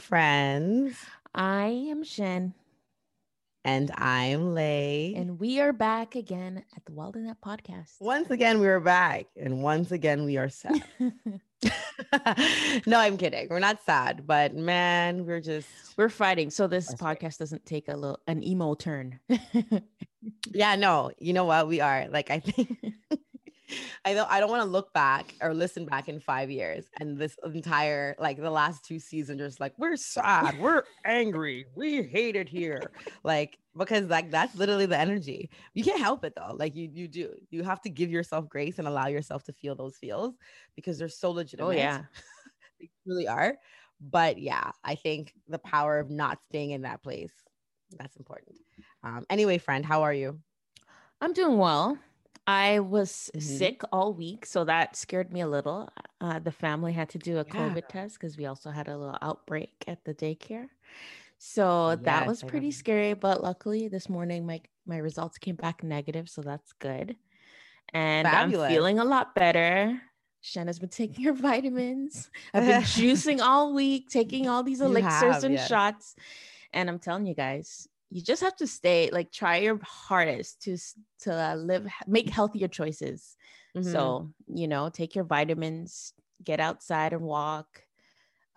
friends. 0.00 0.96
I 1.34 1.66
am 1.90 2.02
Shen, 2.02 2.54
And 3.64 3.90
I'm 3.94 4.54
Lay. 4.54 5.14
and 5.16 5.38
we 5.38 5.60
are 5.60 5.72
back 5.72 6.16
again 6.16 6.64
at 6.74 6.84
the 6.86 6.92
Wild 6.92 7.16
Net 7.16 7.36
podcast. 7.44 8.00
once 8.00 8.30
again, 8.30 8.58
we 8.60 8.66
are 8.66 8.80
back. 8.80 9.26
And 9.36 9.62
once 9.62 9.92
again, 9.92 10.24
we 10.24 10.36
are 10.38 10.48
sad. 10.48 10.82
no, 12.86 12.98
I'm 12.98 13.16
kidding. 13.18 13.48
We're 13.50 13.58
not 13.60 13.82
sad, 13.84 14.26
but 14.26 14.54
man, 14.56 15.26
we're 15.26 15.40
just, 15.42 15.68
We're 15.96 16.08
fighting, 16.08 16.50
so 16.50 16.66
this 16.66 16.92
podcast 16.94 17.38
doesn't 17.38 17.66
take 17.66 17.88
a 17.88 17.96
little 17.96 18.18
an 18.26 18.42
emo 18.42 18.74
turn. 18.74 19.20
yeah, 20.52 20.74
no, 20.76 21.10
you 21.18 21.32
know 21.34 21.44
what? 21.44 21.68
We 21.68 21.80
are. 21.80 22.08
Like, 22.08 22.30
I 22.30 22.40
think. 22.40 22.78
I 24.04 24.14
don't 24.14 24.30
I 24.30 24.40
don't 24.40 24.50
want 24.50 24.62
to 24.62 24.68
look 24.68 24.92
back 24.92 25.34
or 25.40 25.54
listen 25.54 25.84
back 25.84 26.08
in 26.08 26.20
five 26.20 26.50
years 26.50 26.86
and 26.98 27.18
this 27.18 27.36
entire 27.44 28.16
like 28.18 28.38
the 28.38 28.50
last 28.50 28.84
two 28.84 28.98
seasons 28.98 29.40
just 29.40 29.60
like 29.60 29.72
we're 29.78 29.96
sad, 29.96 30.58
we're 30.60 30.84
angry, 31.04 31.66
we 31.74 32.02
hate 32.02 32.36
it 32.36 32.48
here. 32.48 32.90
Like 33.24 33.58
because 33.76 34.06
like 34.06 34.30
that's 34.30 34.54
literally 34.56 34.86
the 34.86 34.98
energy. 34.98 35.50
You 35.74 35.84
can't 35.84 36.00
help 36.00 36.24
it 36.24 36.34
though. 36.36 36.54
Like 36.54 36.74
you 36.74 36.90
you 36.92 37.08
do. 37.08 37.34
You 37.50 37.62
have 37.62 37.80
to 37.82 37.90
give 37.90 38.10
yourself 38.10 38.48
grace 38.48 38.78
and 38.78 38.88
allow 38.88 39.06
yourself 39.06 39.44
to 39.44 39.52
feel 39.52 39.74
those 39.74 39.96
feels 39.96 40.34
because 40.76 40.98
they're 40.98 41.08
so 41.08 41.30
legitimate. 41.30 41.68
oh 41.68 41.70
yeah, 41.72 42.02
they 42.80 42.90
really 43.06 43.28
are. 43.28 43.56
But 44.00 44.38
yeah, 44.38 44.70
I 44.82 44.94
think 44.94 45.34
the 45.48 45.58
power 45.58 45.98
of 45.98 46.10
not 46.10 46.38
staying 46.48 46.70
in 46.70 46.82
that 46.82 47.02
place 47.02 47.32
that's 47.98 48.16
important. 48.16 48.56
Um, 49.02 49.24
anyway, 49.30 49.58
friend, 49.58 49.84
how 49.84 50.02
are 50.02 50.14
you? 50.14 50.38
I'm 51.20 51.32
doing 51.32 51.58
well. 51.58 51.98
I 52.50 52.80
was 52.80 53.30
Mhm. 53.36 53.42
sick 53.42 53.82
all 53.92 54.12
week, 54.12 54.44
so 54.44 54.64
that 54.64 54.96
scared 54.96 55.32
me 55.32 55.40
a 55.40 55.46
little. 55.46 55.88
Uh, 56.20 56.38
the 56.40 56.50
family 56.50 56.92
had 56.92 57.08
to 57.10 57.18
do 57.18 57.38
a 57.38 57.44
Yeah. 57.44 57.74
COVID 57.74 57.86
test 57.88 58.14
because 58.18 58.36
we 58.36 58.46
also 58.46 58.70
had 58.70 58.88
a 58.88 58.96
little 58.98 59.18
outbreak 59.22 59.84
at 59.86 60.04
the 60.04 60.14
daycare. 60.14 60.68
So 61.38 61.96
that 61.96 62.26
was 62.26 62.42
pretty 62.42 62.70
scary, 62.72 63.14
but 63.14 63.42
luckily 63.42 63.88
this 63.88 64.08
morning 64.08 64.46
my 64.46 64.60
my 64.84 64.98
results 64.98 65.38
came 65.38 65.54
back 65.56 65.82
negative, 65.84 66.28
so 66.28 66.42
that's 66.42 66.72
good. 66.72 67.16
And 67.94 68.26
Fabulous. 68.26 68.66
I'm 68.66 68.74
feeling 68.74 68.98
a 68.98 69.04
lot 69.04 69.34
better. 69.34 70.00
Shanna's 70.40 70.78
been 70.78 70.88
taking 70.88 71.24
her 71.26 71.32
vitamins. 71.48 72.30
I've 72.52 72.66
been 72.66 72.82
juicing 72.98 73.40
all 73.40 73.72
week, 73.74 74.08
taking 74.08 74.48
all 74.48 74.62
these 74.62 74.80
elixirs 74.80 75.20
have, 75.20 75.44
and 75.44 75.54
yes. 75.54 75.68
shots. 75.68 76.16
And 76.72 76.88
I'm 76.88 76.98
telling 76.98 77.26
you 77.26 77.34
guys, 77.34 77.88
you 78.10 78.22
just 78.22 78.42
have 78.42 78.56
to 78.56 78.66
stay 78.66 79.10
like 79.12 79.32
try 79.32 79.58
your 79.58 79.80
hardest 79.84 80.62
to 80.62 80.76
to 81.20 81.32
uh, 81.34 81.54
live 81.56 81.86
make 82.06 82.30
healthier 82.30 82.68
choices. 82.68 83.36
Mhm. 83.74 83.82
So, 83.84 84.32
you 84.46 84.68
know, 84.68 84.90
take 84.90 85.14
your 85.14 85.24
vitamins, 85.24 86.12
get 86.44 86.60
outside 86.60 87.12
and 87.12 87.22
walk, 87.22 87.84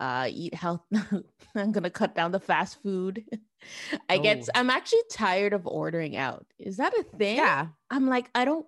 uh, 0.00 0.28
eat 0.30 0.54
health. 0.54 0.82
I'm 1.54 1.72
gonna 1.72 1.90
cut 1.90 2.14
down 2.14 2.32
the 2.32 2.40
fast 2.40 2.82
food. 2.82 3.24
I 4.08 4.18
get 4.18 4.48
Oh. 4.48 4.50
I'm 4.54 4.70
actually 4.70 5.02
tired 5.10 5.52
of 5.52 5.66
ordering 5.66 6.16
out. 6.16 6.46
Is 6.58 6.76
that 6.78 6.94
a 6.98 7.02
thing? 7.04 7.36
yeah. 7.36 7.68
I'm 7.90 8.08
like, 8.08 8.30
I 8.34 8.44
don't 8.44 8.66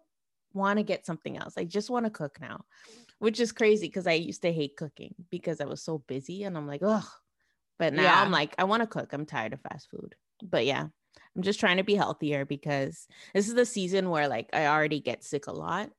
want 0.55 0.79
to 0.79 0.83
get 0.85 1.07
something 1.07 1.37
else. 1.37 1.55
I 1.59 1.65
just 1.65 1.91
want 1.91 2.07
to 2.07 2.11
cook 2.11 2.41
now, 2.41 2.65
which 3.19 3.41
is 3.41 3.53
crazy 3.53 3.89
because 3.89 4.07
I 4.07 4.15
used 4.15 4.43
to 4.43 4.53
hate 4.53 4.77
cooking 4.77 5.15
because 5.31 5.61
I 5.61 5.67
was 5.67 5.83
so 5.83 5.99
busy 5.99 6.45
and 6.45 6.57
I'm 6.57 6.67
like, 6.67 6.83
ugh. 6.85 7.07
But 7.79 7.95
now 7.95 8.05
Yeah. 8.05 8.23
I'm 8.23 8.31
like, 8.31 8.55
I 8.59 8.65
want 8.65 8.83
to 8.83 8.87
cook. 8.87 9.13
I'm 9.13 9.27
tired 9.27 9.53
of 9.55 9.61
fast 9.63 9.91
food. 9.91 10.17
But 10.43 10.67
yeah, 10.67 10.87
I'm 11.37 11.43
just 11.43 11.61
trying 11.61 11.77
to 11.79 11.85
be 11.85 11.95
healthier 11.95 12.45
because 12.45 13.07
this 13.35 13.49
is 13.49 13.55
the 13.55 13.67
season 13.67 14.11
where 14.11 14.29
like 14.29 14.49
I 14.53 14.67
already 14.67 15.01
get 15.01 15.25
sick 15.25 15.47
a 15.47 15.53
lot. 15.53 15.91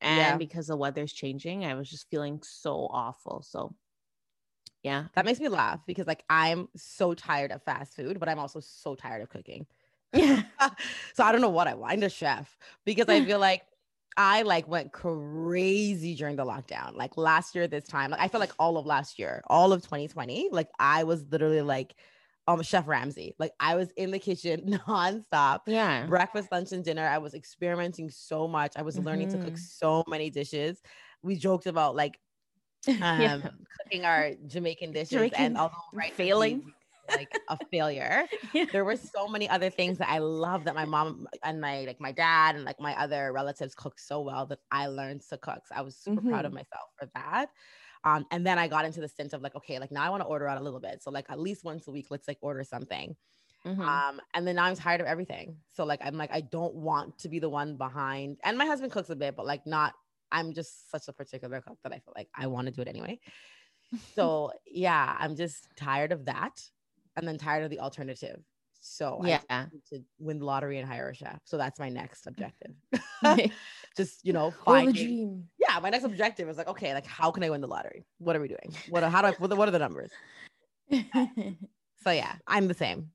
And 0.00 0.18
Yeah. 0.18 0.36
because 0.36 0.66
the 0.66 0.76
weather's 0.76 1.12
changing, 1.12 1.64
I 1.64 1.74
was 1.74 1.88
just 1.88 2.10
feeling 2.10 2.40
so 2.42 2.88
awful. 2.90 3.42
So 3.42 3.74
yeah. 4.82 5.06
That 5.14 5.24
makes 5.24 5.38
me 5.38 5.48
laugh 5.48 5.80
because 5.86 6.06
like 6.06 6.24
I'm 6.28 6.68
so 6.76 7.14
tired 7.14 7.52
of 7.52 7.62
fast 7.62 7.94
food, 7.94 8.18
but 8.18 8.28
I'm 8.28 8.38
also 8.38 8.60
so 8.60 8.94
tired 8.94 9.22
of 9.22 9.28
cooking. 9.30 9.66
Yeah. 10.12 10.42
so 11.14 11.24
I 11.24 11.32
don't 11.32 11.40
know 11.40 11.50
what 11.50 11.68
I 11.68 11.74
want. 11.74 11.92
I'm 11.92 12.02
a 12.02 12.08
chef 12.08 12.56
because 12.84 13.08
I 13.08 13.24
feel 13.24 13.38
like 13.38 13.62
I 14.16 14.42
like 14.42 14.68
went 14.68 14.92
crazy 14.92 16.14
during 16.14 16.36
the 16.36 16.44
lockdown. 16.44 16.96
Like 16.96 17.16
last 17.16 17.54
year, 17.54 17.66
this 17.66 17.84
time, 17.84 18.10
like 18.10 18.20
I 18.20 18.28
feel 18.28 18.40
like 18.40 18.52
all 18.58 18.76
of 18.76 18.84
last 18.86 19.18
year, 19.18 19.42
all 19.46 19.72
of 19.72 19.82
2020, 19.82 20.48
like 20.52 20.68
I 20.78 21.04
was 21.04 21.24
literally 21.30 21.62
like 21.62 21.94
um 22.46 22.62
Chef 22.62 22.88
Ramsay. 22.88 23.34
Like 23.38 23.52
I 23.60 23.74
was 23.76 23.90
in 23.92 24.10
the 24.10 24.18
kitchen 24.18 24.62
nonstop. 24.88 25.60
Yeah. 25.66 26.08
Breakfast, 26.08 26.50
lunch, 26.52 26.72
and 26.72 26.84
dinner. 26.84 27.06
I 27.06 27.18
was 27.18 27.34
experimenting 27.34 28.10
so 28.10 28.48
much. 28.48 28.72
I 28.76 28.82
was 28.82 28.98
learning 28.98 29.28
to 29.28 29.38
cook 29.38 29.56
Mhm. 29.56 29.58
so 29.58 30.02
many 30.08 30.30
dishes. 30.30 30.82
We 31.22 31.36
joked 31.36 31.66
about 31.66 31.94
like 31.96 32.18
um 33.00 33.42
Yeah. 33.42 33.50
cooking 33.80 34.04
our 34.04 34.32
Jamaican 34.46 34.92
dishes 34.92 35.32
Jamaican 35.32 35.32
and 35.32 35.56
although 35.56 35.74
right 35.92 36.14
failing. 36.14 36.72
like 37.10 37.36
a 37.48 37.58
failure 37.70 38.26
there 38.72 38.84
were 38.84 38.96
so 38.96 39.28
many 39.28 39.48
other 39.48 39.68
things 39.70 39.98
that 39.98 40.08
I 40.08 40.18
love 40.18 40.64
that 40.64 40.74
my 40.74 40.86
mom 40.86 41.26
and 41.42 41.60
my 41.60 41.84
like 41.84 42.00
my 42.00 42.12
dad 42.12 42.56
and 42.56 42.64
like 42.64 42.80
my 42.80 42.98
other 42.98 43.32
relatives 43.32 43.74
cook 43.74 43.98
so 43.98 44.22
well 44.22 44.46
that 44.46 44.60
I 44.70 44.86
learned 44.86 45.22
to 45.28 45.36
cook. 45.38 45.66
So 45.66 45.74
I 45.74 45.82
was 45.82 45.96
super 45.96 46.22
proud 46.22 46.46
of 46.46 46.52
Mhm. 46.52 46.54
myself 46.54 46.90
for 46.98 47.06
that. 47.14 47.50
Um, 48.04 48.26
and 48.30 48.46
then 48.46 48.58
I 48.58 48.68
got 48.68 48.84
into 48.84 49.00
the 49.00 49.08
stint 49.08 49.32
of 49.32 49.42
like, 49.42 49.54
okay, 49.54 49.78
like 49.78 49.92
now 49.92 50.02
I 50.02 50.10
want 50.10 50.22
to 50.22 50.26
order 50.26 50.48
out 50.48 50.58
a 50.60 50.64
little 50.64 50.80
bit. 50.80 51.02
So 51.02 51.10
like 51.10 51.26
at 51.30 51.38
least 51.38 51.64
once 51.64 51.86
a 51.86 51.90
week, 51.90 52.06
let's 52.10 52.26
like 52.26 52.38
order 52.40 52.64
something. 52.64 53.16
Mhm. 53.64 53.78
Um, 53.86 54.20
and 54.34 54.46
then 54.46 54.56
now 54.56 54.64
I'm 54.64 54.74
tired 54.74 55.00
of 55.00 55.06
everything. 55.06 55.58
So 55.68 55.84
like 55.84 56.00
I'm 56.02 56.16
like, 56.16 56.32
I 56.32 56.40
don't 56.40 56.74
want 56.74 57.18
to 57.20 57.28
be 57.28 57.38
the 57.38 57.48
one 57.48 57.76
behind. 57.76 58.38
And 58.42 58.58
my 58.58 58.66
husband 58.66 58.90
cooks 58.92 59.10
a 59.10 59.16
bit, 59.16 59.36
but 59.36 59.46
like 59.46 59.66
not, 59.66 59.94
I'm 60.32 60.52
just 60.52 60.90
such 60.90 61.06
a 61.08 61.12
particular 61.12 61.60
cook 61.60 61.78
that 61.84 61.92
I 61.92 62.00
feel 62.00 62.14
like 62.16 62.28
I 62.34 62.48
want 62.48 62.66
to 62.66 62.72
do 62.72 62.82
it 62.82 62.88
anyway. 62.88 63.20
So 64.14 64.52
yeah, 64.66 65.16
I'm 65.18 65.36
just 65.36 65.68
tired 65.76 66.12
of 66.12 66.24
that. 66.24 66.62
And 67.14 67.28
then 67.28 67.36
tired 67.36 67.62
of 67.64 67.68
the 67.70 67.80
alternative. 67.80 68.42
So 68.84 69.20
I 69.22 69.28
yeah. 69.48 69.66
need 69.72 69.84
to 69.90 70.04
win 70.18 70.40
the 70.40 70.44
lottery 70.44 70.78
and 70.78 70.88
hire 70.88 71.08
a 71.08 71.14
chef. 71.14 71.38
So 71.44 71.56
that's 71.56 71.78
my 71.78 71.88
next 71.88 72.26
objective. 72.26 72.72
just 73.96 74.24
you 74.26 74.32
know, 74.32 74.52
Oh, 74.66 74.84
the 74.84 74.92
dream. 74.92 75.48
Yeah, 75.58 75.78
my 75.80 75.88
next 75.90 76.04
objective 76.04 76.48
is 76.48 76.56
like, 76.56 76.66
okay, 76.66 76.92
like 76.92 77.06
how 77.06 77.30
can 77.30 77.44
I 77.44 77.50
win 77.50 77.60
the 77.60 77.68
lottery? 77.68 78.04
What 78.18 78.34
are 78.34 78.40
we 78.40 78.48
doing? 78.48 78.74
What? 78.88 79.04
How 79.04 79.22
do 79.22 79.28
I? 79.28 79.30
What 79.32 79.52
are- 79.52 79.56
what 79.56 79.68
are 79.68 79.70
the 79.72 79.78
numbers? 79.78 80.10
So 82.04 82.10
yeah, 82.10 82.34
I'm 82.48 82.66
the 82.66 82.74
same. 82.74 83.10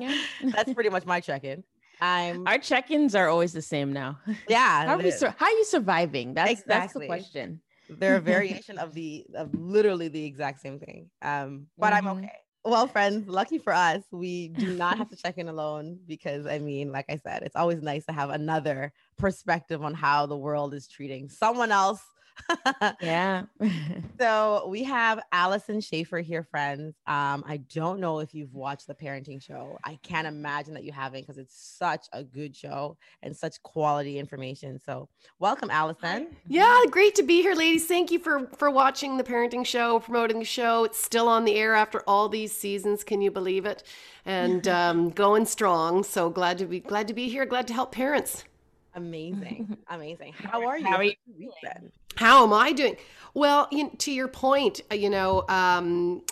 Yeah. 0.00 0.16
that's 0.40 0.72
pretty 0.72 0.88
much 0.88 1.04
my 1.04 1.20
check-in. 1.20 1.62
I'm 2.00 2.46
Our 2.48 2.56
check-ins 2.58 3.14
are 3.14 3.28
always 3.28 3.52
the 3.52 3.60
same 3.60 3.92
now. 3.92 4.18
yeah. 4.48 4.86
How 4.86 4.94
are 4.94 4.98
we 4.98 5.10
sur- 5.10 5.34
how 5.36 5.44
are 5.46 5.52
you 5.52 5.64
surviving? 5.66 6.32
That's 6.32 6.62
that's 6.62 6.94
the 6.94 7.04
question. 7.04 7.60
They're 7.90 8.16
a 8.16 8.20
variation 8.20 8.78
of 8.78 8.94
the 8.94 9.26
of 9.34 9.52
literally 9.54 10.08
the 10.08 10.24
exact 10.24 10.60
same 10.62 10.80
thing. 10.80 11.10
Um, 11.20 11.66
but 11.76 11.92
I'm 11.92 12.04
Mhm. 12.04 12.18
okay. 12.24 12.38
Well, 12.64 12.86
friends, 12.86 13.28
lucky 13.28 13.58
for 13.58 13.72
us, 13.72 14.04
we 14.12 14.48
do 14.48 14.72
not 14.74 14.96
have 14.96 15.08
to 15.10 15.16
check 15.16 15.36
in 15.36 15.48
alone 15.48 15.98
because 16.06 16.46
I 16.46 16.60
mean, 16.60 16.92
like 16.92 17.06
I 17.08 17.16
said, 17.16 17.42
it's 17.42 17.56
always 17.56 17.82
nice 17.82 18.06
to 18.06 18.12
have 18.12 18.30
another 18.30 18.92
perspective 19.18 19.82
on 19.82 19.94
how 19.94 20.26
the 20.26 20.36
world 20.36 20.72
is 20.72 20.86
treating 20.86 21.28
someone 21.28 21.72
else 21.72 22.00
yeah. 23.00 23.44
so 24.20 24.66
we 24.68 24.84
have 24.84 25.20
Alyson 25.32 25.78
Schafer 25.78 26.22
here, 26.22 26.42
friends. 26.42 26.94
Um, 27.06 27.44
I 27.46 27.60
don't 27.72 28.00
know 28.00 28.20
if 28.20 28.34
you've 28.34 28.54
watched 28.54 28.86
the 28.86 28.94
parenting 28.94 29.42
show. 29.42 29.78
I 29.84 29.98
can't 30.02 30.26
imagine 30.26 30.74
that 30.74 30.84
you 30.84 30.92
haven't 30.92 31.22
because 31.22 31.38
it's 31.38 31.56
such 31.56 32.06
a 32.12 32.22
good 32.22 32.54
show 32.54 32.96
and 33.22 33.36
such 33.36 33.62
quality 33.62 34.18
information. 34.18 34.78
So 34.78 35.08
welcome, 35.38 35.70
Allison. 35.70 36.28
Yeah, 36.46 36.82
great 36.90 37.14
to 37.16 37.22
be 37.22 37.42
here, 37.42 37.54
ladies. 37.54 37.86
Thank 37.86 38.10
you 38.10 38.18
for 38.18 38.48
for 38.56 38.70
watching 38.70 39.16
the 39.16 39.24
parenting 39.24 39.66
show, 39.66 40.00
promoting 40.00 40.38
the 40.38 40.44
show. 40.44 40.84
It's 40.84 41.02
still 41.02 41.28
on 41.28 41.44
the 41.44 41.54
air 41.56 41.74
after 41.74 42.02
all 42.06 42.28
these 42.28 42.52
seasons. 42.52 43.04
Can 43.04 43.20
you 43.20 43.30
believe 43.30 43.66
it? 43.66 43.82
And 44.24 44.66
um, 44.82 45.10
going 45.10 45.46
strong. 45.46 46.04
So 46.04 46.30
glad 46.30 46.58
to 46.58 46.66
be 46.66 46.80
glad 46.80 47.08
to 47.08 47.14
be 47.14 47.28
here. 47.28 47.46
Glad 47.46 47.66
to 47.68 47.74
help 47.74 47.92
parents. 47.92 48.44
Amazing, 48.94 49.76
amazing. 49.88 50.32
How 50.34 50.66
are 50.66 50.78
you? 50.78 50.86
How 50.86 50.96
are 50.96 51.04
you 51.04 51.14
How 52.16 52.44
am 52.44 52.52
I 52.52 52.72
doing? 52.72 52.96
Well, 53.34 53.68
you, 53.70 53.90
to 53.98 54.12
your 54.12 54.28
point, 54.28 54.82
uh, 54.90 54.94
you 54.94 55.08
know, 55.08 55.44
um, 55.48 56.22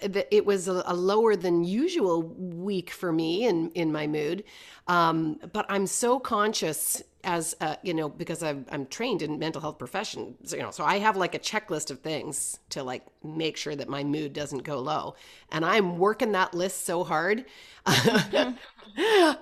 th- 0.00 0.26
it 0.30 0.46
was 0.46 0.68
a, 0.68 0.82
a, 0.86 0.94
lower 0.94 1.36
than 1.36 1.64
usual 1.64 2.22
week 2.22 2.90
for 2.90 3.12
me 3.12 3.46
in 3.46 3.70
in 3.72 3.92
my 3.92 4.06
mood, 4.06 4.44
um, 4.88 5.38
but 5.52 5.66
I'm 5.68 5.86
so 5.86 6.18
conscious 6.18 7.02
as 7.24 7.54
uh, 7.60 7.76
you 7.82 7.92
know 7.92 8.08
because 8.08 8.42
I'm, 8.42 8.64
I'm 8.70 8.86
trained 8.86 9.22
in 9.22 9.38
mental 9.38 9.60
health 9.60 9.78
profession 9.78 10.36
so, 10.44 10.56
you 10.56 10.62
know 10.62 10.70
so 10.70 10.84
i 10.84 10.98
have 10.98 11.16
like 11.16 11.34
a 11.34 11.38
checklist 11.38 11.90
of 11.90 12.00
things 12.00 12.60
to 12.70 12.82
like 12.82 13.04
make 13.24 13.56
sure 13.56 13.74
that 13.74 13.88
my 13.88 14.04
mood 14.04 14.32
doesn't 14.32 14.62
go 14.62 14.78
low. 14.78 15.14
And 15.50 15.64
i'm 15.64 15.98
working 15.98 16.32
that 16.32 16.54
list 16.54 16.84
so 16.84 17.04
hard. 17.04 17.44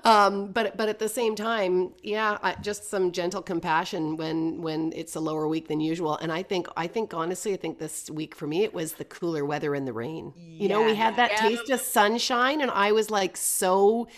Um, 0.05 0.49
but 0.53 0.77
but 0.77 0.89
at 0.89 0.99
the 0.99 1.09
same 1.09 1.35
time 1.35 1.93
yeah 2.03 2.37
I, 2.43 2.57
just 2.57 2.91
some 2.91 3.13
gentle 3.13 3.41
compassion 3.41 4.17
when 4.17 4.61
when 4.61 4.93
it's 4.95 5.15
a 5.15 5.21
lower 5.21 5.49
week 5.49 5.69
than 5.69 5.81
usual. 5.81 6.19
And 6.19 6.31
i 6.31 6.43
think 6.43 6.67
i 6.77 6.87
think 6.87 7.15
honestly 7.15 7.55
i 7.55 7.57
think 7.57 7.79
this 7.79 8.11
week 8.11 8.35
for 8.35 8.47
me 8.47 8.65
it 8.65 8.75
was 8.75 8.95
the 8.95 9.05
cooler 9.05 9.45
weather 9.45 9.75
and 9.75 9.87
the 9.87 9.93
rain. 9.93 10.35
Yeah, 10.37 10.63
you 10.63 10.69
know 10.69 10.83
we 10.83 10.95
had 10.95 11.17
that 11.17 11.31
yeah. 11.33 11.49
taste 11.49 11.71
of 11.71 11.81
sunshine 11.81 12.61
and 12.61 12.71
i 12.71 12.93
was 12.93 13.11
like 13.11 13.37
so 13.37 14.09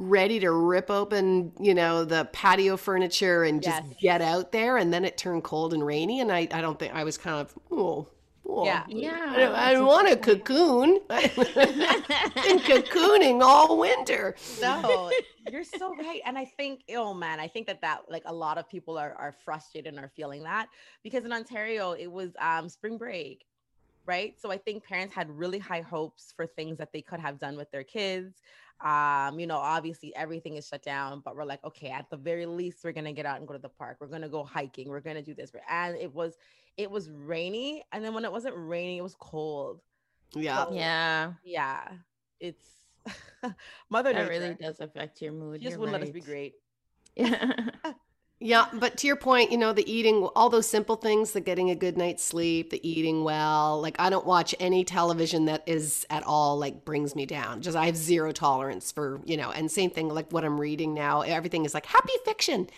ready 0.00 0.40
to 0.40 0.50
rip 0.50 0.90
open, 0.90 1.52
you 1.60 1.74
know, 1.74 2.04
the 2.04 2.24
patio 2.32 2.76
furniture 2.78 3.44
and 3.44 3.62
just 3.62 3.84
yes. 3.84 3.94
get 4.00 4.22
out 4.22 4.50
there. 4.50 4.78
And 4.78 4.92
then 4.92 5.04
it 5.04 5.18
turned 5.18 5.44
cold 5.44 5.74
and 5.74 5.84
rainy. 5.84 6.20
And 6.20 6.32
I, 6.32 6.48
I 6.50 6.62
don't 6.62 6.78
think 6.78 6.94
I 6.94 7.04
was 7.04 7.18
kind 7.18 7.38
of, 7.38 7.54
oh, 7.70 8.08
oh 8.48 8.64
yeah, 8.64 8.84
yeah. 8.88 9.52
I, 9.54 9.74
I 9.74 9.80
want 9.80 10.08
a 10.08 10.16
cocoon. 10.16 11.00
been 11.08 12.58
cocooning 12.60 13.42
all 13.42 13.78
winter. 13.78 14.34
No, 14.62 15.12
you're 15.50 15.64
so 15.64 15.94
right. 15.94 16.22
And 16.24 16.38
I 16.38 16.46
think, 16.46 16.80
oh 16.96 17.12
man, 17.12 17.38
I 17.38 17.46
think 17.46 17.66
that 17.66 17.82
that 17.82 18.04
like 18.08 18.22
a 18.24 18.34
lot 18.34 18.56
of 18.56 18.68
people 18.70 18.96
are 18.96 19.14
are 19.18 19.34
frustrated 19.44 19.92
and 19.92 20.02
are 20.02 20.10
feeling 20.16 20.44
that 20.44 20.68
because 21.02 21.26
in 21.26 21.32
Ontario 21.32 21.92
it 21.92 22.10
was 22.10 22.30
um 22.40 22.70
spring 22.70 22.96
break 22.96 23.44
right? 24.06 24.34
So 24.40 24.50
I 24.50 24.58
think 24.58 24.82
parents 24.82 25.14
had 25.14 25.30
really 25.30 25.58
high 25.58 25.82
hopes 25.82 26.32
for 26.34 26.44
things 26.44 26.78
that 26.78 26.92
they 26.92 27.00
could 27.00 27.20
have 27.20 27.38
done 27.38 27.56
with 27.56 27.70
their 27.70 27.84
kids. 27.84 28.42
Um, 28.82 29.38
you 29.38 29.46
know, 29.46 29.58
obviously 29.58 30.14
everything 30.16 30.56
is 30.56 30.66
shut 30.66 30.82
down, 30.82 31.20
but 31.24 31.36
we're 31.36 31.44
like, 31.44 31.62
okay, 31.64 31.90
at 31.90 32.08
the 32.10 32.16
very 32.16 32.46
least, 32.46 32.82
we're 32.82 32.92
gonna 32.92 33.12
get 33.12 33.26
out 33.26 33.38
and 33.38 33.46
go 33.46 33.52
to 33.52 33.58
the 33.60 33.68
park. 33.68 33.98
We're 34.00 34.06
gonna 34.06 34.28
go 34.28 34.44
hiking. 34.44 34.88
We're 34.88 35.00
gonna 35.00 35.22
do 35.22 35.34
this. 35.34 35.52
And 35.68 35.96
it 35.96 36.12
was, 36.12 36.36
it 36.76 36.90
was 36.90 37.10
rainy, 37.10 37.84
and 37.92 38.04
then 38.04 38.14
when 38.14 38.24
it 38.24 38.32
wasn't 38.32 38.54
raining, 38.56 38.98
it 38.98 39.02
was 39.02 39.16
cold. 39.18 39.80
Yeah, 40.34 40.64
so, 40.64 40.72
yeah, 40.72 41.32
yeah. 41.44 41.88
It's 42.38 42.64
mother. 43.90 44.12
That 44.12 44.20
nature. 44.20 44.28
really 44.28 44.54
does 44.54 44.80
affect 44.80 45.20
your 45.20 45.32
mood. 45.32 45.60
She 45.60 45.66
just 45.66 45.78
wouldn't 45.78 45.94
right. 45.94 46.00
let 46.00 46.08
us 46.08 46.14
be 46.14 46.20
great. 46.20 46.54
Yeah. 47.16 47.52
Yeah, 48.42 48.68
but 48.72 48.96
to 48.98 49.06
your 49.06 49.16
point, 49.16 49.52
you 49.52 49.58
know, 49.58 49.74
the 49.74 49.88
eating, 49.90 50.26
all 50.34 50.48
those 50.48 50.66
simple 50.66 50.96
things, 50.96 51.32
the 51.32 51.42
getting 51.42 51.68
a 51.68 51.74
good 51.74 51.98
night's 51.98 52.24
sleep, 52.24 52.70
the 52.70 52.88
eating 52.88 53.22
well. 53.22 53.82
Like, 53.82 53.96
I 53.98 54.08
don't 54.08 54.24
watch 54.24 54.54
any 54.58 54.82
television 54.82 55.44
that 55.44 55.62
is 55.66 56.06
at 56.08 56.22
all 56.22 56.58
like 56.58 56.86
brings 56.86 57.14
me 57.14 57.26
down. 57.26 57.60
Just, 57.60 57.76
I 57.76 57.84
have 57.84 57.98
zero 57.98 58.32
tolerance 58.32 58.92
for, 58.92 59.20
you 59.26 59.36
know, 59.36 59.50
and 59.50 59.70
same 59.70 59.90
thing 59.90 60.08
like 60.08 60.32
what 60.32 60.42
I'm 60.42 60.58
reading 60.58 60.94
now. 60.94 61.20
Everything 61.20 61.66
is 61.66 61.74
like 61.74 61.84
happy 61.84 62.14
fiction, 62.24 62.70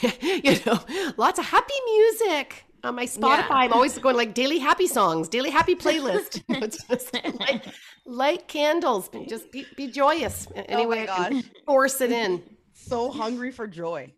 you 0.22 0.56
know, 0.64 0.80
lots 1.18 1.38
of 1.38 1.44
happy 1.44 1.74
music 1.86 2.64
on 2.82 2.94
my 2.94 3.04
Spotify. 3.04 3.40
Yeah. 3.40 3.46
I'm 3.50 3.72
always 3.74 3.98
going 3.98 4.16
like 4.16 4.32
daily 4.32 4.58
happy 4.58 4.86
songs, 4.86 5.28
daily 5.28 5.50
happy 5.50 5.74
playlist. 5.74 6.42
it's 6.48 6.82
just 6.84 7.12
like 7.38 7.66
light 8.06 8.48
candles, 8.48 9.10
just 9.28 9.52
be, 9.52 9.66
be 9.76 9.88
joyous. 9.88 10.48
Oh 10.56 10.64
anyway, 10.66 11.06
oh 11.10 11.42
force 11.66 12.00
it 12.00 12.10
in. 12.10 12.42
So 12.72 13.10
hungry 13.10 13.52
for 13.52 13.66
joy. 13.66 14.14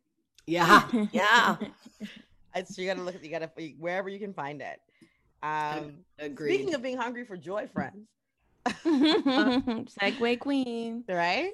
Yeah, 0.47 0.89
yeah. 1.13 1.57
so 2.65 2.83
you 2.83 2.87
gotta 2.87 3.03
look 3.03 3.23
you 3.23 3.31
gotta 3.31 3.51
wherever 3.79 4.09
you 4.09 4.19
can 4.19 4.33
find 4.35 4.61
it. 4.61 4.81
Um, 5.43 5.95
Agreed. 6.19 6.55
Speaking 6.55 6.75
of 6.75 6.83
being 6.83 6.97
hungry 6.97 7.25
for 7.25 7.37
joy, 7.37 7.69
friends. 7.73 8.09
Segue 8.67 10.39
queen, 10.39 11.05
right? 11.09 11.51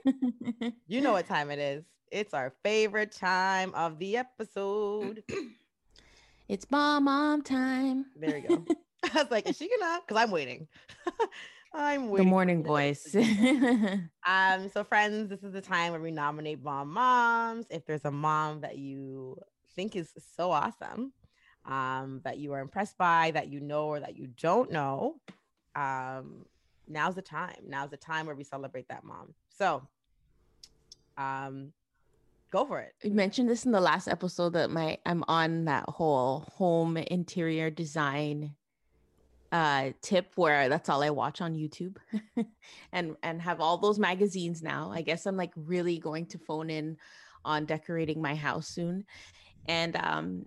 you 0.87 1.01
know 1.01 1.13
what 1.13 1.27
time 1.27 1.51
it 1.51 1.59
is. 1.59 1.85
It's 2.11 2.35
our 2.35 2.53
favorite 2.63 3.13
time 3.13 3.75
of 3.75 3.99
the 3.99 4.17
episode. 4.19 5.23
it's 6.49 6.71
mom 6.71 7.05
mom 7.05 7.43
time. 7.43 8.07
There 8.17 8.37
you 8.39 8.49
go. 8.49 8.65
I 9.15 9.23
was 9.23 9.31
like, 9.31 9.49
is 9.49 9.57
she 9.57 9.71
gonna? 9.79 10.01
Because 10.07 10.23
I'm 10.23 10.31
waiting. 10.31 10.67
I'm. 11.73 12.13
The 12.15 12.25
morning 12.25 12.63
voice. 12.63 13.15
um, 14.27 14.71
so 14.73 14.85
friends, 14.85 15.29
this 15.29 15.43
is 15.43 15.53
the 15.53 15.61
time 15.61 15.93
where 15.93 16.01
we 16.01 16.11
nominate 16.11 16.63
mom 16.63 16.93
moms. 16.93 17.67
If 17.71 17.85
there's 17.87 18.05
a 18.05 18.11
mom 18.11 18.61
that 18.63 18.79
you 18.79 19.39
think 19.75 19.97
is 19.97 20.13
so 20.37 20.51
awesome, 20.51 21.13
um, 21.67 22.21
that 22.25 22.39
you 22.39 22.53
are 22.53 22.61
impressed 22.61 22.97
by, 22.99 23.31
that 23.33 23.49
you 23.49 23.61
know 23.61 23.87
or 23.87 24.01
that 24.01 24.17
you 24.17 24.29
don't 24.41 24.73
know, 24.73 25.17
um, 25.77 26.47
now's 26.89 27.15
the 27.15 27.23
time. 27.23 27.57
Now's 27.67 27.91
the 27.91 27.97
time 27.97 28.27
where 28.27 28.35
we 28.35 28.45
celebrate 28.45 28.89
that 28.89 29.05
mom. 29.05 29.35
So 29.51 29.87
um 31.19 31.73
go 32.51 32.65
for 32.65 32.81
it. 32.81 32.95
You 33.03 33.11
mentioned 33.11 33.51
this 33.51 33.67
in 33.67 33.73
the 33.73 33.81
last 33.81 34.09
episode 34.09 34.55
that 34.55 34.71
my 34.71 34.99
I'm 35.05 35.25
on 35.29 35.67
that 35.67 35.85
whole 35.89 36.49
home 36.57 36.97
interior 36.97 37.69
design 37.69 38.55
uh 39.51 39.91
tip 40.03 40.33
where 40.37 40.69
that's 40.69 40.89
all 40.89 41.03
I 41.03 41.11
watch 41.11 41.41
on 41.41 41.55
YouTube 41.55 41.97
and 42.93 43.17
and 43.23 43.41
have 43.41 43.61
all 43.61 43.79
those 43.79 43.99
magazines 43.99 44.63
now. 44.63 44.91
I 44.93 45.03
guess 45.03 45.27
I'm 45.27 45.37
like 45.37 45.53
really 45.57 45.99
going 45.99 46.27
to 46.27 46.39
phone 46.39 46.71
in 46.71 46.97
on 47.45 47.65
decorating 47.65 48.21
my 48.21 48.35
house 48.35 48.69
soon. 48.69 49.05
And 49.67 49.97
um 49.97 50.47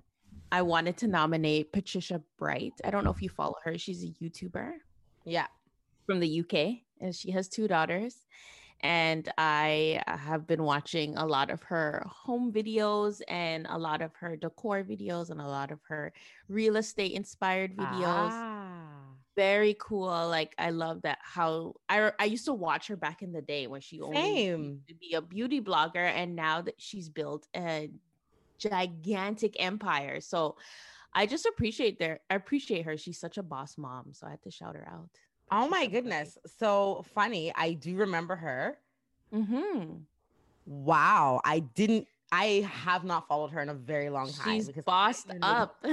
I 0.52 0.62
wanted 0.62 0.98
to 0.98 1.08
nominate 1.08 1.72
Patricia 1.72 2.22
Bright. 2.38 2.74
I 2.84 2.92
don't 2.92 3.06
know 3.06 3.12
if 3.12 3.22
you 3.22 3.30
follow 3.30 3.56
her. 3.64 3.78
She's 3.78 4.04
a 4.04 4.08
YouTuber. 4.08 4.74
Yeah. 5.26 5.48
From 6.06 6.20
the 6.20 6.42
UK 6.42 6.82
and 7.00 7.16
she 7.16 7.32
has 7.32 7.48
two 7.48 7.68
daughters. 7.68 8.26
And 8.84 9.32
I 9.38 10.02
have 10.08 10.48
been 10.48 10.64
watching 10.64 11.16
a 11.16 11.26
lot 11.26 11.52
of 11.52 11.62
her 11.64 12.04
home 12.08 12.52
videos 12.52 13.22
and 13.28 13.68
a 13.70 13.78
lot 13.78 14.02
of 14.02 14.14
her 14.16 14.36
decor 14.36 14.84
videos 14.84 15.30
and 15.30 15.40
a 15.40 15.48
lot 15.48 15.72
of 15.72 15.80
her 15.88 16.12
real 16.50 16.76
estate 16.78 17.14
inspired 17.14 17.78
videos. 17.78 18.32
Ah 18.32 18.61
very 19.36 19.76
cool. 19.80 20.08
Like 20.08 20.54
I 20.58 20.72
love 20.72 21.04
that 21.04 21.20
how 21.22 21.76
I 21.90 22.12
I 22.20 22.26
used 22.26 22.46
to 22.46 22.54
watch 22.54 22.88
her 22.88 22.96
back 22.96 23.22
in 23.22 23.32
the 23.32 23.42
day 23.42 23.68
when 23.68 23.82
she 23.82 24.02
only 24.02 24.22
Same. 24.22 24.82
to 24.88 24.96
be 24.96 25.14
a 25.14 25.22
beauty 25.22 25.62
blogger 25.62 25.98
and 25.98 26.36
now 26.36 26.62
that 26.62 26.76
she's 26.78 27.10
built 27.10 27.48
a 27.56 27.90
gigantic 28.58 29.56
empire. 29.60 30.22
So 30.22 30.58
I 31.14 31.26
just 31.26 31.46
appreciate 31.46 32.00
there 32.00 32.20
I 32.30 32.36
appreciate 32.36 32.86
her. 32.86 32.98
She's 32.98 33.20
such 33.20 33.38
a 33.38 33.44
boss 33.44 33.78
mom. 33.78 34.14
So 34.14 34.28
I 34.28 34.32
had 34.32 34.44
to 34.44 34.52
shout 34.52 34.76
her 34.76 34.88
out. 34.88 35.10
Oh 35.52 35.68
my 35.68 35.88
goodness. 35.88 36.38
So 36.60 37.04
funny. 37.14 37.52
I 37.56 37.74
do 37.74 37.98
remember 37.98 38.36
her. 38.36 38.78
Mm-hmm. 39.34 39.96
Wow. 40.66 41.42
I 41.44 41.60
didn't 41.60 42.08
I 42.32 42.70
have 42.72 43.04
not 43.04 43.28
followed 43.28 43.52
her 43.52 43.62
in 43.62 43.70
a 43.70 43.74
very 43.74 44.10
long 44.10 44.32
time. 44.32 44.56
She's 44.56 44.70
bossed 44.86 45.32
up. 45.42 45.84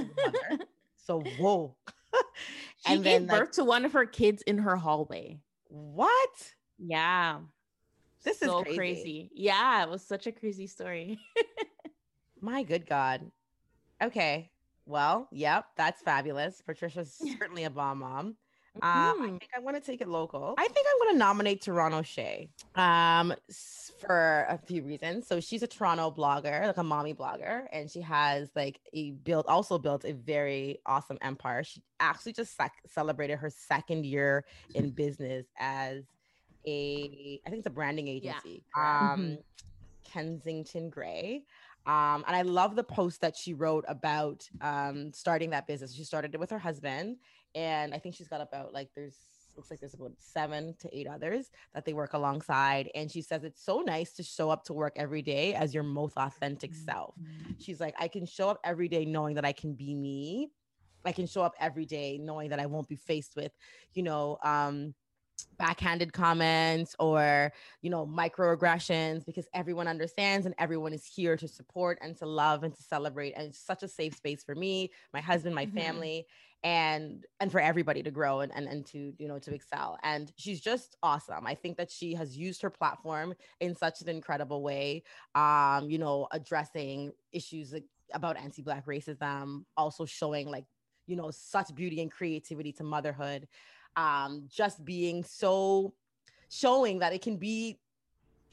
so 0.97 1.21
whoa. 1.21 1.75
she 2.87 2.95
and 2.95 3.05
gave 3.05 3.21
then, 3.21 3.27
birth 3.27 3.41
like, 3.41 3.53
to 3.53 3.65
one 3.65 3.85
of 3.85 3.93
her 3.93 4.07
kids 4.07 4.43
in 4.43 4.59
her 4.59 4.77
hallway. 4.77 5.41
What? 5.69 6.55
Yeah. 6.79 7.41
This 8.25 8.38
so 8.38 8.59
is 8.59 8.65
crazy. 8.65 8.77
crazy. 8.77 9.31
Yeah, 9.35 9.83
it 9.83 9.88
was 9.88 10.03
such 10.03 10.27
a 10.27 10.33
crazy 10.33 10.67
story. 10.67 11.19
My 12.41 12.62
good 12.62 12.87
God. 12.87 13.31
Okay. 14.03 14.50
Well, 14.87 15.29
yep, 15.31 15.67
that's 15.77 16.00
fabulous. 16.03 16.62
Patricia's 16.62 17.21
certainly 17.38 17.65
a 17.65 17.71
bomb 17.71 17.99
mom. 17.99 18.37
Um, 18.82 18.90
I 18.90 19.12
mm-hmm. 19.12 19.25
think 19.38 19.49
I 19.56 19.61
want 19.61 19.76
to 19.76 19.82
take 19.82 20.00
it 20.00 20.08
local. 20.08 20.54
I 20.58 20.66
think 20.68 20.87
I'm 20.90 21.06
going 21.06 21.14
to 21.14 21.18
nominate 21.18 21.62
Toronto 21.62 22.02
Shay 22.02 22.49
um, 22.75 23.35
for 24.00 24.47
a 24.49 24.58
few 24.58 24.82
reasons. 24.82 25.26
So 25.26 25.40
she's 25.40 25.62
a 25.62 25.66
Toronto 25.66 26.11
blogger, 26.11 26.66
like 26.66 26.76
a 26.76 26.82
mommy 26.82 27.14
blogger, 27.14 27.66
and 27.73 27.90
she 27.90 28.00
has 28.02 28.50
like 28.54 28.80
a 28.92 29.12
built, 29.12 29.47
also 29.49 29.78
built 29.78 30.04
a 30.04 30.12
very 30.12 30.78
awesome 30.87 31.18
empire. 31.20 31.64
She 31.64 31.82
actually 32.00 32.32
just 32.32 32.56
sec- 32.56 32.82
celebrated 32.87 33.37
her 33.37 33.50
second 33.50 34.06
year 34.06 34.44
in 34.75 34.90
business 34.90 35.47
as 35.58 36.04
a, 36.66 37.40
I 37.47 37.50
think 37.50 37.61
it's 37.61 37.66
a 37.66 37.70
branding 37.70 38.08
agency. 38.08 38.64
Yeah. 38.76 39.12
Um, 39.12 39.20
mm-hmm. 39.20 39.35
Kensington 40.04 40.90
Grey. 40.90 41.44
Um, 41.87 42.23
and 42.26 42.37
I 42.37 42.42
love 42.42 42.76
the 42.76 42.85
post 42.85 43.23
that 43.23 43.35
she 43.35 43.54
wrote 43.54 43.85
about 43.88 44.47
um, 44.61 45.12
starting 45.12 45.50
that 45.50 45.66
business. 45.66 45.94
She 45.94 46.04
started 46.04 46.35
it 46.35 46.40
with 46.40 46.50
her 46.50 46.58
husband, 46.58 47.16
and 47.55 47.95
I 47.95 47.99
think 47.99 48.14
she's 48.14 48.28
got 48.28 48.40
about 48.40 48.73
like 48.73 48.90
there's 48.95 49.17
looks 49.57 49.71
like 49.71 49.81
there's 49.81 49.95
about 49.95 50.12
seven 50.19 50.75
to 50.78 50.88
eight 50.97 51.09
others 51.09 51.50
that 51.75 51.85
they 51.85 51.93
work 51.93 52.12
alongside. 52.12 52.90
And 52.95 53.11
she 53.11 53.23
says 53.23 53.43
it's 53.43 53.64
so 53.64 53.81
nice 53.81 54.12
to 54.14 54.23
show 54.23 54.50
up 54.50 54.64
to 54.64 54.73
work 54.73 54.93
every 54.97 55.23
day 55.23 55.55
as 55.55 55.75
your 55.75 55.83
most 55.83 56.17
authentic 56.17 56.75
self. 56.75 57.17
She's 57.59 57.81
like, 57.81 57.95
I 57.99 58.07
can 58.09 58.25
show 58.25 58.49
up 58.50 58.61
every 58.64 58.88
day 58.88 59.05
knowing 59.05 59.35
that 59.35 59.45
I 59.45 59.52
can 59.52 59.75
be 59.75 59.95
me. 59.95 60.50
I 61.05 61.12
can 61.12 61.26
show 61.26 61.43
up 61.43 61.55
every 61.59 61.87
day 61.87 62.19
knowing 62.19 62.50
that 62.50 62.61
I 62.61 62.67
won't 62.67 62.88
be 62.88 62.97
faced 62.97 63.35
with, 63.35 63.52
you 63.95 64.02
know, 64.05 64.38
um, 64.45 64.95
backhanded 65.59 66.12
comments 66.12 66.95
or 67.00 67.52
you 67.83 67.90
know 67.90 68.07
microaggressions 68.07 69.25
because 69.26 69.49
everyone 69.55 69.88
understands 69.88 70.47
and 70.47 70.55
everyone 70.59 70.93
is 70.93 71.05
here 71.05 71.37
to 71.37 71.49
support 71.49 71.99
and 72.00 72.17
to 72.17 72.26
love 72.26 72.62
and 72.62 72.75
to 72.75 72.83
celebrate 72.83 73.33
and 73.33 73.49
it's 73.49 73.59
such 73.59 73.83
a 73.83 73.88
safe 73.88 74.14
space 74.14 74.45
for 74.45 74.55
me 74.55 74.90
my 75.12 75.21
husband 75.21 75.55
my 75.55 75.67
Mhm. 75.67 75.75
family 75.75 76.26
and 76.65 77.25
and 77.41 77.53
for 77.53 77.61
everybody 77.61 78.03
to 78.03 78.11
grow 78.11 78.41
and, 78.41 78.53
and 78.55 78.67
and 78.67 78.85
to 78.87 79.12
you 79.19 79.29
know 79.29 79.38
to 79.38 79.55
excel. 79.55 79.99
And 80.03 80.33
she's 80.37 80.61
just 80.61 80.97
awesome. 81.03 81.47
I 81.47 81.55
think 81.55 81.77
that 81.77 81.91
she 81.91 82.15
has 82.15 82.37
used 82.37 82.62
her 82.62 82.71
platform 82.71 83.35
in 83.61 83.75
such 83.77 84.00
an 84.00 84.09
incredible 84.09 84.62
way 84.62 85.03
um 85.35 85.88
you 85.88 85.99
know 85.99 86.27
addressing 86.33 87.12
issues 87.33 87.75
about 88.12 88.37
anti-black 88.38 88.87
racism 88.87 89.65
also 89.77 90.05
showing 90.05 90.49
like 90.49 90.65
you 91.07 91.17
know 91.17 91.31
such 91.31 91.75
beauty 91.75 92.00
and 92.00 92.11
creativity 92.11 92.73
to 92.73 92.85
motherhood 92.85 93.47
um 93.97 94.45
just 94.49 94.85
being 94.85 95.23
so 95.25 95.93
showing 96.50 96.99
that 97.00 97.12
it 97.12 97.23
can 97.23 97.37
be 97.37 97.79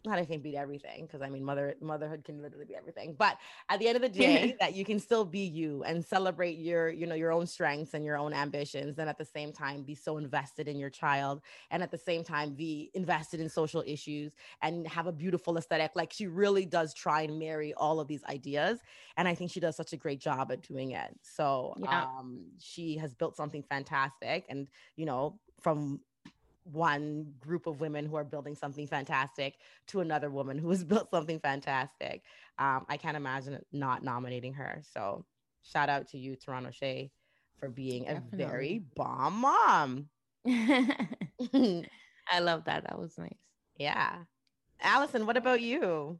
not 0.06 0.26
can 0.28 0.42
beat 0.42 0.56
everything 0.56 1.06
because 1.06 1.22
I 1.22 1.30
mean 1.30 1.44
mother 1.44 1.76
motherhood 1.82 2.24
can 2.24 2.42
literally 2.42 2.66
be 2.66 2.76
everything. 2.76 3.16
But 3.18 3.38
at 3.70 3.80
the 3.80 3.88
end 3.88 3.96
of 3.96 4.02
the 4.02 4.10
day, 4.10 4.56
that 4.60 4.74
you 4.76 4.86
can 4.86 5.00
still 5.00 5.26
be 5.26 5.40
you 5.40 5.84
and 5.84 6.04
celebrate 6.04 6.58
your 6.58 6.90
you 6.90 7.06
know 7.06 7.16
your 7.16 7.32
own 7.32 7.46
strengths 7.48 7.94
and 7.94 8.06
your 8.06 8.18
own 8.18 8.34
ambitions, 8.34 9.00
and 9.00 9.10
at 9.10 9.18
the 9.18 9.26
same 9.26 9.52
time 9.52 9.84
be 9.84 9.96
so 9.96 10.18
invested 10.18 10.68
in 10.68 10.78
your 10.78 10.90
child, 10.90 11.42
and 11.72 11.84
at 11.84 11.92
the 11.92 11.98
same 11.98 12.24
time 12.24 12.54
be 12.54 12.92
invested 12.94 13.40
in 13.40 13.50
social 13.50 13.84
issues 13.86 14.34
and 14.62 14.88
have 14.88 15.08
a 15.08 15.12
beautiful 15.12 15.58
aesthetic. 15.58 15.92
Like 15.96 16.14
she 16.14 16.28
really 16.28 16.66
does 16.66 16.94
try 16.94 17.22
and 17.22 17.40
marry 17.40 17.74
all 17.74 18.00
of 18.00 18.08
these 18.08 18.24
ideas, 18.26 18.80
and 19.18 19.28
I 19.28 19.36
think 19.36 19.52
she 19.52 19.60
does 19.60 19.76
such 19.76 19.94
a 19.94 19.98
great 19.98 20.20
job 20.20 20.52
at 20.52 20.62
doing 20.62 20.92
it. 20.92 21.16
So 21.22 21.76
Yeah. 21.76 22.06
um, 22.20 22.52
she 22.60 22.98
has 22.98 23.14
built 23.16 23.36
something 23.36 23.64
fantastic, 23.64 24.46
and 24.50 24.68
you 24.96 25.06
know 25.06 25.40
from 25.62 26.02
one 26.66 27.34
group 27.40 27.68
of 27.68 27.80
women 27.80 28.06
who 28.06 28.16
are 28.16 28.24
building 28.24 28.56
something 28.56 28.88
fantastic 28.88 29.56
to 29.88 30.02
another 30.02 30.30
woman 30.30 30.58
who 30.58 30.70
has 30.70 30.84
built 30.84 31.10
something 31.10 31.40
fantastic. 31.40 32.24
Um, 32.58 32.86
I 32.90 32.98
can't 32.98 33.18
imagine 33.18 33.60
not 33.72 34.04
nominating 34.04 34.54
her. 34.54 34.82
So 34.94 35.26
shout 35.64 35.90
out 35.90 36.08
to 36.10 36.18
you, 36.18 36.36
Toronto 36.36 36.72
Shea, 36.72 37.12
for 37.60 37.70
being 37.70 38.08
a 38.08 38.22
very 38.32 38.84
bomb 38.96 39.42
mom. 39.42 40.10
I 40.48 42.40
love 42.40 42.66
that. 42.66 42.84
That 42.84 43.00
was 43.00 43.18
nice. 43.18 43.32
yeah. 43.78 44.18
Alyson, 44.82 45.26
what 45.26 45.38
about 45.38 45.62
you? 45.62 46.20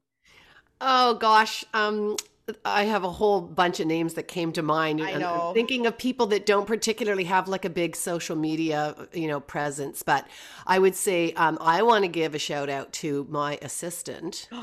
Oh 0.82 1.16
gosh, 1.16 1.64
um, 1.74 2.16
I 2.64 2.84
have 2.84 3.04
a 3.04 3.10
whole 3.10 3.42
bunch 3.42 3.80
of 3.80 3.88
names 3.88 4.14
that 4.14 4.28
came 4.28 4.52
to 4.54 4.62
mind. 4.62 5.02
I 5.02 5.14
I'm 5.14 5.20
know. 5.20 5.52
thinking 5.54 5.88
of 5.88 5.98
people 5.98 6.28
that 6.28 6.46
don't 6.46 6.68
particularly 6.68 7.24
have 7.24 7.48
like 7.48 7.66
a 7.66 7.70
big 7.70 7.96
social 7.96 8.36
media, 8.36 8.96
you 9.14 9.28
know, 9.28 9.40
presence. 9.40 10.04
But 10.04 10.28
I 10.68 10.78
would 10.78 10.96
say 10.96 11.34
um, 11.34 11.58
I 11.60 11.82
want 11.82 12.04
to 12.04 12.08
give 12.08 12.36
a 12.36 12.40
shout 12.40 12.70
out 12.70 12.94
to 12.94 13.26
my 13.30 13.58
assistant. 13.62 14.48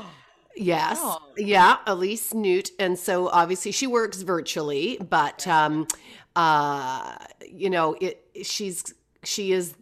Yes. 0.55 0.99
Oh. 1.01 1.19
Yeah, 1.35 1.77
Elise 1.87 2.31
Newt. 2.31 2.69
And 2.77 2.99
so 2.99 3.27
obviously 3.27 3.71
she 3.71 3.87
works 3.87 4.21
virtually, 4.21 4.99
but 4.99 5.47
um 5.47 5.87
uh 6.35 7.15
you 7.49 7.71
know, 7.71 7.95
it 7.99 8.23
she's 8.43 8.93
she 9.23 9.51
is 9.51 9.73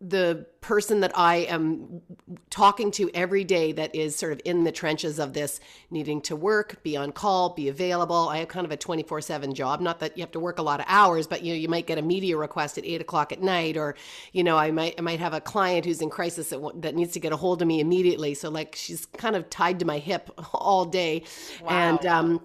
the 0.00 0.46
person 0.60 1.00
that 1.00 1.10
I 1.16 1.36
am 1.36 2.02
talking 2.50 2.90
to 2.92 3.10
every 3.14 3.42
day 3.42 3.72
that 3.72 3.94
is 3.94 4.14
sort 4.14 4.32
of 4.32 4.40
in 4.44 4.62
the 4.62 4.70
trenches 4.70 5.18
of 5.18 5.32
this 5.32 5.60
needing 5.90 6.20
to 6.22 6.36
work, 6.36 6.82
be 6.84 6.96
on 6.96 7.10
call, 7.10 7.54
be 7.54 7.68
available. 7.68 8.28
I 8.28 8.38
have 8.38 8.48
kind 8.48 8.64
of 8.64 8.70
a 8.70 8.76
24 8.76 9.20
7 9.20 9.54
job. 9.54 9.80
Not 9.80 9.98
that 10.00 10.16
you 10.16 10.22
have 10.22 10.30
to 10.32 10.40
work 10.40 10.58
a 10.58 10.62
lot 10.62 10.78
of 10.78 10.86
hours, 10.88 11.26
but 11.26 11.42
you 11.42 11.52
know, 11.52 11.58
you 11.58 11.68
might 11.68 11.86
get 11.86 11.98
a 11.98 12.02
media 12.02 12.36
request 12.36 12.78
at 12.78 12.84
eight 12.84 13.00
o'clock 13.00 13.32
at 13.32 13.42
night, 13.42 13.76
or, 13.76 13.96
you 14.32 14.44
know, 14.44 14.56
I 14.56 14.70
might, 14.70 14.94
I 14.98 15.00
might 15.00 15.18
have 15.18 15.34
a 15.34 15.40
client 15.40 15.84
who's 15.84 16.00
in 16.00 16.10
crisis 16.10 16.50
that, 16.50 16.82
that 16.82 16.94
needs 16.94 17.12
to 17.14 17.20
get 17.20 17.32
a 17.32 17.36
hold 17.36 17.60
of 17.60 17.66
me 17.66 17.80
immediately. 17.80 18.34
So 18.34 18.50
like 18.50 18.76
she's 18.76 19.06
kind 19.06 19.34
of 19.34 19.50
tied 19.50 19.80
to 19.80 19.84
my 19.84 19.98
hip 19.98 20.30
all 20.54 20.84
day. 20.84 21.24
And, 21.66 22.04
um, 22.06 22.40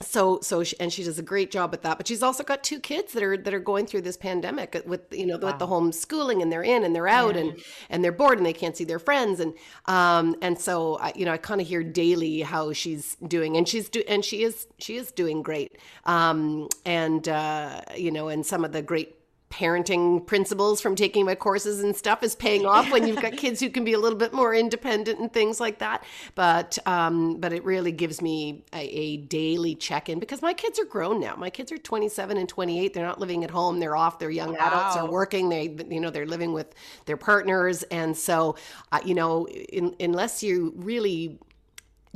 so 0.00 0.38
so 0.42 0.62
she, 0.62 0.78
and 0.78 0.92
she 0.92 1.02
does 1.02 1.18
a 1.18 1.22
great 1.22 1.50
job 1.50 1.74
at 1.74 1.82
that 1.82 1.96
but 1.96 2.06
she's 2.06 2.22
also 2.22 2.44
got 2.44 2.62
two 2.62 2.78
kids 2.78 3.12
that 3.12 3.22
are 3.22 3.36
that 3.36 3.52
are 3.52 3.58
going 3.58 3.86
through 3.86 4.00
this 4.00 4.16
pandemic 4.16 4.80
with 4.86 5.00
you 5.12 5.26
know 5.26 5.36
with 5.38 5.58
the 5.58 5.66
homeschooling 5.66 6.40
and 6.40 6.52
they're 6.52 6.62
in 6.62 6.84
and 6.84 6.94
they're 6.94 7.08
out 7.08 7.36
and 7.36 7.58
and 7.90 8.04
they're 8.04 8.12
bored 8.12 8.38
and 8.38 8.46
they 8.46 8.52
can't 8.52 8.76
see 8.76 8.84
their 8.84 8.98
friends 8.98 9.40
and 9.40 9.54
um 9.86 10.36
and 10.40 10.58
so 10.58 10.96
I, 10.98 11.12
you 11.16 11.24
know 11.24 11.32
I 11.32 11.36
kind 11.36 11.60
of 11.60 11.66
hear 11.66 11.82
daily 11.82 12.42
how 12.42 12.72
she's 12.72 13.16
doing 13.26 13.56
and 13.56 13.66
she's 13.66 13.88
do 13.88 14.02
and 14.08 14.24
she 14.24 14.44
is 14.44 14.68
she 14.78 14.96
is 14.96 15.10
doing 15.10 15.42
great. 15.42 15.78
Um 16.04 16.68
and 16.84 17.28
uh 17.28 17.80
you 17.96 18.10
know 18.10 18.28
and 18.28 18.46
some 18.46 18.64
of 18.64 18.72
the 18.72 18.82
great 18.82 19.17
parenting 19.50 20.26
principles 20.26 20.80
from 20.80 20.94
taking 20.94 21.24
my 21.24 21.34
courses 21.34 21.82
and 21.82 21.96
stuff 21.96 22.22
is 22.22 22.34
paying 22.34 22.66
off 22.66 22.90
when 22.90 23.06
you've 23.06 23.20
got 23.20 23.32
kids 23.36 23.60
who 23.60 23.70
can 23.70 23.82
be 23.82 23.94
a 23.94 23.98
little 23.98 24.18
bit 24.18 24.32
more 24.32 24.54
independent 24.54 25.18
and 25.18 25.32
things 25.32 25.58
like 25.58 25.78
that. 25.78 26.04
But 26.34 26.78
um 26.86 27.36
but 27.40 27.52
it 27.52 27.64
really 27.64 27.92
gives 27.92 28.20
me 28.20 28.64
a, 28.72 28.80
a 28.80 29.16
daily 29.16 29.74
check-in 29.74 30.18
because 30.18 30.42
my 30.42 30.52
kids 30.52 30.78
are 30.78 30.84
grown 30.84 31.20
now. 31.20 31.34
My 31.36 31.50
kids 31.50 31.72
are 31.72 31.78
27 31.78 32.36
and 32.36 32.48
28 32.48 32.92
they're 32.92 33.06
not 33.06 33.20
living 33.20 33.42
at 33.44 33.50
home. 33.50 33.80
They're 33.80 33.96
off. 33.96 34.18
They're 34.18 34.30
young 34.30 34.56
adults. 34.56 34.96
Are 34.96 35.10
working. 35.10 35.48
They 35.48 35.74
you 35.88 36.00
know 36.00 36.10
they're 36.10 36.26
living 36.26 36.52
with 36.52 36.74
their 37.06 37.16
partners. 37.16 37.82
And 37.84 38.16
so 38.16 38.56
uh, 38.92 39.00
you 39.04 39.14
know 39.14 39.46
in, 39.48 39.94
unless 39.98 40.42
you 40.42 40.74
really 40.76 41.38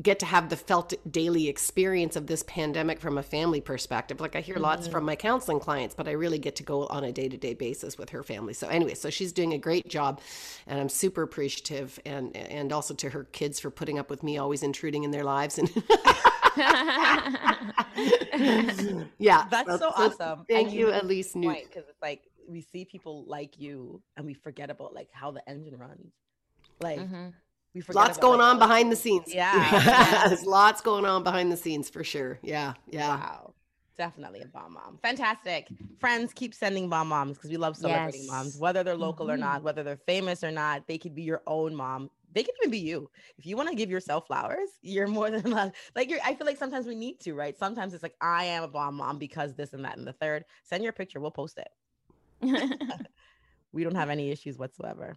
get 0.00 0.18
to 0.20 0.26
have 0.26 0.48
the 0.48 0.56
felt 0.56 0.94
daily 1.10 1.48
experience 1.48 2.16
of 2.16 2.26
this 2.26 2.42
pandemic 2.44 3.00
from 3.00 3.18
a 3.18 3.22
family 3.22 3.60
perspective. 3.60 4.20
Like 4.20 4.34
I 4.36 4.40
hear 4.40 4.56
lots 4.56 4.86
from 4.86 5.04
my 5.04 5.16
counseling 5.16 5.60
clients, 5.60 5.94
but 5.94 6.08
I 6.08 6.12
really 6.12 6.38
get 6.38 6.56
to 6.56 6.62
go 6.62 6.86
on 6.86 7.04
a 7.04 7.12
day 7.12 7.28
to 7.28 7.36
day 7.36 7.54
basis 7.54 7.98
with 7.98 8.10
her 8.10 8.22
family. 8.22 8.54
So 8.54 8.68
anyway, 8.68 8.94
so 8.94 9.10
she's 9.10 9.32
doing 9.32 9.52
a 9.52 9.58
great 9.58 9.88
job, 9.88 10.20
and 10.66 10.80
I'm 10.80 10.88
super 10.88 11.22
appreciative, 11.22 11.98
and 12.06 12.34
and 12.36 12.72
also 12.72 12.94
to 12.94 13.10
her 13.10 13.24
kids 13.24 13.60
for 13.60 13.70
putting 13.70 13.98
up 13.98 14.08
with 14.08 14.22
me 14.22 14.38
always 14.38 14.62
intruding 14.62 15.04
in 15.04 15.10
their 15.10 15.24
lives. 15.24 15.58
And 15.58 15.70
yeah, 19.18 19.44
That's 19.50 19.78
so 19.78 19.90
awesome. 19.94 20.44
Thank 20.48 20.68
And 20.68 20.76
you, 20.76 20.86
make 20.86 21.02
a 21.02 21.04
Elise 21.04 21.34
Newt. 21.34 21.52
point 21.54 21.68
because 21.68 21.88
it's 21.88 22.02
like 22.02 22.22
we 22.48 22.60
see 22.60 22.84
people 22.84 23.24
like 23.26 23.58
you 23.58 24.02
and 24.16 24.26
we 24.26 24.34
forget 24.34 24.70
about 24.70 24.94
like 24.94 25.08
how 25.12 25.30
the 25.30 25.48
engine 25.48 25.76
runs. 25.76 26.12
Like 26.80 26.98
Mhm. 26.98 27.32
We 27.74 27.80
forget 27.80 27.96
Lots 28.02 28.18
about, 28.18 28.26
going 28.26 28.38
like, 28.40 28.52
on 28.52 28.58
behind 28.58 28.92
the 28.92 28.96
scenes. 28.96 29.32
Yeah. 29.32 30.24
there's 30.28 30.44
lots 30.44 30.80
going 30.80 31.04
on 31.04 31.22
behind 31.22 31.50
the 31.50 31.56
scenes 31.56 31.88
for 31.88 32.04
sure. 32.04 32.38
Yeah, 32.42 32.74
yeah. 32.90 33.16
Wow. 33.16 33.54
Definitely 33.96 34.40
a 34.40 34.46
bomb 34.46 34.72
mom. 34.72 34.98
Fantastic. 35.02 35.68
Friends, 36.00 36.32
keep 36.34 36.54
sending 36.54 36.88
bomb 36.88 37.08
moms 37.08 37.36
because 37.36 37.50
we 37.50 37.58
love 37.58 37.76
celebrating 37.76 38.26
moms, 38.26 38.56
whether 38.58 38.82
they're 38.82 38.96
local 38.96 39.30
or 39.30 39.36
Mhm. 39.36 39.40
not, 39.40 39.62
whether 39.62 39.82
they're 39.82 39.98
famous 40.06 40.42
or 40.42 40.50
not. 40.50 40.86
They 40.86 40.96
could 40.98 41.14
be 41.14 41.22
your 41.22 41.42
own 41.46 41.74
mom. 41.74 42.10
They 42.32 42.42
could 42.42 42.54
even 42.62 42.70
be 42.70 42.78
you. 42.78 43.10
If 43.36 43.44
you 43.44 43.56
want 43.56 43.68
to 43.68 43.74
give 43.74 43.90
yourself 43.90 44.26
flowers, 44.26 44.70
you're 44.80 45.06
more 45.06 45.30
than 45.30 45.42
allowed. 45.52 45.72
Like 45.94 46.08
you're, 46.08 46.20
I 46.24 46.34
feel 46.34 46.46
like 46.46 46.56
sometimes 46.56 46.86
we 46.86 46.94
need 46.94 47.20
to, 47.20 47.34
right? 47.34 47.56
Sometimes 47.56 47.92
it's 47.92 48.02
like 48.02 48.16
I 48.22 48.44
am 48.44 48.62
a 48.62 48.68
bomb 48.68 48.96
mom 48.96 49.18
because 49.18 49.54
this 49.54 49.74
and 49.74 49.84
that 49.84 49.98
and 49.98 50.06
the 50.06 50.14
third. 50.14 50.46
Send 50.64 50.82
your 50.82 50.94
picture, 50.94 51.20
we'll 51.20 51.30
post 51.30 51.58
it. 51.58 51.68
We 53.74 53.84
don't 53.84 53.94
have 53.94 54.10
any 54.10 54.30
issues 54.30 54.58
whatsoever. 54.58 55.16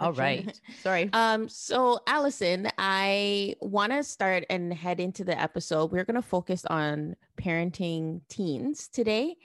All 0.00 0.12
right. 0.14 0.60
Sorry. 0.82 1.10
Um, 1.12 1.48
so 1.48 2.00
Alyson, 2.06 2.70
I 2.78 3.56
want 3.60 3.92
to 3.92 4.02
start 4.02 4.44
and 4.50 4.72
head 4.72 5.00
into 5.00 5.24
the 5.24 5.38
episode. 5.38 5.90
We're 5.90 6.04
going 6.04 6.16
to 6.16 6.22
focus 6.22 6.64
on 6.66 7.16
parenting 7.36 8.20
teens 8.28 8.88
today. 8.88 9.36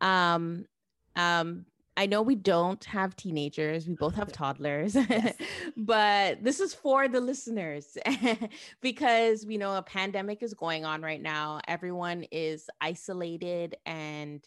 Um, 0.00 0.66
um, 1.16 1.66
I 1.96 2.06
know 2.06 2.22
we 2.22 2.36
don't 2.36 2.82
have 2.84 3.16
teenagers, 3.16 3.88
we 3.88 3.94
both 3.94 4.14
have 4.14 4.30
toddlers, 4.32 4.96
but 5.76 6.44
this 6.44 6.60
is 6.60 6.72
for 6.72 7.08
the 7.08 7.20
listeners 7.20 7.98
because 8.80 9.44
we 9.44 9.56
know 9.56 9.76
a 9.76 9.82
pandemic 9.82 10.44
is 10.44 10.54
going 10.54 10.84
on 10.84 11.02
right 11.02 11.20
now. 11.20 11.60
Everyone 11.66 12.24
is 12.30 12.70
isolated 12.80 13.76
and 13.84 14.46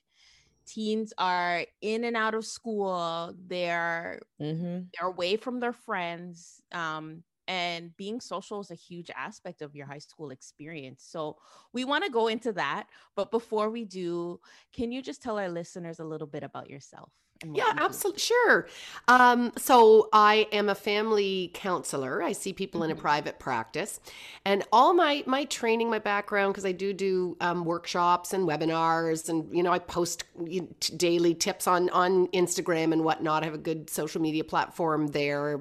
teens 0.65 1.13
are 1.17 1.65
in 1.81 2.03
and 2.03 2.15
out 2.17 2.33
of 2.35 2.45
school. 2.45 3.33
They're 3.47 4.21
Mm-hmm. 4.41 4.79
they're 4.97 5.07
away 5.07 5.37
from 5.37 5.59
their 5.59 5.73
friends. 5.73 6.61
Um, 6.71 7.23
and 7.47 7.95
being 7.97 8.21
social 8.21 8.61
is 8.61 8.71
a 8.71 8.75
huge 8.75 9.09
aspect 9.15 9.61
of 9.61 9.75
your 9.75 9.85
high 9.85 9.99
school 9.99 10.31
experience. 10.31 11.03
So 11.03 11.37
we 11.73 11.83
want 11.85 12.05
to 12.05 12.11
go 12.11 12.27
into 12.27 12.53
that. 12.53 12.87
But 13.15 13.31
before 13.31 13.69
we 13.69 13.85
do, 13.85 14.39
can 14.73 14.91
you 14.91 15.01
just 15.01 15.21
tell 15.21 15.37
our 15.37 15.49
listeners 15.49 15.99
a 15.99 16.05
little 16.05 16.27
bit 16.27 16.43
about 16.43 16.69
yourself? 16.69 17.11
Yeah, 17.43 17.73
absolutely. 17.75 18.19
Sure. 18.19 18.67
Um, 19.07 19.51
so 19.57 20.09
I 20.13 20.47
am 20.51 20.69
a 20.69 20.75
family 20.75 21.49
counselor. 21.55 22.21
I 22.21 22.33
see 22.33 22.53
people 22.53 22.83
in 22.83 22.91
a 22.91 22.95
Mhm. 22.95 22.99
private 22.99 23.39
practice, 23.39 23.99
and 24.45 24.63
all 24.71 24.93
my 24.93 25.23
my 25.25 25.45
training, 25.45 25.89
my 25.89 25.97
background, 25.97 26.53
because 26.53 26.65
I 26.65 26.71
do 26.71 26.93
do 26.93 27.37
um, 27.41 27.65
workshops 27.65 28.31
and 28.33 28.47
webinars, 28.47 29.27
and 29.27 29.51
you 29.55 29.63
know 29.63 29.71
I 29.71 29.79
post 29.79 30.23
you 30.45 30.61
know, 30.61 30.67
t- 30.79 30.95
daily 30.95 31.33
tips 31.33 31.65
on 31.65 31.89
on 31.89 32.27
Instagram 32.27 32.93
and 32.93 33.03
whatnot. 33.03 33.41
I 33.41 33.45
have 33.45 33.55
a 33.55 33.57
good 33.57 33.89
social 33.89 34.21
media 34.21 34.43
platform 34.43 35.07
there. 35.07 35.59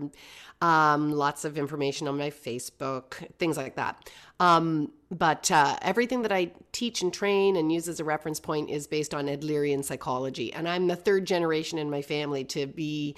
Um, 0.61 1.13
lots 1.13 1.47
of 1.47 1.57
information 1.57 2.07
on 2.09 2.19
my 2.19 2.31
Facebook, 2.31 3.15
things 3.39 3.57
like 3.57 3.77
that. 3.77 4.11
Um, 4.39 4.93
but 5.11 5.51
uh, 5.51 5.77
everything 5.83 6.23
that 6.23 6.33
I 6.33 6.53
teach 6.73 7.03
and 7.03 7.13
train 7.13 7.57
and 7.57 7.73
use 7.73 7.89
as 7.89 7.99
a 7.99 8.05
reference 8.05 8.39
point 8.39 8.71
is 8.71 8.87
based 8.87 9.13
on 9.13 9.27
Adlerian 9.27 9.85
psychology. 9.85 10.53
And 10.53 10.69
I'm 10.69 10.87
the 10.87 10.97
third 10.97 11.27
generation 11.27 11.79
in 11.79 11.91
my 11.91 12.03
family 12.03 12.45
to 12.45 12.67
be 12.67 13.17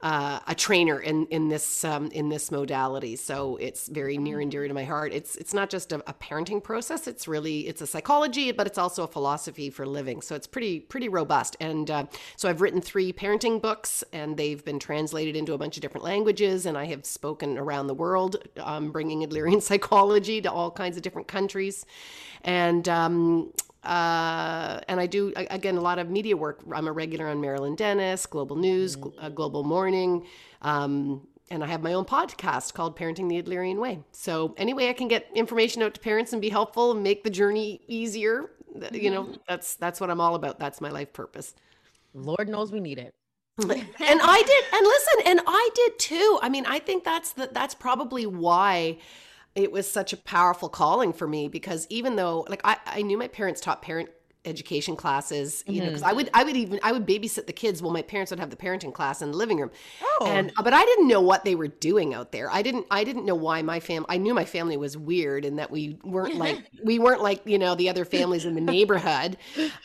uh, 0.00 0.38
a 0.46 0.54
trainer 0.54 1.00
in 1.00 1.26
in 1.26 1.48
this 1.48 1.84
um, 1.84 2.08
in 2.12 2.28
this 2.28 2.52
modality. 2.52 3.16
So 3.16 3.56
it's 3.56 3.88
very 3.88 4.16
near 4.16 4.40
and 4.40 4.50
dear 4.50 4.68
to 4.68 4.74
my 4.74 4.84
heart. 4.84 5.12
It's 5.12 5.34
it's 5.36 5.52
not 5.52 5.70
just 5.70 5.90
a, 5.90 5.96
a 6.08 6.14
parenting 6.14 6.62
process. 6.62 7.08
It's 7.08 7.26
really 7.26 7.66
it's 7.66 7.80
a 7.80 7.86
psychology, 7.86 8.52
but 8.52 8.68
it's 8.68 8.78
also 8.78 9.02
a 9.02 9.08
philosophy 9.08 9.70
for 9.70 9.86
living. 9.86 10.22
So 10.22 10.36
it's 10.36 10.46
pretty 10.46 10.78
pretty 10.80 11.08
robust. 11.08 11.56
And 11.58 11.90
uh, 11.90 12.06
so 12.36 12.48
I've 12.48 12.60
written 12.60 12.80
three 12.80 13.12
parenting 13.12 13.60
books, 13.60 14.04
and 14.12 14.36
they've 14.36 14.64
been 14.64 14.78
translated 14.78 15.34
into 15.34 15.52
a 15.52 15.58
bunch 15.58 15.76
of 15.76 15.80
different 15.80 16.04
languages. 16.04 16.64
And 16.64 16.78
I 16.78 16.84
have 16.86 17.04
spoken 17.04 17.58
around 17.58 17.88
the 17.88 17.94
world, 17.94 18.36
um, 18.58 18.92
bringing 18.92 19.26
Adlerian 19.26 19.62
psychology 19.68 20.40
to 20.42 20.52
all 20.52 20.70
kinds 20.70 20.96
of 20.96 21.02
different 21.02 21.26
countries. 21.26 21.84
And 22.44 22.88
um, 22.88 23.52
uh, 23.84 24.80
and 24.88 25.00
I 25.00 25.06
do 25.06 25.32
again 25.36 25.76
a 25.76 25.80
lot 25.80 25.98
of 25.98 26.10
media 26.10 26.36
work. 26.36 26.60
I'm 26.72 26.88
a 26.88 26.92
regular 26.92 27.28
on 27.28 27.40
Marilyn 27.40 27.74
Denis, 27.74 28.26
Global 28.26 28.56
News, 28.56 28.96
Gl- 28.96 29.12
uh, 29.18 29.28
Global 29.28 29.64
Morning, 29.64 30.26
um, 30.62 31.26
and 31.50 31.62
I 31.62 31.68
have 31.68 31.82
my 31.82 31.92
own 31.92 32.04
podcast 32.04 32.74
called 32.74 32.98
Parenting 32.98 33.28
the 33.28 33.40
Adlerian 33.42 33.78
Way. 33.78 34.00
So 34.12 34.54
any 34.56 34.74
way 34.74 34.88
I 34.90 34.92
can 34.92 35.08
get 35.08 35.28
information 35.34 35.82
out 35.82 35.94
to 35.94 36.00
parents 36.00 36.32
and 36.32 36.42
be 36.42 36.48
helpful 36.48 36.90
and 36.90 37.02
make 37.02 37.22
the 37.22 37.30
journey 37.30 37.80
easier, 37.86 38.50
th- 38.78 38.92
you 39.00 39.10
know, 39.10 39.34
that's 39.48 39.76
that's 39.76 40.00
what 40.00 40.10
I'm 40.10 40.20
all 40.20 40.34
about. 40.34 40.58
That's 40.58 40.80
my 40.80 40.90
life 40.90 41.12
purpose. 41.12 41.54
Lord 42.14 42.48
knows 42.48 42.72
we 42.72 42.80
need 42.80 42.98
it. 42.98 43.14
and 43.60 43.70
I 43.70 44.42
did, 44.46 44.64
and 44.72 44.86
listen, 44.86 45.32
and 45.32 45.40
I 45.46 45.68
did 45.74 45.98
too. 45.98 46.38
I 46.42 46.48
mean, 46.48 46.64
I 46.66 46.78
think 46.78 47.02
that's 47.04 47.32
the 47.32 47.48
that's 47.52 47.74
probably 47.74 48.24
why 48.24 48.98
it 49.54 49.72
was 49.72 49.90
such 49.90 50.12
a 50.12 50.16
powerful 50.16 50.68
calling 50.68 51.12
for 51.12 51.26
me 51.26 51.48
because 51.48 51.86
even 51.90 52.16
though 52.16 52.46
like 52.48 52.60
I, 52.64 52.76
I 52.86 53.02
knew 53.02 53.18
my 53.18 53.28
parents 53.28 53.60
taught 53.60 53.82
parent 53.82 54.10
education 54.44 54.96
classes 54.96 55.62
you 55.66 55.80
know 55.80 55.86
because 55.86 56.02
i 56.02 56.12
would 56.12 56.30
i 56.32 56.42
would 56.44 56.56
even 56.56 56.78
i 56.82 56.92
would 56.92 57.06
babysit 57.06 57.46
the 57.46 57.52
kids 57.52 57.82
while 57.82 57.92
my 57.92 58.00
parents 58.02 58.30
would 58.30 58.38
have 58.40 58.50
the 58.50 58.56
parenting 58.56 58.94
class 58.94 59.20
in 59.20 59.30
the 59.32 59.36
living 59.36 59.58
room. 59.58 59.70
Oh. 60.20 60.26
and 60.28 60.52
but 60.62 60.72
i 60.72 60.84
didn't 60.84 61.08
know 61.08 61.20
what 61.20 61.44
they 61.44 61.54
were 61.54 61.68
doing 61.68 62.14
out 62.14 62.32
there. 62.32 62.50
I 62.50 62.62
didn't 62.62 62.86
i 62.90 63.04
didn't 63.04 63.24
know 63.26 63.34
why 63.34 63.62
my 63.62 63.80
family 63.80 64.06
i 64.08 64.16
knew 64.16 64.32
my 64.34 64.44
family 64.44 64.76
was 64.76 64.96
weird 64.96 65.44
and 65.44 65.58
that 65.58 65.70
we 65.70 65.98
weren't 66.04 66.36
like 66.44 66.64
we 66.84 66.98
weren't 66.98 67.22
like 67.22 67.42
you 67.46 67.58
know 67.58 67.74
the 67.74 67.88
other 67.90 68.04
families 68.04 68.44
in 68.44 68.54
the 68.54 68.60
neighborhood. 68.60 69.36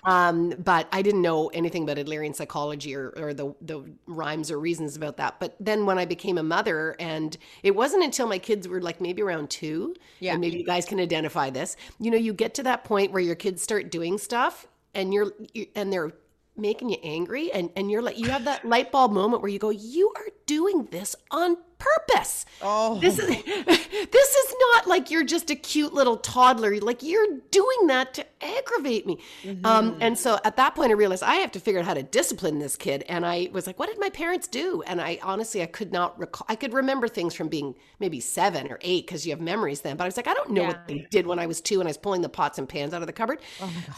Um 0.04 0.54
but 0.64 0.88
i 0.92 1.02
didn't 1.02 1.22
know 1.22 1.48
anything 1.50 1.84
about 1.84 1.98
adlerian 1.98 2.36
psychology 2.36 2.96
or, 2.96 3.10
or 3.18 3.34
the 3.34 3.54
the 3.62 3.84
rhymes 4.06 4.52
or 4.52 4.60
reasons 4.60 4.96
about 4.96 5.18
that. 5.18 5.40
But 5.40 5.56
then 5.60 5.86
when 5.86 5.98
i 5.98 6.06
became 6.06 6.38
a 6.38 6.44
mother 6.44 6.96
and 7.00 7.36
it 7.64 7.76
wasn't 7.76 8.04
until 8.04 8.28
my 8.28 8.38
kids 8.40 8.68
were 8.68 8.82
like 8.82 9.02
maybe 9.02 9.22
around 9.22 9.50
two 9.50 9.96
Yeah. 10.20 10.34
and 10.34 10.42
maybe 10.42 10.58
you 10.60 10.66
guys 10.66 10.86
can 10.86 11.00
identify 11.00 11.50
this 11.50 11.76
you 12.00 12.12
know 12.12 12.18
you 12.18 12.34
get 12.34 12.54
to 12.56 12.64
that 12.64 12.84
point 12.84 13.12
where 13.12 13.22
your 13.22 13.36
kids 13.36 13.62
start 13.62 13.92
doing 13.92 14.18
stuff 14.18 14.53
and 14.94 15.14
you're 15.14 15.32
and 15.76 15.92
they're 15.92 16.12
making 16.56 16.90
you 16.90 16.98
angry 17.04 17.52
and 17.52 17.70
and 17.76 17.90
you're 17.90 18.02
like 18.02 18.18
you 18.18 18.30
have 18.30 18.46
that 18.46 18.64
light 18.66 18.92
bulb 18.92 19.12
moment 19.12 19.42
where 19.42 19.50
you 19.50 19.60
go 19.60 19.70
you 19.70 20.12
are 20.16 20.28
doing 20.46 20.88
this 20.92 21.16
on 21.32 21.58
purpose. 21.84 22.46
Oh, 22.62 23.00
this 23.00 23.20
is 23.20 23.28
this 23.48 24.36
is 24.36 24.56
not 24.72 24.88
like 24.88 25.12
you're 25.12 25.24
just 25.26 25.50
a 25.50 25.56
cute 25.56 25.94
little 25.94 26.18
toddler. 26.18 26.78
Like 26.80 27.04
you're 27.04 27.28
doing 27.52 27.88
that 27.88 28.14
to 28.16 28.26
aggravate 28.42 29.06
me. 29.06 29.20
Um 29.64 29.98
and 30.02 30.18
so 30.18 30.38
at 30.44 30.56
that 30.58 30.76
point 30.76 30.92
i 30.92 30.94
realized 30.94 31.24
i 31.24 31.36
have 31.36 31.52
to 31.54 31.60
figure 31.60 31.80
out 31.80 31.86
how 31.86 31.94
to 31.94 32.04
discipline 32.04 32.60
this 32.60 32.76
kid. 32.76 33.04
And 33.10 33.26
i 33.26 33.50
was 33.52 33.68
like 33.68 33.78
what 33.80 33.90
did 33.90 34.00
my 34.00 34.10
parents 34.10 34.48
do? 34.48 34.84
And 34.88 35.02
i 35.02 35.20
honestly 35.22 35.62
i 35.62 35.66
could 35.66 35.92
not 35.92 36.18
recall 36.20 36.46
i 36.50 36.56
could 36.56 36.74
remember 36.74 37.08
things 37.08 37.34
from 37.34 37.48
being 37.48 37.76
maybe 38.00 38.20
seven 38.20 38.68
or 38.72 38.78
eight 38.82 39.06
because 39.08 39.26
you 39.26 39.32
have 39.32 39.42
memories 39.42 39.82
then. 39.82 39.98
But 39.98 40.04
i 40.06 40.08
was 40.08 40.18
like 40.18 40.28
i 40.28 40.34
don't 40.34 40.52
know 40.52 40.62
Yeah. 40.62 40.68
what 40.70 40.88
they 40.88 41.08
did 41.12 41.28
when 41.28 41.40
i 41.40 41.46
was 41.46 41.62
two 41.62 41.80
and 41.80 41.88
i 41.88 41.92
was 41.92 41.98
pulling 41.98 42.22
the 42.22 42.30
pots 42.30 42.58
and 42.60 42.68
pans 42.68 42.94
out 42.94 43.02
of 43.02 43.08
the 43.08 43.14
cupboard. 43.14 43.40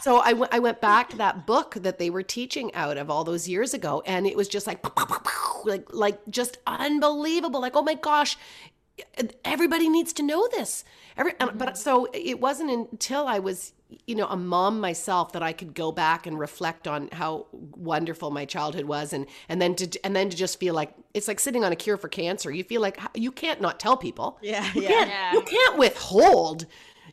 So 0.01 0.17
I 0.17 0.33
went- 0.33 0.53
I 0.53 0.59
went 0.59 0.79
back 0.81 1.09
to 1.09 1.17
that 1.17 1.45
book 1.47 1.75
that 1.81 1.97
they 1.99 2.09
were 2.09 2.23
teaching 2.23 2.73
out 2.75 2.97
of 2.97 3.09
all 3.09 3.23
those 3.23 3.47
years 3.47 3.73
ago. 3.73 4.01
And 4.05 4.25
it 4.27 4.35
was 4.37 4.47
just 4.47 4.67
like 4.67 4.79
like 5.65 5.85
like 5.91 6.19
just 6.29 6.57
unbelievable. 6.67 7.59
Like 7.59 7.74
oh 7.75 7.83
my 7.83 7.95
gosh 7.95 8.37
everybody 9.43 9.89
needs 9.89 10.13
to 10.13 10.23
know 10.23 10.47
this 10.51 10.83
Every, 11.17 11.33
and- 11.39 11.57
but 11.57 11.69
mm-hmm. 11.69 11.75
so 11.75 12.07
it 12.13 12.39
wasn't 12.39 12.71
until 12.71 13.27
i 13.27 13.39
was 13.39 13.73
you 14.07 14.15
know 14.15 14.27
a 14.27 14.37
mom 14.37 14.79
myself 14.79 15.33
that 15.33 15.43
i 15.43 15.51
could 15.53 15.73
go 15.73 15.91
back 15.91 16.25
and 16.25 16.39
reflect 16.39 16.87
on 16.87 17.09
how 17.11 17.45
wonderful 17.51 18.31
my 18.31 18.45
childhood 18.45 18.85
was 18.85 19.13
and 19.13 19.25
and 19.49 19.61
then 19.61 19.75
to 19.75 19.99
and 20.05 20.15
then 20.15 20.29
to 20.29 20.35
just 20.37 20.59
feel 20.59 20.73
like 20.73 20.93
it's 21.13 21.27
like 21.27 21.39
sitting 21.39 21.63
on 21.63 21.71
a 21.71 21.75
cure 21.75 21.97
for 21.97 22.07
cancer 22.07 22.51
you 22.51 22.63
feel 22.63 22.81
like 22.81 22.99
you 23.13 23.31
can't 23.31 23.61
not 23.61 23.79
tell 23.79 23.97
people 23.97 24.39
yeah, 24.41 24.65
you 24.73 24.81
yeah. 24.83 24.87
can't, 24.87 25.09
Yeah. 25.09 25.33
you 25.33 25.41
can't 25.41 25.77
withhold 25.77 26.65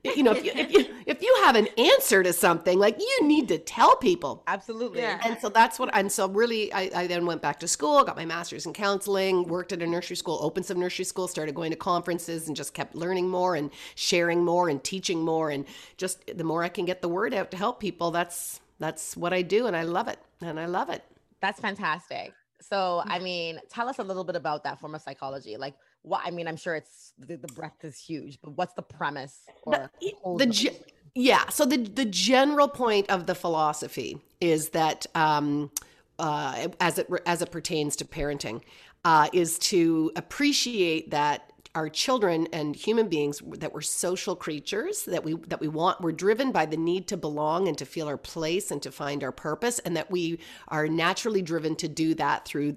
you 0.05 0.23
know 0.23 0.33
if 0.33 0.45
you, 0.45 0.53
if 0.55 0.73
you 0.73 0.87
if 1.07 1.23
you 1.23 1.41
have 1.45 1.57
an 1.57 1.69
answer 1.79 2.23
to 2.23 2.33
something 2.33 2.79
like 2.79 2.99
you 2.99 3.19
need 3.23 3.49
to 3.49 3.59
tell 3.59 3.97
people 3.97 4.43
Absolutely. 4.47 5.01
Yeah. 5.01 5.21
and 5.25 5.39
so 5.41 5.49
that's 5.49 5.79
what 5.79 5.91
and 5.95 6.11
so 6.11 6.29
really 6.29 6.73
I, 6.73 6.91
I 6.95 7.07
then 7.07 7.27
went 7.27 7.43
back 7.43 7.61
to 7.61 7.69
school 7.69 8.03
got 8.05 8.17
my 8.17 8.25
master's 8.25 8.67
in 8.67 8.73
counseling 8.73 9.45
worked 9.45 9.73
at 9.73 9.83
a 9.83 9.87
nursery 9.87 10.17
school 10.17 10.39
opened 10.43 10.67
some 10.67 10.81
nursery 10.81 11.05
schools 11.05 11.31
started 11.31 11.55
going 11.55 11.71
to 11.71 11.77
conferences 11.77 12.49
and 12.49 12.57
just 12.57 12.75
kept 12.75 12.95
learning 12.95 13.29
more 13.29 13.55
and 13.55 13.71
sharing 13.95 14.45
more 14.45 14.69
and 14.69 14.83
teaching 14.83 15.23
more 15.23 15.51
and 15.51 15.65
just 15.97 16.37
the 16.37 16.45
more 16.45 16.63
i 16.65 16.69
can 16.69 16.85
get 16.85 17.03
the 17.03 17.09
word 17.09 17.33
out 17.33 17.51
to 17.51 17.57
help 17.57 17.79
people 17.79 18.11
that's 18.11 18.61
that's 18.79 19.17
what 19.17 19.33
i 19.33 19.43
do 19.43 19.67
and 19.67 19.77
i 19.77 19.83
love 19.83 20.09
it 20.09 20.19
and 20.41 20.59
i 20.59 20.67
love 20.67 20.91
it 20.91 21.05
That's 21.43 21.61
fantastic. 21.61 22.33
So, 22.61 23.03
I 23.05 23.19
mm. 23.19 23.23
mean, 23.25 23.61
tell 23.69 23.89
us 23.89 23.99
a 23.99 24.05
little 24.05 24.23
bit 24.23 24.37
about 24.37 24.63
that 24.65 24.79
form 24.79 24.95
of 24.95 25.03
psychology. 25.03 25.57
Like, 25.57 25.75
what 26.03 26.23
I 26.25 26.31
mean, 26.31 26.49
I'm 26.49 26.57
sure 26.57 26.75
it's 26.75 27.13
the, 27.19 27.37
the 27.37 27.49
breadth 27.49 27.85
is 27.85 27.99
huge, 27.99 28.39
but 28.43 28.57
what's 28.57 28.75
the 28.75 28.83
premise 28.83 29.41
or 29.65 29.91
the 30.01 30.15
the- 30.39 30.47
ge- 30.47 30.81
yeah 31.15 31.49
so 31.49 31.65
the 31.65 31.77
the 31.77 32.05
general 32.07 32.69
point 32.69 33.09
of 33.11 33.27
the 33.27 33.35
philosophy 33.35 34.19
is 34.41 34.71
that 34.71 35.05
um 35.15 35.71
uh 36.19 36.69
as 36.81 36.99
it 36.99 37.07
as 37.27 37.43
it 37.43 37.51
pertains 37.51 37.97
to 37.97 38.05
parenting 38.05 38.63
uh 39.05 39.29
is 39.33 39.59
to 39.59 40.11
appreciate 40.17 41.11
that 41.11 41.53
our 41.75 41.89
children 41.89 42.47
and 42.53 42.77
human 42.77 43.09
beings 43.09 43.43
that 43.47 43.73
we're 43.73 43.81
social 43.81 44.37
creatures 44.37 45.05
that 45.05 45.25
we 45.25 45.35
that 45.49 45.61
we 45.61 45.69
want 45.69 46.01
we're 46.01 46.13
driven 46.13 46.51
by 46.51 46.65
the 46.67 46.77
need 46.77 47.07
to 47.09 47.17
belong 47.17 47.69
and 47.69 47.77
to 47.79 47.85
feel 47.85 48.09
our 48.09 48.19
place 48.19 48.71
and 48.71 48.83
to 48.83 48.91
find 48.91 49.23
our 49.23 49.33
purpose 49.33 49.79
and 49.81 49.97
that 49.97 50.11
we 50.11 50.39
are 50.69 50.89
naturally 50.89 51.43
driven 51.43 51.77
to 51.77 51.89
do 51.89 52.15
that 52.15 52.47
through 52.47 52.77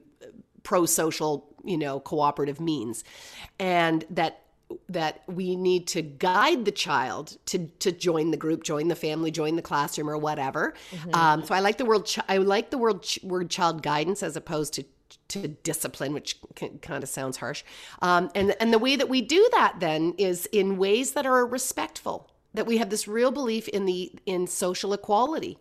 pro-social 0.64 1.55
you 1.66 1.78
know 1.78 2.00
cooperative 2.00 2.60
means. 2.60 3.04
And 3.60 4.06
that 4.10 4.42
that 4.90 5.22
we 5.28 5.56
need 5.56 5.88
to 5.88 6.02
guide 6.02 6.66
the 6.66 6.72
child 6.72 7.38
to 7.46 7.68
to 7.80 7.92
join 7.92 8.32
the 8.32 8.38
group 8.38 8.64
join 8.64 8.88
the 8.88 8.96
family 8.96 9.32
join 9.32 9.56
the 9.56 9.62
classroom 9.62 10.10
or 10.10 10.18
whatever. 10.18 10.74
Um, 11.14 11.46
so 11.46 11.54
i 11.54 11.60
like 11.60 11.78
the 11.78 11.86
word 11.86 12.06
ch- 12.06 12.20
i 12.28 12.38
like 12.38 12.72
the 12.72 12.78
word 12.78 13.04
ch- 13.04 13.20
word 13.24 13.50
child 13.50 13.84
guidance 13.84 14.24
as 14.24 14.36
opposed 14.36 14.74
to 14.74 14.84
to 15.28 15.48
discipline 15.48 16.14
which 16.14 16.40
kind 16.82 17.04
of 17.04 17.10
sounds 17.10 17.38
harsh. 17.38 17.64
Um, 18.02 18.32
and 18.36 18.56
and 18.60 18.74
the 18.74 18.80
way 18.80 18.96
that 18.96 19.10
we 19.10 19.22
do 19.22 19.48
that 19.52 19.76
then 19.80 20.14
is 20.18 20.48
in 20.52 20.78
ways 20.78 21.12
that 21.14 21.26
are 21.26 21.46
respectful 21.46 22.32
that 22.54 22.66
we 22.66 22.78
have 22.78 22.90
this 22.90 23.08
real 23.08 23.32
belief 23.32 23.68
in 23.68 23.86
the 23.86 24.12
in 24.26 24.48
social 24.48 24.94
equality 24.94 25.58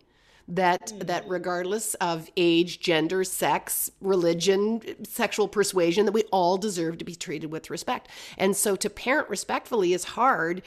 that 0.47 0.93
that 0.99 1.27
regardless 1.27 1.95
of 1.95 2.29
age, 2.37 2.79
gender, 2.79 3.23
sex, 3.23 3.89
religion, 3.99 4.81
sexual 5.03 5.47
persuasion, 5.47 6.05
that 6.05 6.11
we 6.11 6.23
all 6.31 6.57
deserve 6.57 6.97
to 6.99 7.05
be 7.05 7.15
treated 7.15 7.51
with 7.51 7.69
respect. 7.69 8.09
And 8.37 8.55
so 8.55 8.75
to 8.75 8.89
parent 8.89 9.29
respectfully 9.29 9.93
is 9.93 10.03
hard 10.03 10.61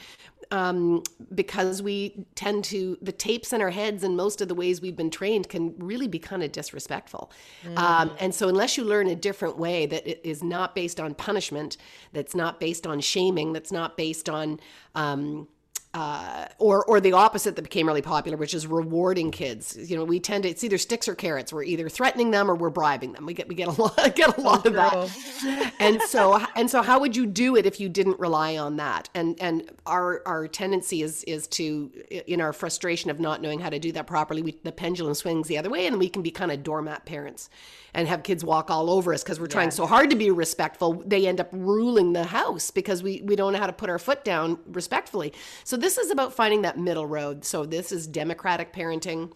um, 0.51 1.03
because 1.33 1.81
we 1.81 2.25
tend 2.35 2.63
to 2.65 2.97
the 3.01 3.11
tapes 3.11 3.53
in 3.53 3.61
our 3.61 3.69
heads 3.69 4.03
and 4.03 4.17
most 4.17 4.41
of 4.41 4.47
the 4.47 4.55
ways 4.55 4.81
we've 4.81 4.95
been 4.95 5.11
trained 5.11 5.47
can 5.47 5.75
really 5.77 6.07
be 6.07 6.19
kind 6.19 6.43
of 6.43 6.51
disrespectful. 6.51 7.31
Um, 7.77 8.11
and 8.19 8.33
so 8.33 8.49
unless 8.49 8.75
you 8.75 8.83
learn 8.83 9.07
a 9.07 9.15
different 9.15 9.57
way 9.57 9.85
that 9.85 10.07
it 10.07 10.19
is 10.23 10.43
not 10.43 10.75
based 10.75 10.99
on 10.99 11.13
punishment, 11.13 11.77
that's 12.13 12.35
not 12.35 12.59
based 12.59 12.87
on 12.87 12.99
shaming, 12.99 13.53
that's 13.53 13.71
not 13.71 13.95
based 13.95 14.27
on 14.27 14.59
um, 14.95 15.47
uh, 15.93 16.45
or 16.59 16.85
or 16.85 17.01
the 17.01 17.13
opposite 17.13 17.55
that 17.55 17.63
became 17.63 17.87
really 17.87 18.03
popular, 18.03 18.37
which 18.37 18.53
is 18.53 18.67
rewarding 18.67 19.31
kids. 19.31 19.75
You 19.75 19.97
know, 19.97 20.03
we 20.03 20.19
tend 20.19 20.43
to 20.43 20.49
it's 20.49 20.63
either 20.63 20.77
sticks 20.77 21.07
or 21.07 21.15
carrots. 21.15 21.51
We're 21.51 21.63
either 21.63 21.89
threatening 21.89 22.29
them 22.29 22.49
or 22.49 22.53
we're 22.53 22.69
bribing 22.69 23.13
them. 23.13 23.25
We 23.25 23.33
get 23.33 23.47
we 23.47 23.55
get 23.55 23.69
a 23.69 23.81
lot 23.81 23.95
get 24.15 24.37
a 24.37 24.41
lot 24.41 24.67
of 24.67 24.73
that. 24.73 25.73
and 25.79 25.99
so 26.07 26.39
and 26.55 26.69
so, 26.69 26.83
how 26.83 26.99
would 26.99 27.15
you 27.15 27.25
do 27.25 27.55
it 27.55 27.65
if 27.65 27.79
you 27.79 27.89
didn't 27.89 28.19
rely 28.19 28.55
on 28.55 28.75
that? 28.75 29.09
And 29.15 29.35
and 29.41 29.71
our 29.87 30.21
our 30.27 30.47
tendency 30.47 31.01
is 31.01 31.23
is 31.23 31.47
to 31.47 31.89
in 32.27 32.39
our 32.39 32.53
frustration 32.53 33.09
of 33.09 33.19
not 33.19 33.41
knowing 33.41 33.59
how 33.59 33.69
to 33.69 33.79
do 33.79 33.91
that 33.93 34.05
properly, 34.05 34.43
we, 34.43 34.59
the 34.63 34.71
pendulum 34.71 35.15
swings 35.15 35.47
the 35.47 35.57
other 35.57 35.71
way, 35.71 35.87
and 35.87 35.97
we 35.97 36.07
can 36.07 36.21
be 36.21 36.29
kind 36.29 36.51
of 36.51 36.61
doormat 36.61 37.05
parents 37.05 37.49
and 37.93 38.07
have 38.07 38.23
kids 38.23 38.43
walk 38.43 38.69
all 38.69 38.89
over 38.89 39.13
us 39.13 39.23
because 39.23 39.39
we're 39.39 39.47
trying 39.47 39.71
so 39.71 39.85
hard 39.85 40.09
to 40.09 40.15
be 40.15 40.31
respectful. 40.31 41.03
They 41.05 41.27
end 41.27 41.39
up 41.39 41.49
ruling 41.51 42.13
the 42.13 42.25
house 42.25 42.71
because 42.71 43.01
we 43.03 43.21
we 43.23 43.35
don't 43.35 43.53
know 43.53 43.59
how 43.59 43.67
to 43.67 43.73
put 43.73 43.89
our 43.89 43.99
foot 43.99 44.23
down 44.23 44.59
respectfully. 44.67 45.33
So 45.63 45.77
this 45.77 45.97
is 45.97 46.11
about 46.11 46.33
finding 46.33 46.61
that 46.63 46.77
middle 46.77 47.05
road. 47.05 47.45
So 47.45 47.65
this 47.65 47.91
is 47.91 48.07
democratic 48.07 48.73
parenting. 48.73 49.31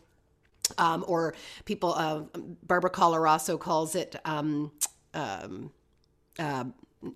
Um, 0.78 1.04
or 1.08 1.36
people, 1.66 1.94
uh, 1.94 2.22
Barbara 2.66 2.90
Coloroso 2.90 3.60
calls 3.60 3.96
it 3.96 4.16
um, 4.24 4.72
um, 5.14 5.72
uh, 6.40 6.64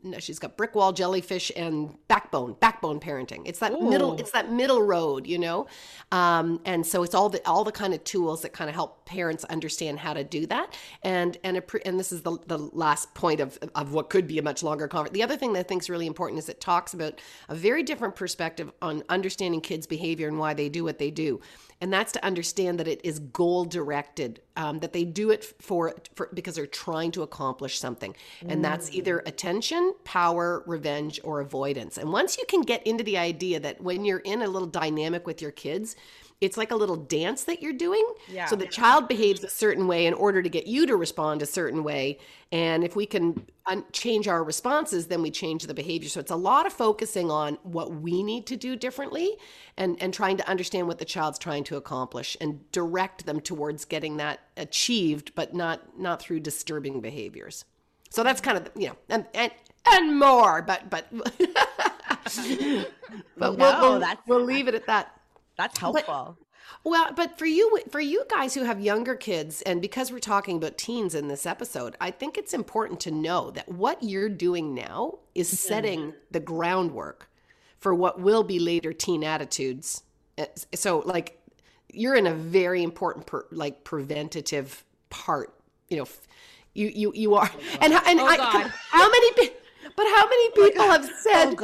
no, 0.03 0.19
she's 0.19 0.39
got 0.39 0.57
brick 0.57 0.75
wall 0.75 0.93
jellyfish 0.93 1.51
and 1.55 1.95
backbone 2.07 2.55
backbone 2.59 2.99
parenting. 2.99 3.43
It's 3.45 3.59
that 3.59 3.81
middle 3.81 4.19
it's 4.19 4.31
that 4.31 4.51
middle 4.51 4.81
road 4.81 5.27
you 5.27 5.37
know? 5.37 5.67
Um, 6.11 6.61
and 6.65 6.85
so 6.85 7.03
it's 7.03 7.15
all 7.15 7.29
the 7.29 7.45
all 7.47 7.63
the 7.63 7.71
kind 7.71 7.93
of 7.93 8.03
tools 8.03 8.41
that 8.43 8.53
kind 8.53 8.69
of 8.69 8.75
help 8.75 9.05
parents 9.05 9.43
understand 9.45 9.99
how 9.99 10.13
to 10.13 10.23
do 10.23 10.45
that. 10.47 10.73
And 11.03 11.37
and 11.43 11.57
a 11.57 11.61
pre- 11.61 11.81
and 11.85 11.99
this 11.99 12.11
is 12.11 12.21
the, 12.21 12.37
the 12.47 12.57
last 12.57 13.13
point 13.13 13.39
of 13.39 13.57
of 13.75 13.93
what 13.93 14.09
could 14.09 14.27
be 14.27 14.37
a 14.37 14.43
much 14.43 14.63
longer 14.63 14.87
conversation 14.87 15.13
the 15.13 15.23
other 15.23 15.37
thing 15.37 15.53
that 15.53 15.59
i 15.59 15.63
think 15.63 15.81
is 15.81 15.89
really 15.89 16.07
important 16.07 16.39
is 16.39 16.49
it 16.49 16.59
talks 16.59 16.93
about 16.93 17.19
a 17.49 17.55
very 17.55 17.83
different 17.83 18.15
perspective 18.15 18.71
on 18.81 19.03
understanding 19.09 19.61
kids 19.61 19.87
behavior 19.87 20.27
and 20.27 20.37
why 20.37 20.53
they 20.53 20.69
do 20.69 20.83
what 20.83 20.99
they 20.99 21.11
do 21.11 21.39
and 21.79 21.93
that's 21.93 22.11
to 22.13 22.25
understand 22.25 22.79
that 22.79 22.87
it 22.87 23.01
is 23.03 23.19
goal 23.19 23.65
directed 23.65 24.41
um, 24.55 24.79
that 24.79 24.93
they 24.93 25.03
do 25.03 25.29
it 25.29 25.43
for, 25.59 25.93
for 26.15 26.29
because 26.33 26.55
they're 26.55 26.65
trying 26.65 27.11
to 27.11 27.21
accomplish 27.21 27.79
something. 27.79 28.15
And 28.47 28.65
that's 28.65 28.91
either 28.91 29.19
attention 29.19 29.93
power 30.03 30.63
revenge 30.65 31.19
or 31.23 31.39
avoidance. 31.39 31.97
And 31.97 32.11
once 32.11 32.37
you 32.37 32.45
can 32.47 32.61
get 32.61 32.85
into 32.87 33.03
the 33.03 33.17
idea 33.17 33.59
that 33.59 33.81
when 33.81 34.05
you're 34.05 34.19
in 34.19 34.41
a 34.41 34.47
little 34.47 34.67
dynamic 34.67 35.27
with 35.27 35.41
your 35.41 35.51
kids 35.51 35.95
it's 36.39 36.55
like 36.55 36.69
a 36.71 36.75
little 36.75 36.95
dance 36.95 37.45
that 37.45 37.63
you're 37.63 37.73
doing. 37.73 38.05
Yeah. 38.27 38.45
So 38.45 38.55
the 38.55 38.67
child 38.67 39.07
behaves 39.07 39.43
a 39.43 39.49
certain 39.49 39.87
way 39.87 40.05
in 40.05 40.13
order 40.13 40.43
to 40.43 40.49
get 40.49 40.67
you 40.67 40.85
to 40.85 40.95
respond 40.95 41.41
a 41.41 41.47
certain 41.47 41.83
way. 41.83 42.19
And 42.51 42.83
if 42.83 42.95
we 42.95 43.07
can 43.07 43.43
un- 43.65 43.83
change 43.91 44.27
our 44.27 44.43
responses, 44.43 45.07
then 45.07 45.23
we 45.23 45.31
change 45.31 45.63
the 45.65 45.73
behavior. 45.73 46.09
So 46.09 46.19
it's 46.19 46.29
a 46.29 46.35
lot 46.35 46.67
of 46.67 46.73
focusing 46.73 47.31
on 47.31 47.57
what 47.63 47.91
we 47.95 48.21
need 48.21 48.45
to 48.47 48.55
do 48.55 48.75
differently 48.75 49.35
and, 49.77 49.97
and 50.01 50.13
trying 50.13 50.37
to 50.37 50.47
understand 50.47 50.87
what 50.87 50.99
the 50.99 51.05
child's 51.05 51.39
trying 51.39 51.63
to 51.65 51.75
accomplish 51.75 52.37
and 52.39 52.71
direct 52.71 53.25
them 53.25 53.41
towards 53.41 53.85
getting 53.85 54.17
that 54.17 54.41
achieved, 54.57 55.33
but 55.33 55.55
not 55.55 55.99
not 55.99 56.21
through 56.21 56.41
disturbing 56.41 57.01
behaviors. 57.01 57.65
So 58.11 58.23
that's 58.23 58.41
kind 58.41 58.57
of 58.59 58.69
you 58.75 58.89
know 58.89 58.95
and 59.09 59.25
and, 59.33 59.51
and 59.87 60.19
more, 60.19 60.61
but 60.61 60.87
but 60.91 61.07
but 63.37 63.57
we'll, 63.57 63.57
we'll, 63.57 63.99
that's- 63.99 64.17
we'll 64.27 64.43
leave 64.43 64.67
it 64.67 64.75
at 64.75 64.85
that. 64.87 65.16
That's 65.57 65.77
helpful. 65.79 66.37
Well, 66.83 67.13
but 67.15 67.37
for 67.37 67.45
you, 67.45 67.79
for 67.89 67.99
you 68.01 68.25
guys 68.29 68.53
who 68.53 68.63
have 68.63 68.79
younger 68.81 69.15
kids, 69.15 69.61
and 69.61 69.81
because 69.81 70.11
we're 70.11 70.19
talking 70.19 70.57
about 70.57 70.77
teens 70.77 71.15
in 71.15 71.27
this 71.29 71.45
episode, 71.45 71.95
I 72.01 72.11
think 72.11 72.37
it's 72.37 72.53
important 72.53 72.99
to 73.01 73.11
know 73.11 73.51
that 73.51 73.69
what 73.69 74.03
you're 74.03 74.27
doing 74.29 74.73
now 74.73 75.19
is 75.33 75.47
setting 75.59 76.13
the 76.29 76.41
groundwork 76.41 77.29
for 77.79 77.93
what 77.95 78.19
will 78.19 78.43
be 78.43 78.59
later 78.59 78.91
teen 78.91 79.23
attitudes. 79.23 80.03
Uh, 80.37 80.45
So, 80.75 80.99
like, 81.05 81.39
you're 81.93 82.15
in 82.15 82.27
a 82.27 82.33
very 82.33 82.83
important, 82.83 83.25
per, 83.27 83.45
like, 83.51 83.83
preventative 83.85 84.83
part. 85.09 85.53
You 85.89 85.97
know, 85.97 86.03
f- 86.03 86.27
you 86.73 86.87
you 86.93 87.11
you 87.15 87.35
are, 87.35 87.49
and 87.81 87.93
and 87.93 88.19
I, 88.19 88.35
God. 88.37 88.73
how 88.91 89.09
many? 89.09 89.51
But 89.95 90.05
how 90.15 90.27
many 90.27 90.49
people 90.61 90.83
have 90.83 91.09
said? 91.21 91.55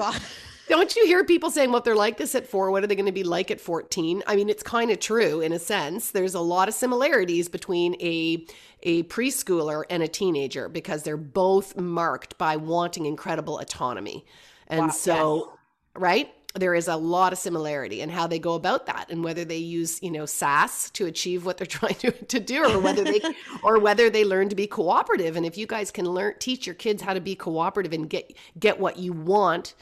Don't 0.69 0.95
you 0.95 1.05
hear 1.05 1.23
people 1.23 1.51
saying, 1.51 1.69
well, 1.69 1.79
if 1.79 1.83
they're 1.83 1.95
like 1.95 2.17
this 2.17 2.35
at 2.35 2.47
four, 2.47 2.71
what 2.71 2.83
are 2.83 2.87
they 2.87 2.95
going 2.95 3.05
to 3.05 3.11
be 3.11 3.23
like 3.23 3.51
at 3.51 3.59
14? 3.59 4.23
I 4.25 4.35
mean, 4.35 4.49
it's 4.49 4.63
kind 4.63 4.91
of 4.91 4.99
true 4.99 5.41
in 5.41 5.51
a 5.51 5.59
sense. 5.59 6.11
There's 6.11 6.35
a 6.35 6.39
lot 6.39 6.67
of 6.69 6.73
similarities 6.73 7.49
between 7.49 7.95
a, 8.01 8.45
a 8.83 9.03
preschooler 9.03 9.83
and 9.89 10.01
a 10.01 10.07
teenager 10.07 10.69
because 10.69 11.03
they're 11.03 11.17
both 11.17 11.75
marked 11.77 12.37
by 12.37 12.55
wanting 12.55 13.05
incredible 13.05 13.59
autonomy. 13.59 14.25
And 14.67 14.93
so, 14.93 15.57
right? 15.95 16.33
There 16.55 16.75
is 16.75 16.87
a 16.87 16.95
lot 16.95 17.33
of 17.33 17.39
similarity 17.39 18.01
in 18.01 18.09
how 18.09 18.27
they 18.27 18.37
go 18.37 18.53
about 18.53 18.85
that 18.85 19.07
and 19.09 19.23
whether 19.23 19.43
they 19.43 19.57
use, 19.57 20.01
you 20.03 20.11
know, 20.11 20.25
sass 20.27 20.89
to 20.91 21.07
achieve 21.07 21.45
what 21.45 21.57
they're 21.57 21.65
trying 21.79 21.95
to, 21.95 22.11
to 22.11 22.39
do 22.39 22.63
or 22.63 22.79
whether 22.79 23.03
they 23.03 23.19
or 23.63 23.79
whether 23.79 24.09
they 24.09 24.23
learn 24.23 24.49
to 24.49 24.55
be 24.55 24.67
cooperative. 24.67 25.35
And 25.35 25.45
if 25.45 25.57
you 25.57 25.67
guys 25.67 25.91
can 25.91 26.05
learn 26.05 26.35
teach 26.39 26.65
your 26.65 26.75
kids 26.75 27.01
how 27.01 27.13
to 27.15 27.21
be 27.21 27.35
cooperative 27.35 27.91
and 27.91 28.09
get 28.09 28.35
get 28.59 28.79
what 28.79 28.97
you 28.97 29.13
want 29.13 29.73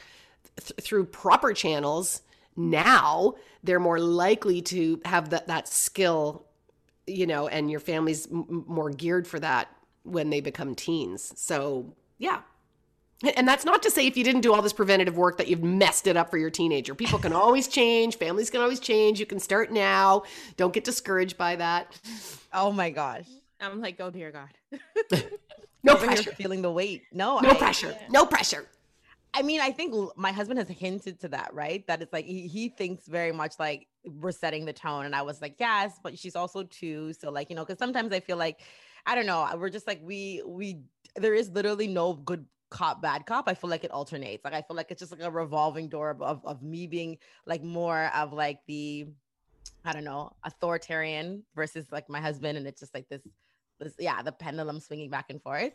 th- 0.60 0.72
through 0.80 1.04
proper 1.06 1.52
channels 1.52 2.22
now 2.56 3.34
they're 3.64 3.80
more 3.80 3.98
likely 4.00 4.60
to 4.60 5.00
have 5.04 5.30
that 5.30 5.46
that 5.46 5.66
skill 5.68 6.44
you 7.06 7.26
know 7.26 7.48
and 7.48 7.70
your 7.70 7.80
family's 7.80 8.26
m- 8.30 8.44
m- 8.48 8.64
more 8.68 8.90
geared 8.90 9.26
for 9.26 9.40
that 9.40 9.68
when 10.04 10.30
they 10.30 10.40
become 10.40 10.74
teens. 10.74 11.32
So 11.36 11.94
yeah. 12.18 12.40
And 13.36 13.46
that's 13.46 13.64
not 13.64 13.84
to 13.84 13.90
say 13.90 14.08
if 14.08 14.16
you 14.16 14.24
didn't 14.24 14.40
do 14.40 14.52
all 14.52 14.62
this 14.62 14.72
preventative 14.72 15.16
work 15.16 15.38
that 15.38 15.46
you've 15.46 15.62
messed 15.62 16.08
it 16.08 16.16
up 16.16 16.28
for 16.28 16.38
your 16.38 16.50
teenager. 16.50 16.92
People 16.92 17.20
can 17.20 17.32
always 17.32 17.68
change 17.68 18.18
families 18.18 18.50
can 18.50 18.60
always 18.60 18.80
change. 18.80 19.20
You 19.20 19.26
can 19.26 19.38
start 19.38 19.70
now. 19.70 20.24
Don't 20.56 20.72
get 20.74 20.82
discouraged 20.84 21.38
by 21.38 21.54
that. 21.56 21.96
Oh 22.52 22.72
my 22.72 22.90
gosh. 22.90 23.26
I'm 23.60 23.80
like, 23.80 24.00
oh 24.00 24.10
dear 24.10 24.32
God. 24.32 24.48
no 25.84 25.92
Over 25.94 26.06
here 26.06 26.14
pressure. 26.16 26.32
feeling 26.32 26.62
the 26.62 26.70
weight. 26.72 27.02
No, 27.12 27.38
no 27.38 27.50
I- 27.50 27.54
pressure. 27.54 27.96
No 28.10 28.26
pressure 28.26 28.66
I 29.34 29.42
mean, 29.42 29.60
I 29.60 29.70
think 29.70 29.94
my 30.16 30.30
husband 30.30 30.58
has 30.58 30.68
hinted 30.68 31.20
to 31.20 31.28
that, 31.28 31.54
right? 31.54 31.86
That 31.86 32.02
it's 32.02 32.12
like 32.12 32.26
he, 32.26 32.46
he 32.46 32.68
thinks 32.68 33.06
very 33.06 33.32
much 33.32 33.54
like 33.58 33.88
we're 34.04 34.32
setting 34.32 34.66
the 34.66 34.74
tone. 34.74 35.06
And 35.06 35.14
I 35.14 35.22
was 35.22 35.40
like, 35.40 35.56
yes, 35.58 35.98
but 36.02 36.18
she's 36.18 36.36
also 36.36 36.64
two. 36.64 37.14
So, 37.14 37.30
like, 37.30 37.48
you 37.48 37.56
know, 37.56 37.64
because 37.64 37.78
sometimes 37.78 38.12
I 38.12 38.20
feel 38.20 38.36
like, 38.36 38.60
I 39.06 39.14
don't 39.14 39.26
know, 39.26 39.48
we're 39.56 39.70
just 39.70 39.86
like, 39.86 40.00
we, 40.02 40.42
we, 40.46 40.82
there 41.16 41.34
is 41.34 41.48
literally 41.50 41.88
no 41.88 42.12
good 42.12 42.44
cop, 42.68 43.00
bad 43.00 43.24
cop. 43.24 43.48
I 43.48 43.54
feel 43.54 43.70
like 43.70 43.84
it 43.84 43.90
alternates. 43.90 44.44
Like, 44.44 44.54
I 44.54 44.60
feel 44.60 44.76
like 44.76 44.90
it's 44.90 45.00
just 45.00 45.12
like 45.12 45.22
a 45.22 45.30
revolving 45.30 45.88
door 45.88 46.10
of, 46.10 46.20
of, 46.20 46.44
of 46.44 46.62
me 46.62 46.86
being 46.86 47.16
like 47.46 47.62
more 47.62 48.10
of 48.14 48.34
like 48.34 48.60
the, 48.66 49.06
I 49.84 49.94
don't 49.94 50.04
know, 50.04 50.32
authoritarian 50.44 51.42
versus 51.56 51.86
like 51.90 52.10
my 52.10 52.20
husband. 52.20 52.58
And 52.58 52.66
it's 52.66 52.80
just 52.80 52.94
like 52.94 53.08
this, 53.08 53.22
this, 53.82 53.94
yeah, 53.98 54.22
the 54.22 54.32
pendulum 54.32 54.80
swinging 54.80 55.10
back 55.10 55.26
and 55.30 55.42
forth. 55.42 55.72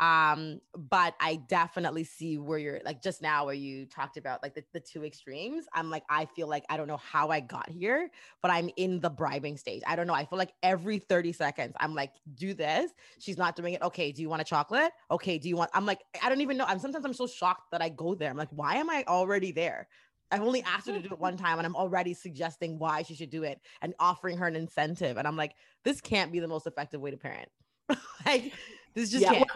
Um, 0.00 0.60
but 0.76 1.14
I 1.20 1.36
definitely 1.36 2.04
see 2.04 2.38
where 2.38 2.58
you're 2.58 2.80
like 2.84 3.02
just 3.02 3.22
now 3.22 3.46
where 3.46 3.54
you 3.54 3.86
talked 3.86 4.16
about 4.16 4.42
like 4.42 4.54
the, 4.54 4.64
the 4.72 4.80
two 4.80 5.04
extremes. 5.04 5.66
I'm 5.72 5.90
like, 5.90 6.04
I 6.08 6.24
feel 6.24 6.48
like 6.48 6.64
I 6.68 6.76
don't 6.76 6.88
know 6.88 6.98
how 6.98 7.28
I 7.28 7.40
got 7.40 7.68
here, 7.68 8.10
but 8.40 8.50
I'm 8.50 8.70
in 8.76 9.00
the 9.00 9.10
bribing 9.10 9.56
stage. 9.56 9.82
I 9.86 9.96
don't 9.96 10.06
know. 10.06 10.14
I 10.14 10.24
feel 10.24 10.38
like 10.38 10.52
every 10.62 10.98
30 10.98 11.32
seconds, 11.32 11.74
I'm 11.78 11.94
like, 11.94 12.12
do 12.34 12.54
this. 12.54 12.90
She's 13.18 13.38
not 13.38 13.56
doing 13.56 13.74
it. 13.74 13.82
Okay, 13.82 14.12
do 14.12 14.22
you 14.22 14.28
want 14.28 14.42
a 14.42 14.44
chocolate? 14.44 14.92
Okay, 15.10 15.38
do 15.38 15.48
you 15.48 15.56
want? 15.56 15.70
I'm 15.74 15.86
like, 15.86 16.00
I 16.22 16.28
don't 16.28 16.40
even 16.40 16.56
know. 16.56 16.64
I'm 16.66 16.78
sometimes 16.78 17.04
I'm 17.04 17.14
so 17.14 17.26
shocked 17.26 17.70
that 17.72 17.82
I 17.82 17.88
go 17.88 18.14
there. 18.14 18.30
I'm 18.30 18.36
like, 18.36 18.48
why 18.50 18.76
am 18.76 18.90
I 18.90 19.04
already 19.06 19.52
there? 19.52 19.88
I've 20.32 20.42
only 20.42 20.62
asked 20.62 20.86
her 20.86 20.92
to 20.92 21.00
do 21.00 21.08
it 21.12 21.18
one 21.18 21.36
time 21.36 21.58
and 21.58 21.66
I'm 21.66 21.76
already 21.76 22.14
suggesting 22.14 22.78
why 22.78 23.02
she 23.02 23.14
should 23.14 23.30
do 23.30 23.42
it 23.44 23.60
and 23.82 23.94
offering 24.00 24.36
her 24.38 24.46
an 24.46 24.56
incentive. 24.56 25.16
And 25.16 25.28
I'm 25.28 25.36
like, 25.36 25.54
this 25.84 26.00
can't 26.00 26.32
be 26.32 26.40
the 26.40 26.48
most 26.48 26.66
effective 26.66 27.00
way 27.00 27.10
to 27.10 27.16
parent. 27.16 27.48
like, 28.26 28.52
this 28.94 29.10
just 29.10 29.22
Yeah, 29.22 29.34
can't. 29.34 29.50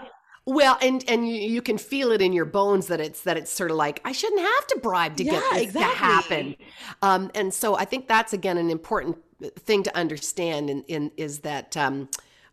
Well, 0.48 0.78
and 0.80 1.04
and 1.08 1.28
you, 1.28 1.34
you 1.34 1.60
can 1.60 1.76
feel 1.76 2.12
it 2.12 2.22
in 2.22 2.32
your 2.32 2.44
bones 2.44 2.86
that 2.86 3.00
it's 3.00 3.22
that 3.22 3.36
it's 3.36 3.50
sort 3.50 3.72
of 3.72 3.76
like 3.76 4.00
I 4.04 4.12
shouldn't 4.12 4.42
have 4.42 4.66
to 4.68 4.78
bribe 4.78 5.16
to 5.16 5.24
get 5.24 5.32
Yeah, 5.32 5.58
this 5.58 5.62
exactly. 5.64 5.82
to 5.82 5.98
happen. 5.98 6.56
Um, 7.02 7.30
and 7.34 7.52
so 7.52 7.76
I 7.76 7.84
think 7.84 8.06
that's 8.06 8.32
again 8.32 8.56
an 8.56 8.70
important 8.70 9.18
thing 9.58 9.82
to 9.82 9.96
understand. 9.96 10.70
In, 10.70 10.84
in 10.84 11.10
is 11.16 11.40
that 11.40 11.76
um, 11.76 12.08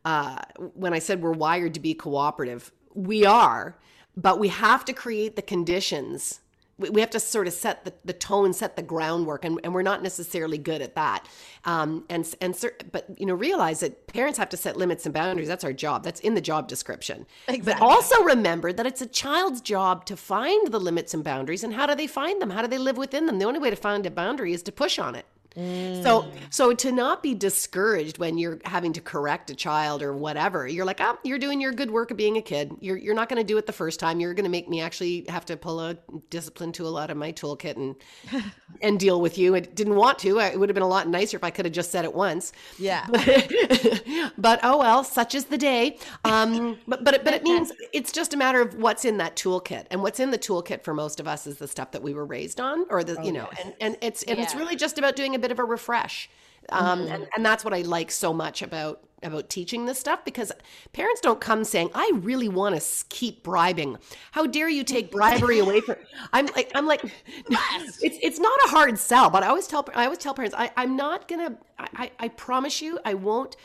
uh, 0.05 0.39
when 0.73 0.93
I 0.93 0.99
said 0.99 1.21
we're 1.21 1.33
wired 1.33 1.75
to 1.75 1.79
be 1.79 1.93
cooperative, 1.93 2.71
we 2.95 3.27
are, 3.27 3.77
but 4.17 4.39
we 4.39 4.47
have 4.47 4.83
to 4.85 4.93
create 4.93 5.35
the 5.35 5.43
conditions 5.43 6.39
we 6.77 6.89
we 6.89 7.01
have 7.01 7.09
to 7.11 7.19
sort 7.19 7.47
of 7.47 7.53
set 7.53 7.85
the, 7.85 7.93
the 8.03 8.13
tone, 8.13 8.53
set 8.53 8.75
the 8.75 8.81
groundwork, 8.81 9.45
and, 9.45 9.59
and 9.63 9.73
we're 9.73 9.83
not 9.83 10.01
necessarily 10.01 10.57
good 10.57 10.81
at 10.81 10.95
that. 10.95 11.27
Um, 11.65 12.05
and 12.09 12.33
and 12.41 12.59
but 12.91 13.07
you 13.17 13.25
know, 13.25 13.33
realize 13.35 13.81
that 13.81 14.07
parents 14.07 14.37
have 14.37 14.49
to 14.49 14.57
set 14.57 14.77
limits 14.77 15.05
and 15.05 15.13
boundaries. 15.13 15.47
That's 15.47 15.63
our 15.63 15.73
job. 15.73 16.03
That's 16.03 16.19
in 16.19 16.33
the 16.33 16.41
job 16.41 16.67
description. 16.67 17.25
exactly. 17.47 17.73
But 17.73 17.81
also 17.81 18.23
remember 18.23 18.73
that 18.73 18.85
it's 18.85 19.01
a 19.01 19.07
child's 19.07 19.61
job 19.61 20.05
to 20.05 20.17
find 20.17 20.71
the 20.71 20.79
limits 20.79 21.13
and 21.13 21.23
boundaries. 21.23 21.63
And 21.63 21.73
how 21.73 21.85
do 21.85 21.95
they 21.95 22.07
find 22.07 22.41
them? 22.41 22.49
How 22.49 22.61
do 22.61 22.67
they 22.67 22.77
live 22.77 22.97
within 22.97 23.25
them? 23.25 23.39
The 23.39 23.45
only 23.45 23.59
way 23.59 23.69
to 23.69 23.75
find 23.75 24.05
a 24.05 24.11
boundary 24.11 24.53
is 24.53 24.63
to 24.63 24.71
push 24.71 24.97
on 24.99 25.15
it. 25.15 25.25
So, 25.55 26.31
so 26.49 26.73
to 26.73 26.91
not 26.91 27.21
be 27.21 27.35
discouraged 27.35 28.17
when 28.17 28.37
you're 28.37 28.59
having 28.65 28.93
to 28.93 29.01
correct 29.01 29.49
a 29.49 29.55
child 29.55 30.01
or 30.01 30.13
whatever, 30.13 30.67
you're 30.67 30.85
like, 30.85 30.99
oh, 30.99 31.17
you're 31.23 31.37
doing 31.37 31.61
your 31.61 31.71
good 31.71 31.91
work 31.91 32.11
of 32.11 32.17
being 32.17 32.37
a 32.37 32.41
kid. 32.41 32.71
You're 32.79 32.97
you're 32.97 33.15
not 33.15 33.29
going 33.29 33.39
to 33.39 33.43
do 33.43 33.57
it 33.57 33.65
the 33.65 33.73
first 33.73 33.99
time. 33.99 34.19
You're 34.19 34.33
going 34.33 34.45
to 34.45 34.49
make 34.49 34.67
me 34.69 34.81
actually 34.81 35.25
have 35.29 35.45
to 35.45 35.57
pull 35.57 35.79
a 35.79 35.97
discipline 36.29 36.71
tool 36.71 36.97
out 36.97 37.11
of 37.11 37.17
my 37.17 37.31
toolkit 37.31 37.75
and 37.75 37.95
and 38.81 38.99
deal 38.99 39.21
with 39.21 39.37
you. 39.37 39.55
I 39.55 39.59
didn't 39.59 39.95
want 39.95 40.19
to. 40.19 40.39
It 40.39 40.59
would 40.59 40.69
have 40.69 40.73
been 40.73 40.83
a 40.83 40.87
lot 40.87 41.07
nicer 41.07 41.37
if 41.37 41.43
I 41.43 41.49
could 41.49 41.65
have 41.65 41.73
just 41.73 41.91
said 41.91 42.05
it 42.05 42.13
once. 42.13 42.51
Yeah. 42.79 43.05
but 44.37 44.59
oh 44.63 44.79
well, 44.79 45.03
such 45.03 45.35
is 45.35 45.45
the 45.45 45.57
day. 45.57 45.97
Um, 46.25 46.77
but 46.87 47.03
but 47.03 47.13
it, 47.13 47.23
but 47.23 47.33
it 47.33 47.43
means 47.53 47.71
it's 47.93 48.11
just 48.11 48.33
a 48.33 48.37
matter 48.37 48.61
of 48.61 48.75
what's 48.75 49.05
in 49.05 49.17
that 49.17 49.35
toolkit, 49.35 49.85
and 49.91 50.01
what's 50.01 50.19
in 50.19 50.31
the 50.31 50.39
toolkit 50.39 50.83
for 50.83 50.93
most 50.93 51.19
of 51.19 51.27
us 51.27 51.45
is 51.47 51.57
the 51.57 51.67
stuff 51.67 51.91
that 51.91 52.01
we 52.01 52.13
were 52.13 52.25
raised 52.25 52.59
on, 52.59 52.85
or 52.89 53.03
the 53.03 53.21
you 53.23 53.31
know, 53.31 53.49
and 53.63 53.73
and 53.79 53.97
it's 54.01 54.23
and 54.23 54.39
it's 54.39 54.55
really 54.55 54.75
just 54.75 54.97
about 54.97 55.15
doing 55.15 55.35
a 55.35 55.39
bit 55.43 55.51
of 55.51 55.59
a 55.59 55.63
refresh, 55.63 56.29
um, 56.69 57.01
and 57.07 57.27
and 57.35 57.45
that's 57.45 57.63
what 57.65 57.73
I 57.73 57.81
like 57.81 58.11
so 58.11 58.33
much 58.33 58.61
about 58.61 59.03
about 59.21 59.49
teaching 59.49 59.85
this 59.85 59.99
stuff 59.99 60.23
because 60.25 60.51
parents 60.91 61.21
don't 61.21 61.39
come 61.39 61.63
saying 61.63 61.89
i 61.93 62.11
really 62.15 62.49
want 62.49 62.75
to 62.75 63.05
keep 63.07 63.41
bribing 63.41 63.97
how 64.31 64.45
dare 64.45 64.67
you 64.67 64.83
take 64.83 65.11
bribery 65.11 65.59
away 65.59 65.79
from 65.79 65.95
i'm 66.33 66.45
like 66.47 66.69
i'm 66.75 66.85
like 66.85 67.01
it's 67.49 68.17
it's 68.21 68.37
not 68.37 68.59
a 68.65 68.67
hard 68.67 68.99
sell 68.99 69.29
but 69.29 69.41
i 69.41 69.47
always 69.47 69.65
tell 69.65 69.87
i 69.95 70.03
always 70.03 70.19
tell 70.19 70.33
parents 70.33 70.53
I, 70.57 70.71
i'm 70.75 70.97
not 70.97 71.29
gonna 71.29 71.57
I, 71.79 71.87
I 71.95 72.11
I 72.19 72.27
promise 72.27 72.81
you 72.81 72.99
i 73.05 73.13
won't 73.13 73.55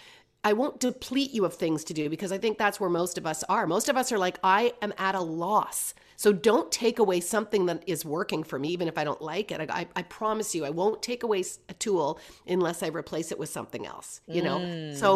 I 0.45 0.53
won't 0.53 0.79
deplete 0.79 1.35
you 1.35 1.45
of 1.45 1.55
things 1.55 1.85
to 1.85 1.93
do 1.93 2.09
because 2.09 2.31
I 2.31 2.38
think 2.38 2.59
that's 2.59 2.79
where 2.79 2.88
most 2.88 3.19
of 3.19 3.27
us 3.27 3.43
are. 3.49 3.67
Most 3.67 3.88
of 3.88 3.97
us 3.97 4.12
are 4.12 4.19
like, 4.19 4.38
I 4.43 4.73
am 4.81 4.95
at 4.97 5.17
a 5.17 5.21
loss. 5.21 5.95
So 6.19 6.33
don't 6.33 6.71
take 6.73 6.99
away 6.99 7.21
something 7.21 7.67
that 7.67 7.85
is 7.87 8.05
working 8.05 8.43
for 8.43 8.59
me, 8.59 8.69
even 8.71 8.89
if 8.89 8.99
I 8.99 9.05
don't 9.05 9.23
like 9.23 9.53
it. 9.53 9.61
I, 9.61 9.67
I, 9.83 9.87
I 10.01 10.03
promise 10.03 10.53
you, 10.53 10.65
I 10.67 10.71
won't 10.71 11.01
take 11.01 11.23
away 11.23 11.45
a 11.69 11.75
tool 11.75 12.19
unless 12.47 12.83
I 12.83 12.89
replace 12.89 13.31
it 13.31 13.39
with 13.39 13.49
something 13.49 13.87
else, 13.87 14.21
you 14.27 14.43
know? 14.43 14.59
So 14.95 15.09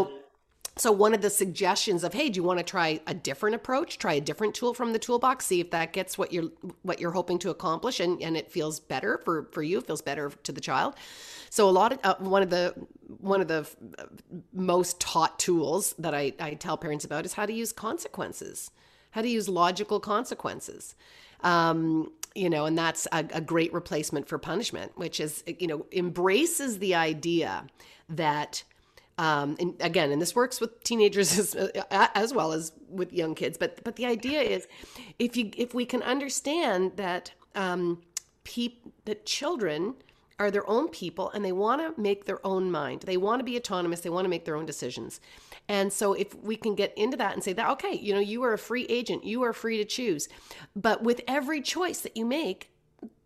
so 0.79 0.91
one 0.91 1.12
of 1.12 1.21
the 1.21 1.29
suggestions 1.29 2.03
of, 2.03 2.15
hey, 2.15 2.31
do 2.31 2.38
you 2.38 2.43
want 2.43 2.59
to 2.59 2.65
try 2.65 3.01
a 3.07 3.12
different 3.12 3.57
approach? 3.57 3.99
Try 3.99 4.15
a 4.15 4.21
different 4.23 4.55
tool 4.55 4.73
from 4.73 4.95
the 4.95 4.99
toolbox. 4.99 5.45
See 5.45 5.61
if 5.61 5.71
that 5.73 5.93
gets 5.93 6.17
what 6.17 6.33
you're 6.33 6.51
what 6.83 6.99
you're 6.99 7.11
hoping 7.11 7.38
to 7.41 7.51
accomplish, 7.51 8.01
and, 8.01 8.23
and 8.23 8.37
it 8.37 8.51
feels 8.51 8.81
better 8.81 9.21
for 9.25 9.49
for 9.53 9.62
you. 9.62 9.83
Feels 9.83 10.01
better 10.01 10.31
to 10.31 10.53
the 10.53 10.62
child. 10.62 10.95
So 11.51 11.69
a 11.69 11.71
lot 11.71 11.93
of 11.93 11.99
uh, 12.05 12.15
one 12.21 12.43
of 12.43 12.49
the 12.49 12.75
one 13.19 13.43
of 13.43 13.49
the 13.49 13.69
uh, 13.99 14.05
most 14.55 14.99
taught 14.99 15.38
tools 15.38 15.95
that 15.99 16.15
I, 16.15 16.33
I 16.41 16.55
tell 16.55 16.79
parents 16.79 17.05
about 17.05 17.27
is 17.27 17.35
how 17.35 17.45
to 17.45 17.53
use 17.53 17.73
consequences, 17.73 18.71
how 19.12 19.22
to 19.22 19.29
use 19.29 19.48
logical 19.48 20.01
consequences. 20.01 20.94
Um, 21.40 22.12
you 22.35 22.48
know, 22.51 22.66
and 22.66 22.77
that's 22.77 23.07
a, 23.12 23.25
a 23.33 23.40
great 23.40 23.72
replacement 23.72 24.27
for 24.27 24.38
punishment, 24.38 24.92
which 24.96 25.20
is 25.20 25.44
you 25.46 25.66
know 25.66 25.87
embraces 25.92 26.79
the 26.79 26.94
idea 26.94 27.66
that 28.09 28.64
um, 29.18 29.57
and 29.61 29.75
again, 29.81 30.11
and 30.11 30.20
this 30.20 30.35
works 30.35 30.61
with 30.61 30.83
teenagers 30.83 31.38
as, 31.57 31.77
as 31.90 32.35
well 32.35 32.53
as 32.53 32.72
with 32.88 33.12
young 33.12 33.35
kids. 33.35 33.59
But 33.59 33.85
but 33.85 33.96
the 33.96 34.07
idea 34.07 34.40
is, 34.40 34.66
if 35.18 35.37
you 35.37 35.51
if 35.57 35.75
we 35.75 35.85
can 35.85 36.03
understand 36.03 36.92
that 36.96 37.33
um, 37.55 38.03
peop, 38.44 38.92
that 39.05 39.27
children 39.27 39.94
are 40.38 40.51
their 40.51 40.68
own 40.68 40.88
people 40.88 41.31
and 41.31 41.44
they 41.44 41.53
want 41.53 41.81
to 41.81 42.01
make 42.01 42.25
their 42.25 42.44
own 42.44 42.70
mind, 42.70 43.03
they 43.03 43.16
want 43.16 43.40
to 43.40 43.44
be 43.44 43.57
autonomous, 43.57 44.01
they 44.01 44.11
want 44.11 44.25
to 44.25 44.31
make 44.31 44.44
their 44.44 44.57
own 44.57 44.66
decisions. 44.66 45.20
And 45.68 45.92
so 45.92 46.12
if 46.12 46.35
we 46.35 46.57
can 46.57 46.75
get 46.75 46.96
into 46.96 47.16
that 47.16 47.33
and 47.35 47.42
say 47.42 47.53
that 47.55 47.70
okay, 47.70 47.92
you 47.94 48.12
know, 48.12 48.20
you 48.20 48.42
are 48.42 48.53
a 48.53 48.59
free 48.59 48.85
agent, 48.88 49.25
you 49.25 49.42
are 49.42 49.53
free 49.53 49.79
to 49.79 49.85
choose, 49.85 50.29
but 50.75 51.03
with 51.03 51.20
every 51.27 51.61
choice 51.61 52.01
that 52.01 52.16
you 52.16 52.25
make, 52.25 52.70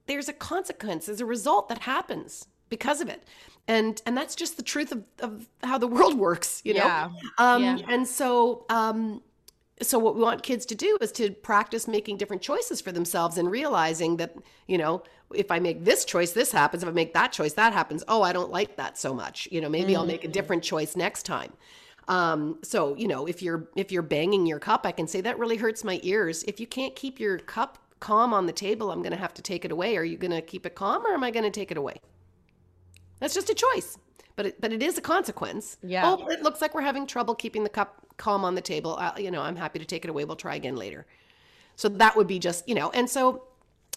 there's 0.07 0.29
a 0.29 0.33
consequence, 0.33 1.07
there's 1.07 1.21
a 1.21 1.27
result 1.27 1.69
that 1.69 1.79
happens 1.79 2.47
because 2.69 3.01
of 3.01 3.09
it. 3.09 3.25
And 3.69 4.01
and 4.07 4.17
that's 4.17 4.35
just 4.35 4.57
the 4.57 4.63
truth 4.63 4.93
of, 4.93 5.05
of 5.21 5.49
how 5.63 5.79
the 5.79 5.87
world 5.97 6.19
works, 6.19 6.63
you 6.65 6.75
know? 6.75 6.87
Yeah. 6.87 7.11
Um 7.39 7.63
Yeah. 7.63 7.79
and 7.89 8.07
so 8.07 8.65
um 8.69 9.23
so 9.83 9.99
what 9.99 10.15
we 10.15 10.23
want 10.23 10.43
kids 10.43 10.65
to 10.67 10.75
do 10.75 10.97
is 11.01 11.13
to 11.13 11.31
practice 11.33 11.87
making 11.87 12.17
different 12.17 12.41
choices 12.41 12.81
for 12.81 12.93
themselves 12.93 13.37
and 13.37 13.51
realizing 13.51 14.17
that, 14.17 14.35
you 14.67 14.79
know, 14.79 15.03
if 15.35 15.51
I 15.51 15.59
make 15.59 15.85
this 15.85 16.05
choice, 16.07 16.33
this 16.33 16.51
happens. 16.51 16.83
If 16.83 16.89
I 16.89 16.93
make 16.93 17.13
that 17.13 17.33
choice, 17.33 17.53
that 17.55 17.73
happens. 17.75 18.03
Oh, 18.09 18.23
I 18.23 18.33
don't 18.33 18.51
like 18.51 18.77
that 18.77 18.97
so 18.97 19.13
much. 19.13 19.47
You 19.51 19.61
know, 19.61 19.69
maybe 19.69 19.95
I'll 19.95 20.07
make 20.07 20.25
a 20.25 20.29
different 20.29 20.63
choice 20.63 20.97
next 20.97 21.25
time. 21.25 21.53
Um, 22.09 22.59
so 22.63 22.97
you 22.97 23.09
know, 23.09 23.27
if 23.27 23.43
you're 23.43 23.69
if 23.75 23.91
you're 23.91 24.03
banging 24.03 24.47
your 24.47 24.59
cup, 24.59 24.87
I 24.87 24.93
can 24.93 25.07
say 25.07 25.21
that 25.23 25.39
really 25.39 25.57
hurts 25.57 25.85
my 25.85 26.01
ears. 26.03 26.45
If 26.45 26.61
you 26.61 26.67
can't 26.67 26.95
keep 26.95 27.19
your 27.19 27.39
cup 27.39 27.79
calm 28.01 28.33
on 28.33 28.47
the 28.47 28.53
table, 28.53 28.91
I'm 28.91 29.03
gonna 29.03 29.17
have 29.17 29.35
to 29.35 29.43
take 29.43 29.65
it 29.65 29.73
away. 29.73 29.97
Are 29.97 30.05
you 30.05 30.17
gonna 30.17 30.43
keep 30.43 30.67
it 30.67 30.75
calm 30.75 31.05
or 31.07 31.15
am 31.15 31.25
I 31.25 31.31
gonna 31.31 31.51
take 31.51 31.71
it 31.71 31.77
away? 31.77 31.97
That's 33.19 33.35
just 33.35 33.51
a 33.51 33.55
choice. 33.55 33.99
But 34.37 34.47
it, 34.47 34.61
but 34.61 34.73
it 34.73 34.83
is 34.83 34.99
a 34.99 35.01
consequence. 35.01 35.79
Yeah. 35.83 36.03
Oh, 36.05 36.29
it 36.29 36.43
looks 36.43 36.61
like 36.61 36.75
we're 36.75 36.83
having 36.83 37.07
trouble 37.07 37.35
keeping 37.35 37.65
the 37.65 37.71
cup 37.71 38.07
calm 38.19 38.45
on 38.45 38.55
the 38.55 38.61
table. 38.61 38.97
Uh, 38.99 39.13
you 39.17 39.31
know, 39.31 39.41
I'm 39.41 39.57
happy 39.57 39.79
to 39.79 39.85
take 39.85 40.05
it 40.05 40.11
away. 40.11 40.25
We'll 40.25 40.37
try 40.37 40.57
again 40.57 40.77
later. 40.77 41.07
So 41.75 41.89
that 41.89 42.17
would 42.17 42.27
be 42.27 42.39
just, 42.39 42.69
you 42.69 42.75
know, 42.75 42.91
and 42.91 43.09
so 43.09 43.45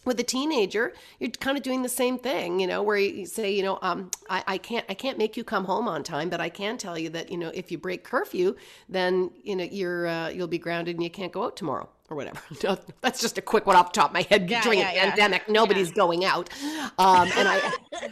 with 0.10 0.20
a 0.20 0.24
teenager, 0.24 0.92
you're 1.20 1.30
kind 1.30 1.56
of 1.56 1.64
doing 1.64 1.84
the 1.84 1.90
same 1.90 2.18
thing, 2.18 2.60
you 2.60 2.66
know, 2.66 2.82
where 2.82 2.98
you 2.98 3.28
say, 3.28 3.52
you 3.52 3.62
know, 3.62 3.78
um, 3.84 4.10
I, 4.28 4.44
I 4.48 4.58
can't, 4.58 4.84
I 4.90 4.96
can't 4.96 5.20
make 5.20 5.38
you 5.38 5.44
come 5.44 5.66
home 5.66 5.88
on 5.88 6.04
time, 6.04 6.30
but 6.30 6.42
I 6.42 6.50
can 6.50 6.80
tell 6.80 6.98
you 6.98 7.10
that, 7.12 7.32
you 7.32 7.38
know, 7.38 7.52
if 7.54 7.72
you 7.72 7.78
break 7.78 8.04
curfew, 8.04 8.56
then 8.90 9.30
you 9.44 9.56
know 9.56 9.64
you're, 9.64 10.08
uh, 10.08 10.30
you'll 10.30 10.48
be 10.48 10.58
grounded 10.58 10.96
and 10.96 11.04
you 11.04 11.12
can't 11.12 11.32
go 11.32 11.44
out 11.44 11.56
tomorrow 11.56 11.88
or 12.10 12.18
whatever. 12.18 12.42
That's 13.02 13.22
just 13.22 13.38
a 13.38 13.42
quick 13.42 13.68
one 13.68 13.76
off 13.76 13.94
the 13.94 14.02
top 14.02 14.10
of 14.10 14.14
my 14.16 14.24
head. 14.24 14.50
Yeah, 14.50 14.64
During 14.64 14.80
yeah, 14.80 14.90
a 14.90 14.96
yeah. 14.96 15.10
pandemic, 15.12 15.48
nobody's 15.48 15.92
going 15.92 16.26
out, 16.26 16.50
um, 16.98 17.30
and 17.38 17.48
I. 17.48 17.72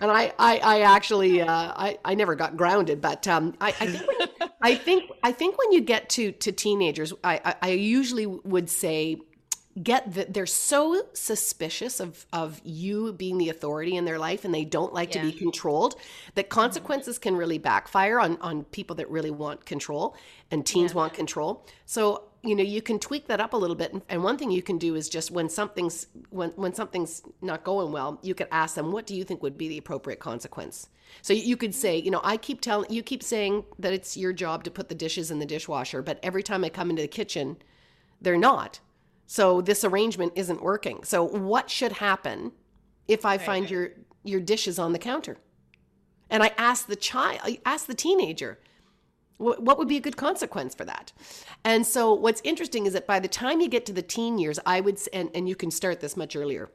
And 0.00 0.12
I, 0.12 0.32
I, 0.38 0.58
I 0.58 0.80
actually, 0.82 1.42
uh, 1.42 1.48
I, 1.48 1.98
I 2.04 2.14
never 2.14 2.36
got 2.36 2.56
grounded, 2.56 3.00
but 3.00 3.26
um, 3.26 3.56
I, 3.60 3.70
I 3.80 3.86
think, 3.88 4.06
when, 4.06 4.50
I 4.62 4.74
think, 4.76 5.10
I 5.24 5.32
think 5.32 5.58
when 5.58 5.72
you 5.72 5.80
get 5.80 6.08
to 6.10 6.30
to 6.30 6.52
teenagers, 6.52 7.12
I, 7.24 7.40
I, 7.44 7.54
I 7.62 7.68
usually 7.70 8.26
would 8.26 8.70
say, 8.70 9.16
get 9.82 10.14
that 10.14 10.34
they're 10.34 10.46
so 10.46 11.02
suspicious 11.12 12.00
of 12.00 12.26
of 12.32 12.60
you 12.64 13.12
being 13.12 13.38
the 13.38 13.48
authority 13.48 13.96
in 13.96 14.04
their 14.04 14.18
life, 14.18 14.44
and 14.44 14.54
they 14.54 14.64
don't 14.64 14.92
like 14.92 15.10
to 15.12 15.20
be 15.20 15.32
controlled. 15.32 15.94
That 16.34 16.48
mm-hmm. 16.48 16.60
consequences 16.60 17.18
can 17.18 17.36
really 17.36 17.58
backfire 17.58 18.20
on 18.20 18.38
on 18.40 18.64
people 18.64 18.96
that 18.96 19.10
really 19.10 19.30
want 19.30 19.64
control, 19.64 20.16
and 20.50 20.64
teens 20.64 20.94
want 20.94 21.14
control. 21.14 21.64
So 21.86 22.24
you 22.42 22.54
know 22.54 22.62
you 22.62 22.82
can 22.82 22.98
tweak 22.98 23.28
that 23.28 23.40
up 23.40 23.52
a 23.52 23.56
little 23.56 23.76
bit. 23.76 23.92
And, 23.92 24.02
and 24.08 24.22
one 24.22 24.38
thing 24.38 24.50
you 24.50 24.62
can 24.62 24.78
do 24.78 24.94
is 24.94 25.08
just 25.08 25.30
when 25.30 25.48
something's 25.48 26.06
when 26.30 26.50
when 26.50 26.74
something's 26.74 27.22
not 27.40 27.64
going 27.64 27.92
well 27.92 28.18
you 28.22 28.34
could 28.34 28.48
ask 28.52 28.74
them 28.74 28.92
what 28.92 29.06
do 29.06 29.14
you 29.14 29.24
think 29.24 29.42
would 29.42 29.58
be 29.58 29.68
the 29.68 29.78
appropriate 29.78 30.20
consequence? 30.20 30.88
So 31.22 31.32
you 31.32 31.56
could 31.56 31.74
say 31.74 31.96
you 31.96 32.10
know 32.10 32.20
i 32.22 32.36
keep 32.36 32.60
telling 32.60 32.92
you 32.92 33.02
keep 33.02 33.22
saying 33.22 33.64
that 33.78 33.92
it's 33.92 34.16
your 34.16 34.32
job 34.32 34.64
to 34.64 34.70
put 34.70 34.88
the 34.88 34.94
dishes 34.94 35.30
in 35.30 35.38
the 35.38 35.46
dishwasher 35.46 36.02
but 36.02 36.20
every 36.22 36.42
time 36.42 36.64
i 36.64 36.68
come 36.68 36.90
into 36.90 37.00
the 37.00 37.08
kitchen 37.08 37.56
they're 38.20 38.36
not 38.36 38.80
so 39.28 39.60
this 39.60 39.84
arrangement 39.84 40.32
isn't 40.34 40.60
working 40.60 41.04
so 41.04 41.22
what 41.22 41.70
should 41.70 41.92
happen 41.92 42.50
if 43.06 43.24
i 43.24 43.38
find 43.38 43.70
your 43.70 43.90
your 44.24 44.40
dishes 44.40 44.78
on 44.78 44.92
the 44.92 44.98
counter 44.98 45.36
and 46.28 46.42
i 46.42 46.50
ask 46.58 46.88
the 46.88 46.96
child 46.96 47.38
i 47.44 47.60
ask 47.64 47.86
the 47.86 47.94
teenager 47.94 48.58
what 49.38 49.62
what 49.62 49.78
would 49.78 49.88
be 49.88 49.96
a 49.96 50.00
good 50.00 50.16
consequence 50.16 50.74
for 50.74 50.84
that? 50.84 51.12
And 51.64 51.86
so, 51.86 52.12
what's 52.12 52.40
interesting 52.44 52.86
is 52.86 52.92
that 52.92 53.06
by 53.06 53.20
the 53.20 53.28
time 53.28 53.60
you 53.60 53.68
get 53.68 53.86
to 53.86 53.92
the 53.92 54.02
teen 54.02 54.38
years, 54.38 54.58
I 54.66 54.80
would, 54.80 55.00
and, 55.12 55.30
and 55.34 55.48
you 55.48 55.56
can 55.56 55.70
start 55.70 56.00
this 56.00 56.16
much 56.16 56.36
earlier. 56.36 56.70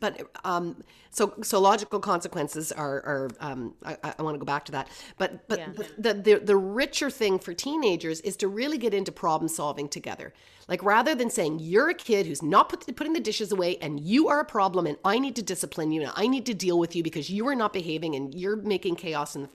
But 0.00 0.22
um, 0.44 0.82
so 1.10 1.34
so 1.42 1.60
logical 1.60 2.00
consequences 2.00 2.72
are 2.72 2.96
are 3.04 3.30
um, 3.40 3.74
I, 3.84 3.96
I 4.18 4.22
want 4.22 4.34
to 4.34 4.38
go 4.38 4.44
back 4.44 4.64
to 4.66 4.72
that. 4.72 4.88
But 5.18 5.46
but 5.48 5.58
Yeah. 5.58 5.68
the, 5.98 6.14
the 6.14 6.40
the 6.40 6.56
richer 6.56 7.10
thing 7.10 7.38
for 7.38 7.54
teenagers 7.54 8.20
is 8.22 8.36
to 8.38 8.48
really 8.48 8.78
get 8.78 8.92
into 8.94 9.12
problem 9.12 9.48
solving 9.48 9.88
together. 9.88 10.32
Like 10.68 10.82
rather 10.82 11.14
than 11.14 11.30
saying 11.30 11.58
you're 11.60 11.90
a 11.90 11.94
kid 11.94 12.26
who's 12.26 12.42
not 12.42 12.68
put, 12.70 12.96
putting 12.96 13.12
the 13.12 13.20
dishes 13.20 13.52
away 13.52 13.76
and 13.78 14.00
you 14.00 14.28
are 14.28 14.40
a 14.40 14.44
problem 14.44 14.86
and 14.86 14.96
I 15.04 15.18
need 15.18 15.36
to 15.36 15.42
discipline 15.42 15.92
you 15.92 16.02
and 16.02 16.12
I 16.16 16.26
need 16.26 16.46
to 16.46 16.54
deal 16.54 16.78
with 16.78 16.96
you 16.96 17.02
because 17.02 17.28
you 17.28 17.46
are 17.48 17.54
not 17.54 17.72
behaving 17.72 18.14
and 18.14 18.34
you're 18.34 18.56
making 18.56 18.96
chaos 18.96 19.36
and 19.36 19.48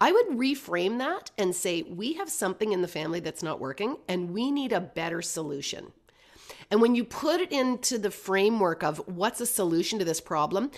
I 0.00 0.10
would 0.10 0.26
reframe 0.30 0.98
that 0.98 1.30
and 1.38 1.54
say, 1.54 1.82
we 1.82 2.14
have 2.14 2.28
something 2.28 2.72
in 2.72 2.82
the 2.82 2.88
family 2.88 3.20
that's 3.20 3.42
not 3.42 3.60
working 3.60 3.98
and 4.08 4.32
we 4.32 4.50
need 4.50 4.72
a 4.72 4.80
better 4.80 5.22
solution. 5.22 5.92
And 6.72 6.80
when 6.80 6.94
you 6.94 7.04
put 7.04 7.42
it 7.42 7.52
into 7.52 7.98
the 7.98 8.10
framework 8.10 8.82
of 8.82 8.96
what's 9.06 9.42
a 9.42 9.46
solution 9.46 9.98
to 9.98 10.06
this 10.06 10.22
problem, 10.22 10.70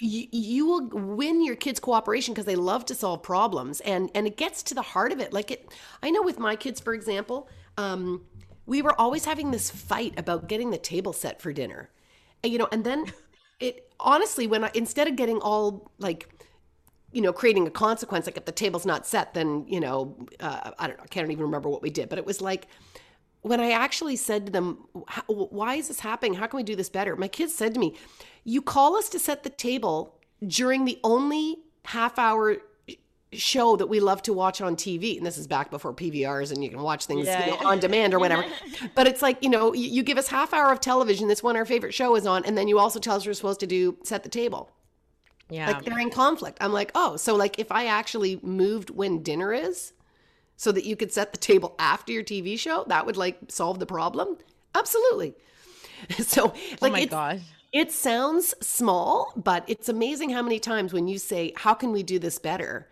you, 0.00 0.26
you 0.32 0.66
will 0.66 0.88
win 0.88 1.44
your 1.44 1.54
kids' 1.54 1.78
cooperation 1.78 2.34
because 2.34 2.44
they 2.44 2.56
love 2.56 2.84
to 2.86 2.94
solve 2.96 3.22
problems, 3.22 3.78
and 3.82 4.10
and 4.16 4.26
it 4.26 4.36
gets 4.36 4.64
to 4.64 4.74
the 4.74 4.82
heart 4.82 5.12
of 5.12 5.20
it. 5.20 5.32
Like 5.32 5.52
it, 5.52 5.68
I 6.02 6.10
know 6.10 6.22
with 6.22 6.40
my 6.40 6.56
kids, 6.56 6.80
for 6.80 6.92
example, 6.92 7.48
um, 7.78 8.22
we 8.66 8.82
were 8.82 9.00
always 9.00 9.24
having 9.24 9.52
this 9.52 9.70
fight 9.70 10.12
about 10.18 10.48
getting 10.48 10.70
the 10.70 10.78
table 10.78 11.12
set 11.12 11.40
for 11.40 11.52
dinner. 11.52 11.90
And, 12.42 12.52
you 12.52 12.58
know, 12.58 12.68
and 12.72 12.82
then 12.82 13.06
it 13.60 13.92
honestly, 14.00 14.48
when 14.48 14.64
I 14.64 14.72
instead 14.74 15.06
of 15.06 15.14
getting 15.14 15.38
all 15.38 15.92
like, 16.00 16.28
you 17.12 17.22
know, 17.22 17.32
creating 17.32 17.68
a 17.68 17.70
consequence, 17.70 18.26
like 18.26 18.36
if 18.36 18.44
the 18.44 18.50
table's 18.50 18.84
not 18.84 19.06
set, 19.06 19.34
then 19.34 19.66
you 19.68 19.78
know, 19.78 20.16
uh, 20.40 20.72
I 20.80 20.88
don't 20.88 20.96
know, 20.98 21.04
I 21.04 21.06
can't 21.06 21.30
even 21.30 21.44
remember 21.44 21.68
what 21.68 21.80
we 21.80 21.90
did, 21.90 22.08
but 22.08 22.18
it 22.18 22.26
was 22.26 22.40
like 22.40 22.66
when 23.42 23.60
I 23.60 23.70
actually 23.72 24.16
said 24.16 24.46
to 24.46 24.52
them, 24.52 24.86
"Why 25.26 25.74
is 25.74 25.88
this 25.88 26.00
happening? 26.00 26.34
How 26.34 26.46
can 26.46 26.56
we 26.56 26.62
do 26.62 26.76
this 26.76 26.88
better?" 26.88 27.14
My 27.16 27.28
kids 27.28 27.54
said 27.54 27.74
to 27.74 27.80
me, 27.80 27.94
"You 28.44 28.62
call 28.62 28.96
us 28.96 29.08
to 29.10 29.18
set 29.18 29.42
the 29.42 29.50
table 29.50 30.16
during 30.46 30.84
the 30.84 30.98
only 31.04 31.58
half 31.86 32.18
hour." 32.18 32.58
show 33.34 33.76
that 33.76 33.86
we 33.86 33.98
love 33.98 34.20
to 34.22 34.30
watch 34.30 34.60
on 34.60 34.76
TV. 34.76 35.16
And 35.16 35.24
this 35.24 35.38
is 35.38 35.46
back 35.46 35.70
before 35.70 35.94
PVRs 35.94 36.52
and 36.52 36.62
you 36.62 36.68
can 36.68 36.82
watch 36.82 37.06
things 37.06 37.26
Yeah, 37.26 37.46
you 37.46 37.52
know, 37.52 37.58
yeah. 37.62 37.66
on 37.68 37.78
demand 37.80 38.12
or 38.12 38.18
whatever. 38.24 38.44
but 38.94 39.06
it's 39.06 39.22
like, 39.22 39.42
you 39.42 39.48
know, 39.48 39.72
you, 39.72 39.88
you 39.88 40.02
give 40.02 40.18
us 40.18 40.28
half 40.28 40.52
hour 40.52 40.70
of 40.70 40.80
television. 40.80 41.28
This 41.28 41.42
one 41.42 41.56
our 41.56 41.64
favorite 41.64 41.94
show 41.94 42.14
is 42.14 42.26
on. 42.26 42.44
And 42.44 42.58
then 42.58 42.68
you 42.68 42.78
also 42.78 43.00
tell 43.00 43.16
us 43.16 43.24
we're 43.26 43.32
supposed 43.32 43.60
to 43.60 43.66
do 43.66 43.96
set 44.02 44.22
the 44.22 44.28
table. 44.28 44.70
Yeah. 45.48 45.68
Like 45.68 45.84
they're 45.84 45.98
in 45.98 46.10
conflict. 46.10 46.58
I'm 46.60 46.74
like, 46.74 46.92
oh, 46.94 47.16
so 47.16 47.34
like 47.34 47.58
if 47.58 47.72
I 47.72 47.86
actually 47.86 48.38
moved 48.42 48.90
when 48.90 49.22
dinner 49.22 49.52
is 49.54 49.94
so 50.56 50.72
that 50.72 50.84
you 50.84 50.96
could 50.96 51.12
set 51.12 51.32
the 51.32 51.38
table 51.38 51.74
after 51.78 52.12
your 52.12 52.22
TV 52.22 52.58
show, 52.58 52.84
that 52.88 53.06
would 53.06 53.16
like 53.16 53.38
solve 53.48 53.78
the 53.78 53.86
problem? 53.86 54.38
Absolutely. 54.74 55.34
So 56.18 56.46
oh 56.46 56.76
like 56.80 56.90
oh 56.90 56.96
my 56.96 57.04
gosh. 57.04 57.40
it 57.72 57.92
sounds 57.92 58.56
small, 58.60 59.32
but 59.36 59.62
it's 59.68 59.88
amazing 59.88 60.30
how 60.30 60.42
many 60.42 60.58
times 60.58 60.92
when 60.92 61.06
you 61.06 61.16
say, 61.16 61.52
"How 61.54 61.74
can 61.74 61.92
we 61.92 62.02
do 62.02 62.18
this 62.18 62.40
better?" 62.40 62.88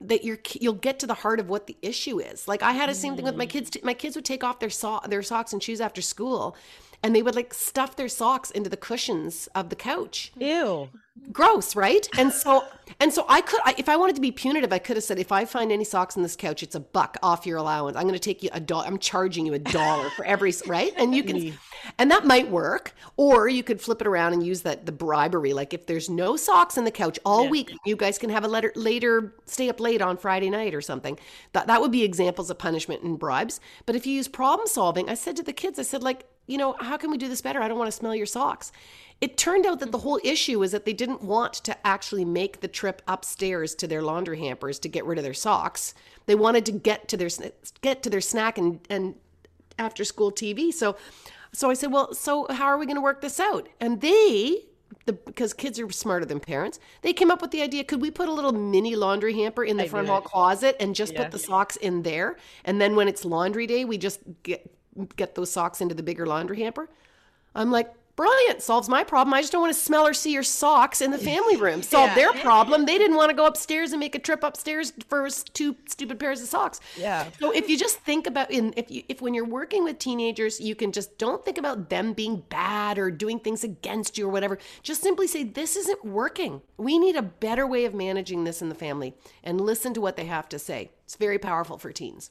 that 0.00 0.24
you're 0.24 0.38
you'll 0.60 0.72
get 0.72 0.98
to 1.00 1.06
the 1.06 1.14
heart 1.14 1.40
of 1.40 1.48
what 1.48 1.66
the 1.66 1.76
issue 1.82 2.18
is. 2.18 2.48
Like 2.48 2.62
I 2.62 2.72
had 2.72 2.88
the 2.88 2.94
same 2.94 3.16
thing 3.16 3.24
with 3.24 3.36
my 3.36 3.46
mm. 3.46 3.50
kids. 3.50 3.70
My 3.82 3.94
kids 3.94 4.16
would 4.16 4.24
take 4.24 4.42
off 4.42 4.58
their 4.58 4.70
so- 4.70 5.00
their 5.06 5.22
socks 5.22 5.52
and 5.52 5.62
shoes 5.62 5.80
after 5.80 6.02
school, 6.02 6.56
and 7.02 7.14
they 7.14 7.22
would 7.22 7.34
like 7.34 7.54
stuff 7.54 7.96
their 7.96 8.08
socks 8.08 8.50
into 8.50 8.68
the 8.68 8.76
cushions 8.76 9.48
of 9.54 9.70
the 9.70 9.76
couch. 9.76 10.32
Ew. 10.36 10.88
Gross, 11.32 11.76
right? 11.76 12.08
And 12.18 12.32
so 12.32 12.64
and 12.98 13.12
so 13.12 13.24
I 13.28 13.40
could 13.40 13.60
I, 13.64 13.74
if 13.78 13.88
I 13.88 13.96
wanted 13.96 14.14
to 14.16 14.20
be 14.20 14.32
punitive, 14.32 14.72
I 14.72 14.78
could 14.78 14.96
have 14.96 15.04
said 15.04 15.18
if 15.18 15.32
I 15.32 15.44
find 15.44 15.70
any 15.70 15.84
socks 15.84 16.16
in 16.16 16.22
this 16.22 16.34
couch, 16.34 16.62
it's 16.62 16.74
a 16.74 16.80
buck 16.80 17.16
off 17.22 17.46
your 17.46 17.58
allowance. 17.58 17.96
I'm 17.96 18.04
going 18.04 18.14
to 18.14 18.18
take 18.18 18.42
you 18.42 18.50
a 18.52 18.60
dollar. 18.60 18.86
I'm 18.86 18.98
charging 18.98 19.46
you 19.46 19.54
a 19.54 19.58
dollar 19.58 20.10
for 20.10 20.24
every 20.24 20.52
right, 20.66 20.92
and 20.96 21.14
you 21.14 21.22
can 21.22 21.52
and 21.98 22.10
that 22.10 22.26
might 22.26 22.50
work. 22.50 22.94
Or 23.16 23.48
you 23.48 23.62
could 23.62 23.80
flip 23.80 24.00
it 24.00 24.06
around 24.06 24.32
and 24.32 24.44
use 24.44 24.62
that 24.62 24.86
the 24.86 24.92
bribery. 24.92 25.52
Like 25.52 25.74
if 25.74 25.86
there's 25.86 26.08
no 26.08 26.36
socks 26.36 26.76
in 26.76 26.84
the 26.84 26.90
couch 26.90 27.18
all 27.24 27.48
week, 27.48 27.70
you 27.84 27.96
guys 27.96 28.18
can 28.18 28.30
have 28.30 28.44
a 28.44 28.48
letter 28.48 28.72
later 28.74 29.34
stay 29.46 29.68
up 29.68 29.78
late 29.78 30.00
on 30.00 30.16
Friday 30.16 30.50
night 30.50 30.74
or 30.74 30.80
something. 30.80 31.18
That 31.52 31.66
that 31.66 31.80
would 31.80 31.92
be 31.92 32.02
examples 32.02 32.50
of 32.50 32.58
punishment 32.58 33.02
and 33.02 33.18
bribes. 33.18 33.60
But 33.84 33.94
if 33.94 34.06
you 34.06 34.14
use 34.14 34.26
problem 34.26 34.66
solving, 34.66 35.08
I 35.08 35.14
said 35.14 35.36
to 35.36 35.42
the 35.42 35.52
kids, 35.52 35.78
I 35.78 35.82
said 35.82 36.02
like, 36.02 36.26
you 36.46 36.58
know, 36.58 36.74
how 36.80 36.96
can 36.96 37.10
we 37.10 37.18
do 37.18 37.28
this 37.28 37.40
better? 37.40 37.60
I 37.60 37.68
don't 37.68 37.78
want 37.78 37.88
to 37.88 37.96
smell 37.96 38.14
your 38.14 38.26
socks. 38.26 38.72
It 39.20 39.36
turned 39.36 39.66
out 39.66 39.80
that 39.80 39.92
the 39.92 39.98
whole 39.98 40.18
issue 40.24 40.62
is 40.62 40.72
that 40.72 40.84
they 40.84 40.94
didn't 40.94 41.22
want 41.22 41.54
to 41.54 41.86
actually 41.86 42.24
make 42.24 42.60
the 42.60 42.68
trip 42.68 43.02
upstairs 43.06 43.74
to 43.76 43.86
their 43.86 44.02
laundry 44.02 44.38
hampers 44.38 44.78
to 44.80 44.88
get 44.88 45.04
rid 45.04 45.18
of 45.18 45.24
their 45.24 45.34
socks. 45.34 45.94
They 46.26 46.34
wanted 46.34 46.64
to 46.66 46.72
get 46.72 47.06
to 47.08 47.16
their 47.16 47.28
get 47.82 48.02
to 48.02 48.10
their 48.10 48.22
snack 48.22 48.56
and 48.56 48.80
and 48.88 49.14
after 49.78 50.04
school 50.04 50.32
TV. 50.32 50.72
So 50.72 50.96
so 51.52 51.68
I 51.68 51.74
said, 51.74 51.92
"Well, 51.92 52.14
so 52.14 52.46
how 52.50 52.66
are 52.66 52.78
we 52.78 52.86
going 52.86 52.96
to 52.96 53.02
work 53.02 53.20
this 53.20 53.38
out?" 53.38 53.68
And 53.78 54.00
they 54.00 54.64
the 55.06 55.12
because 55.12 55.52
kids 55.52 55.78
are 55.78 55.90
smarter 55.90 56.24
than 56.24 56.40
parents, 56.40 56.78
they 57.02 57.12
came 57.12 57.30
up 57.30 57.42
with 57.42 57.50
the 57.50 57.62
idea, 57.62 57.84
could 57.84 58.00
we 58.00 58.10
put 58.10 58.28
a 58.28 58.32
little 58.32 58.52
mini 58.52 58.96
laundry 58.96 59.34
hamper 59.34 59.64
in 59.64 59.76
the 59.76 59.86
front 59.86 60.08
hall 60.08 60.20
closet 60.20 60.76
and 60.80 60.94
just 60.94 61.14
put 61.14 61.30
the 61.30 61.38
socks 61.38 61.76
in 61.76 62.02
there? 62.02 62.36
And 62.64 62.80
then 62.80 62.96
when 62.96 63.08
it's 63.08 63.24
laundry 63.24 63.66
day, 63.66 63.84
we 63.84 63.98
just 63.98 64.20
get 64.42 64.70
get 65.16 65.34
those 65.34 65.50
socks 65.50 65.80
into 65.80 65.94
the 65.94 66.02
bigger 66.02 66.26
laundry 66.26 66.60
hamper. 66.60 66.88
I'm 67.54 67.70
like, 67.70 67.92
brilliant, 68.20 68.60
solves 68.60 68.86
my 68.86 69.02
problem. 69.02 69.32
I 69.32 69.40
just 69.40 69.50
don't 69.50 69.62
want 69.62 69.72
to 69.72 69.80
smell 69.80 70.06
or 70.06 70.12
see 70.12 70.32
your 70.32 70.42
socks 70.42 71.00
in 71.00 71.10
the 71.10 71.16
family 71.16 71.56
room. 71.66 71.82
Solve 71.82 72.14
their 72.14 72.34
problem. 72.34 72.84
They 72.84 72.98
didn't 72.98 73.16
want 73.16 73.30
to 73.30 73.36
go 73.36 73.46
upstairs 73.46 73.92
and 73.92 74.00
make 74.00 74.14
a 74.14 74.18
trip 74.18 74.42
upstairs 74.42 74.92
for 75.08 75.26
two 75.54 75.74
stupid 75.86 76.18
pairs 76.18 76.42
of 76.42 76.48
socks. 76.48 76.80
Yeah. 76.98 77.26
So 77.38 77.50
if 77.50 77.70
you 77.70 77.78
just 77.78 77.98
think 78.00 78.26
about 78.26 78.50
in 78.50 78.74
if 78.76 78.90
you 78.90 79.04
if 79.08 79.22
when 79.22 79.32
you're 79.32 79.46
working 79.46 79.84
with 79.84 79.98
teenagers, 79.98 80.60
you 80.60 80.74
can 80.74 80.92
just 80.92 81.16
don't 81.16 81.42
think 81.44 81.56
about 81.56 81.88
them 81.88 82.12
being 82.12 82.42
bad 82.50 82.98
or 82.98 83.10
doing 83.10 83.38
things 83.38 83.64
against 83.64 84.18
you 84.18 84.26
or 84.26 84.30
whatever. 84.30 84.58
Just 84.82 85.02
simply 85.02 85.26
say 85.26 85.42
this 85.42 85.74
isn't 85.76 86.04
working. 86.04 86.60
We 86.76 86.98
need 86.98 87.16
a 87.16 87.22
better 87.22 87.66
way 87.66 87.86
of 87.86 87.94
managing 87.94 88.44
this 88.44 88.60
in 88.60 88.68
the 88.68 88.74
family 88.74 89.14
and 89.42 89.60
listen 89.60 89.94
to 89.94 90.00
what 90.02 90.16
they 90.16 90.26
have 90.26 90.46
to 90.50 90.58
say. 90.58 90.90
It's 91.04 91.16
very 91.16 91.38
powerful 91.38 91.78
for 91.78 91.90
teens. 91.90 92.30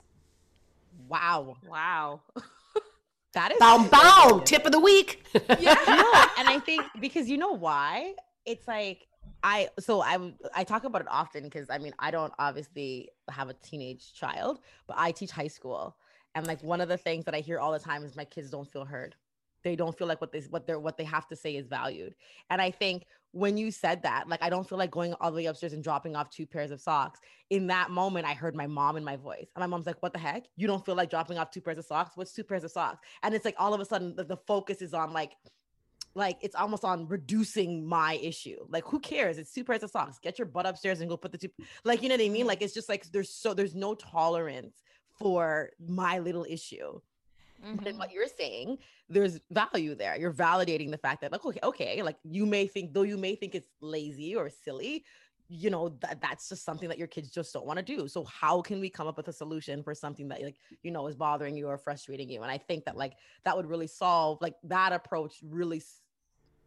Wow. 1.09 1.57
Wow. 1.67 2.21
That 3.33 3.51
is 3.51 3.59
Boom, 3.59 3.87
boom. 3.89 4.43
Tip 4.43 4.65
of 4.65 4.71
the 4.71 4.79
week. 4.79 5.23
no, 5.35 5.43
and 5.45 6.49
I 6.49 6.59
think 6.65 6.83
because 6.99 7.29
you 7.29 7.37
know 7.37 7.51
why? 7.51 8.15
It's 8.43 8.67
like 8.67 9.05
I 9.43 9.69
so 9.79 10.01
I 10.01 10.33
I 10.55 10.63
talk 10.63 10.83
about 10.83 11.01
it 11.01 11.07
often 11.11 11.43
because 11.43 11.69
I 11.69 11.77
mean 11.77 11.93
I 11.99 12.09
don't 12.09 12.33
obviously 12.39 13.09
have 13.29 13.49
a 13.49 13.53
teenage 13.53 14.13
child, 14.13 14.61
but 14.87 14.95
I 14.97 15.11
teach 15.11 15.29
high 15.29 15.47
school, 15.47 15.95
and 16.33 16.47
like 16.47 16.63
one 16.63 16.81
of 16.81 16.89
the 16.89 16.97
things 16.97 17.25
that 17.25 17.35
I 17.35 17.41
hear 17.41 17.59
all 17.59 17.71
the 17.71 17.77
time 17.77 18.03
is 18.03 18.15
my 18.15 18.25
kids 18.25 18.49
don't 18.49 18.67
feel 18.67 18.83
heard. 18.83 19.13
They 19.63 19.75
don't 19.75 19.97
feel 19.97 20.07
like 20.07 20.21
what 20.21 20.31
they 20.31 20.41
what 20.49 20.65
they're 20.65 20.79
what 20.79 20.97
they 20.97 21.03
have 21.03 21.27
to 21.27 21.35
say 21.35 21.55
is 21.55 21.67
valued, 21.67 22.15
and 22.49 22.61
I 22.61 22.71
think 22.71 23.05
when 23.31 23.57
you 23.57 23.69
said 23.69 24.03
that, 24.03 24.27
like 24.27 24.41
I 24.41 24.49
don't 24.49 24.67
feel 24.67 24.77
like 24.77 24.91
going 24.91 25.13
all 25.15 25.31
the 25.31 25.35
way 25.35 25.45
upstairs 25.45 25.73
and 25.73 25.83
dropping 25.83 26.15
off 26.15 26.29
two 26.29 26.47
pairs 26.47 26.71
of 26.71 26.81
socks. 26.81 27.19
In 27.49 27.67
that 27.67 27.91
moment, 27.91 28.25
I 28.25 28.33
heard 28.33 28.55
my 28.55 28.67
mom 28.67 28.97
in 28.97 29.03
my 29.03 29.17
voice, 29.17 29.47
and 29.55 29.61
my 29.61 29.67
mom's 29.67 29.85
like, 29.85 30.01
"What 30.01 30.13
the 30.13 30.19
heck? 30.19 30.45
You 30.55 30.67
don't 30.67 30.85
feel 30.85 30.95
like 30.95 31.09
dropping 31.09 31.37
off 31.37 31.51
two 31.51 31.61
pairs 31.61 31.77
of 31.77 31.85
socks? 31.85 32.15
What's 32.15 32.33
two 32.33 32.43
pairs 32.43 32.63
of 32.63 32.71
socks?" 32.71 32.99
And 33.23 33.35
it's 33.35 33.45
like 33.45 33.55
all 33.57 33.73
of 33.73 33.81
a 33.81 33.85
sudden 33.85 34.15
the, 34.15 34.23
the 34.23 34.37
focus 34.37 34.81
is 34.81 34.93
on 34.93 35.13
like 35.13 35.33
like 36.15 36.37
it's 36.41 36.55
almost 36.55 36.83
on 36.83 37.07
reducing 37.07 37.85
my 37.85 38.15
issue. 38.21 38.57
Like, 38.69 38.85
who 38.85 38.99
cares? 38.99 39.37
It's 39.37 39.53
two 39.53 39.63
pairs 39.63 39.83
of 39.83 39.91
socks. 39.91 40.19
Get 40.19 40.39
your 40.39 40.47
butt 40.47 40.65
upstairs 40.65 41.01
and 41.01 41.09
go 41.09 41.17
put 41.17 41.31
the 41.31 41.37
two. 41.37 41.49
Like, 41.83 42.01
you 42.01 42.09
know 42.09 42.15
what 42.15 42.21
I 42.21 42.29
mean? 42.29 42.41
Mm-hmm. 42.41 42.47
Like, 42.47 42.61
it's 42.61 42.73
just 42.73 42.89
like 42.89 43.09
there's 43.11 43.29
so 43.29 43.53
there's 43.53 43.75
no 43.75 43.95
tolerance 43.95 44.83
for 45.17 45.71
my 45.79 46.19
little 46.19 46.45
issue. 46.49 46.99
But 47.61 47.69
in 47.69 47.93
mm-hmm. 47.93 47.99
what 47.99 48.11
you're 48.11 48.27
saying, 48.27 48.77
there's 49.09 49.39
value 49.51 49.95
there. 49.95 50.17
You're 50.17 50.33
validating 50.33 50.91
the 50.91 50.97
fact 50.97 51.21
that 51.21 51.31
like, 51.31 51.45
okay, 51.45 51.59
okay, 51.63 52.01
like 52.01 52.17
you 52.23 52.45
may 52.45 52.67
think 52.67 52.93
though 52.93 53.03
you 53.03 53.17
may 53.17 53.35
think 53.35 53.55
it's 53.55 53.67
lazy 53.81 54.35
or 54.35 54.49
silly, 54.49 55.03
you 55.49 55.71
know 55.71 55.89
that 56.01 56.21
that's 56.21 56.47
just 56.47 56.63
something 56.63 56.87
that 56.87 56.99
your 56.99 57.07
kids 57.07 57.31
just 57.31 57.51
don't 57.51 57.65
want 57.65 57.77
to 57.77 57.83
do. 57.83 58.07
So 58.07 58.23
how 58.25 58.61
can 58.61 58.79
we 58.79 58.89
come 58.89 59.07
up 59.07 59.17
with 59.17 59.27
a 59.27 59.33
solution 59.33 59.83
for 59.83 59.95
something 59.95 60.27
that 60.29 60.41
like 60.41 60.57
you 60.83 60.91
know 60.91 61.07
is 61.07 61.15
bothering 61.15 61.57
you 61.57 61.67
or 61.67 61.77
frustrating 61.77 62.29
you? 62.29 62.43
And 62.43 62.51
I 62.51 62.57
think 62.57 62.85
that 62.85 62.95
like 62.95 63.13
that 63.45 63.57
would 63.57 63.65
really 63.65 63.87
solve 63.87 64.37
like 64.41 64.55
that 64.63 64.93
approach 64.93 65.37
really 65.43 65.81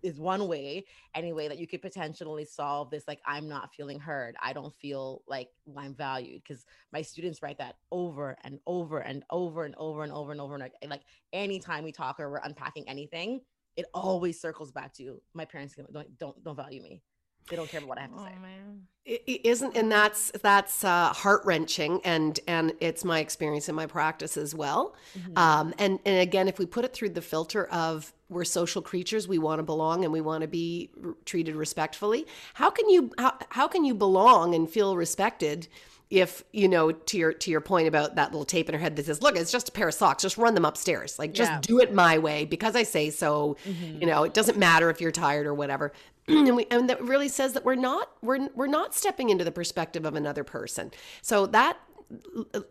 is 0.03 0.19
one 0.19 0.49
way 0.49 0.85
anyway 1.15 1.49
that 1.49 1.59
you 1.59 1.67
could 1.67 1.83
potentially 1.83 2.45
solve 2.45 2.91
this 2.91 3.05
like 3.07 3.21
i'm 3.27 3.49
not 3.49 3.73
feeling 3.75 3.99
heard. 3.99 4.37
I 4.43 4.53
don't 4.53 4.75
feel 4.81 5.23
like 5.27 5.49
i'm 5.77 5.95
valued. 5.95 6.43
Because 6.43 6.65
my 6.93 7.03
students 7.03 7.43
write 7.43 7.59
that 7.59 7.77
over 7.91 8.37
and 8.45 8.59
over 8.67 8.99
and 9.01 9.25
over 9.31 9.65
and 9.65 9.75
over 9.79 10.03
and 10.03 10.13
over 10.13 10.33
and 10.33 10.41
over 10.41 10.55
and 10.55 10.63
like, 10.63 10.75
like 10.89 11.03
anytime 11.33 11.85
we 11.85 11.93
talk 11.93 12.21
or 12.21 12.31
we're 12.31 12.39
unpacking 12.39 12.89
anything 12.89 13.41
it 13.77 13.87
always 13.95 14.41
circles 14.41 14.71
back 14.71 14.93
to 14.95 15.21
my 15.35 15.45
parents 15.45 15.75
don't 15.75 16.19
don't, 16.19 16.45
don't 16.45 16.57
value 16.57 16.83
me 16.83 17.03
they 17.49 17.57
don't 17.57 17.69
care 17.69 17.79
about 17.79 17.89
what 17.89 17.99
i 17.99 18.03
have 18.03 18.11
to 18.13 18.17
Oh 18.21 18.25
say. 18.25 18.35
man. 18.41 18.83
It- 19.05 19.23
it 19.27 19.45
isn't 19.45 19.77
and 19.77 19.91
that's 19.91 20.31
that's 20.45 20.85
uh, 20.85 21.13
heart 21.13 21.43
wrenching 21.45 22.01
and 22.05 22.39
and 22.47 22.73
it's 22.79 23.05
my 23.05 23.19
experience 23.19 23.69
in 23.69 23.75
my 23.75 23.87
practice 23.87 24.37
as 24.37 24.55
well. 24.55 24.95
Um, 25.35 25.75
and 25.77 25.99
and 26.07 26.21
again 26.21 26.47
if 26.47 26.61
we 26.61 26.67
put 26.67 26.85
it 26.85 26.93
through 26.93 27.11
the 27.11 27.21
filter 27.23 27.65
of 27.67 28.13
we're 28.29 28.45
social 28.45 28.81
creatures 28.81 29.27
we 29.27 29.39
want 29.39 29.59
to 29.59 29.65
belong 29.65 30.05
and 30.05 30.13
we 30.13 30.21
want 30.21 30.43
to 30.43 30.49
be 30.49 30.91
r- 31.05 31.15
treated 31.25 31.57
respectfully 31.57 32.27
how 32.55 32.71
can 32.71 32.89
you 32.89 33.11
how, 33.19 33.37
how 33.51 33.67
can 33.67 33.85
you 33.85 33.93
belong 33.95 34.55
and 34.55 34.71
feel 34.71 34.97
respected 34.97 35.67
if 36.09 36.45
you 36.53 36.69
know 36.69 36.93
to 36.93 37.17
your 37.19 37.33
to 37.33 37.51
your 37.51 37.61
point 37.61 37.89
about 37.89 38.15
that 38.17 38.31
little 38.31 38.45
tape 38.45 38.69
in 38.69 38.75
her 38.75 38.81
head 38.81 38.95
that 38.97 39.07
says 39.07 39.21
look 39.21 39.35
it's 39.37 39.51
just 39.51 39.69
a 39.69 39.73
pair 39.73 39.89
of 39.89 39.95
socks 39.95 40.23
just 40.23 40.39
run 40.39 40.55
them 40.55 40.65
upstairs. 40.65 41.19
Like 41.19 41.33
just 41.33 41.51
Yeah. 41.51 41.59
do 41.61 41.81
it 41.81 41.93
my 41.93 42.19
way 42.19 42.45
because 42.45 42.77
i 42.77 42.85
say 42.85 43.11
so. 43.11 43.57
You 43.67 44.07
know 44.07 44.23
it 44.23 44.33
doesn't 44.33 44.59
matter 44.59 44.91
if 44.91 45.01
you're 45.01 45.11
tired 45.11 45.47
or 45.47 45.55
whatever 45.55 45.93
and 46.29 46.57
we 46.57 46.67
and 46.71 46.89
that 46.89 47.03
really 47.03 47.29
says 47.29 47.53
that 47.55 47.65
we're 47.65 47.75
not 47.75 48.11
we're 48.23 48.49
we're 48.55 48.67
not 48.67 48.95
stepping 48.95 49.31
into 49.31 49.45
the 49.45 49.53
perspective 49.53 50.05
of 50.05 50.15
another 50.15 50.45
person. 50.45 50.91
So 51.21 51.47
that 51.47 51.79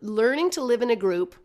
learning 0.01 0.51
to 0.51 0.63
live 0.63 0.81
in 0.81 0.89
a 0.91 0.95
group 0.95 1.35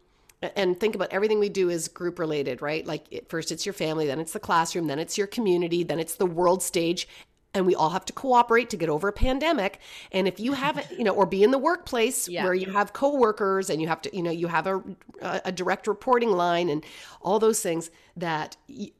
and 0.42 0.78
think 0.78 0.94
about 0.94 1.10
everything 1.12 1.38
we 1.38 1.48
do 1.48 1.70
is 1.70 1.88
group 1.88 2.18
related 2.18 2.62
right? 2.62 2.86
Like 2.86 3.24
first 3.28 3.50
it's 3.50 3.66
your 3.66 3.72
family 3.72 4.06
then 4.06 4.20
it's 4.20 4.32
the 4.32 4.40
classroom 4.40 4.86
then 4.86 4.98
it's 4.98 5.18
your 5.18 5.26
community 5.26 5.82
then 5.82 5.98
it's 5.98 6.14
the 6.14 6.26
world 6.26 6.62
stage 6.62 7.08
and 7.56 7.66
we 7.66 7.74
all 7.74 7.90
have 7.90 8.04
to 8.04 8.12
cooperate 8.12 8.70
to 8.70 8.76
get 8.76 8.88
over 8.88 9.08
a 9.08 9.12
pandemic 9.12 9.80
and 10.12 10.28
if 10.28 10.38
you 10.38 10.52
haven't 10.52 10.86
you 10.96 11.02
know 11.04 11.12
or 11.12 11.26
be 11.26 11.42
in 11.42 11.50
the 11.50 11.58
workplace 11.58 12.28
Yeah. 12.36 12.44
where 12.44 12.54
you 12.54 12.70
have 12.72 12.92
coworkers 12.92 13.70
and 13.70 13.80
you 13.80 13.88
have 13.88 14.02
to 14.02 14.14
you 14.16 14.22
know 14.22 14.30
you 14.30 14.46
have 14.48 14.66
a, 14.66 14.82
a 15.22 15.52
direct 15.52 15.86
reporting 15.86 16.30
line 16.30 16.68
and 16.68 16.84
all 17.22 17.38
those 17.38 17.60
things 17.60 17.90
that 18.16 18.56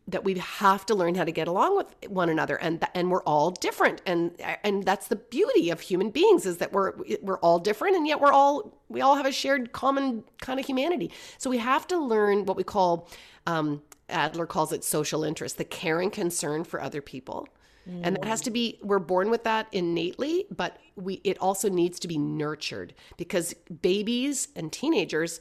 that 0.08 0.24
we 0.24 0.34
have 0.34 0.86
to 0.86 0.94
learn 0.94 1.14
how 1.14 1.24
to 1.24 1.32
get 1.32 1.48
along 1.48 1.76
with 1.76 1.94
one 2.08 2.28
another 2.28 2.56
and 2.56 2.84
and 2.94 3.10
we're 3.10 3.22
all 3.24 3.50
different 3.50 4.00
and 4.06 4.32
and 4.64 4.84
that's 4.84 5.08
the 5.08 5.16
beauty 5.16 5.70
of 5.70 5.80
human 5.80 6.10
beings 6.10 6.46
is 6.46 6.56
that 6.58 6.72
we're 6.72 6.92
we're 7.22 7.38
all 7.38 7.58
different 7.58 7.94
and 7.96 8.06
yet 8.06 8.20
we're 8.20 8.32
all 8.32 8.72
we 8.88 9.00
all 9.00 9.16
have 9.16 9.26
a 9.26 9.32
shared 9.32 9.72
common 9.72 10.24
kind 10.40 10.58
of 10.58 10.66
humanity 10.66 11.10
so 11.38 11.50
we 11.50 11.58
have 11.58 11.86
to 11.86 11.98
learn 11.98 12.46
what 12.46 12.56
we 12.56 12.64
call 12.64 13.08
um, 13.46 13.82
Adler 14.08 14.46
calls 14.46 14.72
it 14.72 14.84
social 14.84 15.24
interest, 15.24 15.58
the 15.58 15.64
caring 15.64 16.10
concern 16.10 16.64
for 16.64 16.80
other 16.80 17.00
people. 17.00 17.48
And 17.86 18.16
that 18.16 18.24
has 18.24 18.40
to 18.42 18.50
be 18.50 18.78
we're 18.82 18.98
born 18.98 19.30
with 19.30 19.44
that 19.44 19.68
innately, 19.72 20.46
but 20.50 20.78
we 20.96 21.20
it 21.24 21.38
also 21.38 21.68
needs 21.68 21.98
to 22.00 22.08
be 22.08 22.18
nurtured 22.18 22.94
because 23.16 23.54
babies 23.82 24.48
and 24.56 24.72
teenagers 24.72 25.40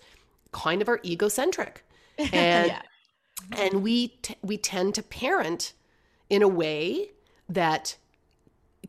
kind 0.51 0.81
of 0.81 0.89
are 0.89 0.99
egocentric. 1.03 1.83
And 2.17 2.67
Yeah. 2.67 2.81
and 3.51 3.83
we 3.83 4.09
t- 4.21 4.35
we 4.41 4.57
tend 4.57 4.95
to 4.95 5.03
parent 5.03 5.73
in 6.29 6.41
a 6.41 6.47
way 6.47 7.11
that 7.49 7.97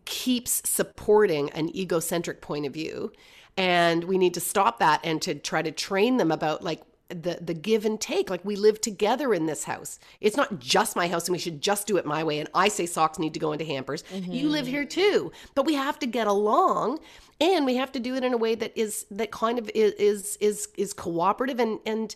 keeps 0.04 0.62
supporting 0.68 1.50
an 1.50 1.74
egocentric 1.74 2.40
point 2.40 2.66
of 2.66 2.72
view 2.72 3.12
and 3.56 4.04
we 4.04 4.18
need 4.18 4.34
to 4.34 4.40
stop 4.40 4.78
that 4.78 5.00
and 5.02 5.20
to 5.22 5.34
try 5.34 5.62
to 5.62 5.72
train 5.72 6.18
them 6.18 6.30
about 6.30 6.62
like 6.62 6.82
the 7.08 7.38
the 7.40 7.54
give 7.54 7.84
and 7.84 8.00
take 8.00 8.30
like 8.30 8.44
we 8.44 8.56
live 8.56 8.80
together 8.80 9.32
in 9.32 9.46
this 9.46 9.64
house. 9.64 9.98
It's 10.20 10.36
not 10.36 10.58
just 10.58 10.96
my 10.96 11.08
house 11.08 11.26
and 11.26 11.32
we 11.32 11.38
should 11.38 11.60
just 11.60 11.86
do 11.86 11.96
it 11.96 12.06
my 12.06 12.24
way 12.24 12.40
and 12.40 12.48
i 12.54 12.68
say 12.68 12.86
socks 12.86 13.18
need 13.18 13.34
to 13.34 13.40
go 13.40 13.52
into 13.52 13.64
hampers. 13.64 14.02
You 14.12 14.48
live 14.48 14.66
here 14.66 14.84
too. 14.84 15.32
But 15.54 15.66
we 15.66 15.74
have 15.74 15.98
to 16.00 16.06
get 16.06 16.26
along 16.26 16.98
and 17.40 17.64
we 17.64 17.76
have 17.76 17.92
to 17.92 18.00
do 18.00 18.14
it 18.16 18.24
in 18.24 18.32
a 18.32 18.36
way 18.36 18.54
that 18.56 18.72
is 18.76 19.06
that 19.10 19.30
kind 19.30 19.58
of 19.58 19.70
is 19.74 19.92
is 19.92 20.38
is, 20.40 20.68
is 20.76 20.92
cooperative 20.92 21.60
and 21.60 21.78
and 21.86 22.14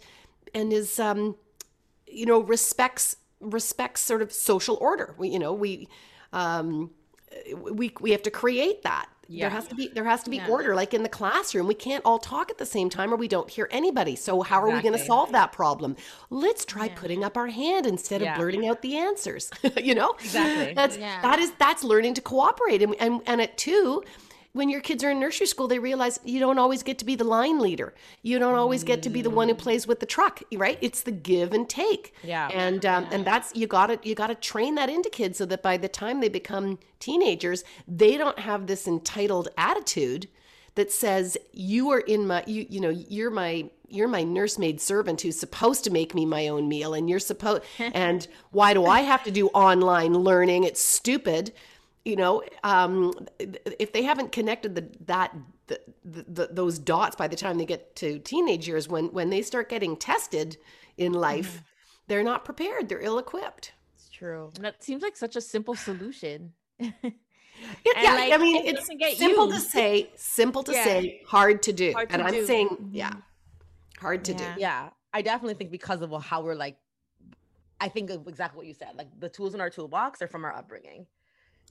and 0.55 0.73
is 0.73 0.99
um 0.99 1.37
you 2.07 2.27
know 2.27 2.41
respects 2.41 3.17
respects 3.41 4.01
sort 4.01 4.23
of 4.23 4.33
social 4.33 4.77
order. 4.81 5.15
We 5.19 5.29
you 5.29 5.39
know 5.39 5.53
we 5.53 5.89
um 6.33 6.91
we 7.55 7.93
we 8.01 8.11
have 8.11 8.23
to 8.23 8.31
create 8.31 8.83
that 8.83 9.09
Yeah. 9.33 9.49
there 9.49 9.51
has 9.57 9.69
to 9.69 9.75
be 9.77 9.87
there 9.89 10.05
has 10.05 10.25
to 10.25 10.31
be 10.31 10.41
order 10.49 10.75
like 10.75 10.93
in 10.93 11.05
the 11.05 11.09
classroom 11.09 11.69
we 11.69 11.75
can't 11.75 12.05
all 12.05 12.19
talk 12.19 12.51
at 12.51 12.59
the 12.59 12.67
same 12.67 12.91
time 12.91 13.13
or 13.13 13.17
we 13.17 13.29
don't 13.29 13.49
hear 13.49 13.69
anybody 13.71 14.17
so 14.17 14.43
how 14.43 14.61
are 14.61 14.69
we 14.69 14.83
going 14.83 14.93
to 14.99 15.05
solve 15.05 15.31
that 15.33 15.53
problem 15.53 15.95
let's 16.31 16.65
try 16.65 16.89
putting 16.89 17.23
up 17.23 17.37
our 17.37 17.47
hand 17.47 17.87
instead 17.87 18.21
of 18.23 18.27
Yeah. 18.27 18.37
blurting 18.37 18.67
out 18.67 18.83
the 18.83 18.97
answers 18.97 19.51
you 19.81 19.95
know 19.95 20.11
Exactly. 20.19 20.75
that's 20.75 20.97
Yeah. 20.99 21.23
that 21.23 21.39
is 21.39 21.53
that's 21.59 21.85
learning 21.85 22.15
to 22.15 22.21
cooperate 22.21 22.83
and 22.83 22.97
and, 22.99 23.21
and 23.27 23.41
at 23.41 23.57
two 23.57 24.03
when 24.53 24.69
your 24.69 24.81
kids 24.81 25.05
are 25.05 25.11
in 25.11 25.21
nursery 25.21 25.47
school 25.47 25.69
they 25.69 25.79
realize 25.79 26.19
you 26.25 26.41
don't 26.41 26.59
always 26.59 26.83
get 26.83 26.99
to 26.99 27.05
be 27.05 27.15
the 27.15 27.25
line 27.25 27.59
leader. 27.59 27.95
You 28.23 28.39
don't 28.39 28.57
always 28.57 28.85
get 28.85 29.03
to 29.03 29.11
be 29.11 29.23
the 29.23 29.31
one 29.31 29.49
who 29.49 29.55
plays 29.55 29.87
with 29.87 30.01
the 30.01 30.07
truck 30.07 30.43
right? 30.53 30.79
It's 30.81 31.03
the 31.03 31.13
give 31.13 31.53
and 31.53 31.69
take. 31.69 32.15
Yeah. 32.23 32.49
and 32.53 32.85
um, 32.87 33.07
and 33.11 33.25
that's 33.25 33.55
you 33.55 33.67
got 33.67 33.87
to 33.87 34.09
you 34.09 34.15
got 34.15 34.29
to 34.29 34.35
train 34.35 34.75
that 34.77 34.89
into 34.89 35.11
kids 35.11 35.39
so 35.39 35.47
that 35.47 35.63
by 35.63 35.77
the 35.77 35.89
time 35.89 36.21
they 36.21 36.29
become 36.29 36.79
teenagers 36.99 37.65
they 37.89 38.17
don't 38.17 38.39
have 38.39 38.67
this 38.67 38.87
entitled 38.87 39.49
attitude 39.57 40.29
that 40.75 40.93
says 40.93 41.37
you 41.53 41.91
are 41.91 42.01
in 42.01 42.27
my 42.27 42.45
you 42.47 42.67
you 42.69 42.81
know 42.81 42.91
you're 42.91 43.31
my 43.31 43.69
you're 43.89 44.09
my 44.09 44.23
nursemaid 44.23 44.81
servant 44.81 45.21
who's 45.21 45.39
supposed 45.39 45.83
to 45.85 45.91
make 45.91 46.15
me 46.15 46.25
my 46.25 46.47
own 46.49 46.69
meal 46.69 46.95
and 46.95 47.11
you're 47.11 47.19
supposed 47.19 47.63
and 47.79 48.29
why 48.51 48.73
do 48.73 48.87
i 48.87 49.01
have 49.01 49.25
to 49.25 49.31
do 49.31 49.49
online 49.49 50.15
learning? 50.15 50.65
It's 50.65 50.81
stupid 50.81 51.53
you 52.05 52.17
know 52.17 52.43
um 52.65 53.13
if 53.79 53.93
they 53.93 54.03
haven't 54.03 54.33
connected 54.33 54.75
the 54.75 54.89
that 55.05 55.35
the, 55.67 55.81
the, 56.05 56.23
the, 56.29 56.49
those 56.51 56.79
dots 56.79 57.15
by 57.17 57.29
the 57.29 57.37
time 57.37 57.59
they 57.59 57.65
get 57.67 57.95
to 57.97 58.19
teenage 58.21 58.67
years 58.67 58.89
when 58.89 59.07
when 59.13 59.31
they 59.31 59.43
start 59.43 59.69
getting 59.69 59.97
tested 59.97 60.57
in 60.97 61.13
life 61.13 61.63
they're 62.09 62.23
not 62.25 62.45
prepared 62.45 62.89
they're 62.89 63.01
ill 63.03 63.19
equipped 63.19 63.73
It's 63.95 64.09
true. 64.09 64.51
And 64.57 64.65
that 64.65 64.83
seems 64.83 65.03
like 65.03 65.17
such 65.17 65.37
a 65.37 65.41
simple 65.41 65.75
solution. 65.75 66.53
It- 67.85 67.95
yeah, 68.03 68.15
like, 68.15 68.33
I 68.33 68.39
mean, 68.39 68.57
it 68.65 68.71
it's 68.71 68.81
doesn't 68.81 68.97
get 68.97 69.19
simple 69.19 69.49
to 69.51 69.61
say, 69.61 70.11
simple 70.17 70.63
to 70.63 70.73
Yeah. 70.73 70.85
say, 70.85 71.21
hard 71.27 71.63
to 71.65 71.73
do. 71.75 71.93
Hard 71.93 72.09
to 72.09 72.15
and 72.15 72.23
I'm 72.23 72.33
do. 72.33 72.47
saying, 72.47 72.89
yeah, 72.91 73.13
hard 73.99 74.25
to 74.25 74.33
Yeah. 74.33 74.55
do. 74.55 74.61
Yeah. 74.61 74.89
I 75.13 75.21
definitely 75.21 75.55
think 75.55 75.71
because 75.71 76.01
of 76.01 76.11
how 76.25 76.41
we're 76.43 76.55
like, 76.55 76.79
I 77.79 77.89
think 77.89 78.09
of 78.09 78.27
exactly 78.27 78.57
what 78.57 78.67
you 78.67 78.73
said. 78.73 78.93
Like 78.97 79.09
the 79.19 79.29
tools 79.29 79.53
in 79.55 79.61
our 79.61 79.69
toolbox 79.69 80.23
are 80.23 80.27
from 80.27 80.47
our 80.47 80.55
upbringing. 80.57 81.07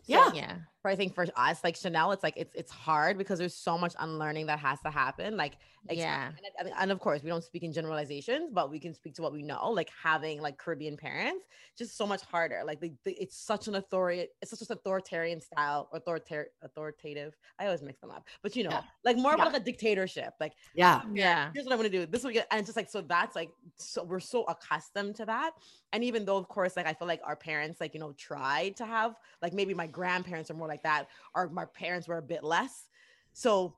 So, 0.03 0.13
Yeah. 0.13 0.31
Yeah. 0.33 0.55
But 0.83 0.91
I 0.91 0.95
think 0.95 1.13
for 1.13 1.25
us, 1.35 1.63
like 1.63 1.75
Chanel, 1.75 2.11
it's 2.11 2.23
like 2.23 2.35
it's 2.37 2.53
it's 2.55 2.71
hard 2.71 3.17
because 3.17 3.39
there's 3.39 3.55
so 3.55 3.77
much 3.77 3.93
unlearning 3.99 4.45
that 4.47 4.59
has 4.59 4.79
to 4.81 4.89
happen. 4.89 5.35
Like, 5.37 5.57
Yeah. 5.89 6.31
and, 6.59 6.71
and- 6.77 6.91
of 6.91 6.99
course, 6.99 7.21
we 7.23 7.29
don't 7.29 7.43
speak 7.43 7.63
in 7.63 7.73
generalizations, 7.73 8.49
but 8.53 8.69
we 8.69 8.79
can 8.79 8.93
speak 8.93 9.13
to 9.15 9.21
what 9.21 9.33
we 9.33 9.43
know. 9.43 9.71
Like 9.71 9.89
having 10.01 10.41
like 10.41 10.57
Caribbean 10.57 10.97
parents, 10.97 11.45
just 11.77 11.97
so 11.97 12.05
much 12.07 12.21
harder. 12.23 12.61
Like 12.65 12.79
the, 12.79 12.93
the, 13.03 13.11
it's 13.13 13.37
such 13.37 13.67
an 13.67 13.75
authority, 13.75 14.27
it's 14.41 14.51
such 14.51 14.61
an 14.61 14.67
authoritarian 14.77 15.41
style, 15.41 15.89
authoritar- 15.93 16.45
authoritative. 16.63 17.35
I 17.59 17.65
always 17.65 17.81
mix 17.81 17.99
them 17.99 18.11
up, 18.11 18.25
but 18.41 18.55
you 18.55 18.63
know, 18.63 18.69
Yeah. 18.71 18.81
like 19.03 19.17
more 19.17 19.35
Yeah. 19.37 19.45
of 19.45 19.53
like 19.53 19.61
a 19.61 19.65
dictatorship. 19.65 20.33
Like 20.39 20.53
Yeah. 20.73 21.01
Yeah. 21.13 21.51
here's 21.53 21.65
what 21.65 21.73
I'm 21.73 21.79
gonna 21.79 21.89
do. 21.89 22.05
This 22.05 22.23
will 22.23 22.31
get, 22.31 22.47
and 22.51 22.65
just 22.65 22.77
like 22.77 22.89
so. 22.89 23.01
That's 23.01 23.35
like 23.35 23.49
so 23.77 24.03
we're 24.03 24.19
so 24.19 24.43
accustomed 24.43 25.15
to 25.17 25.25
that. 25.25 25.51
And 25.91 26.03
even 26.03 26.23
though, 26.25 26.37
of 26.37 26.47
course, 26.47 26.77
like 26.77 26.85
I 26.85 26.93
feel 26.93 27.07
like 27.07 27.21
our 27.23 27.35
parents, 27.35 27.81
like 27.81 27.93
you 27.93 27.99
know, 27.99 28.13
tried 28.13 28.75
to 28.77 28.85
have 28.85 29.15
like 29.41 29.53
maybe 29.53 29.73
my 29.73 29.87
grandparents 29.87 30.51
are 30.51 30.53
more 30.53 30.67
like 30.69 30.83
that, 30.83 31.07
or 31.35 31.49
my 31.49 31.65
parents 31.65 32.07
were 32.07 32.17
a 32.17 32.21
bit 32.21 32.43
less. 32.43 32.87
So 33.33 33.75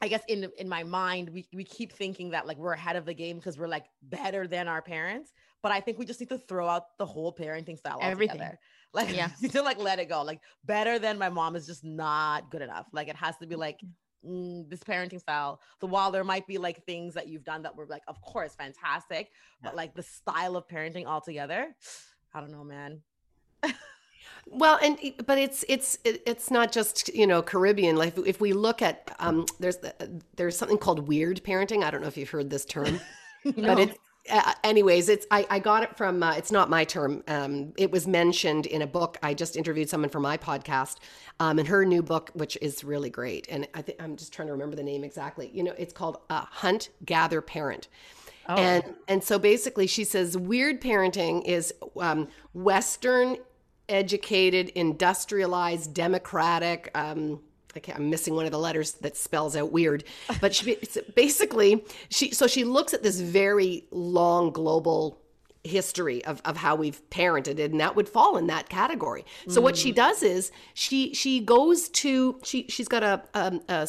I 0.00 0.08
guess 0.08 0.22
in 0.28 0.50
in 0.58 0.68
my 0.68 0.84
mind, 0.84 1.30
we 1.30 1.48
we 1.52 1.64
keep 1.64 1.92
thinking 1.92 2.30
that 2.30 2.46
like 2.46 2.58
we're 2.58 2.72
ahead 2.72 2.96
of 2.96 3.04
the 3.04 3.14
game 3.14 3.36
because 3.36 3.58
we're 3.58 3.68
like 3.68 3.86
better 4.02 4.46
than 4.46 4.68
our 4.68 4.82
parents. 4.82 5.32
But 5.62 5.72
I 5.72 5.80
think 5.80 5.98
we 5.98 6.04
just 6.04 6.20
need 6.20 6.28
to 6.28 6.38
throw 6.38 6.68
out 6.68 6.96
the 6.98 7.06
whole 7.06 7.34
parenting 7.34 7.76
style 7.78 7.98
Everything. 8.00 8.40
altogether. 8.40 8.58
Like 8.92 9.14
Yeah. 9.14 9.30
you 9.40 9.48
to 9.48 9.62
like 9.62 9.78
let 9.78 9.98
it 9.98 10.08
go. 10.08 10.22
Like 10.22 10.40
better 10.64 10.98
than 10.98 11.18
my 11.18 11.28
mom 11.28 11.56
is 11.56 11.66
just 11.66 11.84
not 11.84 12.50
good 12.50 12.62
enough. 12.62 12.86
Like 12.92 13.08
it 13.08 13.16
has 13.16 13.36
to 13.38 13.46
be 13.46 13.56
like 13.56 13.80
mm, 14.24 14.68
this 14.68 14.80
parenting 14.80 15.20
style. 15.20 15.60
The 15.80 15.86
while 15.86 16.10
there 16.10 16.24
might 16.24 16.46
be 16.46 16.58
like 16.58 16.84
things 16.84 17.14
that 17.14 17.28
you've 17.28 17.44
done 17.44 17.62
that 17.62 17.76
were 17.76 17.86
like, 17.86 18.02
of 18.08 18.20
course, 18.20 18.54
fantastic, 18.54 19.30
but 19.62 19.74
like 19.76 19.94
the 19.94 20.02
style 20.02 20.56
of 20.56 20.66
parenting 20.68 21.06
altogether, 21.06 21.74
I 22.34 22.40
don't 22.40 22.52
know, 22.52 22.64
man. 22.64 23.02
Well, 24.50 24.78
and 24.82 24.98
but 25.26 25.38
it's 25.38 25.64
it's 25.68 25.98
it's 26.04 26.50
not 26.50 26.72
just 26.72 27.14
you 27.14 27.26
know 27.26 27.42
Caribbean. 27.42 27.96
Like 27.96 28.16
if 28.18 28.40
we 28.40 28.52
look 28.52 28.80
at 28.82 29.14
um, 29.18 29.46
there's 29.60 29.78
there's 30.36 30.56
something 30.56 30.78
called 30.78 31.06
weird 31.06 31.42
parenting. 31.44 31.84
I 31.84 31.90
don't 31.90 32.00
know 32.00 32.08
if 32.08 32.16
you've 32.16 32.30
heard 32.30 32.50
this 32.50 32.64
term, 32.64 33.00
but 33.44 33.78
it's 33.78 33.98
uh, 34.30 34.54
anyways. 34.64 35.08
It's 35.08 35.26
I, 35.30 35.46
I 35.50 35.58
got 35.58 35.82
it 35.82 35.96
from. 35.96 36.22
Uh, 36.22 36.34
it's 36.34 36.50
not 36.50 36.70
my 36.70 36.84
term. 36.84 37.22
Um, 37.28 37.72
it 37.76 37.90
was 37.90 38.06
mentioned 38.06 38.66
in 38.66 38.80
a 38.80 38.86
book. 38.86 39.18
I 39.22 39.34
just 39.34 39.56
interviewed 39.56 39.90
someone 39.90 40.10
for 40.10 40.20
my 40.20 40.38
podcast, 40.38 40.96
um, 41.40 41.58
and 41.58 41.68
her 41.68 41.84
new 41.84 42.02
book, 42.02 42.30
which 42.34 42.56
is 42.62 42.84
really 42.84 43.10
great. 43.10 43.46
And 43.50 43.68
I 43.74 43.82
think 43.82 44.02
I'm 44.02 44.16
just 44.16 44.32
trying 44.32 44.48
to 44.48 44.52
remember 44.52 44.76
the 44.76 44.82
name 44.82 45.04
exactly. 45.04 45.50
You 45.52 45.62
know, 45.62 45.74
it's 45.76 45.92
called 45.92 46.18
uh, 46.30 46.44
Hunt 46.50 46.88
Gather 47.04 47.42
Parent. 47.42 47.88
And 48.48 48.94
and 49.06 49.22
so 49.22 49.38
basically, 49.38 49.86
she 49.86 50.04
says 50.04 50.36
weird 50.36 50.80
parenting 50.80 51.44
is 51.44 51.74
um, 52.00 52.28
Western 52.54 53.36
educated, 53.88 54.70
industrialized, 54.70 55.94
democratic. 55.94 56.90
Um, 56.94 57.40
I 57.74 57.92
am 57.92 58.10
missing 58.10 58.34
one 58.34 58.46
of 58.46 58.52
the 58.52 58.58
letters 58.58 58.92
that 58.94 59.16
spells 59.16 59.54
out 59.56 59.72
weird, 59.72 60.04
but 60.40 60.54
she 60.54 60.72
it's 60.72 60.98
basically 61.14 61.84
she. 62.08 62.32
So 62.32 62.46
she 62.46 62.64
looks 62.64 62.94
at 62.94 63.02
this 63.02 63.20
very 63.20 63.84
long 63.90 64.50
global 64.50 65.20
history 65.64 66.24
of, 66.24 66.40
of 66.44 66.56
how 66.56 66.74
we've 66.74 67.02
parented 67.10 67.62
and 67.62 67.80
that 67.80 67.94
would 67.94 68.08
fall 68.08 68.36
in 68.36 68.46
that 68.46 68.68
category 68.68 69.24
so 69.48 69.60
what 69.60 69.76
she 69.76 69.92
does 69.92 70.22
is 70.22 70.50
she 70.72 71.12
she 71.12 71.40
goes 71.40 71.88
to 71.88 72.38
she 72.42 72.64
she's 72.68 72.88
got 72.88 73.02
a 73.02 73.22
um, 73.34 73.60
a, 73.68 73.86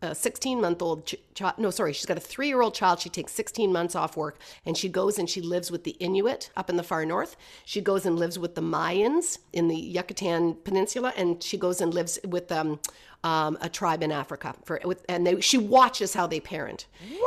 a 0.00 0.14
16 0.14 0.60
month 0.60 0.80
old 0.80 1.06
ch- 1.06 1.16
child 1.34 1.54
no 1.58 1.70
sorry 1.70 1.92
she's 1.92 2.06
got 2.06 2.16
a 2.16 2.20
three 2.20 2.46
year 2.46 2.60
old 2.62 2.72
child 2.74 3.00
she 3.00 3.08
takes 3.08 3.32
16 3.32 3.72
months 3.72 3.96
off 3.96 4.16
work 4.16 4.38
and 4.64 4.76
she 4.76 4.88
goes 4.88 5.18
and 5.18 5.28
she 5.28 5.40
lives 5.40 5.70
with 5.72 5.82
the 5.84 5.90
inuit 5.98 6.50
up 6.56 6.70
in 6.70 6.76
the 6.76 6.82
far 6.84 7.04
north 7.04 7.36
she 7.64 7.80
goes 7.80 8.06
and 8.06 8.16
lives 8.18 8.38
with 8.38 8.54
the 8.54 8.60
mayans 8.60 9.38
in 9.52 9.66
the 9.68 9.76
yucatan 9.76 10.54
peninsula 10.64 11.12
and 11.16 11.42
she 11.42 11.56
goes 11.58 11.80
and 11.80 11.92
lives 11.94 12.18
with 12.28 12.52
um, 12.52 12.78
um, 13.24 13.58
a 13.60 13.68
tribe 13.68 14.02
in 14.02 14.12
africa 14.12 14.54
for 14.64 14.80
with 14.84 15.04
and 15.08 15.26
they 15.26 15.40
she 15.40 15.58
watches 15.58 16.14
how 16.14 16.26
they 16.28 16.38
parent 16.40 16.86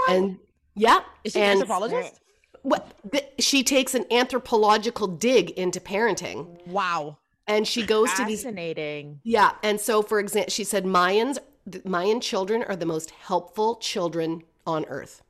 and 0.09 0.37
yeah 0.75 0.99
Is 1.25 1.33
she 1.33 1.41
an 1.41 1.51
anthropologist? 1.57 2.19
what 2.61 2.93
th- 3.11 3.25
she 3.39 3.63
takes 3.63 3.93
an 3.95 4.05
anthropological 4.11 5.07
dig 5.07 5.49
into 5.51 5.81
parenting 5.81 6.65
Wow. 6.67 7.17
and 7.47 7.67
she 7.67 7.83
goes 7.85 8.13
to 8.13 8.23
these 8.23 8.43
Fascinating. 8.43 9.19
yeah 9.23 9.51
and 9.61 9.79
so 9.81 10.01
for 10.01 10.19
example 10.21 10.51
she 10.51 10.63
said 10.63 10.85
mayans 10.85 11.37
mayan 11.85 12.21
children 12.21 12.63
are 12.63 12.75
the 12.75 12.85
most 12.85 13.11
helpful 13.11 13.75
children 13.75 14.43
on 14.65 14.85
earth. 14.85 15.23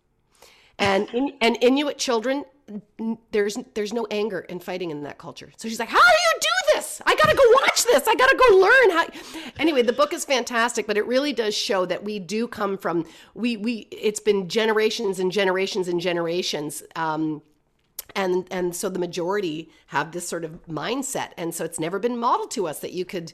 And 0.78 1.10
in, 1.10 1.34
and 1.42 1.58
inuit 1.62 1.98
children 1.98 2.46
there's 3.32 3.58
there's 3.74 3.92
no 3.92 4.08
anger 4.12 4.46
and 4.48 4.64
fighting 4.64 4.92
in 4.92 5.04
that 5.04 5.18
culture. 5.18 5.52
So 5.58 5.68
she's 5.68 5.80
like 5.80 5.90
how 5.90 6.00
do 6.00 6.06
you 6.06 6.40
do 6.40 6.76
this? 6.76 7.02
I 7.06 7.16
gotta 7.16 7.36
go 7.36 7.44
watch 7.62 7.84
this. 7.84 8.08
I 8.08 8.16
gotta 8.16 8.38
go 8.38 8.58
learn 8.58 8.90
how 8.92 9.52
anyway 9.60 9.82
the 9.82 9.94
book 9.94 10.14
is 10.14 10.24
fantastic 10.26 10.88
but 10.88 10.98
it 10.98 11.06
really 11.06 11.34
does 11.34 11.56
show 11.56 11.86
that 11.86 12.04
we 12.04 12.20
do 12.20 12.48
come 12.48 12.78
from 12.78 13.06
we 13.34 13.58
we 13.58 13.88
it's 13.92 14.20
been 14.22 14.48
generations 14.48 15.20
and 15.20 15.32
generations 15.32 15.88
and 15.88 16.00
generations 16.00 16.82
um 16.96 17.42
and 18.16 18.48
and 18.52 18.76
so 18.76 18.90
the 18.90 19.00
majority 19.00 19.70
have 19.88 20.12
this 20.12 20.28
sort 20.28 20.44
of 20.44 20.66
mindset. 20.68 21.32
And 21.38 21.54
so 21.54 21.66
it's 21.66 21.80
never 21.80 22.00
been 22.00 22.18
modeled 22.18 22.52
to 22.52 22.68
us 22.68 22.80
that 22.80 22.94
you 22.94 23.06
could 23.06 23.34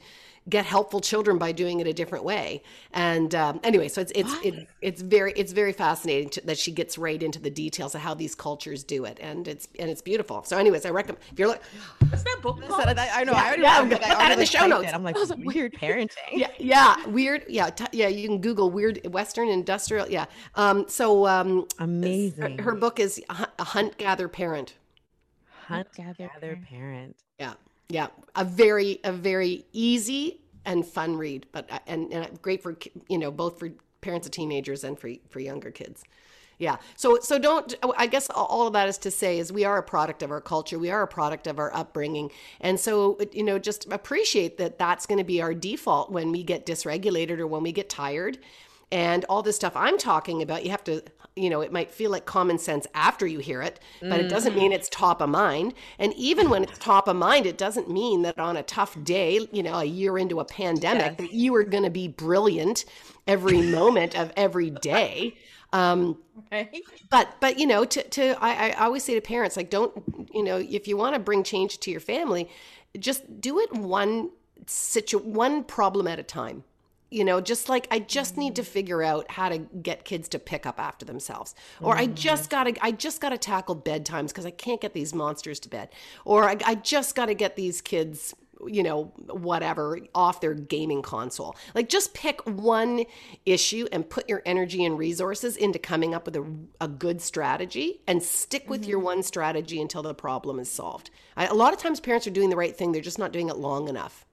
get 0.50 0.66
helpful 0.66 1.00
children 1.02 1.38
by 1.38 1.52
doing 1.52 1.80
it 1.80 1.88
a 1.88 1.93
different 1.93 2.24
way. 2.24 2.64
And 2.93 3.34
um, 3.36 3.60
anyway, 3.64 3.88
so 3.89 4.02
it's 4.02 4.12
it's 4.16 4.34
it's 4.43 4.58
it's 4.82 5.02
very 5.02 5.34
it's 5.36 5.52
very 5.52 5.74
fascinating 5.74 6.30
to, 6.32 6.41
that 6.45 6.58
she 6.58 6.72
gets 6.72 6.98
right 6.98 7.22
into 7.22 7.39
the 7.39 7.50
details 7.50 7.95
of 7.95 8.02
how 8.02 8.14
these 8.14 8.36
cultures 8.36 8.84
do 8.84 9.06
it, 9.06 9.18
and 9.22 9.48
it's 9.48 9.68
and 9.80 9.89
it's 9.89 10.02
beautiful. 10.02 10.43
So, 10.43 10.58
anyways, 10.58 10.86
I 10.86 10.89
recommend 10.91 11.24
if 11.32 11.39
you're 11.39 11.48
like, 11.50 11.62
What's 12.10 12.24
that 12.24 12.39
book 12.41 12.62
called? 12.68 12.84
said, 12.84 12.98
I, 12.98 13.22
I 13.22 13.24
know. 13.24 13.34
I 13.34 13.45
already, 13.48 13.62
yeah, 13.64 13.78
I'm 13.80 13.93
I 13.93 14.16
already 14.16 14.34
in 14.34 14.39
the 14.39 14.45
show 14.45 14.68
notes. 14.68 14.88
It. 14.88 14.93
I'm 14.95 15.04
like, 15.04 15.18
weird 15.39 15.74
parenting. 15.74 16.16
yeah, 16.32 16.52
yeah, 16.58 17.06
weird, 17.08 17.45
yeah, 17.50 17.70
t- 17.70 17.86
yeah. 17.91 18.08
You 18.08 18.28
can 18.28 18.39
Google 18.39 18.70
weird 18.70 19.06
Western 19.14 19.50
industrial, 19.50 20.10
yeah. 20.10 20.26
Um, 20.56 20.86
so 20.88 21.28
um, 21.28 21.68
Amazing. 21.80 22.60
her 22.60 22.76
book 22.76 23.00
is 23.00 23.22
a 23.30 23.48
a 23.60 23.64
hunt 23.64 23.98
gather 23.98 24.28
parent. 24.28 24.76
hunt 25.68 25.88
Gather 25.93 26.14
gather 26.14 26.39
parent. 26.56 26.68
parent. 26.68 27.16
Yeah, 27.39 27.54
yeah, 27.90 28.08
a 28.36 28.44
very 28.44 29.00
a 29.04 29.12
very 29.12 29.66
easy 29.72 30.42
and 30.66 30.86
fun 30.86 31.16
read, 31.16 31.48
but 31.52 31.72
uh, 31.72 31.80
and, 31.88 32.12
and 32.12 32.42
great 32.42 32.62
for 32.62 32.78
you 33.08 33.18
know 33.18 33.32
both 33.32 33.60
for 33.60 33.70
parents 34.02 34.28
of 34.28 34.32
teenagers 34.32 34.84
and 34.84 35.00
for 35.00 35.10
for 35.30 35.40
younger 35.40 35.72
kids. 35.72 36.04
Yeah. 36.60 36.78
So 36.96 37.20
so 37.20 37.38
don't 37.38 37.74
I 37.98 38.08
guess 38.08 38.30
all 38.30 38.68
of 38.68 38.74
that 38.74 38.90
is 38.90 38.98
to 39.00 39.12
say 39.12 39.38
is 39.40 39.54
we 39.54 39.64
are 39.64 39.78
a 39.78 39.84
product 39.84 40.24
of 40.24 40.32
our 40.32 40.42
culture. 40.42 40.80
We 40.80 40.90
are 40.90 41.04
a 41.04 41.08
product 41.08 41.48
of 41.48 41.60
our 41.60 41.74
upbringing. 41.74 42.32
And 42.60 42.80
so 42.80 43.20
you 43.32 43.44
know 43.44 43.60
just 43.60 43.92
appreciate 43.92 44.58
that 44.58 44.78
that's 44.80 45.06
going 45.06 45.20
to 45.20 45.24
be 45.24 45.42
our 45.42 45.54
default 45.54 46.12
when 46.12 46.32
we 46.32 46.44
get 46.44 46.66
dysregulated 46.66 47.40
or 47.40 47.48
when 47.48 47.64
we 47.64 47.72
get 47.72 47.90
tired. 47.90 48.40
And 48.92 49.26
all 49.26 49.44
this 49.44 49.58
stuff 49.58 49.74
I'm 49.76 49.98
talking 49.98 50.42
about, 50.42 50.64
you 50.64 50.72
have 50.72 50.84
to, 50.86 51.04
you 51.38 51.50
know, 51.50 51.62
it 51.62 51.72
might 51.72 51.92
feel 51.92 52.12
like 52.12 52.26
common 52.26 52.58
sense 52.58 52.88
after 52.94 53.26
you 53.28 53.40
hear 53.40 53.62
it, 53.62 53.80
but 54.10 54.20
it 54.20 54.28
doesn't 54.30 54.56
mean 54.56 54.72
it's 54.72 54.90
top 54.90 55.22
of 55.22 55.30
mind. 55.30 55.74
And 56.00 56.14
even 56.16 56.50
when 56.50 56.64
it's 56.64 56.78
top 56.80 57.08
of 57.08 57.16
mind, 57.16 57.46
it 57.46 57.58
doesn't 57.58 57.90
mean 57.90 58.24
that 58.24 58.38
on 58.40 58.58
a 58.58 58.64
tough 58.64 58.98
day, 59.04 59.48
you 59.52 59.64
know, 59.64 59.76
a 59.76 59.86
year 59.86 60.18
into 60.18 60.40
a 60.40 60.46
pandemic, 60.46 61.18
that 61.18 61.34
you 61.34 61.56
are 61.56 61.64
going 61.64 61.84
to 61.84 61.90
be 61.90 62.08
brilliant 62.08 62.86
every 63.28 63.62
moment 63.78 64.16
of 64.16 64.32
every 64.36 64.70
day. 64.70 65.36
Um, 65.74 66.18
Right? 66.52 66.82
but 67.10 67.28
but 67.40 67.58
you 67.58 67.66
know 67.66 67.84
to 67.84 68.04
to 68.04 68.38
I, 68.40 68.70
I 68.70 68.86
always 68.86 69.04
say 69.04 69.16
to 69.16 69.22
parents 69.22 69.58
like 69.58 69.70
don't 69.72 69.92
you 70.34 70.44
know 70.44 70.58
if 70.58 70.88
you 70.88 70.96
want 70.96 71.16
to 71.16 71.20
bring 71.20 71.44
change 71.44 71.80
to 71.80 71.92
your 71.92 72.00
family 72.00 72.48
just 73.00 73.42
do 73.42 73.60
it 73.60 73.74
one 73.74 74.30
situ 74.68 75.18
one 75.18 75.64
problem 75.64 76.08
at 76.08 76.20
a 76.20 76.24
time 76.24 76.64
you 77.10 77.24
know 77.24 77.39
just 77.39 77.70
like 77.70 77.88
i 77.91 77.99
just 77.99 78.38
need 78.38 78.55
to 78.55 78.62
mm. 78.62 78.66
figure 78.66 79.01
out 79.03 79.30
how 79.32 79.49
to 79.49 79.58
get 79.58 80.05
kids 80.05 80.28
to 80.30 80.39
pick 80.39 80.66
up 80.66 80.80
after 80.80 81.05
themselves. 81.05 81.55
Or 81.82 81.95
i 81.95 82.08
mm. 82.08 82.14
just 82.14 82.49
gotta 82.49 82.76
i 82.82 82.91
just 82.91 83.22
gotta 83.22 83.38
tackle 83.38 83.76
bedtimes 83.76 84.30
because 84.30 84.45
i 84.45 84.51
can't 84.51 84.82
get 84.82 84.93
these 84.93 85.14
monsters 85.14 85.60
to 85.62 85.70
bed. 85.70 85.89
Or 86.26 86.49
i, 86.49 86.58
I 86.66 86.76
just 86.76 87.16
gotta 87.16 87.34
get 87.34 87.55
these 87.55 87.82
kids 87.82 88.34
you 88.66 88.84
know 88.84 89.05
whatever 89.30 89.99
off 90.16 90.41
their 90.41 90.53
gaming 90.53 91.01
console. 91.01 91.55
Like 91.76 91.89
just 91.89 92.14
pick 92.14 92.41
one 92.47 93.05
issue 93.45 93.88
and 93.91 94.10
put 94.10 94.28
your 94.28 94.41
energy 94.45 94.84
and 94.84 94.97
resources 94.97 95.58
into 95.58 95.80
coming 95.80 96.14
up 96.14 96.26
with 96.26 96.36
a, 96.36 96.45
a 96.82 96.88
good 96.88 97.22
strategy 97.22 98.01
and 98.08 98.22
stick 98.24 98.70
with 98.70 98.86
your 98.86 98.99
mm-hmm. 98.99 99.05
one 99.05 99.24
strategy 99.24 99.82
until 99.82 100.01
the 100.01 100.14
problem 100.14 100.60
is 100.60 100.72
solved. 100.72 101.10
I, 101.36 101.45
a 101.47 101.53
lot 101.53 101.74
of 101.74 101.80
times 101.80 101.99
parents 101.99 102.28
are 102.28 102.32
doing 102.32 102.49
the 102.49 102.55
right 102.55 102.76
thing. 102.76 102.91
They're 102.91 103.01
just 103.01 103.20
not 103.20 103.32
doing 103.32 103.49
it 103.49 103.58
long 103.58 103.88
enough 103.88 104.26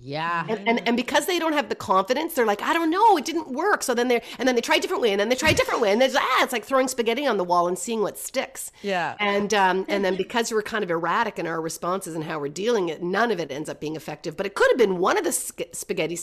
Yeah. 0.00 0.46
and, 0.48 0.68
and 0.68 0.88
and 0.88 0.96
because 0.96 1.26
they 1.26 1.38
don't 1.38 1.52
have 1.52 1.68
the 1.68 1.74
confidence, 1.74 2.34
they're 2.34 2.46
like, 2.46 2.62
I 2.62 2.72
don't 2.72 2.90
know, 2.90 3.16
it 3.16 3.24
didn't 3.24 3.48
work. 3.52 3.82
So 3.82 3.94
then 3.94 4.08
they 4.08 4.22
and 4.38 4.46
then 4.48 4.54
they 4.54 4.60
try 4.60 4.76
a 4.76 4.80
different 4.80 5.02
way, 5.02 5.12
and 5.12 5.20
then 5.20 5.28
they 5.28 5.34
try 5.34 5.50
a 5.50 5.54
different 5.54 5.80
way, 5.80 5.92
and 5.92 6.00
there's 6.00 6.14
ah, 6.16 6.42
it's 6.42 6.52
like 6.52 6.64
throwing 6.64 6.88
spaghetti 6.88 7.26
on 7.26 7.36
the 7.36 7.44
wall 7.44 7.68
and 7.68 7.78
seeing 7.78 8.00
what 8.02 8.18
sticks. 8.18 8.70
Yeah. 8.82 9.16
And 9.20 9.52
um 9.54 9.84
and 9.88 10.04
then 10.04 10.16
because 10.16 10.52
we're 10.52 10.62
kind 10.62 10.84
of 10.84 10.90
erratic 10.90 11.38
in 11.38 11.46
our 11.46 11.60
responses 11.60 12.14
and 12.14 12.24
how 12.24 12.38
we're 12.38 12.48
dealing 12.48 12.88
it, 12.88 13.02
none 13.02 13.30
of 13.30 13.40
it 13.40 13.50
ends 13.50 13.68
up 13.68 13.80
being 13.80 13.96
effective. 13.96 14.36
But 14.36 14.46
it 14.46 14.54
could 14.54 14.70
have 14.70 14.78
been 14.78 14.98
one 14.98 15.18
of 15.18 15.24
the 15.24 15.32
spaghetti 15.32 16.18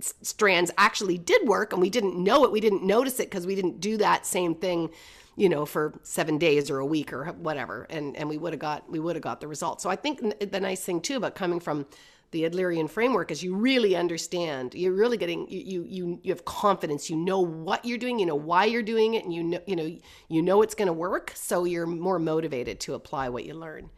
strands 0.00 0.70
actually 0.78 1.18
did 1.18 1.46
work, 1.46 1.72
and 1.72 1.82
we 1.82 1.90
didn't 1.90 2.16
know 2.16 2.44
it. 2.44 2.52
We 2.52 2.60
didn't 2.60 2.82
notice 2.82 3.20
it 3.20 3.30
because 3.30 3.46
we 3.46 3.54
didn't 3.54 3.80
do 3.80 3.96
that 3.98 4.26
same 4.26 4.54
thing 4.54 4.90
you 5.36 5.48
know 5.48 5.64
for 5.64 5.98
seven 6.02 6.38
days 6.38 6.70
or 6.70 6.78
a 6.80 6.86
week 6.86 7.12
or 7.12 7.24
whatever 7.26 7.86
and 7.88 8.16
and 8.16 8.28
we 8.28 8.36
would 8.36 8.52
have 8.52 8.60
got 8.60 8.90
we 8.90 8.98
would 8.98 9.14
have 9.14 9.22
got 9.22 9.40
the 9.40 9.46
result 9.46 9.80
so 9.80 9.88
i 9.88 9.94
think 9.94 10.20
the 10.50 10.60
nice 10.60 10.84
thing 10.84 11.00
too 11.00 11.16
about 11.16 11.34
coming 11.36 11.60
from 11.60 11.86
the 12.32 12.42
adlerian 12.42 12.88
framework 12.88 13.30
is 13.30 13.42
you 13.42 13.54
really 13.54 13.96
understand 13.96 14.74
you're 14.74 14.92
really 14.92 15.16
getting 15.16 15.48
you 15.48 15.60
you 15.60 15.84
you, 15.88 16.20
you 16.22 16.32
have 16.32 16.44
confidence 16.44 17.10
you 17.10 17.16
know 17.16 17.40
what 17.40 17.84
you're 17.84 17.98
doing 17.98 18.18
you 18.18 18.26
know 18.26 18.34
why 18.36 18.64
you're 18.64 18.82
doing 18.82 19.14
it 19.14 19.24
and 19.24 19.34
you 19.34 19.42
know 19.42 19.60
you 19.66 19.76
know 19.76 19.96
you 20.28 20.42
know 20.42 20.62
it's 20.62 20.74
going 20.74 20.86
to 20.86 20.92
work 20.92 21.32
so 21.34 21.64
you're 21.64 21.86
more 21.86 22.18
motivated 22.18 22.78
to 22.80 22.94
apply 22.94 23.28
what 23.28 23.44
you 23.44 23.54
learn 23.54 23.90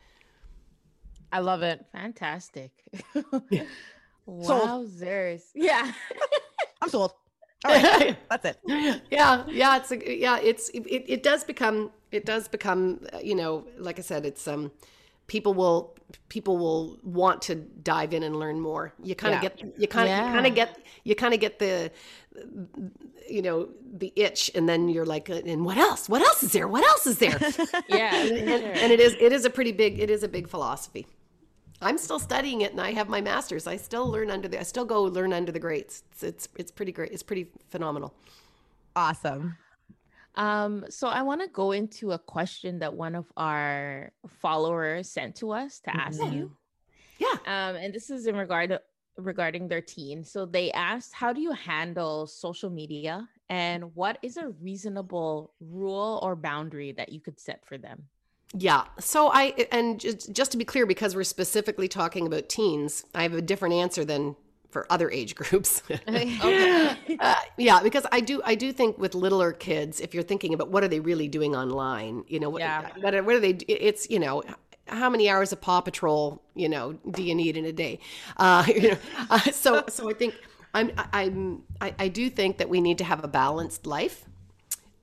I 1.33 1.39
love 1.39 1.63
it. 1.63 1.85
Fantastic. 1.93 2.71
Sold. 3.15 3.65
Wowzers. 4.29 5.45
Yeah. 5.55 5.91
I'm 6.83 6.89
sold. 6.91 7.13
All 7.65 7.73
right. 7.75 8.17
That's 8.31 8.45
it. 8.45 9.03
yeah 9.11 9.45
yeah 9.49 9.77
it's 9.77 9.91
a, 9.93 10.19
yeah 10.19 10.39
it's 10.41 10.69
it, 10.71 11.05
it 11.09 11.23
does 11.23 11.45
become 11.45 11.91
it 12.11 12.25
does 12.25 12.49
become 12.49 13.01
uh, 13.13 13.19
you 13.23 13.35
know 13.35 13.67
like 13.79 13.99
i 13.99 14.03
said 14.03 14.27
it's 14.27 14.47
um 14.49 14.71
people 15.35 15.55
will 15.55 15.79
people 16.29 16.57
will 16.59 16.99
want 17.03 17.41
to 17.49 17.55
dive 17.93 18.13
in 18.17 18.23
and 18.23 18.35
learn 18.43 18.61
more 18.61 18.93
you 19.03 19.15
kind 19.15 19.35
of 19.35 19.43
Yeah. 19.43 19.49
get 19.49 19.81
you 19.83 19.89
kind 19.89 20.07
of 20.09 20.13
Yeah. 20.15 20.27
you 20.27 20.33
kind 20.35 20.47
of 20.51 20.55
get 20.55 20.71
you 21.09 21.15
kind 21.23 21.33
of 21.35 21.41
get 21.41 21.59
the 21.59 21.91
you 23.37 23.41
know 23.47 23.69
the 24.03 24.13
itch 24.15 24.51
and 24.55 24.69
then 24.69 24.81
you're 24.91 25.07
like 25.15 25.31
uh, 25.31 25.41
and 25.53 25.65
what 25.65 25.79
else 25.79 26.03
what 26.13 26.21
else 26.29 26.43
is 26.43 26.53
there 26.53 26.69
what 26.69 26.85
else 26.85 27.07
is 27.07 27.17
there 27.25 27.39
Yeah. 27.89 28.11
for 28.11 28.35
and, 28.35 28.49
sure. 28.63 28.73
and 28.83 28.93
it 28.93 29.01
is 29.01 29.13
it 29.27 29.33
is 29.33 29.45
a 29.47 29.51
pretty 29.51 29.73
big 29.73 29.99
it 29.99 30.11
is 30.11 30.23
a 30.23 30.29
big 30.29 30.49
philosophy 30.49 31.07
i'm 31.81 31.97
still 31.97 32.19
studying 32.19 32.61
it 32.61 32.73
and 32.73 32.81
i 32.89 32.91
have 32.93 33.09
my 33.09 33.23
master's 33.23 33.67
i 33.67 33.77
still 33.77 34.07
learn 34.15 34.31
under 34.31 34.49
the 34.49 34.59
i 34.61 34.65
still 34.65 34.85
go 34.85 35.03
learn 35.05 35.33
under 35.33 35.51
the 35.53 35.59
greats 35.67 36.03
it's 36.13 36.23
it's, 36.23 36.49
it's 36.61 36.71
pretty 36.71 36.93
great 36.93 37.11
it's 37.11 37.23
pretty 37.31 37.47
phenomenal 37.71 38.13
Awesome. 38.95 39.57
Um, 40.35 40.85
so 40.89 41.09
I 41.09 41.23
want 41.23 41.41
to 41.43 41.49
go 41.49 41.73
into 41.73 42.13
a 42.13 42.19
question 42.19 42.79
that 42.79 42.95
one 42.95 43.15
of 43.15 43.31
our 43.37 44.13
followers 44.27 45.11
sent 45.11 45.37
to 45.37 45.53
us 45.53 45.81
to 45.81 45.95
ask 45.95 46.21
Mhm. 46.21 46.33
you. 46.33 46.57
yeah 47.19 47.37
Um, 47.47 47.77
and 47.77 47.95
this 47.95 48.11
is 48.11 48.27
in 48.27 48.37
regard 48.37 48.79
regarding 49.19 49.69
their 49.69 49.83
teen. 49.83 50.25
So 50.25 50.47
they 50.47 50.73
asked, 50.73 51.13
how 51.13 51.35
do 51.35 51.41
you 51.43 51.53
handle 51.53 52.27
social 52.27 52.71
media 52.71 53.29
and 53.51 53.95
what 53.95 54.19
is 54.23 54.39
a 54.39 54.49
reasonable 54.49 55.53
rule 55.61 56.19
or 56.23 56.35
boundary 56.35 56.93
that 56.93 57.11
you 57.11 57.21
could 57.21 57.39
set 57.39 57.65
for 57.67 57.77
them? 57.77 58.09
Yeah. 58.55 58.85
So 58.99 59.29
I 59.29 59.67
and 59.71 60.01
just, 60.01 60.33
just 60.33 60.53
to 60.53 60.59
be 60.59 60.65
clear, 60.65 60.87
because 60.87 61.15
we're 61.15 61.25
specifically 61.25 61.89
talking 61.89 62.27
about 62.27 62.49
teens, 62.49 63.05
I 63.15 63.23
have 63.23 63.35
a 63.35 63.43
different 63.43 63.75
answer 63.75 64.05
than 64.05 64.37
for 64.73 64.87
other 64.91 65.11
age 65.11 65.35
groups. 65.35 65.83
Okay. 66.09 66.97
Uh, 67.21 67.35
yeah, 67.57 67.81
because 67.83 68.07
I 68.11 68.21
do 68.21 68.41
I 68.45 68.55
do 68.55 68.73
think 68.73 68.99
with 68.99 69.15
littler 69.15 69.53
kids, 69.53 70.01
if 70.01 70.15
you're 70.15 70.23
thinking 70.25 70.55
about 70.55 70.69
what 70.71 70.83
are 70.83 70.89
they 70.89 71.01
really 71.01 71.29
doing 71.29 71.55
online, 71.55 72.25
you 72.27 72.41
know, 72.41 72.51
what, 72.51 72.61
Yeah. 72.61 72.89
what, 73.01 73.15
are, 73.15 73.23
what 73.23 73.35
are 73.37 73.41
they? 73.41 73.51
It's 73.69 74.11
you 74.11 74.19
know. 74.19 74.43
How 74.89 75.09
many 75.09 75.31
hours 75.31 75.53
of 75.53 75.61
Paw 75.61 75.81
Patrol, 75.81 76.43
you 76.55 76.69
know, 76.69 76.95
do 77.13 77.23
you 77.23 77.37
need 77.37 77.57
in 77.57 77.65
a 77.65 77.73
day? 77.73 78.01
Uh, 78.37 78.65
you 78.67 78.91
know, 78.91 78.99
uh, 79.31 79.39
so 79.39 79.85
so 79.89 80.11
I 80.11 80.15
think 80.15 80.35
I'm 80.75 80.91
I'm 81.13 81.63
I, 81.81 81.95
I 81.99 82.09
do 82.09 82.29
think 82.29 82.59
that 82.59 82.69
we 82.69 82.81
need 82.81 82.99
to 82.99 83.05
have 83.05 83.23
a 83.23 83.29
balanced 83.29 83.87
life. 83.87 84.25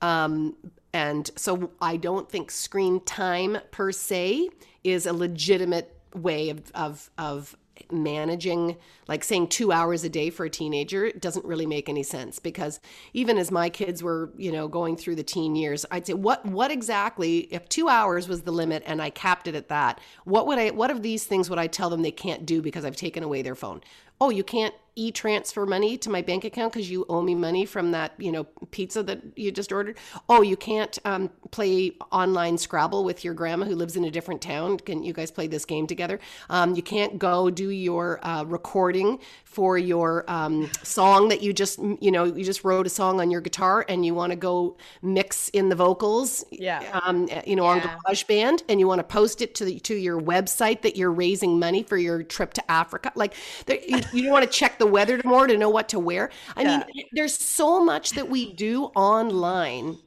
Um, 0.02 0.54
and 0.92 1.30
so 1.36 1.70
I 1.80 1.96
don't 1.96 2.28
think 2.30 2.50
screen 2.50 3.00
time 3.00 3.58
per 3.70 3.90
se 3.92 4.50
is 4.84 5.06
a 5.06 5.12
legitimate 5.12 5.96
way 6.14 6.50
of, 6.50 6.70
of, 6.74 7.10
of 7.16 7.56
managing, 7.90 8.76
like 9.08 9.24
saying 9.24 9.48
two 9.48 9.72
hours 9.72 10.04
a 10.04 10.08
day 10.08 10.30
for 10.30 10.44
a 10.44 10.50
teenager 10.50 11.10
doesn't 11.12 11.44
really 11.44 11.66
make 11.66 11.88
any 11.88 12.02
sense 12.02 12.38
because 12.38 12.80
even 13.12 13.38
as 13.38 13.50
my 13.50 13.68
kids 13.68 14.02
were, 14.02 14.30
you 14.36 14.52
know, 14.52 14.68
going 14.68 14.96
through 14.96 15.16
the 15.16 15.22
teen 15.22 15.54
years, 15.54 15.86
I'd 15.90 16.06
say, 16.06 16.14
what, 16.14 16.44
what 16.46 16.70
exactly, 16.70 17.40
if 17.52 17.68
two 17.68 17.88
hours 17.88 18.28
was 18.28 18.42
the 18.42 18.52
limit 18.52 18.82
and 18.86 19.00
I 19.00 19.10
capped 19.10 19.46
it 19.46 19.54
at 19.54 19.68
that, 19.68 20.00
what 20.24 20.46
would 20.46 20.58
I, 20.58 20.70
what 20.70 20.90
of 20.90 21.02
these 21.02 21.24
things 21.24 21.48
would 21.50 21.58
I 21.58 21.66
tell 21.66 21.90
them 21.90 22.02
they 22.02 22.10
can't 22.10 22.46
do 22.46 22.62
because 22.62 22.84
I've 22.84 22.96
taken 22.96 23.22
away 23.22 23.42
their 23.42 23.54
phone? 23.54 23.80
Oh, 24.20 24.30
you 24.30 24.44
can't 24.44 24.74
e-transfer 24.96 25.64
money 25.66 25.96
to 25.96 26.10
my 26.10 26.22
bank 26.22 26.44
account 26.44 26.72
because 26.72 26.90
you 26.90 27.04
owe 27.08 27.22
me 27.22 27.34
money 27.34 27.64
from 27.64 27.92
that 27.92 28.12
you 28.18 28.30
know 28.32 28.44
pizza 28.70 29.02
that 29.02 29.20
you 29.36 29.50
just 29.50 29.72
ordered 29.72 29.96
oh 30.28 30.42
you 30.42 30.56
can't 30.56 30.98
um, 31.04 31.30
play 31.50 31.92
online 32.12 32.56
scrabble 32.58 33.04
with 33.04 33.24
your 33.24 33.34
grandma 33.34 33.64
who 33.66 33.74
lives 33.74 33.96
in 33.96 34.04
a 34.04 34.10
different 34.10 34.40
town 34.40 34.76
can 34.78 35.02
you 35.02 35.12
guys 35.12 35.30
play 35.30 35.46
this 35.46 35.64
game 35.64 35.86
together 35.86 36.18
um, 36.50 36.74
you 36.74 36.82
can't 36.82 37.18
go 37.18 37.50
do 37.50 37.70
your 37.70 38.24
uh, 38.26 38.44
recording 38.44 39.18
for 39.44 39.78
your 39.78 40.24
um, 40.30 40.70
song 40.82 41.28
that 41.28 41.42
you 41.42 41.52
just 41.52 41.78
you 42.00 42.10
know 42.10 42.24
you 42.24 42.44
just 42.44 42.64
wrote 42.64 42.86
a 42.86 42.90
song 42.90 43.20
on 43.20 43.30
your 43.30 43.40
guitar 43.40 43.84
and 43.88 44.04
you 44.04 44.14
want 44.14 44.30
to 44.30 44.36
go 44.36 44.76
mix 45.02 45.48
in 45.50 45.68
the 45.68 45.74
vocals 45.76 46.44
Yeah. 46.50 47.00
um, 47.04 47.28
you 47.46 47.56
know 47.56 47.64
on 47.64 47.78
Yeah. 47.78 47.96
GarageBand 48.06 48.62
and 48.68 48.80
you 48.80 48.86
want 48.86 48.98
to 48.98 49.04
post 49.04 49.40
it 49.42 49.54
to 49.56 49.64
the, 49.64 49.78
to 49.80 49.94
your 49.94 50.20
website 50.20 50.82
that 50.82 50.96
you're 50.96 51.12
raising 51.12 51.58
money 51.58 51.82
for 51.82 51.96
your 51.96 52.22
trip 52.22 52.52
to 52.54 52.70
Africa. 52.70 53.12
Like 53.14 53.34
there, 53.66 53.78
you, 53.86 54.00
you 54.12 54.22
don't 54.22 54.32
want 54.32 54.44
to 54.44 54.50
check 54.50 54.78
the 54.80 54.86
weather 54.86 55.16
tomorrow 55.16 55.46
to 55.46 55.56
know 55.56 55.70
what 55.70 55.88
to 55.90 56.00
wear. 56.00 56.30
I 56.56 56.64
mean, 56.64 56.84
there's 57.12 57.34
so 57.34 57.84
much 57.84 58.10
that 58.10 58.28
we 58.28 58.52
do 58.52 58.86
online 58.96 59.98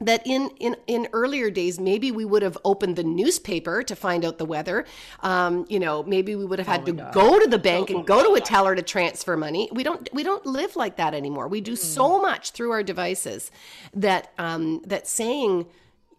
that 0.00 0.22
in, 0.26 0.50
in 0.58 0.76
in 0.88 1.06
earlier 1.12 1.50
days 1.50 1.78
maybe 1.78 2.10
we 2.10 2.24
would 2.24 2.42
have 2.42 2.58
opened 2.64 2.96
the 2.96 3.04
newspaper 3.04 3.82
to 3.82 3.94
find 3.94 4.24
out 4.24 4.38
the 4.38 4.44
weather. 4.44 4.84
Um, 5.20 5.66
you 5.68 5.78
know 5.78 6.02
maybe 6.02 6.34
we 6.34 6.44
would 6.44 6.58
have 6.58 6.66
had 6.66 6.86
to 6.86 6.92
go 7.12 7.38
to 7.38 7.46
the 7.46 7.58
bank 7.58 7.90
and 7.90 8.04
go 8.04 8.26
to 8.26 8.34
a 8.34 8.40
teller 8.40 8.74
to 8.74 8.82
transfer 8.82 9.36
money. 9.36 9.68
We 9.72 9.84
don't 9.84 10.08
we 10.12 10.24
don't 10.24 10.44
live 10.44 10.74
like 10.74 10.96
that 10.96 11.14
anymore. 11.14 11.46
We 11.46 11.60
do 11.60 11.76
so 11.76 12.20
much 12.20 12.50
through 12.50 12.72
our 12.72 12.82
devices 12.82 13.52
that 13.94 14.32
um, 14.38 14.82
that 14.86 15.06
saying 15.06 15.66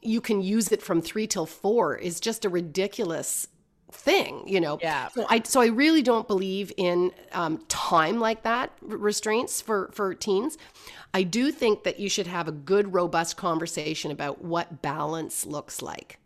you 0.01 0.21
can 0.21 0.41
use 0.41 0.71
it 0.71 0.81
from 0.81 1.01
three 1.01 1.27
till 1.27 1.45
four 1.45 1.97
is 1.97 2.19
just 2.19 2.45
a 2.45 2.49
ridiculous 2.49 3.47
thing 3.95 4.47
you 4.47 4.59
know? 4.59 4.77
Yeah. 4.81 5.07
so 5.09 5.25
i 5.29 5.41
so 5.43 5.61
i 5.61 5.67
really 5.67 6.01
don't 6.01 6.27
believe 6.27 6.71
in 6.77 7.11
um, 7.31 7.63
time 7.67 8.19
like 8.19 8.43
that 8.43 8.71
r- 8.89 8.97
restraints 8.97 9.61
for 9.61 9.89
for 9.93 10.13
teens. 10.13 10.57
I 11.13 11.23
do 11.23 11.49
think 11.51 11.83
that 11.85 11.97
you 11.97 12.09
should 12.09 12.27
have 12.27 12.49
a 12.49 12.51
good 12.51 12.93
robust 12.93 13.37
conversation 13.37 14.11
about 14.11 14.43
what 14.43 14.81
balance 14.81 15.45
looks 15.45 15.81
like. 15.81 16.19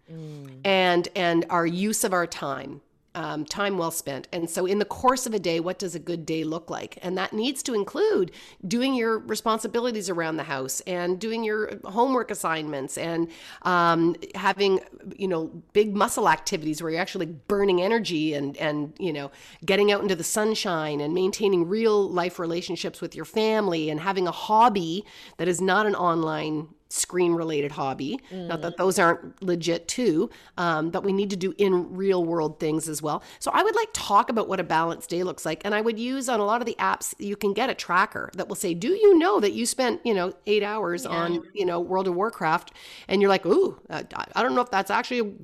And 0.65 1.07
and 1.15 1.45
our 1.51 1.67
use 1.67 2.03
of 2.03 2.13
our 2.13 2.26
time 2.26 2.82
um, 3.16 3.45
time 3.45 3.78
well 3.78 3.91
spent. 3.91 4.28
And 4.32 4.49
so 4.49 4.66
in 4.66 4.80
the 4.80 4.86
course 4.86 5.26
of 5.26 5.34
a 5.34 5.39
day 5.39 5.60
what 5.60 5.80
does 5.80 5.95
a 5.95 5.99
good 5.99 6.26
day 6.26 6.43
look 6.43 6.70
like? 6.70 6.97
And 7.01 7.18
that 7.18 7.34
needs 7.34 7.64
to 7.64 7.74
include 7.74 8.32
doing 8.68 8.93
your 8.93 9.20
responsibilities 9.20 10.10
around 10.10 10.38
the 10.38 10.43
house 10.43 10.82
and 10.82 11.20
doing 11.20 11.43
your 11.43 11.80
homework 11.86 12.32
assignments 12.32 12.97
and 12.97 13.30
um, 13.64 14.16
having 14.36 14.80
you 15.18 15.28
know 15.28 15.47
big 15.74 15.95
muscle 15.95 16.30
activities 16.30 16.82
where 16.82 16.91
you're 16.91 17.01
actually 17.01 17.26
burning 17.26 17.82
energy 17.82 18.34
and 18.34 18.55
and 18.57 18.93
you 18.99 19.12
know 19.12 19.32
getting 19.66 19.91
out 19.91 20.01
into 20.01 20.16
the 20.16 20.24
sunshine 20.24 21.01
and 21.01 21.14
maintaining 21.14 21.68
real 21.68 22.10
life 22.10 22.39
relationships 22.39 23.01
with 23.01 23.16
your 23.16 23.26
family 23.26 23.89
and 23.89 23.99
having 23.99 24.28
a 24.28 24.32
hobby 24.32 25.05
that 25.38 25.47
is 25.47 25.60
not 25.60 25.86
an 25.86 25.95
online 25.95 26.68
screen 26.90 27.34
related 27.34 27.72
hobby. 27.72 28.20
Not 28.32 28.62
that 28.62 28.78
those 28.78 28.98
aren't 29.00 29.42
legit 29.44 29.88
too, 29.88 30.30
um, 30.58 30.90
but 30.90 31.04
we 31.04 31.14
need 31.14 31.30
to 31.30 31.36
do 31.36 31.54
in 31.58 31.96
real 31.96 32.26
world 32.26 32.60
things 32.60 32.90
as 32.90 33.02
well. 33.02 33.22
So 33.40 33.52
I 33.54 33.64
would 33.64 33.76
like 33.76 33.90
talk 33.94 34.30
about 34.30 34.48
what 34.48 34.60
a 34.60 34.64
balanced 34.64 35.10
day 35.10 35.24
looks 35.24 35.46
like, 35.46 35.62
and 35.66 35.76
I 35.76 35.82
would 35.82 36.00
use 36.00 36.28
on 36.30 36.40
a 36.40 36.46
lot 36.46 36.62
of 36.62 36.66
the 36.66 36.76
apps 36.80 37.14
you 37.20 37.36
can 37.36 37.54
get 37.54 37.70
a 37.70 37.76
tracker 37.76 38.32
that 38.36 38.48
will 38.48 38.56
say, 38.56 38.74
"Do 38.74 38.90
you 38.90 39.18
know 39.18 39.40
that 39.40 39.54
you 39.54 39.66
spent 39.66 40.02
you 40.06 40.14
know 40.14 40.34
eight 40.48 40.64
hours 40.64 41.06
on 41.06 41.44
you 41.54 41.66
know 41.66 41.80
World 41.80 42.08
of 42.08 42.16
Warcraft?" 42.16 42.74
And 43.08 43.22
you're 43.22 43.30
like, 43.30 43.46
"Ooh, 43.46 43.80
uh, 43.90 44.04
I 44.16 44.26
I 44.36 44.44
don't 44.44 44.56
know 44.56 44.62
if 44.62 44.72
that's 44.72 44.92
actually." 44.92 45.36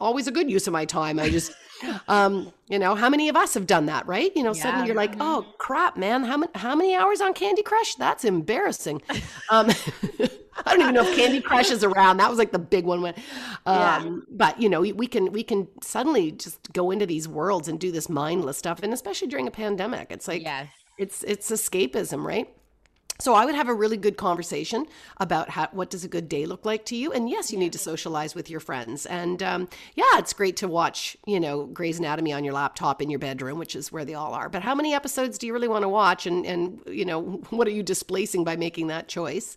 Always 0.00 0.26
a 0.26 0.30
good 0.30 0.50
use 0.50 0.66
of 0.66 0.72
my 0.72 0.84
time. 0.84 1.18
I 1.18 1.30
just 1.30 1.52
um 2.08 2.52
you 2.68 2.78
know 2.78 2.94
how 2.94 3.08
many 3.08 3.28
of 3.28 3.36
us 3.36 3.54
have 3.54 3.66
done 3.66 3.86
that 3.86 4.06
right? 4.06 4.34
You 4.36 4.42
know 4.42 4.52
suddenly 4.52 4.86
you're 4.86 4.96
like 4.96 5.14
oh 5.20 5.46
crap 5.58 5.96
man. 5.96 6.24
How 6.24 6.36
many 6.36 6.52
how 6.54 6.74
many 6.74 6.94
hours 6.96 7.20
on 7.20 7.34
candy 7.34 7.62
crush? 7.62 7.94
That's 7.94 8.24
embarrassing. 8.24 9.02
Um 9.50 9.70
i 10.66 10.72
don't 10.72 10.80
even 10.80 10.94
know 10.94 11.06
if 11.08 11.16
candy 11.16 11.40
crush 11.40 11.70
is 11.70 11.84
around. 11.84 12.16
That 12.16 12.28
was 12.28 12.38
like 12.38 12.50
the 12.50 12.58
big 12.58 12.84
one 12.84 13.00
when 13.00 13.14
um 13.66 14.26
but 14.30 14.60
you 14.60 14.68
know 14.68 14.80
we 14.80 15.06
can 15.06 15.30
we 15.32 15.42
can 15.44 15.68
suddenly 15.82 16.32
just 16.32 16.72
go 16.72 16.90
into 16.90 17.06
these 17.06 17.28
worlds 17.28 17.68
and 17.68 17.78
do 17.78 17.92
this 17.92 18.08
mindless 18.08 18.58
stuff 18.58 18.80
and 18.82 18.92
especially 18.92 19.28
during 19.28 19.46
a 19.46 19.50
pandemic 19.52 20.08
it's 20.10 20.26
like 20.26 20.42
Yes. 20.42 20.68
it's 20.98 21.22
it's 21.22 21.50
escapism 21.50 22.24
right 22.24 22.48
so 23.20 23.34
I 23.34 23.44
would 23.44 23.56
have 23.56 23.68
a 23.68 23.74
really 23.74 23.96
good 23.96 24.16
conversation 24.16 24.86
about 25.16 25.50
how, 25.50 25.68
what 25.72 25.90
does 25.90 26.04
a 26.04 26.08
good 26.08 26.28
day 26.28 26.46
look 26.46 26.64
like 26.64 26.84
to 26.86 26.96
you. 26.96 27.12
And 27.12 27.28
yes, 27.28 27.50
you 27.50 27.58
need 27.58 27.72
to 27.72 27.78
socialize 27.78 28.36
with 28.36 28.48
your 28.48 28.60
friends. 28.60 29.06
And 29.06 29.42
um, 29.42 29.68
yeah, 29.96 30.04
it's 30.18 30.32
great 30.32 30.56
to 30.58 30.68
watch, 30.68 31.16
you 31.26 31.40
know, 31.40 31.66
Grey's 31.66 31.98
Anatomy 31.98 32.32
on 32.32 32.44
your 32.44 32.54
laptop 32.54 33.02
in 33.02 33.10
your 33.10 33.18
bedroom, 33.18 33.58
which 33.58 33.74
is 33.74 33.90
where 33.90 34.04
they 34.04 34.14
all 34.14 34.34
are. 34.34 34.48
But 34.48 34.62
how 34.62 34.74
many 34.74 34.94
episodes 34.94 35.36
do 35.36 35.48
you 35.48 35.52
really 35.52 35.66
want 35.66 35.82
to 35.82 35.88
watch? 35.88 36.26
And 36.26 36.46
and 36.46 36.80
you 36.86 37.04
know, 37.04 37.22
what 37.50 37.66
are 37.66 37.72
you 37.72 37.82
displacing 37.82 38.44
by 38.44 38.56
making 38.56 38.86
that 38.86 39.08
choice? 39.08 39.56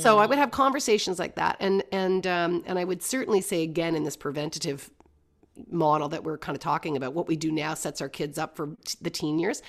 So 0.00 0.18
I 0.18 0.26
would 0.26 0.38
have 0.38 0.52
conversations 0.52 1.18
like 1.18 1.34
that. 1.34 1.56
And 1.58 1.82
and 1.90 2.26
um, 2.28 2.62
and 2.64 2.78
I 2.78 2.84
would 2.84 3.02
certainly 3.02 3.40
say 3.40 3.62
again 3.62 3.96
in 3.96 4.04
this 4.04 4.16
preventative 4.16 4.90
model 5.70 6.08
that 6.08 6.24
we're 6.24 6.38
kind 6.38 6.56
of 6.56 6.60
talking 6.60 6.96
about, 6.96 7.14
what 7.14 7.28
we 7.28 7.36
do 7.36 7.50
now 7.50 7.74
sets 7.74 8.00
our 8.00 8.08
kids 8.08 8.38
up 8.38 8.56
for 8.56 8.76
t- 8.84 8.98
the 9.00 9.10
teen 9.10 9.38
years. 9.38 9.62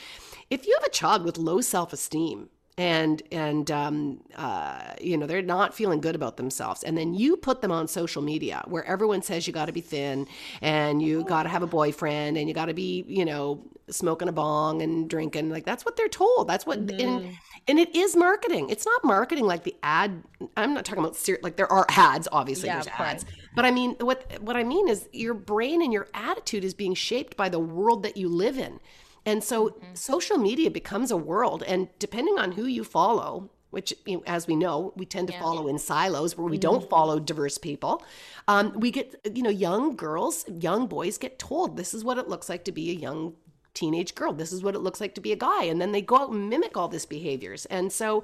If 0.50 0.66
you 0.66 0.76
have 0.80 0.88
a 0.88 0.92
child 0.92 1.24
with 1.24 1.38
low 1.38 1.62
self 1.62 1.94
esteem, 1.94 2.50
and 2.78 3.22
and 3.32 3.72
um, 3.72 4.20
uh, 4.36 4.94
you 5.00 5.18
know 5.18 5.26
they're 5.26 5.42
not 5.42 5.74
feeling 5.74 6.02
good 6.02 6.16
about 6.16 6.38
themselves. 6.38 6.84
And 6.84 6.98
then 6.98 7.14
you 7.14 7.38
put 7.38 7.62
them 7.62 7.72
on 7.72 7.88
social 7.88 8.22
media 8.22 8.64
where 8.68 8.84
everyone 8.86 9.22
says 9.22 9.48
you 9.48 9.54
got 9.54 9.66
to 9.66 9.72
be 9.72 9.82
thin 9.82 10.28
and 10.62 11.02
you 11.02 11.24
got 11.24 11.44
to 11.44 11.50
have 11.50 11.64
a 11.64 11.68
boyfriend 11.68 12.38
and 12.38 12.48
you 12.48 12.54
got 12.54 12.66
to 12.66 12.74
be 12.74 13.06
you 13.08 13.26
know 13.26 13.64
smoking 13.90 14.28
a 14.28 14.32
bong 14.32 14.82
and 14.82 15.10
drinking. 15.10 15.50
Like 15.50 15.66
that's 15.66 15.86
what 15.86 15.96
they're 15.96 16.10
told. 16.10 16.48
That's 16.48 16.66
what 16.66 16.80
and, 16.80 17.38
and 17.68 17.80
it 17.80 17.96
is 17.96 18.16
marketing. 18.16 18.70
It's 18.70 18.86
not 18.86 19.04
marketing 19.04 19.46
like 19.46 19.64
the 19.64 19.76
ad 19.82 20.24
i'm 20.58 20.74
not 20.74 20.86
talking 20.86 21.04
about 21.04 21.16
ser- 21.16 21.40
like 21.42 21.56
there 21.56 21.72
are 21.72 21.86
ads 21.90 22.28
obviously 22.32 22.68
Yeah, 22.68 22.76
there's 22.76 22.88
ads. 22.88 23.26
But 23.56 23.66
I 23.66 23.72
mean, 23.72 23.96
what 24.02 24.42
what 24.42 24.58
I 24.58 24.64
mean 24.64 24.90
is 24.90 25.08
your 25.14 25.34
brain 25.34 25.82
and 25.82 25.94
your 25.94 26.08
attitude 26.14 26.66
is 26.66 26.74
being 26.74 26.94
shaped 26.94 27.38
by 27.38 27.48
the 27.48 27.60
world 27.60 28.04
that 28.04 28.18
you 28.18 28.28
live 28.28 28.58
in. 28.58 28.80
And 29.26 29.44
so 29.44 29.70
Mm-hmm. 29.70 29.94
social 29.96 30.38
media 30.38 30.70
becomes 30.72 31.12
a 31.12 31.18
world 31.18 31.64
and 31.64 31.88
depending 32.00 32.38
on 32.38 32.52
who 32.54 32.66
you 32.66 32.84
follow, 32.84 33.50
which 33.72 33.94
you 34.06 34.18
know, 34.18 34.24
as 34.28 34.48
we 34.48 34.56
know, 34.56 34.94
we 34.96 35.06
tend 35.06 35.28
to 35.28 35.34
follow 35.40 35.68
in 35.68 35.78
silos 35.80 36.38
where 36.38 36.48
we 36.48 36.58
Mm-hmm. 36.58 36.62
don't 36.62 36.90
follow 36.90 37.20
diverse 37.20 37.58
people. 37.58 38.04
Um, 38.48 38.74
we 38.80 38.92
get 38.92 39.16
you 39.34 39.44
know, 39.44 39.50
young 39.50 39.96
girls, 39.96 40.46
young 40.48 40.88
boys 40.88 41.18
get 41.18 41.40
told 41.40 41.76
this 41.76 41.94
is 41.94 42.04
what 42.04 42.18
it 42.18 42.28
looks 42.30 42.48
like 42.50 42.64
to 42.66 42.72
be 42.72 42.90
a 42.92 42.94
young 42.94 43.34
teenage 43.74 44.16
girl. 44.16 44.32
This 44.32 44.54
is 44.54 44.64
what 44.64 44.76
it 44.76 44.80
looks 44.80 45.02
like 45.02 45.14
to 45.16 45.22
be 45.22 45.34
a 45.34 45.36
guy. 45.36 45.64
And 45.66 45.82
then 45.82 45.92
they 45.92 46.02
go 46.02 46.16
out 46.18 46.30
and 46.32 46.50
mimic 46.50 46.78
all 46.78 46.88
these 46.88 47.06
behaviors. 47.06 47.66
And 47.66 47.92
so, 47.92 48.24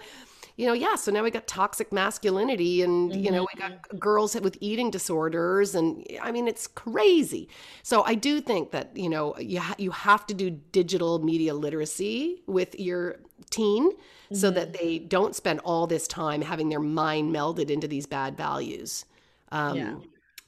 you 0.57 0.65
know, 0.67 0.73
yeah, 0.73 0.95
so 0.95 1.11
now 1.11 1.23
we 1.23 1.31
got 1.31 1.47
toxic 1.47 1.91
masculinity 1.91 2.81
and, 2.81 3.15
you 3.15 3.31
know, 3.31 3.47
we 3.53 3.59
got 3.59 3.99
girls 3.99 4.35
with 4.39 4.57
eating 4.61 4.91
disorders. 4.91 5.75
And 5.75 6.05
I 6.21 6.31
mean, 6.31 6.47
it's 6.47 6.67
crazy. 6.67 7.49
So 7.83 8.03
I 8.03 8.15
do 8.15 8.41
think 8.41 8.71
that, 8.71 8.95
you 8.95 9.09
know, 9.09 9.37
you, 9.37 9.59
ha- 9.59 9.75
you 9.77 9.91
have 9.91 10.27
to 10.27 10.33
do 10.33 10.49
digital 10.49 11.19
media 11.19 11.53
literacy 11.53 12.41
with 12.47 12.79
your 12.79 13.19
teen 13.49 13.91
so 14.33 14.49
that 14.51 14.73
they 14.73 14.99
don't 14.99 15.35
spend 15.35 15.59
all 15.61 15.87
this 15.87 16.07
time 16.07 16.41
having 16.41 16.69
their 16.69 16.79
mind 16.79 17.33
melded 17.35 17.69
into 17.69 17.87
these 17.87 18.05
bad 18.05 18.37
values. 18.37 19.05
Um, 19.51 19.75
Yeah. 19.77 19.95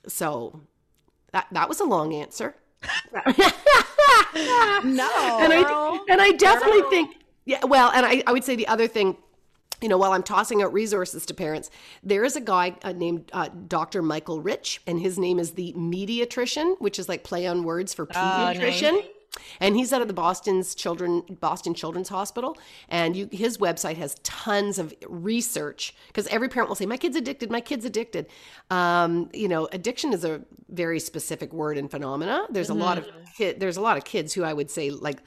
So 0.08 0.62
that, 1.32 1.48
that 1.52 1.70
was 1.70 1.80
a 1.80 1.86
long 1.86 2.14
answer. 2.14 2.56
No. 4.36 5.10
and 5.42 5.54
I 5.54 6.00
and 6.10 6.22
I 6.22 6.32
definitely 6.32 6.82
think 6.90 7.18
yeah. 7.46 7.64
Well, 7.66 7.92
and 7.92 8.06
I, 8.06 8.24
I 8.26 8.32
would 8.32 8.44
say 8.44 8.56
the 8.56 8.68
other 8.68 8.88
thing. 8.88 9.18
You 9.84 9.90
know, 9.90 9.98
while 9.98 10.14
I'm 10.14 10.24
tossing 10.24 10.62
out 10.64 10.72
resources 10.72 11.26
to 11.26 11.34
parents, 11.34 11.70
there 12.02 12.24
is 12.24 12.38
a 12.38 12.42
guy 12.42 12.78
uh, 12.84 12.94
named 12.94 13.30
uh, 13.34 13.50
Dr. 13.68 14.02
Michael 14.02 14.42
Rich, 14.42 14.82
and 14.88 14.98
his 14.98 15.20
name 15.20 15.40
is 15.40 15.52
the 15.52 15.74
Mediatrician, 15.74 16.80
which 16.80 16.98
is 16.98 17.10
like 17.10 17.26
play 17.26 17.46
on 17.46 17.66
words 17.66 17.94
for 17.94 18.06
pediatrician. 18.06 19.06
And 19.60 19.76
he's 19.76 19.92
out 19.92 20.02
of 20.02 20.08
the 20.08 20.14
Boston's 20.14 20.74
children 20.74 21.24
Boston 21.42 21.74
Children's 21.74 22.08
Hospital, 22.08 22.58
and 22.88 23.16
you, 23.16 23.28
his 23.32 23.58
website 23.58 23.98
has 23.98 24.16
tons 24.24 24.80
of 24.80 24.94
research 25.08 25.94
because 26.08 26.28
every 26.28 26.48
parent 26.48 26.70
will 26.70 26.76
say, 26.76 26.86
"My 26.86 26.98
kid's 26.98 27.18
addicted. 27.18 27.52
My 27.52 27.60
kid's 27.60 27.84
addicted." 27.84 28.28
Um, 28.70 29.32
you 29.34 29.50
know, 29.50 29.68
addiction 29.74 30.14
is 30.14 30.24
a 30.24 30.42
very 30.70 31.00
specific 31.00 31.52
word 31.52 31.78
and 31.78 31.92
phenomena. 31.92 32.46
There's 32.52 32.70
a 32.70 32.76
lot 32.76 33.00
of 33.00 33.08
kid, 33.36 33.60
there's 33.60 33.78
a 33.78 33.82
lot 33.82 33.98
of 33.98 34.06
kids 34.06 34.34
who 34.34 34.44
I 34.44 34.54
would 34.54 34.70
say 34.70 34.92
like 34.92 35.18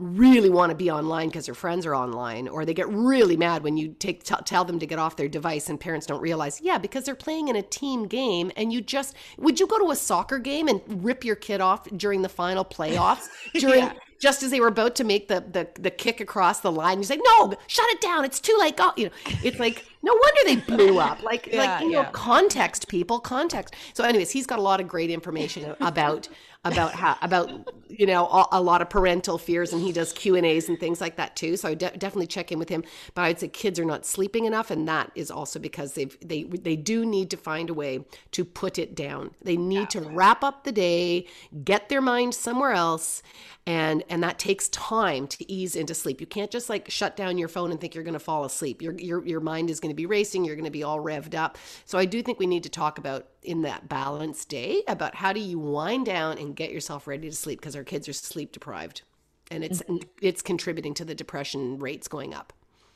really 0.00 0.48
want 0.48 0.70
to 0.70 0.76
be 0.76 0.90
online 0.90 1.28
because 1.28 1.46
their 1.46 1.54
friends 1.54 1.84
are 1.84 1.94
online 1.94 2.48
or 2.48 2.64
they 2.64 2.72
get 2.72 2.88
really 2.88 3.36
mad 3.36 3.62
when 3.62 3.76
you 3.76 3.94
take 3.98 4.24
t- 4.24 4.34
tell 4.46 4.64
them 4.64 4.78
to 4.78 4.86
get 4.86 4.98
off 4.98 5.16
their 5.16 5.28
device 5.28 5.68
and 5.68 5.78
parents 5.78 6.06
don't 6.06 6.22
realize. 6.22 6.60
Yeah 6.60 6.78
because 6.78 7.04
they're 7.04 7.14
playing 7.14 7.48
in 7.48 7.56
a 7.56 7.62
team 7.62 8.06
game 8.06 8.50
and 8.56 8.72
you 8.72 8.80
just 8.80 9.14
would 9.38 9.60
you 9.60 9.66
go 9.66 9.78
to 9.78 9.90
a 9.90 9.96
soccer 9.96 10.38
game 10.38 10.68
and 10.68 10.80
rip 11.04 11.24
your 11.24 11.36
kid 11.36 11.60
off 11.60 11.84
during 11.96 12.22
the 12.22 12.28
final 12.28 12.64
playoffs? 12.64 13.28
During 13.54 13.90
just 14.20 14.42
as 14.42 14.50
they 14.50 14.60
were 14.60 14.68
about 14.68 14.94
to 14.96 15.04
make 15.04 15.28
the, 15.28 15.44
the 15.50 15.68
the 15.80 15.90
kick 15.90 16.20
across 16.20 16.60
the 16.60 16.70
line 16.70 16.98
you 16.98 17.04
say 17.04 17.18
no 17.24 17.54
shut 17.66 17.86
it 17.88 18.00
down 18.00 18.24
it's 18.24 18.38
too 18.38 18.56
late 18.60 18.76
go 18.76 18.90
you 18.96 19.06
know 19.06 19.12
it's 19.42 19.58
like 19.58 19.84
no 20.02 20.12
wonder 20.12 20.40
they 20.46 20.76
blew 20.76 20.98
up. 20.98 21.20
Like 21.30 21.46
like 21.46 21.52
Yeah, 21.52 21.80
you 21.82 21.90
know 21.90 22.04
context 22.12 22.88
people 22.88 23.20
context. 23.20 23.74
So 23.94 24.04
anyways 24.04 24.30
he's 24.30 24.46
got 24.46 24.58
a 24.58 24.62
lot 24.62 24.80
of 24.80 24.88
great 24.88 25.10
information 25.10 25.74
about 25.80 26.28
about 26.64 26.92
how 26.92 27.16
about 27.22 27.50
you 27.88 28.06
know 28.06 28.26
a, 28.26 28.46
a 28.52 28.60
lot 28.60 28.82
of 28.82 28.90
parental 28.90 29.38
fears 29.38 29.72
and 29.72 29.82
he 29.82 29.92
does 29.92 30.12
q 30.12 30.36
and 30.36 30.44
a's 30.44 30.68
and 30.68 30.78
things 30.80 31.00
like 31.00 31.16
that 31.16 31.36
too. 31.36 31.56
So 31.56 31.68
i 31.68 31.74
de- 31.74 31.96
definitely 31.96 32.26
check 32.26 32.50
in 32.52 32.58
with 32.58 32.68
him. 32.68 32.84
But 33.14 33.22
i'd 33.22 33.40
say 33.40 33.48
kids 33.48 33.78
are 33.78 33.84
not 33.84 34.04
sleeping 34.06 34.44
enough 34.44 34.70
and 34.70 34.88
that 34.88 35.12
is 35.14 35.30
also 35.30 35.58
because 35.58 35.94
they've 35.94 36.16
they 36.20 36.44
they 36.44 36.76
do 36.76 37.04
need 37.06 37.30
to 37.30 37.36
find 37.36 37.70
a 37.70 37.74
way 37.74 38.04
to 38.32 38.44
put 38.44 38.78
it 38.78 38.94
down. 38.94 39.32
They 39.42 39.56
need 39.56 39.90
to 39.90 40.00
wrap 40.00 40.42
up 40.42 40.64
the 40.64 40.72
day 40.72 41.26
get 41.64 41.88
their 41.88 42.00
mind 42.00 42.34
somewhere 42.34 42.72
else 42.72 43.22
and 43.66 44.02
and 44.08 44.22
that 44.22 44.38
takes 44.38 44.68
time 44.70 45.26
to 45.28 45.52
ease 45.52 45.76
into 45.76 45.94
sleep. 45.94 46.20
You 46.20 46.26
can't 46.26 46.50
just 46.50 46.68
like 46.68 46.90
shut 46.90 47.16
down 47.16 47.38
your 47.38 47.48
phone 47.48 47.70
and 47.70 47.80
think 47.80 47.94
you're 47.94 48.04
going 48.04 48.14
to 48.14 48.18
fall 48.18 48.44
asleep. 48.44 48.82
Your 48.82 48.98
your 48.98 49.24
your 49.24 49.40
mind 49.40 49.70
is 49.70 49.80
going 49.80 49.89
to 49.90 49.94
be 49.94 50.06
racing 50.06 50.44
you're 50.44 50.56
going 50.56 50.64
to 50.64 50.70
be 50.70 50.82
all 50.82 51.00
revved 51.00 51.34
up. 51.34 51.58
So 51.84 51.98
i 51.98 52.04
do 52.04 52.22
think 52.22 52.38
we 52.38 52.46
need 52.46 52.62
to 52.62 52.68
talk 52.68 52.98
about 52.98 53.28
in 53.42 53.62
that 53.62 53.88
balanced 53.88 54.48
day 54.48 54.82
about 54.88 55.14
how 55.14 55.32
do 55.32 55.40
you 55.40 55.58
wind 55.58 56.06
down 56.06 56.38
and 56.38 56.56
get 56.56 56.72
yourself 56.72 57.06
ready 57.06 57.28
to 57.28 57.36
sleep 57.36 57.60
because 57.60 57.76
our 57.76 57.84
kids 57.84 58.08
are 58.08 58.12
sleep 58.12 58.52
deprived. 58.52 59.02
And 59.50 59.64
it's 59.64 59.82
it's 60.22 60.42
contributing 60.42 60.94
to 60.94 61.04
the 61.04 61.14
depression 61.14 61.78
rates 61.78 62.06
going 62.06 62.34
up. 62.34 62.52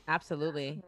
Absolutely. 0.07 0.81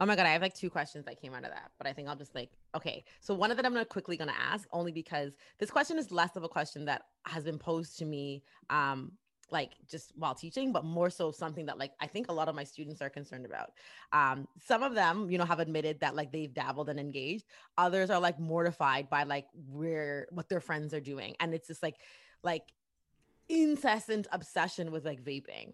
Oh 0.00 0.06
my 0.06 0.16
god, 0.16 0.26
I 0.26 0.30
have 0.30 0.42
like 0.42 0.54
two 0.54 0.70
questions 0.70 1.04
that 1.04 1.20
came 1.20 1.34
out 1.34 1.44
of 1.44 1.50
that, 1.50 1.70
but 1.78 1.86
I 1.86 1.92
think 1.92 2.08
I'll 2.08 2.16
just 2.16 2.34
like 2.34 2.50
okay. 2.74 3.04
So 3.20 3.34
one 3.34 3.50
of 3.50 3.56
them 3.56 3.66
I'm 3.66 3.72
gonna 3.72 3.84
quickly 3.84 4.16
gonna 4.16 4.34
ask 4.38 4.66
only 4.72 4.90
because 4.90 5.32
this 5.58 5.70
question 5.70 5.98
is 5.98 6.10
less 6.10 6.34
of 6.36 6.44
a 6.44 6.48
question 6.48 6.86
that 6.86 7.02
has 7.26 7.44
been 7.44 7.58
posed 7.58 7.98
to 7.98 8.04
me 8.04 8.42
um 8.70 9.12
like 9.54 9.70
just 9.88 10.12
while 10.16 10.34
teaching, 10.34 10.72
but 10.72 10.84
more 10.84 11.08
so 11.08 11.30
something 11.30 11.64
that 11.66 11.78
like 11.78 11.92
I 12.00 12.06
think 12.06 12.28
a 12.28 12.32
lot 12.32 12.48
of 12.48 12.54
my 12.54 12.64
students 12.64 13.00
are 13.00 13.08
concerned 13.08 13.46
about. 13.46 13.70
Um, 14.12 14.46
some 14.66 14.82
of 14.82 14.94
them, 14.94 15.30
you 15.30 15.38
know, 15.38 15.46
have 15.46 15.60
admitted 15.60 16.00
that 16.00 16.14
like 16.14 16.30
they've 16.30 16.52
dabbled 16.52 16.90
and 16.90 17.00
engaged. 17.00 17.46
Others 17.78 18.10
are 18.10 18.20
like 18.20 18.38
mortified 18.38 19.08
by 19.08 19.22
like 19.22 19.46
where 19.70 20.26
what 20.30 20.50
their 20.50 20.60
friends 20.60 20.92
are 20.92 21.00
doing, 21.00 21.36
and 21.40 21.54
it's 21.54 21.68
just 21.68 21.82
like 21.82 21.96
like 22.42 22.64
incessant 23.48 24.26
obsession 24.32 24.90
with 24.90 25.06
like 25.06 25.22
vaping 25.22 25.72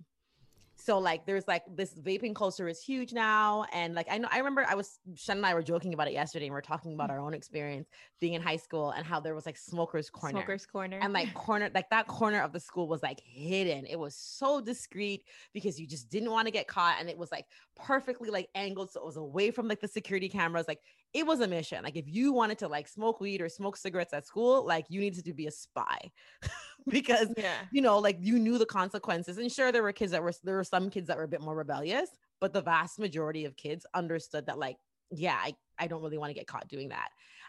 so 0.81 0.99
like 0.99 1.27
there's 1.27 1.47
like 1.47 1.63
this 1.75 1.95
vaping 1.95 2.35
culture 2.35 2.69
is 2.69 2.81
huge 2.81 3.13
now 3.13 3.65
and 3.73 3.95
like 3.95 4.07
i 4.11 4.19
know 4.19 4.29
i 4.33 4.39
remember 4.39 4.65
i 4.69 4.75
was 4.75 4.99
shen 5.15 5.37
and 5.37 5.47
i 5.47 5.55
were 5.55 5.63
joking 5.63 5.95
about 5.95 6.09
it 6.09 6.13
yesterday 6.13 6.47
and 6.47 6.55
we 6.55 6.59
are 6.59 6.63
talking 6.63 6.95
about 6.95 7.11
mm. 7.11 7.13
our 7.13 7.21
own 7.21 7.35
experience 7.35 7.89
being 8.21 8.35
in 8.35 8.43
high 8.43 8.57
school 8.57 8.91
and 8.91 9.07
how 9.07 9.19
there 9.19 9.35
was 9.35 9.47
like 9.47 9.57
smokers 9.57 10.11
corner. 10.11 10.39
Smokers 10.39 10.67
corner. 10.67 10.99
And 11.01 11.13
like 11.13 11.33
corner 11.35 11.71
like 11.75 11.89
that 11.91 12.07
corner 12.07 12.41
of 12.43 12.53
the 12.53 12.61
school 12.61 12.87
was 12.87 13.03
like 13.03 13.21
hidden. 13.21 13.87
It 13.87 13.99
was 13.99 14.15
so 14.15 14.61
discreet 14.61 15.25
because 15.53 15.81
you 15.81 15.87
just 15.87 16.09
didn't 16.11 16.31
want 16.31 16.47
to 16.47 16.53
get 16.53 16.69
caught 16.69 16.97
and 17.01 17.09
it 17.09 17.17
was 17.17 17.33
like 17.33 17.47
perfectly 17.77 18.31
like 18.31 18.49
angled 18.55 18.91
so 18.91 19.01
it 19.01 19.07
was 19.07 19.17
away 19.17 19.51
from 19.51 19.69
like 19.69 19.81
the 19.81 19.89
security 19.89 20.29
cameras. 20.29 20.69
Like 20.69 20.81
it 21.13 21.27
was 21.27 21.41
a 21.41 21.49
mission 21.49 21.83
like 21.83 21.97
if 21.97 22.05
you 22.07 22.33
wanted 22.33 22.59
to 22.59 22.69
like 22.69 22.87
smoke 22.87 23.21
weed 23.21 23.41
or 23.41 23.49
smoke 23.49 23.77
cigarettes 23.77 24.13
at 24.13 24.27
school 24.27 24.65
like 24.65 24.87
you 24.89 25.01
needed 25.01 25.25
to 25.25 25.35
be 25.35 25.47
a 25.47 25.51
spy 25.51 25.99
because 26.89 27.29
yeah. 27.37 27.57
you 27.73 27.83
know 27.83 27.99
like 27.99 28.17
you 28.21 28.39
knew 28.39 28.59
the 28.59 28.67
consequences 28.67 29.39
and 29.39 29.51
sure 29.51 29.73
there 29.73 29.83
were 29.83 29.93
kids 29.93 30.13
that 30.13 30.23
were 30.23 30.33
there 30.45 30.57
were 30.57 30.65
some 30.65 30.89
kids 30.91 31.09
that 31.09 31.17
were 31.17 31.25
a 31.25 31.29
bit 31.29 31.41
more 31.41 31.57
rebellious 31.57 32.11
but 32.41 32.53
the 32.53 32.63
vast 32.63 32.99
majority 32.99 33.45
of 33.45 33.57
kids 33.57 33.85
understood 33.95 34.47
that 34.47 34.59
like 34.59 34.77
yeah 35.11 35.39
i, 35.43 35.55
I 35.79 35.87
don't 35.87 36.03
really 36.03 36.19
want 36.19 36.31
to 36.31 36.35
get 36.35 36.47
caught 36.47 36.69
doing 36.69 36.91
that 36.91 37.09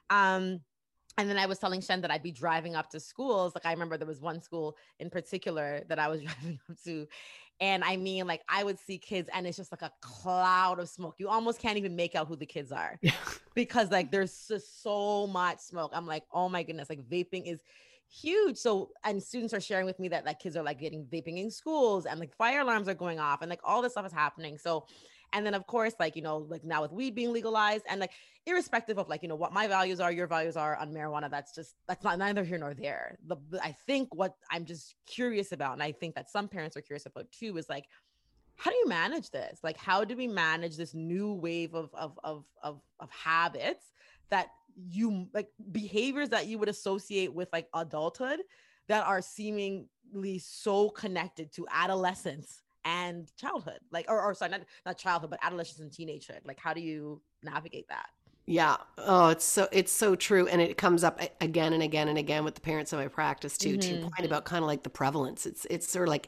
um 0.09 0.61
and 1.17 1.29
then 1.29 1.37
I 1.37 1.45
was 1.45 1.59
telling 1.59 1.81
Shen 1.81 2.01
that 2.01 2.11
I'd 2.11 2.23
be 2.23 2.31
driving 2.31 2.75
up 2.75 2.89
to 2.91 2.99
schools. 2.99 3.53
Like 3.53 3.65
I 3.65 3.71
remember 3.73 3.97
there 3.97 4.07
was 4.07 4.21
one 4.21 4.41
school 4.41 4.77
in 4.99 5.09
particular 5.09 5.83
that 5.89 5.99
I 5.99 6.07
was 6.07 6.21
driving 6.23 6.59
up 6.69 6.77
to. 6.85 7.05
And 7.61 7.83
I 7.83 7.95
mean, 7.95 8.25
like 8.25 8.41
I 8.49 8.63
would 8.63 8.79
see 8.79 8.97
kids 8.97 9.29
and 9.31 9.45
it's 9.45 9.55
just 9.55 9.71
like 9.71 9.83
a 9.83 9.91
cloud 10.01 10.79
of 10.79 10.89
smoke. 10.89 11.15
You 11.19 11.29
almost 11.29 11.59
can't 11.59 11.77
even 11.77 11.95
make 11.95 12.15
out 12.15 12.27
who 12.27 12.35
the 12.35 12.45
kids 12.45 12.71
are 12.71 12.99
because 13.53 13.91
like 13.91 14.11
there's 14.11 14.47
just 14.47 14.81
so 14.81 15.27
much 15.27 15.59
smoke. 15.59 15.91
I'm 15.93 16.07
like, 16.07 16.23
oh 16.33 16.49
my 16.49 16.63
goodness, 16.63 16.89
like 16.89 17.07
vaping 17.07 17.45
is 17.45 17.59
huge. 18.09 18.57
So, 18.57 18.89
and 19.03 19.21
students 19.21 19.53
are 19.53 19.61
sharing 19.61 19.85
with 19.85 19.99
me 19.99 20.09
that 20.09 20.25
like 20.25 20.39
kids 20.39 20.57
are 20.57 20.63
like 20.63 20.79
getting 20.79 21.05
vaping 21.05 21.37
in 21.37 21.51
schools 21.51 22.07
and 22.07 22.19
like 22.19 22.35
fire 22.35 22.61
alarms 22.61 22.87
are 22.87 22.95
going 22.95 23.19
off 23.19 23.41
and 23.41 23.49
like 23.49 23.61
all 23.63 23.83
this 23.83 23.93
stuff 23.93 24.07
is 24.07 24.11
happening. 24.11 24.57
So, 24.57 24.85
and 25.33 25.45
then 25.45 25.53
of 25.53 25.65
course, 25.67 25.93
like, 25.99 26.15
you 26.15 26.21
know, 26.21 26.37
like 26.37 26.63
now 26.63 26.81
with 26.81 26.91
weed 26.91 27.15
being 27.15 27.31
legalized 27.31 27.85
and 27.89 27.99
like 27.99 28.11
irrespective 28.45 28.97
of 28.97 29.07
like, 29.07 29.23
you 29.23 29.29
know, 29.29 29.35
what 29.35 29.53
my 29.53 29.67
values 29.67 29.99
are, 29.99 30.11
your 30.11 30.27
values 30.27 30.57
are 30.57 30.75
on 30.75 30.93
marijuana, 30.93 31.29
that's 31.29 31.53
just, 31.53 31.75
that's 31.87 32.03
not 32.03 32.17
neither 32.17 32.43
here 32.43 32.57
nor 32.57 32.73
there. 32.73 33.17
The, 33.27 33.37
I 33.63 33.75
think 33.85 34.13
what 34.13 34.35
I'm 34.49 34.65
just 34.65 34.95
curious 35.05 35.51
about, 35.51 35.73
and 35.73 35.83
I 35.83 35.91
think 35.91 36.15
that 36.15 36.29
some 36.29 36.47
parents 36.47 36.75
are 36.75 36.81
curious 36.81 37.05
about 37.05 37.31
too, 37.31 37.57
is 37.57 37.69
like, 37.69 37.85
how 38.55 38.69
do 38.71 38.77
you 38.77 38.87
manage 38.87 39.31
this? 39.31 39.59
Like, 39.63 39.77
how 39.77 40.03
do 40.03 40.15
we 40.15 40.27
manage 40.27 40.77
this 40.77 40.93
new 40.93 41.33
wave 41.33 41.73
of, 41.73 41.89
of, 41.93 42.19
of, 42.23 42.45
of, 42.63 42.81
of 42.99 43.09
habits 43.09 43.91
that 44.29 44.47
you 44.89 45.27
like 45.33 45.47
behaviors 45.71 46.29
that 46.29 46.47
you 46.47 46.57
would 46.57 46.69
associate 46.69 47.33
with 47.33 47.49
like 47.51 47.67
adulthood 47.73 48.39
that 48.87 49.05
are 49.05 49.21
seemingly 49.21 50.39
so 50.39 50.89
connected 50.89 51.51
to 51.53 51.67
adolescence 51.71 52.61
and 52.85 53.31
childhood 53.37 53.79
like 53.91 54.05
or, 54.09 54.21
or 54.21 54.33
sorry 54.33 54.51
not, 54.51 54.61
not 54.85 54.97
childhood 54.97 55.29
but 55.29 55.39
adolescence 55.41 55.79
and 55.79 55.91
teenagehood 55.91 56.39
like 56.45 56.59
how 56.59 56.73
do 56.73 56.81
you 56.81 57.21
navigate 57.43 57.87
that 57.89 58.07
yeah 58.47 58.75
oh 58.97 59.29
it's 59.29 59.45
so 59.45 59.67
it's 59.71 59.91
so 59.91 60.15
true 60.15 60.47
and 60.47 60.61
it 60.61 60.77
comes 60.77 61.03
up 61.03 61.21
again 61.41 61.73
and 61.73 61.83
again 61.83 62.07
and 62.07 62.17
again 62.17 62.43
with 62.43 62.55
the 62.55 62.61
parents 62.61 62.91
of 62.91 62.99
my 62.99 63.07
practice 63.07 63.57
too 63.57 63.71
mm-hmm. 63.71 63.79
to 63.79 63.87
your 63.87 64.01
point 64.01 64.25
about 64.25 64.45
kind 64.45 64.63
of 64.63 64.67
like 64.67 64.83
the 64.83 64.89
prevalence 64.89 65.45
it's 65.45 65.65
it's 65.69 65.87
sort 65.87 66.07
of 66.07 66.11
like 66.11 66.27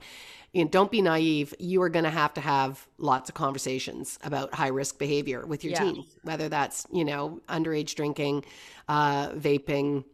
you 0.54 0.64
know, 0.64 0.70
don't 0.70 0.92
be 0.92 1.02
naive. 1.02 1.54
You 1.60 1.82
are 1.82 1.90
going 1.90 2.06
to 2.06 2.12
have 2.12 2.34
to 2.36 2.42
have 2.42 2.88
lots 3.00 3.28
of 3.28 3.36
conversations 3.36 4.20
about 4.24 4.54
high 4.54 4.68
risk 4.68 5.00
behavior 5.00 5.46
with 5.46 5.64
your 5.64 5.74
yeah. 5.74 5.80
teens, 5.80 6.16
whether 6.22 6.48
that's, 6.48 6.86
you 6.92 7.04
know, 7.04 7.42
underage 7.50 7.96
drinking, 7.96 8.46
uh, 8.88 9.30
vaping, 9.30 10.06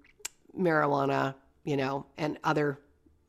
marijuana, 0.58 1.36
you 1.66 1.76
know, 1.76 2.06
and 2.18 2.38
other 2.46 2.80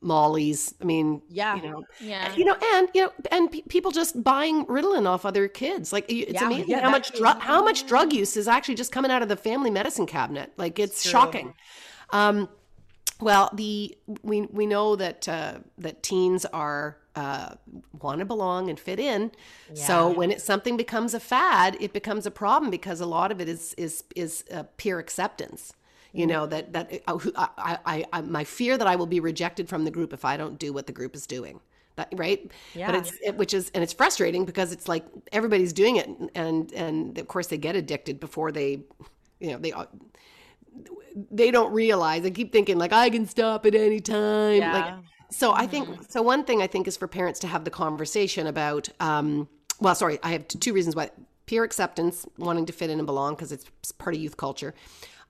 mollies. 0.01 0.73
I 0.81 0.85
mean, 0.85 1.21
yeah, 1.29 1.55
you 1.55 1.61
know, 1.63 1.83
yeah, 1.99 2.35
you 2.35 2.45
know, 2.45 2.55
and 2.73 2.89
you 2.93 3.03
know, 3.03 3.11
and 3.31 3.51
people 3.69 3.91
just 3.91 4.23
buying 4.23 4.65
Ritalin 4.65 5.07
off 5.07 5.25
other 5.25 5.47
kids. 5.47 5.93
Like 5.93 6.05
it's 6.09 6.33
yeah, 6.33 6.45
amazing 6.45 6.69
yeah, 6.69 6.81
how 6.81 6.89
much 6.89 7.13
drug 7.13 7.39
how 7.39 7.63
much 7.63 7.87
drug 7.87 8.13
use 8.13 8.35
is 8.35 8.47
actually 8.47 8.75
just 8.75 8.91
coming 8.91 9.11
out 9.11 9.21
of 9.21 9.29
the 9.29 9.35
family 9.37 9.69
medicine 9.69 10.05
cabinet. 10.05 10.51
Like 10.57 10.79
it's 10.79 11.07
shocking. 11.07 11.53
Um, 12.11 12.49
well, 13.19 13.49
the 13.53 13.97
we 14.23 14.41
we 14.41 14.65
know 14.65 14.95
that 14.95 15.27
uh, 15.29 15.59
that 15.77 16.03
teens 16.03 16.45
are 16.45 16.97
uh, 17.15 17.55
want 17.99 18.19
to 18.19 18.25
belong 18.25 18.69
and 18.69 18.79
fit 18.79 18.99
in. 18.99 19.31
Yeah. 19.73 19.85
So 19.85 20.11
when 20.11 20.31
it 20.31 20.41
something 20.41 20.77
becomes 20.77 21.13
a 21.13 21.19
fad, 21.19 21.77
it 21.79 21.93
becomes 21.93 22.25
a 22.25 22.31
problem 22.31 22.71
because 22.71 22.99
a 22.99 23.05
lot 23.05 23.31
of 23.31 23.39
it 23.39 23.47
is 23.47 23.73
is 23.75 24.03
is 24.15 24.43
uh, 24.51 24.63
peer 24.77 24.99
acceptance. 24.99 25.73
You 26.13 26.27
know 26.27 26.45
that 26.47 26.73
that 26.73 26.91
uh, 27.07 27.17
I, 27.57 27.77
I, 27.85 28.05
I 28.11 28.21
my 28.21 28.43
fear 28.43 28.77
that 28.77 28.87
I 28.87 28.95
will 28.95 29.05
be 29.05 29.19
rejected 29.19 29.69
from 29.69 29.85
the 29.85 29.91
group 29.91 30.13
if 30.13 30.25
I 30.25 30.37
don't 30.37 30.59
do 30.59 30.73
what 30.73 30.87
the 30.87 30.93
group 30.93 31.15
is 31.15 31.25
doing. 31.25 31.59
That, 31.97 32.07
right 32.15 32.49
yeah 32.73 32.87
but 32.87 32.95
it's 32.95 33.11
it, 33.21 33.35
which 33.35 33.53
is 33.53 33.69
and 33.73 33.83
it's 33.83 33.91
frustrating 33.91 34.45
because 34.45 34.71
it's 34.71 34.87
like 34.87 35.05
everybody's 35.33 35.73
doing 35.73 35.97
it 35.97 36.07
and 36.35 36.71
and 36.71 37.17
of 37.17 37.27
course 37.27 37.47
they 37.47 37.57
get 37.57 37.75
addicted 37.75 38.17
before 38.17 38.49
they 38.53 38.79
you 39.41 39.51
know 39.51 39.57
they 39.57 39.73
they 41.31 41.51
don't 41.51 41.73
realize. 41.73 42.23
They 42.23 42.31
keep 42.31 42.51
thinking 42.51 42.77
like 42.77 42.93
I 42.93 43.09
can 43.09 43.25
stop 43.25 43.65
at 43.65 43.75
any 43.75 43.99
time. 43.99 44.57
Yeah. 44.57 44.73
Like 44.73 44.93
so, 45.29 45.53
I 45.53 45.67
think 45.67 45.87
mm-hmm. 45.87 46.03
so. 46.09 46.21
One 46.21 46.43
thing 46.43 46.61
I 46.61 46.67
think 46.67 46.87
is 46.87 46.97
for 46.97 47.07
parents 47.07 47.39
to 47.41 47.47
have 47.47 47.63
the 47.63 47.71
conversation 47.71 48.47
about. 48.47 48.89
Um, 48.99 49.47
well, 49.79 49.95
sorry, 49.95 50.19
I 50.23 50.31
have 50.31 50.47
two 50.47 50.73
reasons 50.73 50.95
why 50.95 51.09
peer 51.45 51.63
acceptance, 51.63 52.25
wanting 52.37 52.65
to 52.67 52.73
fit 52.73 52.89
in 52.89 52.99
and 52.99 53.05
belong 53.05 53.35
because 53.35 53.51
it's 53.51 53.91
part 53.93 54.15
of 54.15 54.21
youth 54.21 54.37
culture. 54.37 54.73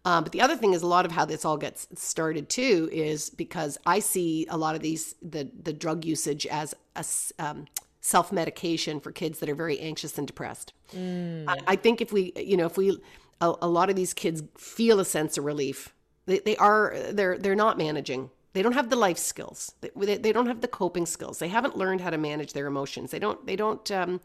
Um, 0.04 0.24
but 0.24 0.32
the 0.32 0.42
other 0.42 0.56
thing 0.56 0.74
is 0.74 0.82
a 0.82 0.88
lot 0.88 1.06
of 1.06 1.12
how 1.12 1.26
this 1.26 1.46
all 1.46 1.58
gets 1.58 1.88
started 1.96 2.50
too 2.50 2.90
is 2.92 3.30
because 3.30 3.78
I 3.86 4.00
see 4.00 4.48
a 4.50 4.58
lot 4.58 4.76
of 4.76 4.82
these 4.82 5.16
the 5.22 5.50
the 5.62 5.74
drug 5.74 6.06
usage 6.06 6.48
as 6.48 6.74
a 6.96 7.06
um, 7.38 7.68
self 8.00 8.32
medication 8.32 9.00
for 9.00 9.12
kids 9.12 9.40
that 9.40 9.50
are 9.50 9.56
very 9.56 9.80
anxious 9.80 10.18
and 10.18 10.26
depressed. 10.26 10.74
Mm. 10.96 11.46
I, 11.48 11.58
I, 11.68 11.76
think 11.76 12.02
if 12.02 12.12
we 12.12 12.34
you 12.36 12.58
know 12.58 12.66
if 12.66 12.78
we 12.78 12.98
a, 13.42 13.54
a 13.62 13.68
lot 13.68 13.90
of 13.90 13.96
these 13.96 14.14
kids 14.14 14.44
feel 14.58 15.00
a 15.00 15.06
sense 15.06 15.38
of 15.38 15.46
relief. 15.46 15.94
They, 16.26 16.40
they 16.40 16.56
are 16.58 16.96
they're 17.12 17.38
they're 17.38 17.56
not 17.56 17.78
managing. 17.78 18.30
They 18.54 18.62
don't 18.62 18.74
have 18.74 18.90
the 18.90 18.96
life 18.96 19.18
skills. 19.18 19.74
They, 19.82 20.18
they 20.18 20.34
don't 20.34 20.48
have 20.48 20.62
the 20.62 20.68
coping 20.68 21.06
skills. 21.06 21.40
They 21.40 21.48
haven't 21.48 21.78
learned 21.78 22.02
how 22.02 22.10
to 22.10 22.18
manage 22.18 22.54
their 22.54 22.68
emotions. 22.68 23.12
They 23.12 23.20
don't 23.20 23.46
they 23.46 23.56
don't 23.56 23.90
um, 23.92 24.22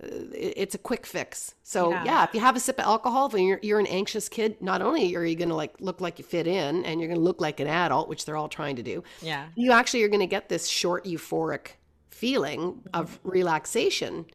it's 0.00 0.74
a 0.74 0.78
quick 0.78 1.06
fix. 1.06 1.54
So 1.62 1.90
yeah. 1.90 2.04
yeah. 2.04 2.24
if 2.24 2.34
you 2.34 2.40
have 2.40 2.56
a 2.56 2.60
sip 2.60 2.78
of 2.78 2.84
alcohol, 2.84 3.28
when 3.28 3.44
you're 3.44 3.60
you're 3.62 3.80
an 3.80 3.86
anxious 3.86 4.28
kid, 4.28 4.60
not 4.60 4.82
only 4.82 5.14
are 5.16 5.24
you 5.24 5.36
going 5.36 5.48
to 5.48 5.54
like 5.54 5.74
look 5.80 6.00
like 6.00 6.18
you 6.18 6.24
fit 6.24 6.46
in, 6.46 6.84
and 6.84 7.00
you're 7.00 7.08
going 7.08 7.20
to 7.20 7.24
look 7.24 7.40
like 7.40 7.60
an 7.60 7.68
adult, 7.68 8.08
which 8.08 8.24
they're 8.24 8.36
all 8.36 8.48
trying 8.48 8.76
to 8.76 8.82
do. 8.82 9.02
Yeah, 9.22 9.46
you 9.54 9.72
actually 9.72 10.02
are 10.02 10.08
going 10.08 10.20
to 10.20 10.26
get 10.26 10.48
this 10.48 10.66
short 10.66 11.04
euphoric 11.04 11.72
feeling 12.10 12.80
of 12.92 13.18
relaxation 13.24 14.26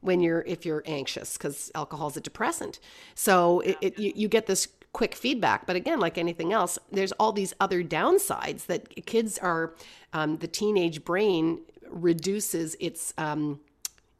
when 0.00 0.20
you're 0.20 0.42
if 0.46 0.64
you're 0.64 0.82
anxious 0.86 1.36
because 1.36 1.70
alcohol 1.74 2.08
is 2.08 2.16
a 2.16 2.20
depressant 2.20 2.78
so 3.14 3.60
it, 3.60 3.76
it, 3.80 3.98
you, 3.98 4.12
you 4.14 4.28
get 4.28 4.46
this 4.46 4.68
quick 4.92 5.14
feedback 5.14 5.66
but 5.66 5.76
again 5.76 6.00
like 6.00 6.16
anything 6.16 6.52
else 6.52 6.78
there's 6.90 7.12
all 7.12 7.32
these 7.32 7.52
other 7.60 7.82
downsides 7.82 8.66
that 8.66 9.04
kids 9.04 9.36
are 9.38 9.74
um, 10.14 10.38
the 10.38 10.46
teenage 10.46 11.04
brain 11.04 11.60
reduces 11.90 12.74
its 12.80 13.12
um, 13.18 13.60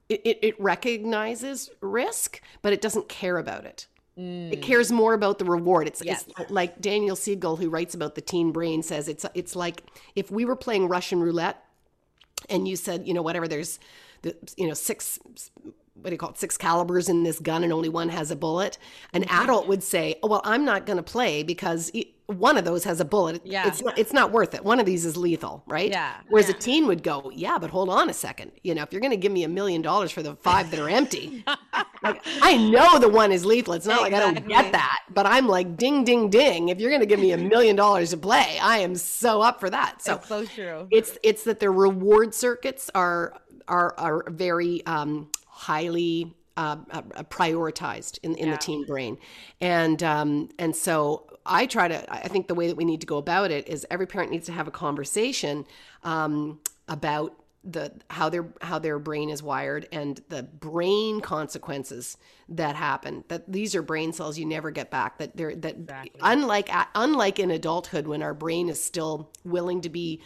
it, 0.09 0.39
it 0.43 0.61
recognizes 0.61 1.71
risk 1.81 2.41
but 2.63 2.73
it 2.73 2.81
doesn't 2.81 3.09
care 3.09 3.39
about 3.39 3.65
it 3.65 3.87
Mm. 4.19 4.51
It 4.51 4.63
cares 4.63 4.91
more 4.91 5.13
about 5.13 5.39
the 5.39 5.45
reward. 5.45 5.87
It's, 5.87 6.03
yes. 6.03 6.25
it's, 6.39 6.51
like 6.51 6.81
Daniel 6.81 7.17
Siegel, 7.17 7.57
who 7.57 7.69
writes 7.69 7.95
about 7.95 8.15
the 8.15 8.23
teen 8.23 8.51
brain, 8.51 8.83
says 8.83 9.09
it's 9.09 9.27
it's 9.35 9.55
like 9.55 9.83
if 10.15 10.31
we 10.31 10.47
were 10.47 10.57
playing 10.57 10.89
Russian 10.89 11.21
roulette, 11.21 11.63
and 12.49 12.67
you 12.67 12.77
said, 12.77 13.07
you 13.07 13.13
know, 13.13 13.21
whatever, 13.21 13.47
there's 13.47 13.79
the 14.23 14.35
you 14.57 14.67
know 14.67 14.75
six 14.75 15.19
what 15.95 16.11
do 16.11 16.13
you 16.13 16.19
call 16.19 16.31
it 16.31 16.39
six 16.39 16.57
calibers 16.57 17.09
in 17.09 17.23
this 17.23 17.39
gun 17.39 17.65
and 17.65 17.73
only 17.73 17.89
one 17.89 18.09
has 18.09 18.31
a 18.31 18.37
bullet 18.37 18.79
an 19.13 19.23
mm-hmm. 19.23 19.43
adult 19.43 19.67
would 19.67 19.83
say 19.83 20.17
oh, 20.23 20.29
well 20.29 20.41
i'm 20.45 20.65
not 20.65 20.87
going 20.87 20.97
to 20.97 21.03
play 21.03 21.43
because 21.43 21.91
one 22.27 22.57
of 22.57 22.65
those 22.65 22.85
has 22.85 23.01
a 23.01 23.05
bullet. 23.05 23.41
Yeah. 23.45 23.67
it's 23.67 23.83
not, 23.83 23.99
it's 23.99 24.13
not 24.13 24.33
worth 24.33 24.55
it. 24.55 24.65
One 24.65 24.81
of 24.81 24.87
these 24.87 25.05
is 25.05 25.17
lethal 25.17 25.63
right? 25.67 25.91
Yeah. 25.91 26.15
Whereas 26.29 26.49
yeah. 26.49 26.57
a 26.57 26.59
teen 26.59 26.87
would 26.87 27.03
go 27.03 27.31
yeah 27.35 27.59
but 27.59 27.71
hold 27.71 27.89
on 27.89 28.11
a 28.11 28.13
second. 28.13 28.53
You 28.63 28.75
know 28.75 28.83
if 28.83 28.93
you're 28.93 29.01
going 29.01 29.13
to 29.13 29.17
give 29.17 29.33
me 29.33 29.45
a 29.45 29.49
million 29.49 29.83
dollars 29.83 30.11
for 30.11 30.23
the 30.23 30.37
five 30.37 30.71
that 30.71 30.81
are 30.81 30.89
empty 30.89 31.45
like, 32.03 32.23
i 32.43 32.57
know 32.57 32.99
the 32.99 33.09
one 33.09 33.33
is 33.33 33.45
lethal. 33.45 33.75
It's 33.75 33.87
not 33.87 34.07
exactly. 34.07 34.13
like 34.13 34.37
i 34.37 34.41
don't 34.41 34.49
get 34.49 34.73
that 34.73 35.01
but 35.11 35.27
i'm 35.27 35.47
like 35.47 35.77
ding 35.77 36.05
ding 36.05 36.31
ding. 36.31 36.69
If 36.69 36.81
you're 36.81 36.91
going 36.91 37.01
to 37.01 37.07
give 37.07 37.21
me 37.21 37.33
a 37.33 37.39
million 37.39 37.77
dollars 37.77 38.11
to 38.11 38.17
play 38.17 38.59
i 38.61 38.79
am 38.79 38.95
so 38.95 39.43
up 39.43 39.61
for 39.61 39.71
that. 39.71 40.03
So 40.03 40.17
it's 40.17 40.29
so 40.29 40.45
true. 40.45 40.89
it's 40.91 41.19
it's 41.23 41.45
that 41.45 41.61
their 41.61 41.73
reward 41.73 42.35
circuits 42.35 42.91
are 42.95 43.35
are 43.69 43.95
are 43.99 44.25
very 44.31 44.85
um, 44.87 45.31
highly 45.47 46.36
uh, 46.57 46.77
uh, 46.91 47.03
prioritized 47.25 48.19
in, 48.23 48.35
in 48.37 48.51
the 48.51 48.57
teen 48.57 48.85
brain, 48.87 49.19
and 49.61 50.03
um, 50.03 50.49
and 50.59 50.75
so 50.75 51.27
I 51.45 51.67
try 51.67 51.89
to. 51.89 52.13
I 52.13 52.29
think 52.29 52.49
the 52.49 52.55
way 52.55 52.69
that 52.69 52.77
we 52.77 52.85
need 52.85 53.01
to 53.01 53.07
go 53.07 53.19
about 53.19 53.51
it 53.51 53.69
is 53.69 53.87
every 53.91 54.07
parent 54.07 54.31
needs 54.31 54.47
to 54.47 54.53
have 54.53 54.69
a 54.69 54.71
conversation 54.71 55.67
um, 56.03 56.61
about 56.89 57.37
the 57.67 57.93
how 58.09 58.29
their 58.29 58.47
how 58.63 58.79
their 58.79 58.99
brain 58.99 59.29
is 59.29 59.43
wired 59.43 59.89
and 59.91 60.23
the 60.29 60.45
brain 60.45 61.21
consequences 61.21 62.17
that 62.49 62.77
happen 62.77 63.25
that 63.27 63.51
these 63.53 63.75
are 63.75 63.83
brain 63.83 64.13
cells 64.13 64.39
you 64.39 64.47
never 64.47 64.71
get 64.71 64.89
back 64.89 65.19
that 65.19 65.37
they're 65.37 65.55
that 65.57 65.75
exactly. 65.75 66.21
unlike 66.23 66.71
unlike 66.95 67.41
in 67.41 67.51
adulthood 67.51 68.07
when 68.07 68.23
our 68.23 68.35
brain 68.35 68.69
is 68.69 68.81
still 68.81 69.33
willing 69.45 69.81
to 69.81 69.89
be 69.89 70.23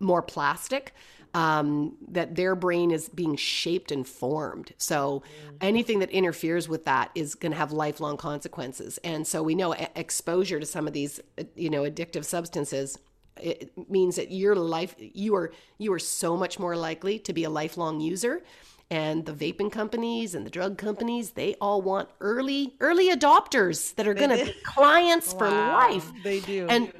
more 0.00 0.20
plastic 0.20 0.92
um, 1.34 1.96
that 2.08 2.34
their 2.34 2.54
brain 2.54 2.90
is 2.90 3.08
being 3.08 3.36
shaped 3.36 3.92
and 3.92 4.06
formed. 4.06 4.72
So 4.78 5.22
mm. 5.22 5.56
anything 5.60 6.00
that 6.00 6.10
interferes 6.10 6.68
with 6.68 6.84
that 6.84 7.10
is 7.14 7.34
going 7.34 7.52
to 7.52 7.58
have 7.58 7.72
lifelong 7.72 8.16
consequences. 8.16 8.98
And 9.04 9.26
so 9.26 9.42
we 9.42 9.54
know 9.54 9.72
exposure 9.94 10.58
to 10.58 10.66
some 10.66 10.86
of 10.86 10.92
these, 10.92 11.20
you 11.54 11.70
know, 11.70 11.82
addictive 11.82 12.24
substances 12.24 12.98
it 13.36 13.72
means 13.88 14.16
that 14.16 14.30
your 14.30 14.54
life 14.54 14.94
you 14.98 15.34
are 15.34 15.52
you 15.78 15.92
are 15.92 15.98
so 15.98 16.36
much 16.36 16.58
more 16.58 16.76
likely 16.76 17.18
to 17.18 17.32
be 17.32 17.44
a 17.44 17.50
lifelong 17.50 18.00
user 18.00 18.42
and 18.90 19.24
the 19.24 19.32
vaping 19.32 19.70
companies 19.70 20.34
and 20.34 20.44
the 20.44 20.50
drug 20.50 20.76
companies 20.76 21.30
they 21.30 21.54
all 21.60 21.80
want 21.80 22.08
early 22.20 22.74
early 22.80 23.10
adopters 23.10 23.94
that 23.94 24.06
are 24.06 24.14
going 24.14 24.30
to 24.30 24.44
be 24.44 24.54
clients 24.64 25.32
wow, 25.32 25.38
for 25.38 25.50
life 25.50 26.10
they 26.22 26.40
do 26.40 26.66
and 26.68 26.92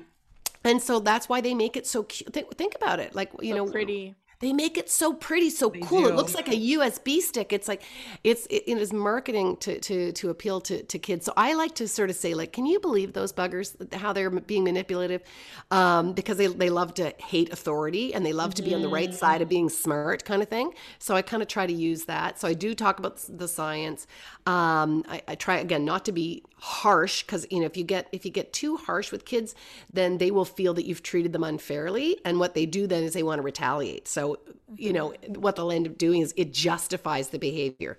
and 0.65 0.83
so 0.83 0.99
that's 1.01 1.29
why 1.29 1.41
they 1.41 1.55
make 1.55 1.77
it 1.77 1.87
so 1.87 2.03
cute 2.05 2.33
think, 2.33 2.55
think 2.57 2.75
about 2.75 3.01
it 3.01 3.15
like 3.15 3.31
you 3.41 3.55
so 3.55 3.65
know 3.65 3.71
pretty 3.71 4.15
they 4.41 4.55
make 4.55 4.79
it 4.79 4.89
so 4.89 5.13
pretty, 5.13 5.51
so 5.51 5.69
they 5.69 5.81
cool. 5.81 6.05
Do. 6.05 6.09
It 6.09 6.15
looks 6.15 6.35
like 6.35 6.49
a 6.49 6.53
USB 6.53 7.21
stick. 7.21 7.53
It's 7.53 7.69
like 7.69 7.83
it's 8.25 8.47
it, 8.47 8.65
it 8.67 8.79
is 8.79 8.91
marketing 8.91 9.59
to 9.59 9.79
to 9.81 10.13
to 10.13 10.31
appeal 10.31 10.63
to 10.63 10.83
to 10.83 10.99
kids. 10.99 11.27
So 11.27 11.35
I 11.37 11.53
like 11.53 11.75
to 11.75 11.87
sort 11.87 12.09
of 12.09 12.17
say 12.17 12.33
like, 12.33 12.55
can 12.55 12.65
you 12.65 12.81
believe 12.81 13.13
those 13.13 13.35
buggers 13.35 13.77
how 13.95 14.15
they're 14.15 14.31
being 14.31 14.65
manipulative? 14.65 15.23
Um, 15.71 16.15
because 16.15 16.39
they 16.39 16.47
they 16.47 16.71
love 16.71 16.95
to 16.95 17.15
hate 17.19 17.53
authority 17.53 18.15
and 18.15 18.25
they 18.25 18.33
love 18.33 18.55
to 18.55 18.63
be 18.63 18.75
on 18.75 18.81
the 18.81 18.89
right 18.89 19.13
side 19.13 19.43
of 19.43 19.49
being 19.51 19.69
smart, 19.69 20.25
kind 20.25 20.41
of 20.41 20.49
thing. 20.49 20.73
So 20.99 21.15
I 21.15 21.21
kind 21.21 21.43
of 21.43 21.49
try 21.49 21.67
to 21.67 21.73
use 21.73 22.07
that. 22.07 22.41
So 22.41 22.49
I 22.49 22.55
do 22.55 22.75
talk 22.75 22.99
about 22.99 23.23
the 23.29 23.47
science. 23.47 24.07
Um, 24.47 25.05
I, 25.07 25.21
I 25.29 25.35
try 25.35 25.59
again 25.59 25.85
not 25.85 26.07
to 26.07 26.13
be 26.13 26.43
harsh 26.61 27.23
because 27.23 27.47
you 27.51 27.61
know 27.61 27.67
if 27.67 27.77
you 27.77 27.85
get 27.85 28.09
if 28.13 28.25
you 28.25 28.31
get 28.31 28.53
too 28.53 28.77
harsh 28.77 29.11
with 29.11 29.25
kids, 29.25 29.55
then 29.93 30.19
they 30.19 30.31
will 30.31 30.45
feel 30.45 30.75
that 30.75 30.85
you've 30.85 31.03
treated 31.03 31.33
them 31.33 31.45
unfairly, 31.45 32.19
and 32.25 32.39
what 32.39 32.55
they 32.55 32.67
do 32.67 32.87
then 32.87 33.03
is 33.03 33.13
they 33.13 33.23
want 33.23 33.39
to 33.39 33.43
retaliate. 33.43 34.07
So 34.07 34.39
you 34.77 34.93
know, 34.93 35.15
what 35.29 35.57
they'll 35.57 35.73
end 35.73 35.87
up 35.87 35.99
doing 35.99 36.23
is 36.23 36.35
it 36.37 36.53
justifies 36.53 37.29
the 37.29 37.39
behavior, 37.39 37.99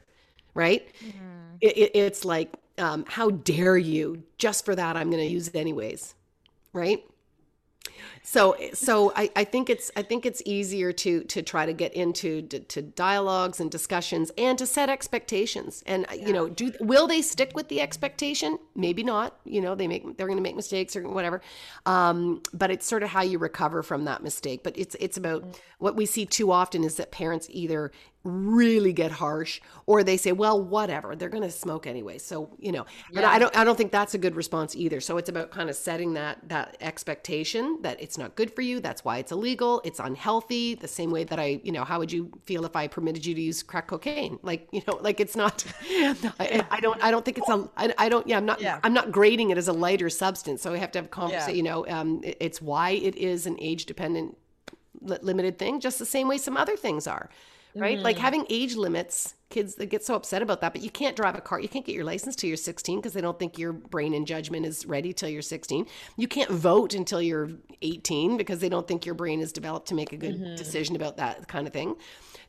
right? 0.53 0.87
Mm-hmm. 1.03 1.55
It, 1.61 1.77
it, 1.77 1.91
it's 1.95 2.25
like, 2.25 2.53
um, 2.77 3.05
how 3.07 3.29
dare 3.29 3.77
you? 3.77 4.23
Just 4.37 4.65
for 4.65 4.75
that, 4.75 4.97
I'm 4.97 5.09
going 5.09 5.23
to 5.23 5.31
use 5.31 5.47
it 5.47 5.55
anyways, 5.55 6.15
right? 6.73 7.03
So 8.23 8.55
so 8.73 9.11
I, 9.15 9.29
I 9.35 9.43
think 9.43 9.69
it's 9.69 9.91
I 9.95 10.01
think 10.01 10.25
it's 10.25 10.41
easier 10.45 10.91
to 10.93 11.23
to 11.23 11.41
try 11.41 11.65
to 11.65 11.73
get 11.73 11.93
into 11.93 12.41
to, 12.43 12.59
to 12.59 12.81
dialogues 12.81 13.59
and 13.59 13.69
discussions 13.71 14.31
and 14.37 14.57
to 14.57 14.65
set 14.65 14.89
expectations. 14.89 15.83
And 15.85 16.05
yeah. 16.13 16.27
you 16.27 16.33
know 16.33 16.49
do 16.49 16.71
will 16.79 17.07
they 17.07 17.21
stick 17.21 17.51
with 17.55 17.67
the 17.67 17.81
expectation? 17.81 18.59
Maybe 18.75 19.03
not. 19.03 19.37
You 19.45 19.61
know 19.61 19.75
they 19.75 19.87
make 19.87 20.17
they're 20.17 20.27
going 20.27 20.37
to 20.37 20.43
make 20.43 20.55
mistakes 20.55 20.95
or 20.95 21.07
whatever. 21.07 21.41
Um, 21.85 22.41
but 22.53 22.71
it's 22.71 22.85
sort 22.85 23.03
of 23.03 23.09
how 23.09 23.21
you 23.21 23.37
recover 23.37 23.83
from 23.83 24.05
that 24.05 24.23
mistake. 24.23 24.63
But 24.63 24.77
it's 24.77 24.95
it's 24.99 25.17
about 25.17 25.43
mm. 25.43 25.55
what 25.79 25.95
we 25.95 26.05
see 26.05 26.25
too 26.25 26.51
often 26.51 26.83
is 26.83 26.95
that 26.95 27.11
parents 27.11 27.47
either 27.49 27.91
really 28.23 28.93
get 28.93 29.11
harsh 29.11 29.59
or 29.85 30.03
they 30.03 30.17
say 30.17 30.31
well 30.31 30.61
whatever 30.61 31.15
they're 31.15 31.29
going 31.29 31.43
to 31.43 31.51
smoke 31.51 31.87
anyway. 31.87 32.17
So 32.17 32.49
you 32.59 32.71
know 32.71 32.85
yeah. 33.11 33.21
but 33.21 33.25
i 33.25 33.39
don't 33.39 33.55
i 33.57 33.63
don't 33.63 33.75
think 33.75 33.91
that's 33.91 34.13
a 34.13 34.17
good 34.17 34.35
response 34.35 34.75
either. 34.75 35.01
So 35.01 35.17
it's 35.17 35.29
about 35.29 35.51
kind 35.51 35.69
of 35.69 35.75
setting 35.75 36.13
that 36.13 36.37
that 36.49 36.77
expectation 36.81 37.79
that 37.81 38.01
it's 38.01 38.17
not 38.17 38.35
good 38.35 38.53
for 38.53 38.61
you 38.61 38.79
that's 38.79 39.03
why 39.03 39.17
it's 39.17 39.31
illegal 39.31 39.81
it's 39.83 39.99
unhealthy 39.99 40.75
the 40.75 40.87
same 40.87 41.11
way 41.11 41.23
that 41.23 41.39
i 41.39 41.59
you 41.63 41.71
know 41.71 41.83
how 41.83 41.99
would 41.99 42.11
you 42.11 42.31
feel 42.43 42.65
if 42.65 42.75
i 42.75 42.87
permitted 42.87 43.25
you 43.25 43.33
to 43.35 43.41
use 43.41 43.63
crack 43.63 43.87
cocaine? 43.87 44.39
Like 44.43 44.67
you 44.71 44.81
know 44.87 44.97
like 45.01 45.19
it's 45.19 45.35
not 45.35 45.65
I, 45.89 46.65
I, 46.69 46.79
don't 46.79 47.03
i 47.03 47.11
don't 47.11 47.25
think 47.25 47.37
it's 47.37 47.49
a 47.49 47.69
i, 47.77 47.93
I 47.97 48.09
don't 48.09 48.27
yeah 48.27 48.37
i'm 48.37 48.45
not 48.45 48.61
yeah. 48.61 48.79
i'm 48.83 48.93
not 48.93 49.11
grading 49.11 49.49
it 49.49 49.57
as 49.57 49.67
a 49.67 49.73
lighter 49.73 50.09
substance 50.09 50.61
so 50.61 50.71
we 50.71 50.79
have 50.79 50.91
to 50.93 50.99
have 50.99 51.11
conversation 51.11 51.55
you 51.55 51.63
know 51.63 51.87
um, 51.87 52.21
it, 52.23 52.37
it's 52.39 52.61
why 52.61 52.91
it 52.91 53.15
is 53.15 53.45
an 53.45 53.57
age 53.59 53.85
dependent 53.85 54.37
limited 55.01 55.57
thing 55.57 55.79
just 55.79 55.99
the 55.99 56.05
same 56.05 56.27
way 56.27 56.37
some 56.37 56.57
other 56.57 56.77
things 56.77 57.07
are 57.07 57.29
right? 57.75 57.95
Mm-hmm. 57.95 58.03
Like 58.03 58.17
having 58.17 58.45
age 58.49 58.75
limits, 58.75 59.35
kids 59.49 59.75
they 59.75 59.85
get 59.85 60.03
so 60.03 60.15
upset 60.15 60.41
about 60.41 60.61
that, 60.61 60.73
but 60.73 60.81
you 60.81 60.89
can't 60.89 61.15
drive 61.15 61.35
a 61.35 61.41
car. 61.41 61.59
You 61.59 61.67
can't 61.67 61.85
get 61.85 61.95
your 61.95 62.05
license 62.05 62.35
till 62.35 62.47
you're 62.47 62.57
16 62.57 62.99
because 62.99 63.13
they 63.13 63.21
don't 63.21 63.37
think 63.37 63.57
your 63.57 63.73
brain 63.73 64.13
and 64.13 64.25
judgment 64.25 64.65
is 64.65 64.85
ready 64.85 65.13
till 65.13 65.29
you're 65.29 65.41
16. 65.41 65.85
You 66.17 66.27
can't 66.27 66.49
vote 66.49 66.93
until 66.93 67.21
you're 67.21 67.51
18 67.81 68.37
because 68.37 68.59
they 68.59 68.69
don't 68.69 68.87
think 68.87 69.05
your 69.05 69.15
brain 69.15 69.39
is 69.39 69.51
developed 69.51 69.87
to 69.89 69.95
make 69.95 70.13
a 70.13 70.17
good 70.17 70.35
mm-hmm. 70.35 70.55
decision 70.55 70.95
about 70.95 71.17
that 71.17 71.47
kind 71.47 71.67
of 71.67 71.73
thing. 71.73 71.95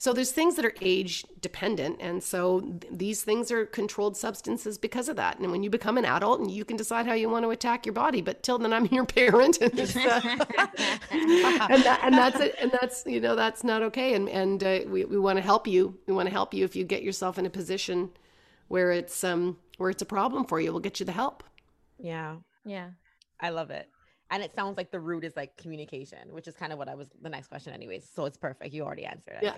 So 0.03 0.13
there's 0.13 0.33
things 0.33 0.57
that 0.57 0.65
are 0.65 0.75
age 0.81 1.25
dependent. 1.41 1.99
And 2.01 2.25
so 2.25 2.59
th- 2.59 2.93
these 2.93 3.23
things 3.23 3.53
are 3.53 3.67
controlled 3.67 4.17
substances 4.17 4.77
because 4.77 5.09
of 5.09 5.15
that. 5.15 5.39
And 5.39 5.53
when 5.53 5.63
you 5.63 5.71
become 5.71 5.97
an 5.97 6.05
adult 6.05 6.41
and 6.41 6.51
you 6.51 6.65
can 6.65 6.77
decide 6.77 7.07
how 7.07 7.13
you 7.13 7.29
want 7.29 7.45
to 7.45 7.51
attack 7.51 7.87
your 7.87 7.93
body, 7.93 8.21
but 8.21 8.43
till 8.43 8.59
then 8.59 8.73
I'm 8.73 8.87
your 8.87 9.07
parent. 9.07 9.59
And, 9.63 9.79
uh, 9.79 10.21
and, 11.13 11.85
that, 11.85 12.01
and, 12.03 12.15
that's 12.15 12.41
it. 12.41 12.57
And 12.61 12.73
that's, 12.73 13.05
you 13.07 13.21
know, 13.21 13.37
that's 13.37 13.63
not 13.63 13.81
okay. 13.83 14.15
And, 14.15 14.29
and 14.29 14.65
uh, 14.65 14.81
we, 14.89 15.05
we 15.05 15.21
want 15.21 15.37
to 15.37 15.41
help 15.41 15.69
you. 15.69 15.97
We 16.09 16.15
want 16.15 16.27
to 16.27 16.33
help 16.33 16.53
you 16.53 16.65
if 16.65 16.75
you 16.75 16.83
get 16.83 17.05
yourself 17.05 17.39
in 17.39 17.47
a 17.47 17.51
position 17.51 18.11
where 18.67 18.91
it's, 18.91 19.23
um, 19.23 19.57
where 19.79 19.89
it's 19.89 20.03
a 20.03 20.07
problem 20.07 20.47
for 20.47 20.61
you, 20.61 20.73
we'll 20.73 20.81
get 20.81 20.99
you 20.99 21.07
the 21.07 21.13
help. 21.13 21.45
Yeah. 21.97 22.39
Yeah. 22.65 22.89
I 23.39 23.51
love 23.51 23.71
it. 23.71 23.89
And 24.33 24.43
it 24.43 24.53
sounds 24.53 24.77
like 24.77 24.91
the 24.91 24.99
root 24.99 25.23
is 25.23 25.37
like 25.37 25.57
communication, 25.59 26.33
which 26.33 26.49
is 26.49 26.57
kind 26.57 26.73
of 26.73 26.79
what 26.79 26.89
I 26.89 26.97
was 26.97 27.07
the 27.21 27.29
next 27.29 27.47
question, 27.47 27.73
anyways. 27.73 28.09
So 28.13 28.25
it's 28.25 28.39
perfect. 28.39 28.75
You 28.75 28.83
already 28.83 29.05
answered 29.05 29.35
it. 29.35 29.45
Yeah. 29.45 29.55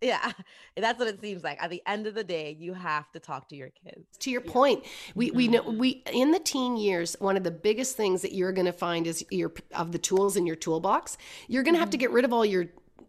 Yeah, 0.00 0.32
that's 0.76 0.98
what 0.98 1.08
it 1.08 1.20
seems 1.20 1.42
like. 1.42 1.62
At 1.62 1.70
the 1.70 1.82
end 1.86 2.06
of 2.06 2.14
the 2.14 2.24
day, 2.24 2.56
you 2.58 2.72
have 2.74 3.10
to 3.12 3.18
talk 3.18 3.48
to 3.48 3.56
your 3.56 3.70
kids. 3.70 4.16
To 4.20 4.30
your 4.30 4.40
point, 4.40 4.84
we 5.14 5.30
we 5.32 5.48
know 5.48 5.62
mm-hmm. 5.62 5.78
we 5.78 6.02
in 6.12 6.30
the 6.30 6.38
teen 6.38 6.76
years, 6.76 7.16
one 7.18 7.36
of 7.36 7.42
the 7.42 7.50
biggest 7.50 7.96
things 7.96 8.22
that 8.22 8.32
you're 8.32 8.52
going 8.52 8.66
to 8.66 8.72
find 8.72 9.06
is 9.06 9.24
your 9.30 9.52
of 9.74 9.92
the 9.92 9.98
tools 9.98 10.36
in 10.36 10.46
your 10.46 10.56
toolbox. 10.56 11.18
You're 11.48 11.64
going 11.64 11.74
to 11.74 11.80
have 11.80 11.90
to 11.90 11.96
mm-hmm. 11.96 12.02
get 12.02 12.10
rid 12.12 12.24
of 12.24 12.32
all 12.32 12.44
your 12.44 12.66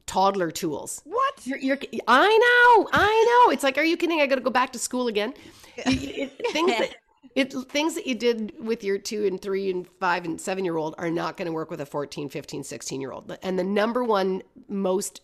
toddler 0.09 0.49
tools. 0.49 1.01
What? 1.05 1.45
You're, 1.45 1.59
you're, 1.59 1.77
I 2.07 2.27
know, 2.27 2.89
I 2.91 3.45
know. 3.45 3.53
It's 3.53 3.63
like, 3.63 3.77
are 3.77 3.83
you 3.83 3.95
kidding? 3.95 4.21
I 4.21 4.25
got 4.25 4.35
to 4.35 4.41
go 4.41 4.49
back 4.49 4.73
to 4.73 4.79
school 4.79 5.07
again. 5.07 5.35
It, 5.77 6.31
it, 6.39 6.51
things 6.51 6.71
that 6.71 6.95
it 7.35 7.53
things 7.69 7.95
that 7.95 8.07
you 8.07 8.15
did 8.15 8.53
with 8.59 8.83
your 8.83 8.97
two 8.97 9.25
and 9.25 9.41
three 9.41 9.69
and 9.69 9.87
five 9.99 10.25
and 10.25 10.39
seven 10.39 10.65
year 10.65 10.77
old 10.77 10.95
are 10.97 11.11
not 11.11 11.37
going 11.37 11.45
to 11.45 11.51
work 11.51 11.69
with 11.69 11.81
a 11.81 11.85
14 11.85 12.29
15 12.29 12.63
16 12.63 13.01
year 13.01 13.11
old 13.11 13.37
and 13.43 13.57
the 13.57 13.63
number 13.63 14.03
one 14.03 14.41
most 14.67 15.21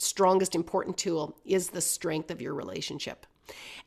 strongest 0.00 0.54
important 0.54 0.96
tool 0.96 1.36
is 1.44 1.70
the 1.70 1.80
strength 1.80 2.30
of 2.30 2.40
your 2.40 2.54
relationship. 2.54 3.26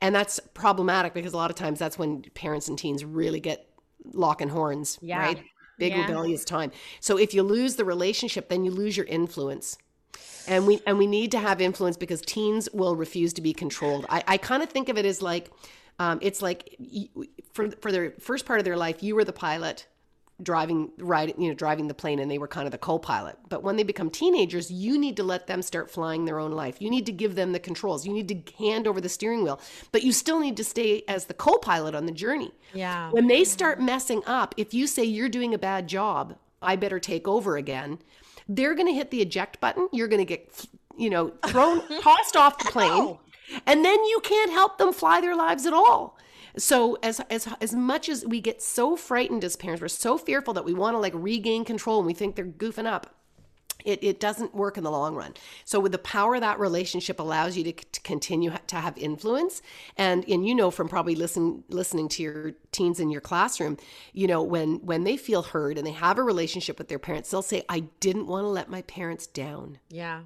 And 0.01 0.13
that's 0.13 0.39
problematic 0.53 1.13
because 1.13 1.33
a 1.33 1.37
lot 1.37 1.49
of 1.49 1.55
times 1.55 1.79
that's 1.79 1.97
when 1.97 2.23
parents 2.33 2.67
and 2.67 2.77
teens 2.77 3.05
really 3.05 3.39
get 3.39 3.67
locking 4.11 4.49
horns 4.49 4.99
yeah. 5.01 5.19
right? 5.19 5.43
Big 5.79 5.93
yeah. 5.93 6.01
rebellious 6.01 6.43
time. 6.43 6.71
So 6.99 7.17
if 7.17 7.33
you 7.33 7.43
lose 7.43 7.75
the 7.75 7.85
relationship 7.85 8.49
then 8.49 8.65
you 8.65 8.71
lose 8.71 8.97
your 8.97 9.05
influence. 9.05 9.77
And 10.45 10.67
we 10.67 10.81
and 10.85 10.97
we 10.97 11.07
need 11.07 11.31
to 11.31 11.39
have 11.39 11.61
influence 11.61 11.95
because 11.95 12.21
teens 12.21 12.67
will 12.73 12.97
refuse 12.97 13.31
to 13.33 13.41
be 13.41 13.53
controlled. 13.53 14.05
I, 14.09 14.23
I 14.27 14.37
kind 14.37 14.61
of 14.61 14.69
think 14.69 14.89
of 14.89 14.97
it 14.97 15.05
as 15.05 15.21
like 15.21 15.49
um, 15.99 16.19
it's 16.21 16.41
like 16.41 16.75
for 17.53 17.71
for 17.81 17.91
their 17.91 18.11
first 18.19 18.45
part 18.45 18.59
of 18.59 18.65
their 18.65 18.77
life, 18.77 19.01
you 19.01 19.15
were 19.15 19.23
the 19.23 19.33
pilot 19.33 19.87
driving 20.41 20.91
riding 20.97 21.39
you 21.39 21.47
know 21.47 21.53
driving 21.53 21.87
the 21.87 21.93
plane 21.93 22.17
and 22.17 22.29
they 22.29 22.39
were 22.39 22.47
kind 22.47 22.65
of 22.65 22.71
the 22.71 22.77
co-pilot. 22.77 23.37
But 23.49 23.63
when 23.63 23.75
they 23.75 23.83
become 23.83 24.09
teenagers 24.09 24.71
you 24.71 24.97
need 24.97 25.15
to 25.17 25.23
let 25.23 25.45
them 25.47 25.61
start 25.61 25.91
flying 25.91 26.25
their 26.25 26.39
own 26.39 26.51
life. 26.51 26.81
You 26.81 26.89
need 26.89 27.05
to 27.05 27.11
give 27.11 27.35
them 27.35 27.51
the 27.51 27.59
controls. 27.59 28.05
You 28.05 28.13
need 28.13 28.27
to 28.29 28.53
hand 28.57 28.87
over 28.87 28.99
the 28.99 29.09
steering 29.09 29.43
wheel. 29.43 29.61
But 29.91 30.03
you 30.03 30.11
still 30.11 30.39
need 30.39 30.57
to 30.57 30.63
stay 30.63 31.03
as 31.07 31.25
the 31.25 31.35
co-pilot 31.35 31.93
on 31.93 32.07
the 32.07 32.11
journey. 32.11 32.51
Yeah. 32.73 33.11
When 33.11 33.27
they 33.27 33.43
start 33.43 33.79
messing 33.79 34.23
up 34.25 34.55
if 34.57 34.73
you 34.73 34.87
say 34.87 35.03
you're 35.03 35.29
doing 35.29 35.53
a 35.53 35.59
bad 35.59 35.87
job 35.87 36.35
i 36.61 36.75
better 36.75 36.99
take 36.99 37.27
over 37.27 37.57
again 37.57 37.99
they're 38.47 38.75
going 38.75 38.87
to 38.87 38.93
hit 38.93 39.11
the 39.11 39.21
eject 39.21 39.59
button. 39.59 39.87
You're 39.91 40.07
going 40.07 40.21
to 40.21 40.25
get 40.25 40.65
you 40.97 41.09
know 41.09 41.33
thrown 41.47 41.81
tossed 42.01 42.35
off 42.35 42.57
the 42.57 42.71
plane. 42.71 43.17
And 43.67 43.85
then 43.85 44.03
you 44.05 44.19
can't 44.23 44.51
help 44.51 44.77
them 44.77 44.93
fly 44.93 45.21
their 45.21 45.35
lives 45.35 45.65
at 45.65 45.73
all 45.73 46.17
so 46.57 46.97
as 47.03 47.19
as 47.29 47.47
as 47.61 47.73
much 47.73 48.09
as 48.09 48.25
we 48.25 48.39
get 48.39 48.61
so 48.61 48.95
frightened 48.95 49.43
as 49.43 49.55
parents 49.55 49.81
we're 49.81 49.87
so 49.87 50.17
fearful 50.17 50.53
that 50.53 50.65
we 50.65 50.73
want 50.73 50.93
to 50.93 50.99
like 50.99 51.13
regain 51.15 51.65
control 51.65 51.99
and 51.99 52.07
we 52.07 52.13
think 52.13 52.35
they're 52.35 52.45
goofing 52.45 52.85
up 52.85 53.15
it, 53.85 54.03
it 54.03 54.19
doesn't 54.19 54.55
work 54.55 54.77
in 54.77 54.83
the 54.83 54.91
long 54.91 55.15
run. 55.15 55.33
So 55.65 55.79
with 55.79 55.91
the 55.91 55.97
power 55.97 56.39
that 56.39 56.59
relationship 56.59 57.19
allows 57.19 57.57
you 57.57 57.63
to, 57.65 57.73
to 57.73 58.01
continue 58.01 58.53
to 58.67 58.75
have 58.77 58.97
influence. 58.97 59.61
And 59.97 60.27
and 60.29 60.47
you 60.47 60.55
know 60.55 60.71
from 60.71 60.87
probably 60.87 61.15
listen 61.15 61.63
listening 61.69 62.07
to 62.09 62.23
your 62.23 62.51
teens 62.71 62.99
in 62.99 63.09
your 63.09 63.21
classroom, 63.21 63.77
you 64.13 64.27
know 64.27 64.41
when 64.41 64.85
when 64.85 65.03
they 65.03 65.17
feel 65.17 65.43
heard 65.43 65.77
and 65.77 65.85
they 65.85 65.91
have 65.91 66.17
a 66.17 66.23
relationship 66.23 66.77
with 66.77 66.87
their 66.87 66.99
parents, 66.99 67.29
they'll 67.31 67.41
say, 67.41 67.63
"I 67.69 67.81
didn't 67.99 68.27
want 68.27 68.45
to 68.45 68.49
let 68.49 68.69
my 68.69 68.81
parents 68.83 69.27
down." 69.27 69.79
Yeah. 69.89 70.23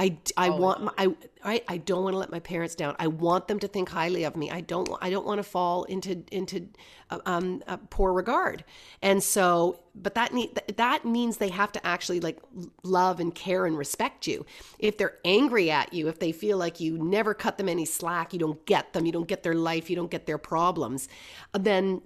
I, 0.00 0.16
I 0.34 0.48
want 0.48 0.82
my, 0.82 0.92
I, 0.96 1.14
I 1.44 1.62
I 1.68 1.76
don't 1.76 2.02
want 2.04 2.14
to 2.14 2.18
let 2.18 2.30
my 2.30 2.40
parents 2.40 2.74
down. 2.74 2.96
I 2.98 3.06
want 3.08 3.48
them 3.48 3.58
to 3.58 3.68
think 3.68 3.90
highly 3.90 4.24
of 4.24 4.34
me. 4.34 4.50
I 4.50 4.62
don't 4.62 4.88
I 5.02 5.10
don't 5.10 5.26
want 5.26 5.40
to 5.40 5.42
fall 5.42 5.84
into 5.84 6.24
into 6.32 6.68
uh, 7.10 7.18
um 7.26 7.62
a 7.66 7.76
poor 7.76 8.14
regard. 8.14 8.64
And 9.02 9.22
so, 9.22 9.80
but 9.94 10.14
that 10.14 10.32
need 10.32 10.58
that 10.74 11.04
means 11.04 11.36
they 11.36 11.50
have 11.50 11.70
to 11.72 11.86
actually 11.86 12.20
like 12.20 12.38
love 12.82 13.20
and 13.20 13.34
care 13.34 13.66
and 13.66 13.76
respect 13.76 14.26
you. 14.26 14.46
If 14.78 14.96
they're 14.96 15.18
angry 15.22 15.70
at 15.70 15.92
you, 15.92 16.08
if 16.08 16.18
they 16.18 16.32
feel 16.32 16.56
like 16.56 16.80
you 16.80 16.96
never 16.96 17.34
cut 17.34 17.58
them 17.58 17.68
any 17.68 17.84
slack, 17.84 18.32
you 18.32 18.38
don't 18.38 18.64
get 18.64 18.94
them, 18.94 19.04
you 19.04 19.12
don't 19.12 19.28
get 19.28 19.42
their 19.42 19.54
life, 19.54 19.90
you 19.90 19.96
don't 19.96 20.10
get 20.10 20.24
their 20.24 20.38
problems, 20.38 21.08
then 21.52 22.00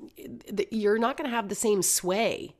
you're 0.72 0.98
not 0.98 1.16
going 1.16 1.30
to 1.30 1.36
have 1.36 1.48
the 1.48 1.54
same 1.54 1.80
sway. 1.80 2.56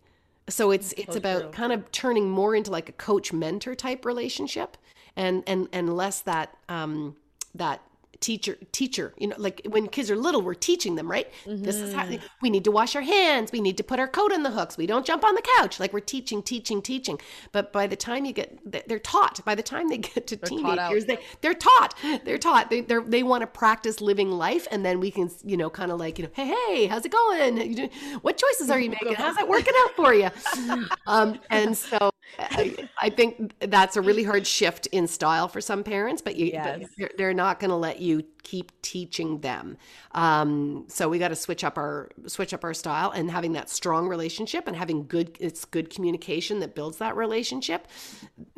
So 0.48 0.70
it's 0.70 0.92
it's 0.92 1.16
about 1.16 1.50
kind 1.50 1.72
of 1.72 1.90
turning 1.90 2.30
more 2.30 2.54
into 2.54 2.70
like 2.70 2.88
a 2.88 2.92
coach 2.92 3.32
mentor 3.32 3.74
type 3.74 4.04
relationship 4.04 4.76
and 5.16 5.42
and 5.46 5.68
and 5.72 5.96
less 5.96 6.20
that 6.22 6.56
um 6.68 7.16
that 7.54 7.80
teacher 8.24 8.56
teacher 8.72 9.12
you 9.18 9.26
know 9.26 9.36
like 9.38 9.60
when 9.68 9.86
kids 9.86 10.10
are 10.10 10.16
little 10.16 10.40
we're 10.40 10.54
teaching 10.54 10.94
them 10.94 11.10
right? 11.10 11.30
This 11.46 11.76
is 11.76 11.92
how 11.92 12.08
we 12.40 12.48
need 12.48 12.64
to 12.64 12.70
wash 12.70 12.96
our 12.96 13.02
hands. 13.02 13.52
We 13.52 13.60
need 13.60 13.76
to 13.76 13.84
put 13.84 13.98
our 13.98 14.08
coat 14.08 14.32
on 14.32 14.42
the 14.42 14.50
hooks. 14.50 14.78
We 14.78 14.86
don't 14.86 15.04
jump 15.04 15.24
on 15.24 15.34
the 15.34 15.42
couch. 15.58 15.78
Like 15.78 15.92
we're 15.92 16.00
teaching 16.00 16.42
teaching 16.42 16.80
teaching. 16.80 17.20
But 17.52 17.70
by 17.70 17.86
the 17.86 17.96
time 17.96 18.24
you 18.24 18.32
get 18.32 18.58
they're 18.88 18.98
taught. 18.98 19.44
By 19.44 19.54
the 19.54 19.62
time 19.62 19.88
they 19.88 19.98
get 19.98 20.26
to 20.28 20.36
out. 20.36 20.46
teenagers 20.46 21.04
they 21.04 21.18
they're 21.42 21.52
taught. 21.52 21.94
They're 22.24 22.38
taught. 22.38 22.70
They 22.70 22.80
they're, 22.80 23.02
they 23.02 23.22
want 23.22 23.42
to 23.42 23.46
practice 23.46 24.00
living 24.00 24.30
life 24.30 24.66
and 24.70 24.84
then 24.86 25.00
we 25.00 25.10
can 25.10 25.30
you 25.44 25.58
know 25.58 25.68
kind 25.68 25.92
of 25.92 25.98
like 25.98 26.18
you 26.18 26.24
know 26.24 26.30
hey 26.32 26.46
hey 26.46 26.86
how's 26.86 27.04
it 27.04 27.12
going? 27.12 27.90
What 28.22 28.38
choices 28.38 28.70
are 28.70 28.80
you 28.80 28.90
making? 28.96 29.14
How's 29.14 29.36
that 29.36 29.48
working 29.48 29.74
out 29.84 29.90
for 29.96 30.14
you? 30.14 30.30
Um 31.06 31.38
and 31.50 31.76
so 31.76 32.10
I, 32.38 32.88
I 33.00 33.10
think 33.10 33.54
that's 33.60 33.96
a 33.96 34.02
really 34.02 34.24
hard 34.24 34.46
shift 34.46 34.86
in 34.88 35.06
style 35.06 35.48
for 35.48 35.60
some 35.60 35.84
parents 35.84 36.20
but 36.20 36.36
you 36.36 36.52
but 36.52 36.82
they're, 36.96 37.10
they're 37.16 37.34
not 37.34 37.60
going 37.60 37.70
to 37.70 37.76
let 37.76 38.00
you 38.00 38.24
keep 38.42 38.72
teaching 38.82 39.40
them. 39.40 39.76
Um 40.12 40.84
so 40.88 41.08
we 41.08 41.18
got 41.18 41.28
to 41.28 41.36
switch 41.36 41.64
up 41.64 41.78
our 41.78 42.10
switch 42.26 42.52
up 42.52 42.64
our 42.64 42.74
style 42.74 43.10
and 43.10 43.30
having 43.30 43.52
that 43.52 43.70
strong 43.70 44.08
relationship 44.08 44.66
and 44.66 44.76
having 44.76 45.06
good 45.06 45.36
it's 45.40 45.64
good 45.64 45.90
communication 45.90 46.60
that 46.60 46.74
builds 46.74 46.98
that 46.98 47.16
relationship 47.16 47.88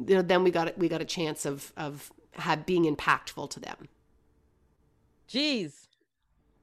you 0.06 0.14
know, 0.14 0.22
then 0.22 0.44
we 0.44 0.50
got 0.50 0.76
we 0.78 0.88
got 0.88 1.00
a 1.00 1.06
chance 1.06 1.44
of 1.44 1.72
of 1.76 2.12
have 2.32 2.66
being 2.66 2.84
impactful 2.84 3.50
to 3.50 3.60
them. 3.60 3.88
Jeez. 5.28 5.85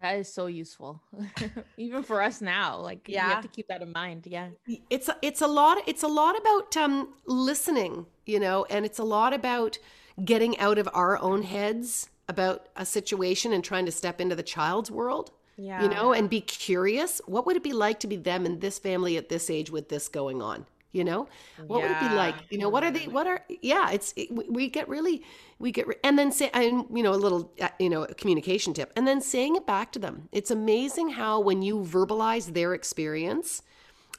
That 0.03 0.17
is 0.19 0.31
so 0.31 0.47
useful, 0.47 1.01
even 1.77 2.03
for 2.03 2.21
us 2.21 2.41
now. 2.41 2.77
Like, 2.77 3.07
yeah. 3.07 3.25
you 3.25 3.33
have 3.35 3.41
to 3.41 3.47
keep 3.47 3.69
that 3.69 3.81
in 3.81 3.93
mind. 3.93 4.27
Yeah. 4.29 4.49
it's 4.89 5.07
a- 5.07 5.17
it's 5.21 5.41
a 5.41 5.47
lot 5.47 5.77
it's 5.87 6.03
a 6.03 6.07
lot 6.09 6.37
about 6.37 6.75
um 6.77 7.13
listening 7.25 8.05
you 8.25 8.39
know 8.39 8.65
and 8.69 8.85
it's 8.85 8.99
a 8.99 9.03
lot 9.03 9.33
about 9.33 9.77
getting 10.25 10.59
out 10.59 10.77
of 10.77 10.89
our 10.93 11.17
own 11.19 11.43
heads 11.43 12.09
about 12.27 12.67
a 12.75 12.85
situation 12.85 13.53
and 13.53 13.63
trying 13.63 13.85
to 13.85 13.91
step 13.91 14.19
into 14.21 14.35
the 14.35 14.43
child's 14.43 14.91
world 14.91 15.31
Yeah. 15.57 15.81
you 15.83 15.89
know 15.89 16.11
and 16.13 16.29
be 16.29 16.41
curious 16.41 17.21
what 17.25 17.45
would 17.45 17.55
it 17.55 17.63
be 17.63 17.73
like 17.73 17.99
to 18.01 18.07
be 18.07 18.17
them 18.17 18.45
in 18.45 18.59
this 18.59 18.77
family 18.79 19.15
at 19.17 19.29
this 19.29 19.49
age 19.49 19.71
with 19.71 19.87
this 19.89 20.07
going 20.09 20.41
on 20.41 20.65
you 20.93 21.03
know? 21.03 21.27
What 21.67 21.81
would 21.83 21.91
it 21.91 21.99
be 21.99 22.09
like? 22.09 22.37
You 22.49 22.59
know 22.59 22.69
what 22.69 22.83
are 22.83 22.91
they 22.91 23.07
what 23.07 23.27
are 23.27 23.43
yeah 23.61 23.91
it's 23.91 24.13
it, 24.15 24.31
we- 24.31 24.69
get 24.69 24.87
really 24.89 25.23
we 25.59 25.71
get 25.71 25.87
re- 25.87 25.95
and 26.03 26.17
then 26.17 26.31
say 26.31 26.49
and 26.53 26.85
you 26.93 27.03
know 27.03 27.13
a 27.13 27.15
little 27.25 27.51
uh, 27.61 27.69
you 27.79 27.89
know 27.89 28.03
a 28.03 28.13
communication 28.15 28.73
tip 28.73 28.91
and 28.95 29.07
then 29.07 29.21
saying 29.21 29.55
it 29.55 29.65
back 29.67 29.91
to 29.93 29.99
them. 29.99 30.29
It's 30.31 30.51
amazing 30.51 31.09
how 31.11 31.39
when 31.41 31.61
you 31.61 31.79
verbalize 31.79 32.53
their 32.53 32.73
experience 32.73 33.61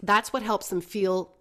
that's 0.03 0.33
what 0.33 0.43
helps 0.43 0.68
them 0.68 0.81
feel 0.81 1.33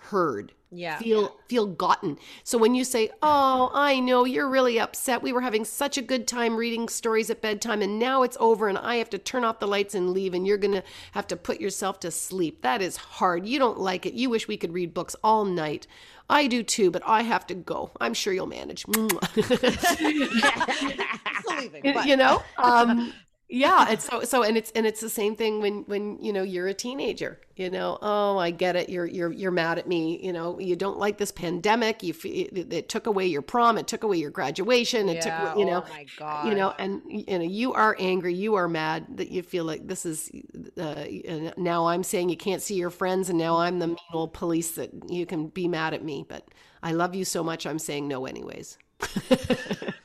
heard 0.00 0.52
Yeah. 0.72 0.98
feel 0.98 1.36
feel 1.48 1.66
gotten. 1.66 2.16
So 2.44 2.56
when 2.56 2.74
you 2.76 2.84
say 2.84 3.10
oh 3.22 3.70
i 3.74 3.98
know 3.98 4.24
you're 4.24 4.48
really 4.48 4.78
upset. 4.78 5.20
We 5.22 5.32
were 5.32 5.40
having 5.40 5.64
such 5.64 5.98
a 5.98 6.02
good 6.02 6.28
time 6.28 6.56
reading 6.56 6.88
stories 6.88 7.28
at 7.28 7.40
bedtime 7.42 7.82
and 7.82 7.98
now 7.98 8.22
it's 8.22 8.36
over 8.38 8.68
and 8.68 8.78
i 8.78 8.94
have 8.96 9.10
to 9.10 9.18
turn 9.18 9.42
off 9.44 9.58
the 9.58 9.66
lights 9.66 9.94
and 9.96 10.10
leave 10.10 10.32
and 10.32 10.46
you're 10.46 10.58
gonna 10.58 10.84
have 11.12 11.26
to 11.28 11.36
put 11.36 11.60
yourself 11.60 11.98
to 12.00 12.10
sleep. 12.10 12.62
That 12.62 12.80
is 12.82 12.96
hard. 12.96 13.46
You 13.46 13.58
don't 13.58 13.80
like 13.80 14.06
it. 14.06 14.14
You 14.14 14.30
wish 14.30 14.46
we 14.46 14.56
could 14.56 14.72
read 14.72 14.94
books 14.94 15.16
all 15.24 15.44
night. 15.44 15.86
I 16.28 16.46
do 16.46 16.62
too 16.62 16.90
but 16.92 17.02
i 17.04 17.22
have 17.22 17.46
to 17.48 17.54
go. 17.54 17.90
I'm 18.00 18.14
sure 18.14 18.32
you'll 18.32 18.46
manage. 18.46 18.84
Leaving, 21.58 21.92
but- 21.94 22.06
you 22.06 22.16
know? 22.16 22.42
Um 22.58 23.12
yeah 23.50 23.90
it's 23.90 24.04
so 24.04 24.22
so 24.22 24.42
and 24.42 24.56
it's 24.56 24.70
and 24.76 24.86
it's 24.86 25.00
the 25.00 25.10
same 25.10 25.34
thing 25.34 25.60
when 25.60 25.82
when 25.86 26.18
you 26.22 26.32
know 26.32 26.42
you're 26.42 26.68
a 26.68 26.74
teenager 26.74 27.40
you 27.56 27.68
know 27.68 27.98
oh 28.00 28.38
i 28.38 28.50
get 28.50 28.76
it. 28.76 28.88
You're 28.88 29.06
you're 29.06 29.32
you're 29.32 29.50
mad 29.50 29.78
at 29.78 29.86
me. 29.86 30.18
You 30.22 30.32
know 30.32 30.58
you 30.58 30.76
don't 30.76 30.98
like 30.98 31.18
this 31.18 31.30
pandemic. 31.30 32.02
You 32.02 32.14
it, 32.24 32.72
it 32.72 32.88
took 32.88 33.06
away 33.06 33.26
your 33.26 33.42
prom. 33.42 33.76
It 33.76 33.86
took 33.86 34.02
away 34.02 34.16
your 34.16 34.30
graduation. 34.30 35.08
It 35.10 35.16
Yeah, 35.16 35.50
took 35.50 35.58
you 35.58 35.66
know 35.66 35.84
oh 35.86 35.92
my 35.92 36.06
god. 36.16 36.48
you 36.48 36.54
know 36.54 36.72
and 36.78 37.02
you 37.06 37.38
know 37.38 37.44
you 37.44 37.74
are 37.74 37.96
angry. 37.98 38.32
You 38.34 38.54
are 38.54 38.68
mad 38.68 39.06
that 39.18 39.30
you 39.30 39.42
feel 39.42 39.64
like 39.64 39.86
this 39.88 40.06
is 40.06 40.30
uh, 40.78 41.04
and 41.26 41.52
now 41.56 41.86
i'm 41.86 42.02
saying 42.02 42.28
you 42.28 42.36
can't 42.36 42.62
see 42.62 42.74
your 42.74 42.90
friends 42.90 43.28
and 43.28 43.38
now 43.38 43.56
i'm 43.58 43.78
the 43.78 43.86
mean 43.88 43.96
old 44.12 44.32
police 44.32 44.72
that 44.72 44.90
you 45.10 45.26
can 45.26 45.48
be 45.48 45.68
mad 45.68 45.94
at 45.94 46.04
me 46.04 46.24
but 46.28 46.48
i 46.82 46.92
love 46.92 47.14
you 47.14 47.24
so 47.24 47.42
much 47.42 47.66
i'm 47.66 47.78
saying 47.78 48.06
no 48.08 48.26
anyways 48.26 48.78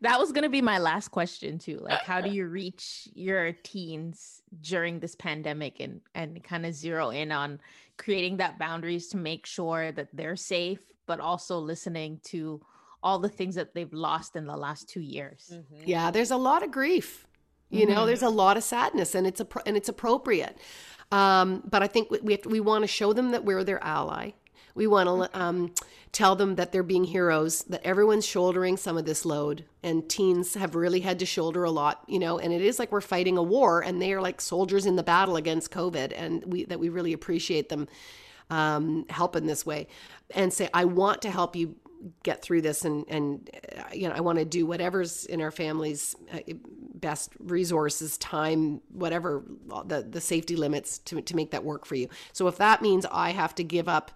That 0.00 0.18
was 0.18 0.32
going 0.32 0.44
to 0.44 0.50
be 0.50 0.62
my 0.62 0.78
last 0.78 1.08
question, 1.08 1.58
too. 1.58 1.78
Like, 1.82 2.02
how 2.02 2.20
do 2.20 2.30
you 2.36 2.46
reach 2.46 3.08
your 3.14 3.52
teens 3.52 4.42
during 4.60 5.00
this 5.00 5.14
pandemic 5.14 5.80
and, 5.80 6.00
and 6.14 6.42
kind 6.42 6.66
of 6.66 6.74
zero 6.74 7.10
in 7.10 7.32
on 7.32 7.60
creating 7.96 8.38
that 8.38 8.58
boundaries 8.58 9.08
to 9.08 9.16
make 9.16 9.46
sure 9.46 9.92
that 9.92 10.08
they're 10.12 10.36
safe, 10.36 10.80
but 11.06 11.20
also 11.20 11.58
listening 11.58 12.20
to 12.24 12.60
all 13.02 13.18
the 13.18 13.28
things 13.28 13.54
that 13.54 13.74
they've 13.74 13.92
lost 13.92 14.36
in 14.36 14.46
the 14.46 14.56
last 14.56 14.88
two 14.88 15.00
years? 15.00 15.52
Mhm. 15.52 15.82
Yeah, 15.86 16.10
there's 16.10 16.30
a 16.30 16.36
lot 16.36 16.62
of 16.62 16.70
grief. 16.70 17.26
You 17.68 17.86
know, 17.86 18.06
there's 18.06 18.22
a 18.22 18.28
lot 18.28 18.56
of 18.56 18.62
sadness, 18.62 19.14
and 19.16 19.26
it's 19.26 19.40
a 19.40 19.46
and 19.66 19.76
it's 19.76 19.88
appropriate. 19.88 20.56
Um, 21.10 21.62
but 21.68 21.82
I 21.82 21.88
think 21.88 22.10
we 22.10 22.20
we, 22.20 22.32
have 22.34 22.42
to, 22.42 22.48
we 22.48 22.60
want 22.60 22.82
to 22.84 22.86
show 22.86 23.12
them 23.12 23.32
that 23.32 23.44
we're 23.44 23.64
their 23.64 23.82
ally. 23.82 24.32
We 24.76 24.86
want 24.86 25.08
to 25.32 25.38
um, 25.38 25.74
tell 26.12 26.36
them 26.36 26.54
that 26.54 26.70
they're 26.70 26.82
being 26.82 27.04
heroes. 27.04 27.64
That 27.64 27.84
everyone's 27.84 28.26
shouldering 28.26 28.76
some 28.76 28.96
of 28.96 29.06
this 29.06 29.24
load, 29.24 29.64
and 29.82 30.08
teens 30.08 30.54
have 30.54 30.74
really 30.76 31.00
had 31.00 31.18
to 31.18 31.26
shoulder 31.26 31.64
a 31.64 31.70
lot. 31.70 32.04
You 32.06 32.18
know, 32.18 32.38
and 32.38 32.52
it 32.52 32.62
is 32.62 32.78
like 32.78 32.92
we're 32.92 33.00
fighting 33.00 33.36
a 33.36 33.42
war, 33.42 33.80
and 33.80 34.00
they 34.00 34.12
are 34.12 34.20
like 34.20 34.40
soldiers 34.40 34.86
in 34.86 34.96
the 34.96 35.02
battle 35.02 35.36
against 35.36 35.72
COVID, 35.72 36.12
and 36.14 36.44
we 36.46 36.64
that 36.66 36.78
we 36.78 36.90
really 36.90 37.12
appreciate 37.12 37.68
them 37.68 37.88
um, 38.50 39.06
this 39.42 39.66
way, 39.66 39.88
and 40.34 40.52
say, 40.52 40.68
I 40.72 40.84
want 40.84 41.22
to 41.22 41.30
help 41.30 41.56
you 41.56 41.74
get 42.22 42.42
through 42.42 42.60
this 42.60 42.84
and 42.84 43.04
and 43.08 43.50
uh, 43.76 43.82
you 43.92 44.08
know 44.08 44.14
I 44.14 44.20
want 44.20 44.38
to 44.38 44.44
do 44.44 44.66
whatever's 44.66 45.24
in 45.24 45.40
our 45.40 45.50
family's 45.50 46.14
uh, 46.32 46.38
best 46.94 47.32
resources 47.38 48.18
time 48.18 48.80
whatever 48.92 49.44
the 49.86 50.06
the 50.08 50.20
safety 50.20 50.56
limits 50.56 50.98
to 50.98 51.20
to 51.20 51.36
make 51.36 51.50
that 51.50 51.64
work 51.64 51.86
for 51.86 51.94
you 51.94 52.08
so 52.32 52.48
if 52.48 52.56
that 52.58 52.82
means 52.82 53.06
I 53.10 53.30
have 53.30 53.54
to 53.56 53.64
give 53.64 53.88
up 53.88 54.12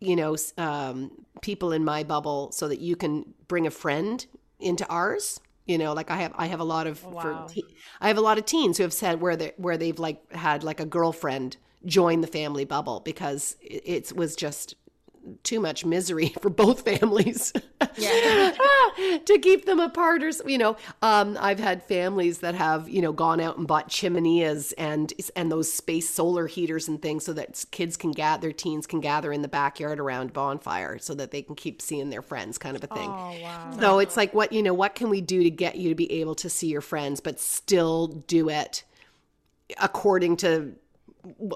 you 0.00 0.16
know 0.16 0.36
um, 0.58 1.10
people 1.42 1.72
in 1.72 1.84
my 1.84 2.02
bubble 2.02 2.50
so 2.52 2.68
that 2.68 2.80
you 2.80 2.96
can 2.96 3.34
bring 3.48 3.66
a 3.66 3.70
friend 3.70 4.26
into 4.58 4.86
ours 4.88 5.40
you 5.66 5.78
know 5.78 5.92
like 5.92 6.10
I 6.10 6.16
have 6.16 6.32
I 6.36 6.46
have 6.46 6.60
a 6.60 6.64
lot 6.64 6.86
of 6.86 7.04
Wow. 7.04 7.20
for 7.20 7.54
te- 7.54 7.74
I 8.00 8.08
have 8.08 8.18
a 8.18 8.22
lot 8.22 8.38
of 8.38 8.44
teens 8.44 8.76
who 8.78 8.82
have 8.82 8.92
said 8.92 9.20
where 9.20 9.36
they 9.36 9.52
where 9.56 9.76
they've 9.76 9.98
like 9.98 10.32
had 10.32 10.64
like 10.64 10.80
a 10.80 10.86
girlfriend 10.86 11.56
join 11.86 12.20
the 12.20 12.26
family 12.26 12.64
bubble 12.64 13.00
because 13.00 13.56
it, 13.62 13.82
it 13.86 14.16
was 14.16 14.36
just 14.36 14.74
too 15.42 15.60
much 15.60 15.84
misery 15.84 16.28
for 16.40 16.50
both 16.50 16.82
families 16.82 17.52
Yeah. 17.96 18.54
to 19.24 19.38
keep 19.42 19.64
them 19.64 19.80
apart 19.80 20.22
or 20.22 20.30
you 20.46 20.58
know 20.58 20.76
um, 21.02 21.36
i've 21.40 21.58
had 21.58 21.82
families 21.82 22.38
that 22.38 22.54
have 22.54 22.88
you 22.88 23.00
know 23.02 23.12
gone 23.12 23.40
out 23.40 23.58
and 23.58 23.66
bought 23.66 23.88
chimeneas 23.88 24.72
and 24.72 25.12
and 25.34 25.50
those 25.50 25.72
space 25.72 26.08
solar 26.08 26.46
heaters 26.46 26.88
and 26.88 27.00
things 27.02 27.24
so 27.24 27.32
that 27.32 27.64
kids 27.70 27.96
can 27.96 28.12
gather 28.12 28.40
their 28.40 28.52
teens 28.52 28.86
can 28.86 29.00
gather 29.00 29.32
in 29.32 29.42
the 29.42 29.48
backyard 29.48 29.98
around 29.98 30.32
bonfire 30.32 30.98
so 30.98 31.14
that 31.14 31.30
they 31.30 31.42
can 31.42 31.54
keep 31.54 31.82
seeing 31.82 32.10
their 32.10 32.22
friends 32.22 32.58
kind 32.58 32.76
of 32.76 32.84
a 32.84 32.86
thing 32.86 33.08
Oh 33.08 33.34
wow. 33.42 33.76
so 33.78 33.98
it's 33.98 34.16
like 34.16 34.32
what 34.34 34.52
you 34.52 34.62
know 34.62 34.74
what 34.74 34.94
can 34.94 35.10
we 35.10 35.20
do 35.20 35.42
to 35.42 35.50
get 35.50 35.76
you 35.76 35.88
to 35.88 35.94
be 35.94 36.10
able 36.20 36.34
to 36.36 36.48
see 36.48 36.68
your 36.68 36.80
friends 36.80 37.20
but 37.20 37.40
still 37.40 38.06
do 38.06 38.48
it 38.48 38.84
according 39.78 40.36
to 40.38 40.72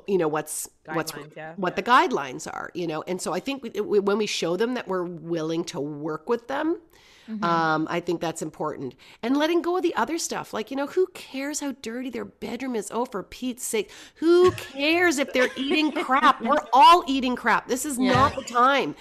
you 0.06 0.18
know 0.18 0.28
what's 0.28 0.68
what's 0.92 1.12
yeah. 1.36 1.54
what 1.56 1.76
the 1.76 1.82
guidelines 1.82 2.46
are 2.46 2.70
you 2.74 2.86
know 2.86 3.02
and 3.06 3.20
so 3.20 3.32
i 3.32 3.40
think 3.40 3.62
we, 3.62 3.70
we- 3.80 4.00
when 4.00 4.18
we 4.18 4.26
show 4.26 4.56
them 4.56 4.74
that 4.74 4.86
we're 4.88 5.04
willing 5.04 5.64
to 5.64 5.80
work 5.80 6.28
with 6.28 6.48
them 6.48 6.78
Mhm. 7.26 7.42
Um, 7.42 7.86
I 7.90 8.00
think 8.00 8.20
that's 8.20 8.42
important. 8.42 8.94
And 9.22 9.34
letting 9.34 9.62
go 9.62 9.78
of 9.78 9.82
the 9.82 9.94
other 9.94 10.18
stuff. 10.18 10.52
Like, 10.52 10.70
you 10.70 10.76
know, 10.76 10.88
who 10.88 11.06
cares 11.14 11.60
how 11.60 11.72
dirty 11.80 12.10
their 12.10 12.26
bedroom 12.26 12.76
is? 12.76 12.90
Oh, 12.92 13.06
for 13.06 13.22
Pete's 13.22 13.64
sake. 13.64 13.90
Who 14.16 14.50
cares 14.72 15.18
if 15.18 15.32
they're 15.32 15.48
eating 15.56 15.90
crap? 15.92 16.42
We're 16.42 16.66
all 16.74 17.02
eating 17.06 17.34
crap. 17.34 17.66
This 17.66 17.86
is 17.86 17.98
not 17.98 18.34
the 18.34 18.42
time. 18.42 18.94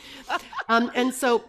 Um, 0.69 0.89
and 0.95 1.13
so 1.13 1.43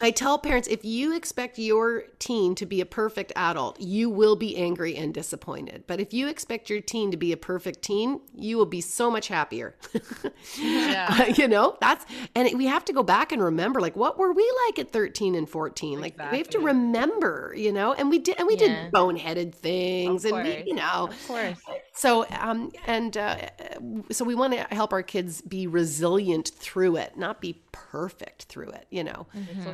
I 0.00 0.10
tell 0.10 0.38
parents 0.38 0.68
if 0.68 0.84
you 0.84 1.14
expect 1.14 1.58
your 1.58 2.04
teen 2.18 2.54
to 2.56 2.66
be 2.66 2.80
a 2.80 2.86
perfect 2.86 3.32
adult, 3.36 3.80
you 3.80 4.10
will 4.10 4.36
be 4.36 4.56
angry 4.56 4.96
and 4.96 5.12
disappointed. 5.14 5.84
But 5.86 6.00
if 6.00 6.12
you 6.12 6.28
expect 6.28 6.68
your 6.68 6.80
teen 6.80 7.10
to 7.10 7.16
be 7.16 7.32
a 7.32 7.36
perfect 7.36 7.82
teen, 7.82 8.20
you 8.34 8.56
will 8.56 8.66
be 8.66 8.80
so 8.80 9.10
much 9.10 9.28
happier. 9.28 9.74
Yeah. 10.58 11.26
you 11.36 11.48
know, 11.48 11.76
that's 11.80 12.04
and 12.34 12.56
we 12.56 12.66
have 12.66 12.84
to 12.86 12.92
go 12.92 13.02
back 13.02 13.32
and 13.32 13.42
remember 13.42 13.80
like 13.80 13.96
what 13.96 14.18
were 14.18 14.32
we 14.32 14.50
like 14.66 14.78
at 14.78 14.90
13 14.90 15.34
and 15.34 15.48
14? 15.48 16.00
Like 16.00 16.16
we 16.30 16.38
have 16.38 16.48
to 16.50 16.58
remember, 16.58 17.52
you 17.56 17.72
know, 17.72 17.92
and 17.92 18.08
we 18.10 18.18
did 18.18 18.36
and 18.38 18.46
we 18.46 18.56
Yeah. 18.56 18.84
did 18.84 18.92
boneheaded 18.92 19.54
things 19.54 20.24
and 20.24 20.36
we, 20.36 20.62
you 20.66 20.74
know, 20.74 21.08
Of 21.10 21.26
course. 21.28 21.58
So 21.96 22.26
um 22.38 22.70
and 22.86 23.16
uh, 23.16 23.36
so 24.10 24.24
we 24.24 24.34
want 24.34 24.52
to 24.52 24.60
help 24.74 24.92
our 24.92 25.02
kids 25.02 25.40
be 25.40 25.66
resilient 25.66 26.50
through 26.56 26.96
it, 26.96 27.16
not 27.16 27.40
be 27.40 27.62
perfect 27.72 28.44
through 28.44 28.68
it, 28.70 28.86
you 28.90 29.02
know. 29.02 29.26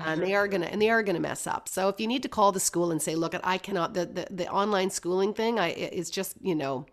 And 0.07 0.23
they 0.23 0.35
are 0.35 0.49
gonna 0.49 0.67
and 0.67 0.81
they 0.81 0.91
are 0.91 1.03
gonna 1.03 1.21
mess 1.21 1.47
up. 1.47 1.69
So 1.69 1.89
if 1.89 2.01
you 2.01 2.07
need 2.07 2.23
to 2.23 2.29
call 2.29 2.53
the 2.53 2.61
school 2.61 2.91
and 2.93 3.03
say, 3.03 3.15
look, 3.15 3.35
I 3.43 3.59
cannot 3.59 3.95
the 3.95 4.07
the, 4.07 4.27
the 4.31 4.49
online 4.49 4.91
schooling 4.91 5.35
thing, 5.35 5.59
I 5.59 5.69
is 5.71 6.11
just 6.11 6.37
you 6.41 6.55
know 6.55 6.87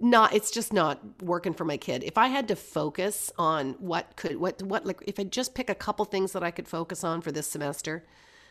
not 0.00 0.32
it's 0.34 0.50
just 0.50 0.72
not 0.72 1.00
working 1.22 1.52
for 1.52 1.64
my 1.64 1.76
kid 1.76 2.02
if 2.02 2.16
i 2.18 2.26
had 2.28 2.48
to 2.48 2.56
focus 2.56 3.30
on 3.38 3.72
what 3.78 4.16
could 4.16 4.36
what 4.36 4.60
what 4.62 4.86
like 4.86 4.98
if 5.06 5.20
i 5.20 5.24
just 5.24 5.54
pick 5.54 5.68
a 5.68 5.74
couple 5.74 6.04
things 6.04 6.32
that 6.32 6.42
i 6.42 6.50
could 6.50 6.66
focus 6.66 7.04
on 7.04 7.20
for 7.20 7.30
this 7.30 7.46
semester 7.46 8.02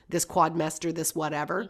this 0.10 0.26
quadmester 0.26 0.94
this 0.94 1.16
whatever 1.16 1.68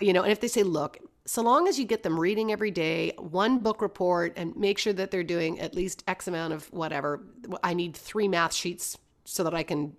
you 0.00 0.12
know 0.12 0.22
and 0.22 0.30
if 0.32 0.40
they 0.40 0.48
say 0.48 0.62
look 0.62 0.98
so 1.24 1.42
long 1.42 1.68
as 1.68 1.78
you 1.78 1.84
get 1.84 2.02
them 2.02 2.18
reading 2.18 2.50
every 2.50 2.70
day 2.70 3.12
one 3.18 3.58
book 3.58 3.80
report 3.80 4.32
and 4.36 4.56
make 4.56 4.78
sure 4.78 4.92
that 4.92 5.10
they're 5.10 5.22
doing 5.22 5.60
at 5.60 5.74
least 5.74 6.02
x 6.06 6.26
amount 6.28 6.52
of 6.52 6.72
whatever 6.72 7.24
i 7.62 7.74
need 7.74 7.96
three 7.96 8.28
math 8.28 8.52
sheets 8.52 8.98
so 9.24 9.44
that 9.44 9.54
i 9.54 9.62
can 9.62 9.96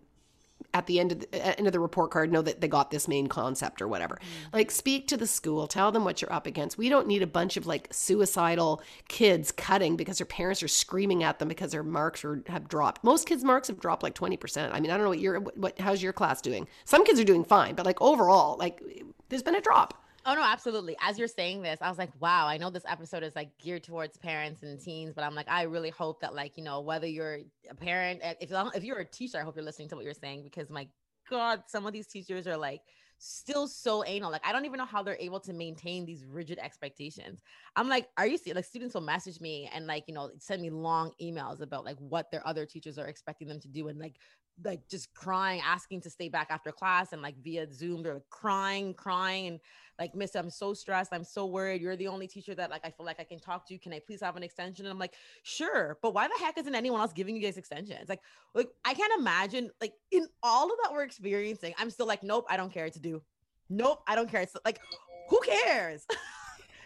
at 0.74 0.88
the 0.88 0.99
end 0.99 1.11
of 1.11 1.19
the 1.19 1.45
at 1.45 1.57
end 1.57 1.67
of 1.67 1.74
the 1.74 1.80
report 1.80 2.11
card 2.11 2.32
know 2.32 2.41
that 2.41 2.61
they 2.61 2.67
got 2.67 2.91
this 2.91 3.07
main 3.07 3.28
concept 3.28 3.82
or 3.82 3.88
whatever. 3.88 4.15
Mm. 4.15 4.53
Like 4.53 4.71
speak 4.71 5.07
to 5.07 5.17
the 5.17 5.28
school, 5.28 5.67
tell 5.67 5.91
them 5.91 6.03
what 6.03 6.21
you're 6.21 6.34
up 6.34 6.47
against. 6.47 6.78
We 6.78 6.89
don't 6.89 7.07
need 7.07 7.21
a 7.21 7.28
bunch 7.28 7.57
of 7.57 7.65
like 7.65 7.88
suicidal 7.91 8.82
kids 9.07 9.51
cutting 9.51 9.95
because 9.95 10.17
their 10.17 10.26
parents 10.26 10.63
are 10.63 10.67
screaming 10.67 11.24
at 11.24 11.39
them 11.39 11.47
because 11.47 11.71
their 11.71 11.84
marks 11.84 12.26
are, 12.26 12.43
have 12.47 12.67
dropped. 12.67 13.03
Most 13.03 13.28
kids' 13.28 13.43
marks 13.43 13.67
have 13.67 13.80
dropped 13.80 14.03
like 14.03 14.15
20%. 14.15 14.71
I 14.71 14.80
mean, 14.80 14.91
I 14.91 14.95
don't 14.95 15.03
know 15.03 15.09
what 15.09 15.19
your 15.19 15.39
what 15.39 15.80
how's 15.80 16.01
your 16.01 16.13
class 16.13 16.41
doing? 16.41 16.67
Some 16.86 17.05
kids 17.05 17.19
are 17.19 17.26
doing 17.26 17.43
fine, 17.43 17.76
but 17.76 17.86
like 17.86 18.01
overall, 18.01 18.57
like 18.57 18.82
there's 19.30 19.43
been 19.43 19.55
a 19.55 19.61
drop. 19.61 20.03
Oh 20.26 20.36
no, 20.36 20.41
absolutely. 20.41 20.95
As 21.01 21.19
you're 21.19 21.28
saying 21.28 21.63
this, 21.63 21.80
I 21.82 21.89
was 21.89 21.97
like, 21.97 22.11
wow, 22.21 22.47
I 22.47 22.57
know 22.57 22.69
this 22.69 22.86
episode 22.88 23.24
is 23.24 23.36
like 23.36 23.49
geared 23.57 23.84
towards 23.84 24.17
parents 24.17 24.63
and 24.63 24.80
teens, 24.80 25.13
but 25.13 25.24
I'm 25.24 25.36
like, 25.36 25.49
I 25.49 25.63
really 25.63 25.89
hope 25.89 26.21
that 26.21 26.34
like, 26.34 26.57
you 26.57 26.63
know, 26.63 26.80
whether 26.80 27.07
you're 27.07 27.39
a 27.69 27.76
parent, 27.76 28.21
eh, 28.24 28.36
if 28.39 28.51
if 28.74 28.84
you're 28.84 28.99
a 28.99 29.05
teacher, 29.05 29.38
I 29.38 29.41
hope 29.41 29.55
you're 29.55 29.65
listening 29.65 29.89
to 29.89 29.95
what 29.95 30.05
you're 30.05 30.13
saying 30.13 30.43
because 30.43 30.69
my 30.69 30.88
God, 31.30 31.63
some 31.67 31.86
of 31.86 31.91
these 31.93 32.07
teachers 32.07 32.47
are 32.47 32.55
like 32.55 32.82
still 33.17 33.67
so 33.67 34.03
anal. 34.05 34.32
Like, 34.32 34.45
I 34.45 34.51
don't 34.51 34.65
even 34.65 34.78
know 34.78 34.86
how 34.86 35.03
they're 35.03 35.17
able 35.19 35.39
to 35.41 35.53
maintain 35.53 36.05
these 36.05 36.26
rigid 36.26 36.59
expectations. 36.59 37.41
I'm 37.76 37.89
like, 37.89 38.07
are 38.17 38.28
you 38.28 38.38
see 38.38 38.53
like 38.53 38.65
students 38.65 38.93
will 38.93 39.01
message 39.01 39.41
me 39.41 39.69
and 39.74 39.88
like, 39.88 40.05
you 40.07 40.13
know, 40.13 40.32
send 40.39 40.61
me 40.61 40.69
long 40.69 41.11
emails 41.21 41.61
about 41.61 41.86
like 41.86 41.97
what 41.99 42.32
their 42.32 42.45
other 42.47 42.65
teachers 42.65 42.97
are 42.97 43.07
expecting 43.07 43.47
them 43.47 43.59
to 43.61 43.67
do 43.67 43.88
and 43.89 43.99
like 43.99 44.15
like 44.64 44.88
just 44.88 45.14
crying, 45.14 45.62
asking 45.66 46.01
to 46.01 46.10
stay 46.10 46.30
back 46.30 46.47
after 46.49 46.72
class 46.72 47.14
and 47.14 47.22
like 47.22 47.36
via 47.43 47.72
Zoom, 47.72 48.04
they're 48.04 48.16
like 48.16 48.30
crying, 48.30 48.93
crying 48.93 49.47
and 49.47 49.60
like, 49.99 50.16
Miss, 50.16 50.36
I'm 50.36 50.49
so 50.49 50.74
stressed. 50.74 51.14
I'm 51.14 51.24
so 51.24 51.45
worried. 51.45 51.82
You're 51.82 51.95
the 51.95 52.08
only 52.08 52.28
teacher 52.28 52.56
that 52.56 52.70
like 52.70 52.86
I 52.86 52.89
feel 52.89 53.06
like 53.06 53.20
I 53.20 53.24
can 53.24 53.39
talk 53.39 53.68
to. 53.68 53.78
Can 53.78 53.93
I 53.93 53.99
please 53.99 54.22
have 54.22 54.36
an 54.36 54.43
extension? 54.43 54.86
And 54.86 54.91
I'm 54.91 54.99
like, 54.99 55.14
sure, 55.43 55.97
but 56.01 56.14
why 56.14 56.28
the 56.28 56.34
heck 56.39 56.58
isn't 56.58 56.76
anyone 56.76 56.99
else 56.99 57.14
giving 57.14 57.36
you 57.36 57.41
guys 57.41 57.58
extensions? 57.58 58.10
Like, 58.10 58.22
like 58.54 58.70
I 58.86 58.93
can't 58.93 59.14
imagine 59.20 59.70
like 59.82 59.93
in 60.12 60.28
all 60.41 60.66
of 60.66 60.78
that 60.84 60.91
we're 60.91 61.04
experiencing, 61.04 61.74
I'm 61.78 61.89
still 61.89 62.08
like, 62.08 62.24
nope, 62.24 62.45
I 62.49 62.58
don't 62.58 62.74
care 62.74 62.89
to 62.89 62.99
do. 62.99 63.22
Nope, 63.70 64.04
I 64.08 64.16
don't 64.16 64.30
care. 64.30 64.41
It's 64.41 64.56
like, 64.66 64.80
who 65.30 65.39
cares? 65.41 66.06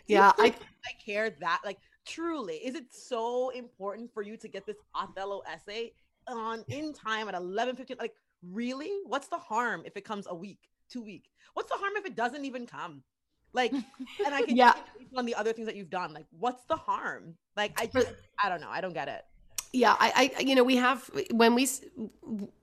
Yeah, 0.07 0.31
I 0.37 0.55
I 0.85 0.91
care 1.05 1.31
that 1.41 1.61
like 1.65 1.79
truly 2.05 2.55
is 2.55 2.75
it 2.75 2.85
so 2.89 3.49
important 3.49 4.09
for 4.13 4.23
you 4.23 4.37
to 4.37 4.47
get 4.47 4.65
this 4.65 4.77
Othello 4.95 5.41
essay 5.51 5.91
on 6.27 6.63
in 6.67 6.93
time 6.93 7.27
at 7.27 7.35
11 7.35 7.75
15 7.75 7.97
like 7.99 8.13
really? 8.43 8.91
What's 9.05 9.27
the 9.27 9.37
harm 9.37 9.83
if 9.85 9.97
it 9.97 10.05
comes 10.05 10.27
a 10.29 10.35
week 10.35 10.59
two 10.89 11.03
week? 11.03 11.29
What's 11.53 11.69
the 11.69 11.77
harm 11.77 11.93
if 11.97 12.05
it 12.05 12.15
doesn't 12.15 12.45
even 12.45 12.65
come? 12.65 13.03
Like 13.53 13.71
and 13.73 13.85
I 14.33 14.41
can 14.45 14.55
Yeah. 14.55 14.73
yeah 14.75 15.17
on 15.17 15.25
the 15.25 15.35
other 15.35 15.53
things 15.53 15.67
that 15.67 15.75
you've 15.75 15.89
done. 15.89 16.13
Like 16.13 16.25
what's 16.31 16.63
the 16.65 16.75
harm? 16.75 17.35
Like 17.55 17.73
I 17.79 17.87
just 17.87 18.13
I 18.43 18.49
don't 18.49 18.61
know. 18.61 18.69
I 18.69 18.81
don't 18.81 18.93
get 18.93 19.07
it 19.07 19.23
Yeah, 19.73 19.95
I, 19.99 20.31
I, 20.37 20.41
you 20.41 20.55
know, 20.55 20.63
we 20.63 20.77
have 20.77 21.09
when 21.31 21.53
we 21.53 21.67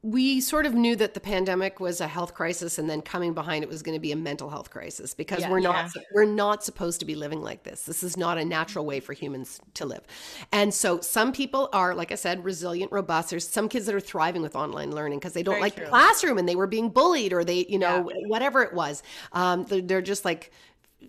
we 0.03 0.41
sort 0.41 0.65
of 0.67 0.75
knew 0.75 0.97
that 0.97 1.15
the 1.15 1.21
pandemic 1.21 1.79
was 1.79 2.01
a 2.01 2.09
health 2.09 2.35
crisis, 2.35 2.79
and 2.79 2.89
then 2.89 3.03
coming 3.03 3.35
behind 3.35 3.63
it 3.63 3.69
was 3.69 3.83
going 3.83 3.95
to 3.95 4.01
be 4.01 4.11
a 4.13 4.17
mental 4.17 4.49
health 4.49 4.71
crisis 4.71 5.13
because 5.15 5.41
Yeah. 5.41 5.51
we're 5.51 5.61
not 5.61 5.91
Yeah. 5.95 6.03
we're 6.13 6.25
not 6.25 6.65
supposed 6.65 7.01
to 7.01 7.07
be 7.07 7.15
living 7.15 7.43
like 7.43 7.63
this. 7.63 7.83
This 7.83 8.03
is 8.03 8.17
not 8.17 8.39
a 8.39 8.45
natural 8.45 8.87
way 8.87 9.01
for 9.01 9.13
humans 9.13 9.61
to 9.75 9.85
live, 9.85 10.03
and 10.51 10.73
so 10.73 11.01
some 11.01 11.33
people 11.33 11.69
are, 11.73 11.95
like 11.95 12.11
I 12.11 12.17
said, 12.17 12.43
resilient, 12.43 12.91
robust. 12.91 13.31
There's 13.31 13.47
some 13.47 13.69
kids 13.69 13.87
that 13.87 13.95
are 13.95 14.01
thriving 14.01 14.43
with 14.43 14.57
online 14.57 14.91
learning 14.91 15.19
because 15.19 15.35
they 15.35 15.43
don't 15.43 15.55
Very 15.57 15.63
like 15.63 15.77
the 15.77 15.83
classroom 15.87 16.39
and 16.39 16.49
they 16.49 16.57
were 16.57 16.67
being 16.67 16.89
bullied 16.89 17.33
or 17.33 17.45
they, 17.45 17.67
you 17.69 17.79
know, 17.79 18.11
whatever 18.27 18.63
it 18.63 18.73
was. 18.73 19.03
Um, 19.33 19.65
they're, 19.65 19.83
they're 19.83 20.03
just 20.03 20.25
like 20.25 20.53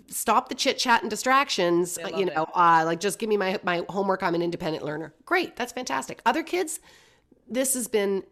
stop 0.08 0.50
the 0.50 0.56
chit 0.56 0.78
chat 0.78 1.02
and 1.02 1.10
distractions. 1.10 1.98
You 2.16 2.26
know, 2.26 2.48
uh, 2.54 2.84
like 2.86 3.00
just 3.00 3.20
give 3.20 3.30
me 3.30 3.38
my 3.38 3.60
my 3.64 3.84
homework. 3.90 4.24
I'm 4.24 4.36
an 4.36 4.42
independent 4.42 4.84
learner. 4.84 5.14
Great, 5.26 5.56
that's 5.56 5.72
fantastic. 5.72 6.22
Other 6.26 6.44
kids, 6.44 6.80
this 7.48 7.74
has 7.74 7.88
been 7.88 8.24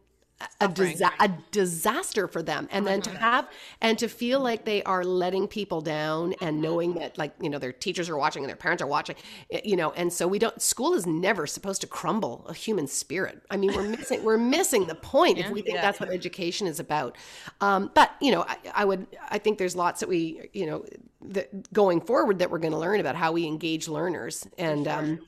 a, 0.60 0.68
disa- 0.68 1.12
a 1.20 1.30
disaster 1.52 2.28
for 2.28 2.42
them. 2.42 2.68
And 2.72 2.86
then 2.86 3.02
to 3.02 3.10
have 3.12 3.50
and 3.82 3.98
to 4.00 4.08
feel 4.08 4.40
like 4.40 4.66
they 4.66 4.84
are 4.84 5.04
letting 5.04 5.48
people 5.48 5.82
down 5.82 6.34
and 6.42 6.62
knowing 6.62 6.96
that 6.96 7.18
like 7.18 7.34
you 7.40 7.50
know 7.50 7.60
their 7.60 7.72
teachers 7.72 8.10
are 8.10 8.18
watching 8.18 8.44
and 8.44 8.50
their 8.50 8.58
parents 8.58 8.82
are 8.82 8.88
watching 8.88 9.16
you 9.64 9.76
know 9.76 9.92
and 9.92 10.12
so 10.12 10.28
we 10.28 10.40
don't 10.40 10.62
school 10.62 10.94
is 10.94 11.06
never 11.06 11.48
supposed 11.48 11.82
to 11.82 11.88
crumble 11.88 12.46
a 12.48 12.54
human 12.54 12.88
spirit. 12.88 13.42
I 13.50 13.58
mean 13.58 13.74
we're 13.74 13.88
missing 13.88 14.24
we're 14.24 14.38
missing 14.38 14.88
the 14.88 14.96
point 14.96 15.38
if 15.38 15.50
we 15.50 15.62
think 15.62 15.78
that's 15.78 16.00
what 16.00 16.10
education 16.10 16.68
is 16.68 16.80
about. 16.80 17.18
Um, 17.62 17.92
but 17.94 18.12
you 18.22 18.32
know 18.32 18.44
I, 18.48 18.58
I 18.74 18.86
would 18.86 19.08
i 19.30 19.38
think 19.38 19.58
there's 19.58 19.76
lots 19.76 20.00
that 20.00 20.10
we 20.10 20.50
you 20.54 20.66
know 20.66 20.86
that 21.22 21.72
going 21.74 22.02
forward 22.02 22.40
that 22.40 22.52
we're 22.52 22.60
going 22.60 22.74
to 22.74 22.78
learn 22.80 23.00
about 23.00 23.16
how 23.16 23.32
we 23.32 23.46
engage 23.46 23.88
learners 23.88 24.48
and 24.58 24.88
um, 24.88 25.20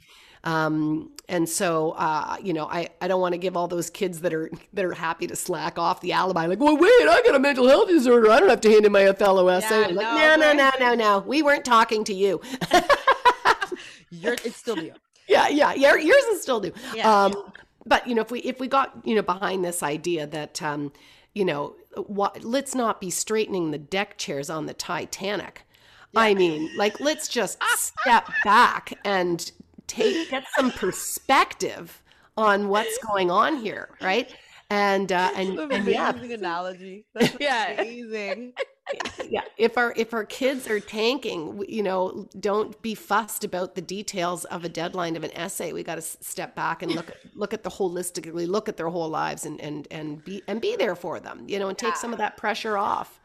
um, 0.46 1.12
and 1.28 1.50
so, 1.50 1.92
uh, 1.92 2.38
you 2.42 2.54
know, 2.54 2.66
I, 2.68 2.90
I 3.02 3.08
don't 3.08 3.20
want 3.20 3.34
to 3.34 3.40
give 3.40 3.58
all 3.58 3.68
those 3.68 3.90
kids 3.90 4.22
that 4.22 4.34
are 4.34 4.50
that 4.74 4.86
are 4.86 4.94
happy 4.94 5.28
to 5.28 5.36
slack 5.36 5.78
off 5.78 6.02
the 6.02 6.14
alibi, 6.14 6.46
like, 6.46 6.60
well, 6.60 6.78
wait, 6.78 6.90
I 6.90 7.22
got 7.26 7.36
a 7.36 7.40
mental 7.40 7.68
health 7.68 7.90
disorder. 7.90 8.32
I 8.32 8.40
don't 8.40 8.50
have 8.50 8.62
to 8.62 8.70
hand 8.70 8.86
in 8.86 8.92
my 8.92 9.06
Othello 9.06 9.48
essay. 9.48 9.82
Yeah, 9.82 9.88
I'm 9.88 9.96
like, 9.96 10.06
no, 10.06 10.36
no, 10.36 10.54
no, 10.54 10.72
no, 10.80 10.88
no, 10.88 10.96
no. 10.96 11.20
We 11.20 11.42
weren't 11.42 11.66
talking 11.66 12.04
to 12.06 12.14
you. 12.14 12.42
it's 14.12 14.56
still 14.56 14.78
you 14.78 14.94
yeah, 15.28 15.48
yeah, 15.48 15.74
your, 15.74 15.98
yours 15.98 16.24
is 16.26 16.42
still 16.42 16.60
due. 16.60 16.74
Yeah. 16.94 17.26
Um, 17.26 17.52
but 17.86 18.08
you 18.08 18.14
know, 18.16 18.22
if 18.22 18.32
we 18.32 18.40
if 18.42 18.60
we 18.60 18.68
got 18.68 18.96
you 19.04 19.16
know 19.16 19.24
behind 19.24 19.66
this 19.66 19.82
idea 19.82 20.28
that 20.28 20.62
um, 20.62 20.92
you 21.34 21.46
know, 21.46 21.76
what, 21.96 22.44
let's 22.44 22.74
not 22.74 23.02
be 23.02 23.10
straightening 23.10 23.72
the 23.72 23.78
deck 23.78 24.18
chairs 24.18 24.50
on 24.50 24.66
the 24.66 24.74
Titanic. 24.74 25.64
I 26.18 26.34
mean, 26.34 26.70
like, 26.78 27.02
let's 27.02 27.28
just 27.28 27.62
step 27.76 28.30
back 28.46 28.94
and 29.04 29.52
take 29.88 30.30
get 30.30 30.44
some 30.56 30.72
perspective 30.72 32.02
on 32.38 32.68
what's 32.70 32.98
going 33.00 33.32
on 33.32 33.58
here, 33.58 33.90
right? 34.02 34.34
And 34.70 35.12
uh, 35.12 35.32
and, 35.36 35.60
and 35.60 35.88
yeah, 35.88 36.12
analogy. 36.12 37.06
That's 37.14 37.36
Yeah. 37.40 37.72
amazing. 37.82 38.54
Yeah. 39.30 39.42
If 39.58 39.78
our 39.78 39.94
if 39.96 40.14
our 40.14 40.26
kids 40.26 40.68
are 40.68 40.80
tanking 40.80 41.64
you 41.68 41.82
know 41.84 42.28
don't 42.40 42.80
be 42.82 42.94
fussed 42.96 43.44
about 43.44 43.76
the 43.76 43.82
details 43.82 44.46
of 44.46 44.64
a 44.64 44.70
deadline 44.70 45.16
of 45.16 45.24
an 45.24 45.32
essay. 45.36 45.74
We 45.74 45.84
got 45.84 45.96
to 45.96 46.02
step 46.02 46.56
back 46.56 46.84
and 46.84 46.94
look 46.94 47.12
look 47.34 47.54
at 47.54 47.64
the 47.64 47.70
holistically 47.70 48.48
look 48.48 48.70
at 48.70 48.78
their 48.78 48.90
whole 48.90 49.10
lives 49.10 49.46
and 49.46 49.60
and 49.62 49.88
and 49.92 50.24
be 50.24 50.42
and 50.48 50.62
be 50.62 50.76
there 50.76 50.96
for 50.96 51.20
them 51.20 51.46
you 51.48 51.58
know 51.60 51.70
and 51.70 51.78
take 51.78 51.96
some 51.96 52.12
of 52.12 52.20
that 52.20 52.38
pressure 52.38 52.78
off 52.78 53.20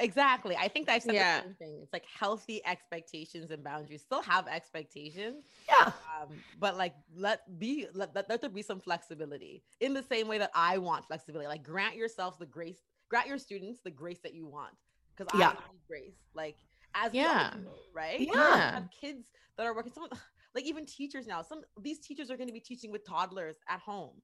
Exactly. 0.00 0.56
I 0.56 0.68
think 0.68 0.88
said 0.88 1.14
Yeah. 1.14 1.38
the 1.40 1.44
same 1.44 1.54
thing. 1.54 1.80
It's 1.82 1.92
like 1.92 2.04
healthy 2.06 2.64
expectations 2.64 3.50
and 3.50 3.62
boundaries. 3.64 4.02
Still 4.02 4.22
have 4.22 4.46
expectations, 4.48 5.44
yeah 5.68 5.92
um, 6.20 6.42
but 6.58 6.76
like 6.76 6.94
let 7.14 7.58
be 7.58 7.86
let, 7.94 8.14
let, 8.14 8.28
let 8.28 8.40
there 8.40 8.50
be 8.50 8.62
some 8.62 8.80
flexibility 8.80 9.62
in 9.80 9.94
the 9.94 10.02
same 10.02 10.28
way 10.28 10.38
that 10.38 10.50
I 10.54 10.78
want 10.78 11.06
flexibility. 11.06 11.48
Like 11.48 11.62
grant 11.62 11.96
yourself 11.96 12.38
the 12.38 12.46
grace, 12.46 12.78
grant 13.08 13.26
your 13.26 13.38
students 13.38 13.80
the 13.84 13.90
grace 13.90 14.18
that 14.22 14.34
you 14.34 14.46
want. 14.46 14.74
Because 15.16 15.32
Yeah. 15.38 15.48
I 15.48 15.52
need 15.52 15.80
grace. 15.88 16.16
Like 16.34 16.56
as 16.94 17.12
Yeah. 17.14 17.50
do, 17.54 17.68
right? 17.94 18.20
Yeah. 18.20 18.74
Have 18.74 18.88
kids 18.90 19.30
that 19.56 19.66
are 19.66 19.74
working. 19.74 19.92
Some 19.92 20.08
like 20.54 20.64
even 20.64 20.86
teachers 20.86 21.26
now. 21.26 21.42
Some 21.42 21.62
these 21.80 22.00
teachers 22.00 22.30
are 22.30 22.36
going 22.36 22.48
to 22.48 22.52
be 22.52 22.60
teaching 22.60 22.90
with 22.92 23.04
toddlers 23.06 23.56
at 23.68 23.80
home, 23.80 24.20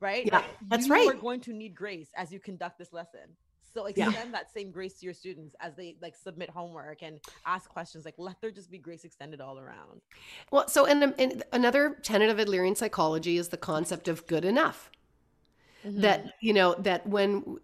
right? 0.00 0.24
Yeah, 0.26 0.36
Like, 0.38 0.44
that's 0.68 0.86
you 0.86 0.92
right. 0.92 1.08
are 1.08 1.14
going 1.14 1.40
to 1.42 1.52
need 1.52 1.74
grace 1.74 2.10
as 2.16 2.32
you 2.32 2.40
conduct 2.40 2.78
this 2.78 2.92
lesson. 2.92 3.36
So 3.72 3.86
Yeah. 3.88 4.08
extend 4.08 4.34
that 4.34 4.52
same 4.52 4.70
grace 4.70 4.94
to 5.00 5.06
your 5.06 5.14
students 5.14 5.54
as 5.60 5.74
they 5.76 5.96
like 6.00 6.16
submit 6.16 6.50
homework 6.50 7.02
and 7.02 7.20
ask 7.46 7.68
questions. 7.70 8.04
Like 8.04 8.14
let 8.18 8.40
there 8.40 8.50
just 8.50 8.70
be 8.70 8.78
grace 8.78 9.04
extended 9.04 9.40
all 9.40 9.58
around. 9.58 10.00
Well, 10.50 10.68
so 10.68 10.86
and, 10.86 11.02
um, 11.02 11.14
and 11.18 11.42
another 11.52 11.96
tenet 12.02 12.30
of 12.30 12.38
Adlerian 12.38 12.76
psychology 12.76 13.36
is 13.36 13.48
the 13.48 13.56
concept 13.56 14.08
of 14.08 14.26
good 14.26 14.44
enough. 14.44 14.90
Mm-hmm. 15.86 16.00
That 16.00 16.34
you 16.40 16.52
know 16.52 16.74
that 16.74 17.06
when 17.06 17.58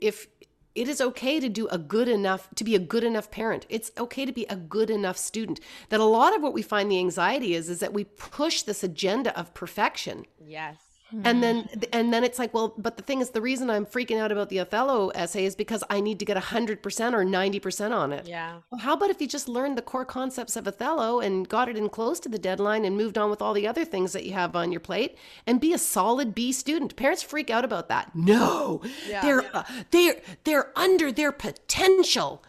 if 0.00 0.28
it 0.76 0.88
is 0.88 1.00
okay 1.00 1.40
to 1.40 1.48
do 1.48 1.66
a 1.68 1.78
good 1.78 2.06
enough 2.06 2.48
to 2.54 2.62
be 2.62 2.74
a 2.74 2.78
good 2.78 3.02
enough 3.02 3.30
parent. 3.30 3.66
It's 3.68 3.90
okay 3.98 4.26
to 4.26 4.32
be 4.32 4.44
a 4.44 4.56
good 4.56 4.90
enough 4.90 5.16
student. 5.16 5.58
That 5.88 6.00
a 6.00 6.04
lot 6.04 6.36
of 6.36 6.42
what 6.42 6.52
we 6.52 6.62
find 6.62 6.90
the 6.90 6.98
anxiety 6.98 7.54
is 7.54 7.70
is 7.70 7.80
that 7.80 7.94
we 7.94 8.04
push 8.04 8.62
this 8.62 8.84
agenda 8.84 9.36
of 9.36 9.54
perfection. 9.54 10.26
Yes. 10.46 10.76
And 11.24 11.40
then 11.42 11.68
and 11.92 12.12
then 12.12 12.24
it's 12.24 12.38
like, 12.38 12.52
well, 12.52 12.74
but 12.76 12.96
the 12.96 13.02
thing 13.02 13.20
is 13.20 13.30
the 13.30 13.40
reason 13.40 13.70
I'm 13.70 13.86
freaking 13.86 14.18
out 14.18 14.32
about 14.32 14.48
the 14.48 14.58
Othello 14.58 15.10
essay 15.10 15.44
is 15.44 15.54
because 15.54 15.84
I 15.88 16.00
need 16.00 16.18
to 16.18 16.24
get 16.24 16.36
100% 16.36 16.78
or 17.12 17.24
90% 17.24 17.96
on 17.96 18.12
it. 18.12 18.26
Yeah. 18.26 18.58
Well, 18.70 18.80
how 18.80 18.94
about 18.94 19.10
if 19.10 19.20
you 19.20 19.28
just 19.28 19.48
learned 19.48 19.78
the 19.78 19.82
core 19.82 20.04
concepts 20.04 20.56
of 20.56 20.66
Othello 20.66 21.20
and 21.20 21.48
got 21.48 21.68
it 21.68 21.76
in 21.76 21.88
close 21.90 22.18
to 22.20 22.28
the 22.28 22.38
deadline 22.40 22.84
and 22.84 22.96
moved 22.96 23.16
on 23.16 23.30
with 23.30 23.40
all 23.40 23.54
the 23.54 23.68
other 23.68 23.84
things 23.84 24.12
that 24.14 24.26
you 24.26 24.32
have 24.32 24.56
on 24.56 24.72
your 24.72 24.80
plate 24.80 25.16
and 25.46 25.60
be 25.60 25.72
a 25.72 25.78
solid 25.78 26.34
B 26.34 26.50
student? 26.50 26.96
Parents 26.96 27.22
freak 27.22 27.50
out 27.50 27.64
about 27.64 27.88
that. 27.88 28.10
No, 28.14 28.82
Yeah. 29.08 29.22
they're 29.22 29.56
uh, 29.56 29.62
they're 29.92 30.20
they're 30.42 30.72
under 30.76 31.12
their 31.12 31.30
potential. 31.32 32.42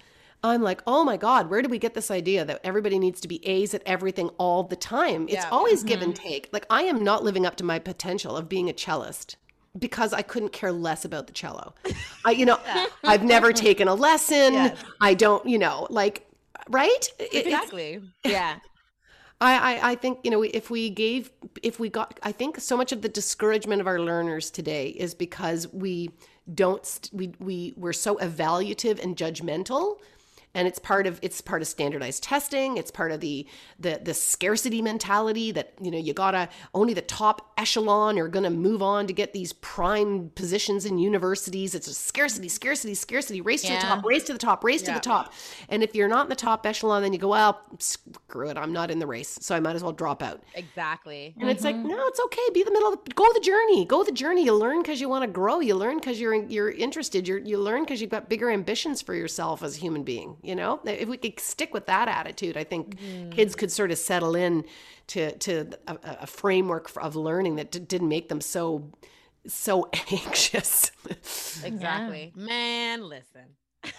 I'm 0.48 0.62
like, 0.62 0.82
oh 0.88 1.04
my 1.04 1.18
God, 1.18 1.50
where 1.50 1.62
did 1.62 1.72
we 1.72 1.78
get 1.78 1.94
this 1.94 2.10
idea 2.12 2.46
that 2.46 2.62
everybody 2.64 3.00
needs 3.00 3.22
to 3.22 3.28
be 3.28 3.46
A's 3.48 3.74
at 3.74 3.84
everything 3.86 4.30
all 4.38 4.64
the 4.64 4.76
time? 4.76 5.24
It's 5.24 5.34
Yeah. 5.36 5.50
always 5.50 5.84
give 5.84 6.02
and 6.02 6.14
mm-hmm. 6.14 6.28
take. 6.28 6.50
Like, 6.52 6.66
I 6.70 6.84
am 6.84 7.04
not 7.04 7.24
living 7.24 7.46
up 7.46 7.56
to 7.58 7.64
my 7.64 7.80
potential 7.80 8.36
of 8.36 8.50
being 8.50 8.70
a 8.70 8.74
cellist 8.74 9.36
because 9.78 10.14
I 10.14 10.22
couldn't 10.22 10.54
care 10.54 10.72
less 10.72 11.06
about 11.06 11.28
the 11.28 11.34
cello. 11.34 11.74
I, 12.26 12.32
you 12.32 12.46
know, 12.46 12.60
I've 13.04 13.24
never 13.24 13.54
taken 13.54 13.88
a 13.88 13.94
lesson. 13.94 14.54
Yes. 14.54 14.78
I 15.02 15.14
don't, 15.14 15.46
you 15.48 15.58
know, 15.58 15.88
like, 15.90 16.28
right? 16.70 16.90
It- 17.20 17.34
it's- 17.34 17.46
Exactly. 17.46 18.02
Yeah. 18.24 18.58
I, 19.40 19.76
I, 19.76 19.92
I 19.92 19.96
think, 19.96 20.20
you 20.24 20.32
know, 20.32 20.42
if 20.42 20.72
we 20.72 20.90
gave, 20.90 21.30
if 21.62 21.80
we 21.80 21.90
got, 21.90 22.20
I 22.24 22.32
think 22.32 22.60
so 22.60 22.76
much 22.76 22.92
of 22.92 23.04
the 23.04 23.10
discouragement 23.10 23.82
of 23.82 23.86
our 23.88 24.00
learners 24.00 24.50
today 24.50 24.88
is 24.88 25.14
because 25.14 25.72
we 25.72 26.10
don't, 26.56 26.84
st- 26.84 27.14
we, 27.14 27.34
we, 27.40 27.74
we're 27.78 27.94
so 27.94 28.16
evaluative 28.16 29.02
and 29.04 29.16
judgmental. 29.16 30.00
And 30.58 30.68
it's 30.68 30.80
part 30.80 31.06
of 31.06 31.20
it's 31.22 31.40
part 31.40 31.62
of 31.62 31.68
standardized 31.68 32.24
testing. 32.24 32.78
It's 32.78 32.90
part 32.90 33.12
of 33.12 33.20
the 33.20 33.46
the 33.80 34.02
the 34.04 34.16
scarcity 34.16 34.82
mentality 34.82 35.52
that 35.52 35.74
you 35.80 35.92
know 35.92 36.00
you 36.00 36.14
gotta 36.14 36.50
only 36.74 36.96
the 36.96 37.04
top 37.04 37.54
echelon 37.60 38.18
are 38.18 38.28
gonna 38.28 38.50
move 38.50 38.82
on 38.82 39.06
to 39.06 39.14
get 39.14 39.34
these 39.34 39.54
prime 39.54 40.32
positions 40.34 40.84
in 40.84 40.98
universities. 40.98 41.76
It's 41.76 41.88
a 41.88 41.94
scarcity, 41.94 42.50
scarcity, 42.50 42.96
scarcity. 42.96 43.40
Race 43.40 43.62
to 43.62 43.74
the 43.74 43.78
top, 43.78 44.04
race 44.04 44.24
to 44.24 44.34
the 44.34 44.40
top, 44.40 44.64
race 44.64 44.82
to 44.82 44.92
the 44.92 45.00
top. 45.00 45.32
And 45.70 45.84
if 45.84 45.94
you're 45.94 46.08
not 46.08 46.26
in 46.26 46.30
the 46.30 46.36
top 46.36 46.66
echelon, 46.66 47.04
then 47.04 47.14
you 47.14 47.20
go, 47.20 47.28
well, 47.30 47.62
screw 47.78 48.50
it, 48.50 48.58
I'm 48.58 48.74
not 48.74 48.90
in 48.90 48.98
the 48.98 49.06
race, 49.06 49.38
so 49.40 49.56
I 49.56 49.60
might 49.60 49.76
as 49.76 49.84
well 49.84 49.94
drop 49.94 50.24
out. 50.24 50.42
Exactly. 50.56 51.36
And 51.40 51.52
it's 51.52 51.64
like, 51.64 51.76
mm-hmm. 51.76 51.88
no, 51.88 52.08
it's 52.08 52.20
okay. 52.26 52.42
Be 52.54 52.64
the 52.64 52.72
middle. 52.72 52.94
Of, 52.94 53.00
go 53.14 53.32
the 53.34 53.42
journey. 53.42 53.86
Go 53.86 54.04
the 54.04 54.12
journey. 54.12 54.44
You 54.44 54.56
learn 54.56 54.82
because 54.82 55.00
you 55.00 55.08
want 55.08 55.24
to 55.24 55.28
grow. 55.28 55.60
You 55.60 55.76
learn 55.76 55.98
because 55.98 56.20
you're 56.20 56.34
you're 56.34 56.72
interested. 56.72 57.28
You 57.28 57.42
you 57.46 57.60
learn 57.60 57.84
because 57.84 58.02
you've 58.02 58.10
got 58.10 58.28
bigger 58.28 58.50
ambitions 58.50 59.04
for 59.04 59.14
yourself 59.14 59.62
as 59.62 59.78
a 59.78 59.80
human 59.80 60.04
being. 60.04 60.38
You 60.48 60.56
know, 60.56 60.80
if 60.86 61.10
we 61.10 61.18
could 61.18 61.40
stick 61.40 61.74
with 61.74 61.86
that 61.88 62.08
attitude, 62.08 62.58
I 62.58 62.64
think 62.64 62.98
mm-hmm. 62.98 63.32
kids 63.32 63.56
could 63.56 63.72
sort 63.72 63.92
of 63.92 63.98
settle 63.98 64.36
in 64.36 64.66
to 65.08 65.38
to 65.40 65.70
a, 65.88 65.98
a 66.22 66.28
framework 66.28 66.92
of 66.98 67.16
learning 67.16 67.58
that 67.58 67.72
d- 67.72 67.80
didn't 67.80 68.10
make 68.10 68.30
them 68.30 68.42
so 68.42 68.92
so 69.46 69.90
anxious. 70.12 70.92
Exactly. 71.64 72.34
Man, 72.36 73.08
listen. 73.08 73.56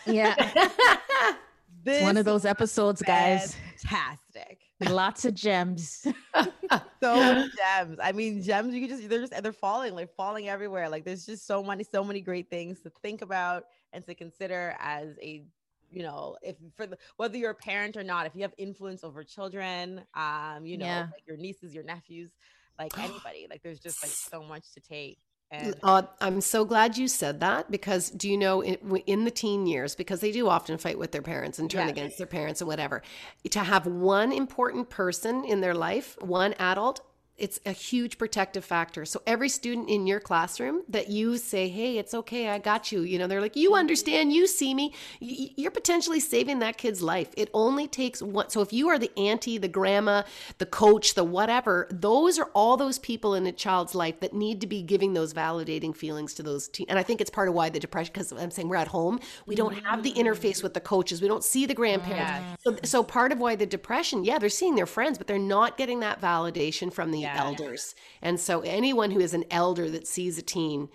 Yeah. 0.07 0.35
This 1.85 2.03
One 2.03 2.17
of 2.17 2.25
those 2.25 2.45
episodes, 2.45 3.03
guys. 3.03 3.55
fantastic. 3.77 4.61
Lots 4.81 5.25
of 5.25 5.35
gems. 5.35 6.07
so 7.01 7.17
many 7.17 7.49
gems. 7.57 7.99
I 8.03 8.13
mean, 8.13 8.43
gems. 8.43 8.75
You 8.75 8.87
can 8.87 8.97
just 8.97 9.09
they're 9.09 9.21
just 9.21 9.43
they're 9.43 9.53
falling 9.53 9.95
like 9.95 10.15
falling 10.15 10.49
everywhere. 10.49 10.89
Like 10.89 11.05
there's 11.05 11.25
just 11.25 11.47
so 11.47 11.63
many 11.63 11.85
so 11.85 12.05
many 12.05 12.21
great 12.21 12.51
things 12.51 12.81
to 12.81 12.91
think 13.03 13.23
about 13.23 13.65
and 13.93 14.05
to 14.07 14.15
consider 14.15 14.77
as 14.81 15.17
a 15.23 15.45
you 15.91 16.03
know 16.03 16.37
if 16.43 16.57
for 16.77 16.87
the 16.87 16.99
whether 17.17 17.37
you're 17.37 17.51
a 17.51 17.55
parent 17.55 17.97
or 17.97 18.05
not 18.05 18.27
if 18.27 18.35
you 18.35 18.43
have 18.43 18.55
influence 18.59 19.05
over 19.05 19.25
children 19.25 20.03
um 20.15 20.67
you 20.67 20.79
know 20.79 20.99
Yeah. 20.99 21.09
like 21.13 21.23
your 21.27 21.37
nieces 21.37 21.75
your 21.75 21.85
nephews 21.85 22.33
like 22.79 22.93
anybody 22.99 23.47
like 23.51 23.63
there's 23.63 23.81
just 23.81 24.03
like 24.03 24.17
so 24.17 24.43
much 24.43 24.73
to 24.73 24.81
take 24.81 25.19
and 25.51 25.83
Uh, 25.83 26.03
I'm 26.21 26.41
so 26.41 26.65
glad 26.65 26.97
you 26.97 27.09
said 27.09 27.41
that 27.41 27.69
because 27.69 28.11
do 28.11 28.31
you 28.31 28.37
know 28.37 28.61
in, 28.61 28.77
in 29.07 29.25
the 29.25 29.31
teen 29.33 29.67
years 29.67 29.97
because 29.97 30.21
they 30.21 30.31
do 30.31 30.49
often 30.49 30.79
fight 30.79 30.97
with 31.01 31.11
their 31.11 31.23
parents 31.23 31.59
and 31.59 31.69
turn 31.69 31.89
Yes. 31.89 31.89
against 31.89 32.17
their 32.17 32.29
parents 32.29 32.61
and 32.61 32.69
whatever 32.69 33.03
to 33.51 33.59
have 33.65 33.85
one 33.85 34.31
important 34.31 34.89
person 34.89 35.45
in 35.45 35.61
their 35.61 35.75
life 35.75 36.17
one 36.21 36.53
adult 36.61 37.01
it's 37.39 37.61
a 37.65 37.73
huge 37.73 38.19
protective 38.19 38.65
factor. 38.65 39.05
So 39.05 39.23
every 39.27 39.49
student 39.49 39.89
in 39.89 40.07
your 40.07 40.21
classroom 40.21 40.83
that 40.89 41.09
you 41.09 41.39
say 41.39 41.69
hey 41.69 41.99
it's 41.99 42.15
okay 42.15 42.49
i 42.49 42.59
got 42.59 42.91
you 42.91 43.03
you 43.03 43.19
know 43.19 43.27
they're 43.27 43.41
like 43.41 43.57
you 43.57 43.75
understand 43.75 44.33
you 44.33 44.47
see 44.47 44.75
me. 44.75 44.93
You're 45.21 45.71
potentially 45.71 46.21
saving 46.21 46.59
that 46.59 46.77
kid's 46.77 47.03
life. 47.03 47.33
It 47.37 47.49
only 47.55 47.87
takes 47.87 48.21
one 48.21 48.51
so 48.51 48.61
if 48.61 48.73
you 48.73 48.89
are 48.89 48.99
the 48.99 49.11
auntie 49.17 49.59
the 49.59 49.69
grandma 49.69 50.23
the 50.59 50.67
coach 50.67 51.15
the 51.15 51.25
whatever 51.25 51.87
those 51.91 52.39
are 52.39 52.51
all 52.55 52.77
those 52.77 52.99
people 52.99 53.35
in 53.35 53.47
a 53.47 53.53
child's 53.53 53.95
life 53.95 54.21
that 54.21 54.35
need 54.35 54.61
to 54.61 54.67
be 54.67 54.83
giving 54.83 55.13
those 55.13 55.33
validating 55.33 55.95
feelings 55.95 56.35
to 56.35 56.43
those 56.43 56.69
teen 56.69 56.87
and 56.89 56.99
i 56.99 57.03
think 57.03 57.21
it's 57.21 57.31
part 57.31 57.49
of 57.49 57.55
why 57.55 57.69
the 57.69 57.79
depression 57.79 58.13
because 58.13 58.33
i'm 58.33 58.51
saying 58.51 58.69
we're 58.69 58.77
at 58.77 58.89
home. 58.89 59.21
We 59.47 59.55
don't 59.55 59.75
have 59.85 60.03
the 60.03 60.13
interface 60.13 60.63
with 60.63 60.75
the 60.75 60.81
coaches. 60.81 61.23
We 61.23 61.29
don't 61.29 61.45
see 61.45 61.67
the 61.67 61.75
grandparents. 61.75 62.63
So, 62.65 62.77
so 62.85 63.03
part 63.03 63.33
of 63.33 63.39
why 63.39 63.57
the 63.57 63.67
depression 63.67 64.25
yeah 64.25 64.39
they're 64.39 64.49
seeing 64.49 64.75
their 64.75 64.87
friends 64.87 65.19
but 65.19 65.27
they're 65.27 65.39
not 65.39 65.77
getting 65.77 66.01
that 66.01 66.21
validation 66.21 66.93
from 66.93 67.11
the 67.11 67.28
Yes. 67.35 67.39
elders 67.45 67.95
and 68.23 68.39
so 68.41 68.61
anyone 68.61 69.11
who 69.11 69.21
is 69.21 69.35
an 69.35 69.45
elder 69.51 69.91
that 69.91 70.07
sees 70.07 70.39
a 70.39 70.43
teen 70.43 70.89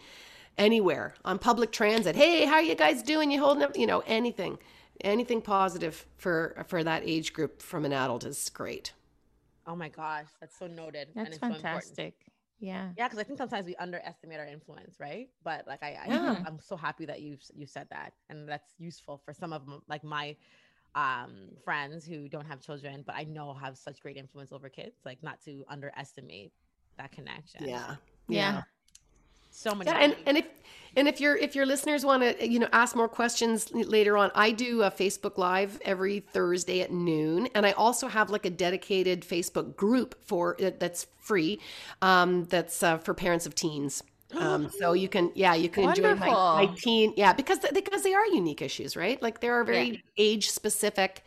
anywhere 0.58 1.16
on 1.26 1.40
public 1.40 1.72
transit 1.72 2.16
hey 2.16 2.46
how 2.46 2.60
you 2.60 2.76
guys 2.76 3.02
doing 3.04 3.32
you 3.32 3.40
holding 3.40 3.64
up 3.64 3.78
you 3.78 3.88
know 3.88 4.04
anything 4.08 4.58
anything 5.02 5.42
positive 5.42 6.06
for 6.18 6.64
for 6.68 6.84
that 6.84 7.02
age 7.06 7.34
group 7.34 7.62
from 7.62 7.86
an 7.86 7.94
adult 7.94 8.24
is 8.24 8.50
great 8.50 8.94
oh 9.68 9.76
my 9.76 9.90
gosh 9.90 10.28
that's 10.40 10.58
so 10.58 10.68
noted 10.68 11.08
and 11.16 11.26
That's 11.26 11.38
it's 11.38 11.46
so 11.46 11.50
fantastic. 11.54 12.14
yeah. 12.60 12.90
yeah 12.98 13.08
because 13.08 13.20
i 13.20 13.24
think 13.24 13.38
sometimes 13.38 13.66
we 13.66 13.76
underestimate 13.78 14.40
our 14.40 14.46
influence 14.46 15.00
right 15.00 15.30
but 15.44 15.66
like 15.68 15.82
i, 15.84 15.98
I 16.04 16.08
Yeah. 16.10 16.44
i'm 16.46 16.60
so 16.60 16.76
happy 16.78 17.06
that 17.06 17.22
you 17.22 17.38
you 17.56 17.66
said 17.66 17.88
that 17.90 18.14
and 18.30 18.48
that's 18.48 18.74
useful 18.78 19.22
for 19.26 19.34
some 19.34 19.52
of 19.54 19.66
them 19.66 19.82
like 19.88 20.04
my 20.04 20.36
um 20.96 21.50
friends 21.64 22.06
who 22.06 22.30
don't 22.30 22.46
have 22.46 22.60
children 22.62 23.04
but 23.06 23.16
i 23.16 23.24
know 23.24 23.54
have 23.54 23.78
such 23.78 24.02
great 24.02 24.18
influence 24.18 24.52
over 24.52 24.70
kids 24.70 24.96
like 25.06 25.22
not 25.24 25.42
to 25.44 25.64
underestimate 25.70 26.52
that 26.98 27.12
connection 27.12 27.68
yeah 27.68 27.96
Yeah. 28.30 28.62
so 29.52 29.74
many 29.76 29.90
Yeah, 29.90 29.98
and, 29.98 30.16
and 30.26 30.38
if 30.38 30.46
and 30.96 31.08
if 31.08 31.20
your 31.20 31.36
if 31.36 31.56
your 31.56 31.66
listeners 31.66 32.06
want 32.06 32.22
to 32.24 32.48
you 32.48 32.60
know 32.60 32.70
ask 32.72 32.96
more 32.96 33.08
questions 33.08 33.72
later 33.74 34.18
on, 34.18 34.32
I 34.36 34.52
do 34.52 34.84
a 34.84 34.92
Facebook 34.92 35.38
Live 35.38 35.80
every 35.84 36.20
Thursday 36.20 36.82
at 36.82 36.92
noon, 36.92 37.48
and 37.56 37.66
I 37.66 37.72
also 37.72 38.08
have 38.08 38.30
like 38.30 38.46
a 38.46 38.50
dedicated 38.52 39.22
Facebook 39.22 39.76
group 39.76 40.16
for 40.24 40.56
that's 40.60 41.08
free, 41.20 41.60
um, 42.02 42.46
that's 42.46 42.84
uh, 42.84 42.98
for 42.98 43.14
parents 43.14 43.46
of 43.46 43.56
teens. 43.56 44.04
Um, 44.36 44.70
so 44.70 44.94
you 44.94 45.10
can 45.10 45.32
yeah 45.36 45.54
you 45.54 45.70
can 45.70 45.90
enjoy 45.90 46.16
my, 46.16 46.28
my 46.28 46.66
teen 46.78 47.14
yeah 47.18 47.34
because 47.34 47.60
because 47.74 48.04
they 48.04 48.14
are 48.14 48.26
unique 48.28 48.62
issues 48.62 48.96
right? 48.96 49.22
Like 49.22 49.40
there 49.40 49.54
are 49.60 49.64
very 49.64 49.90
Yeah. 49.90 49.98
age 50.18 50.50
specific 50.50 51.24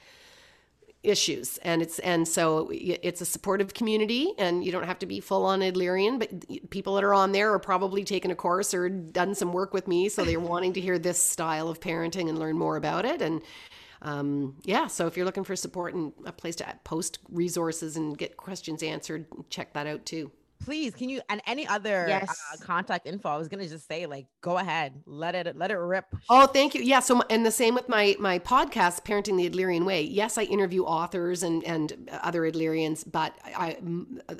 issues 1.02 1.58
and 1.58 1.82
it's 1.82 2.00
and 2.00 2.26
so 2.26 2.68
it's 2.72 3.20
a 3.20 3.24
supportive 3.24 3.72
community 3.74 4.32
and 4.38 4.64
you 4.64 4.72
don't 4.72 4.84
have 4.86 4.98
to 4.98 5.06
be 5.06 5.20
full 5.20 5.44
on 5.44 5.60
Adlerian 5.60 6.18
but 6.18 6.70
people 6.70 6.96
that 6.96 7.04
are 7.04 7.14
on 7.14 7.30
there 7.30 7.52
are 7.52 7.60
probably 7.60 8.02
taking 8.02 8.32
a 8.32 8.34
course 8.34 8.74
or 8.74 8.88
done 8.88 9.32
some 9.32 9.52
work 9.52 9.72
with 9.72 9.86
me 9.86 10.08
so 10.08 10.24
they're 10.24 10.40
wanting 10.40 10.72
to 10.72 10.80
hear 10.80 10.98
this 10.98 11.22
style 11.22 11.68
of 11.68 11.78
parenting 11.78 12.28
and 12.28 12.38
learn 12.40 12.58
more 12.58 12.76
about 12.76 13.04
it 13.04 13.22
and 13.22 13.40
um, 14.02 14.56
yeah 14.64 14.88
so 14.88 15.06
if 15.06 15.16
you're 15.16 15.26
looking 15.26 15.44
for 15.44 15.54
support 15.54 15.94
and 15.94 16.12
a 16.24 16.32
place 16.32 16.56
to 16.56 16.66
post 16.82 17.20
resources 17.30 17.96
and 17.96 18.18
get 18.18 18.36
questions 18.36 18.82
answered 18.82 19.26
check 19.48 19.72
that 19.74 19.86
out 19.86 20.04
too 20.04 20.32
please 20.58 20.94
can 20.94 21.08
you 21.08 21.20
and 21.28 21.40
any 21.46 21.66
other 21.66 22.06
Yes. 22.08 22.28
uh, 22.52 22.56
contact 22.64 23.06
info 23.06 23.28
i 23.28 23.36
was 23.36 23.48
gonna 23.48 23.68
just 23.68 23.86
say 23.88 24.06
like 24.06 24.26
go 24.40 24.58
ahead 24.58 25.00
let 25.06 25.34
it 25.34 25.56
let 25.56 25.70
it 25.70 25.76
rip 25.76 26.06
Oh, 26.28 26.46
thank 26.46 26.74
you. 26.74 26.82
Yeah. 26.82 27.00
So, 27.00 27.22
and 27.30 27.46
the 27.46 27.50
same 27.50 27.74
with 27.74 27.88
my 27.88 28.16
my 28.18 28.38
podcast, 28.38 29.04
Parenting 29.04 29.36
the 29.36 29.48
Adlerian 29.48 29.84
Way. 29.84 30.02
Yes, 30.02 30.38
I 30.38 30.42
interview 30.42 30.82
authors 30.84 31.42
and 31.42 31.62
and 31.64 32.08
other 32.22 32.42
Adlerians, 32.42 33.04
but 33.10 33.32
I 33.44 33.76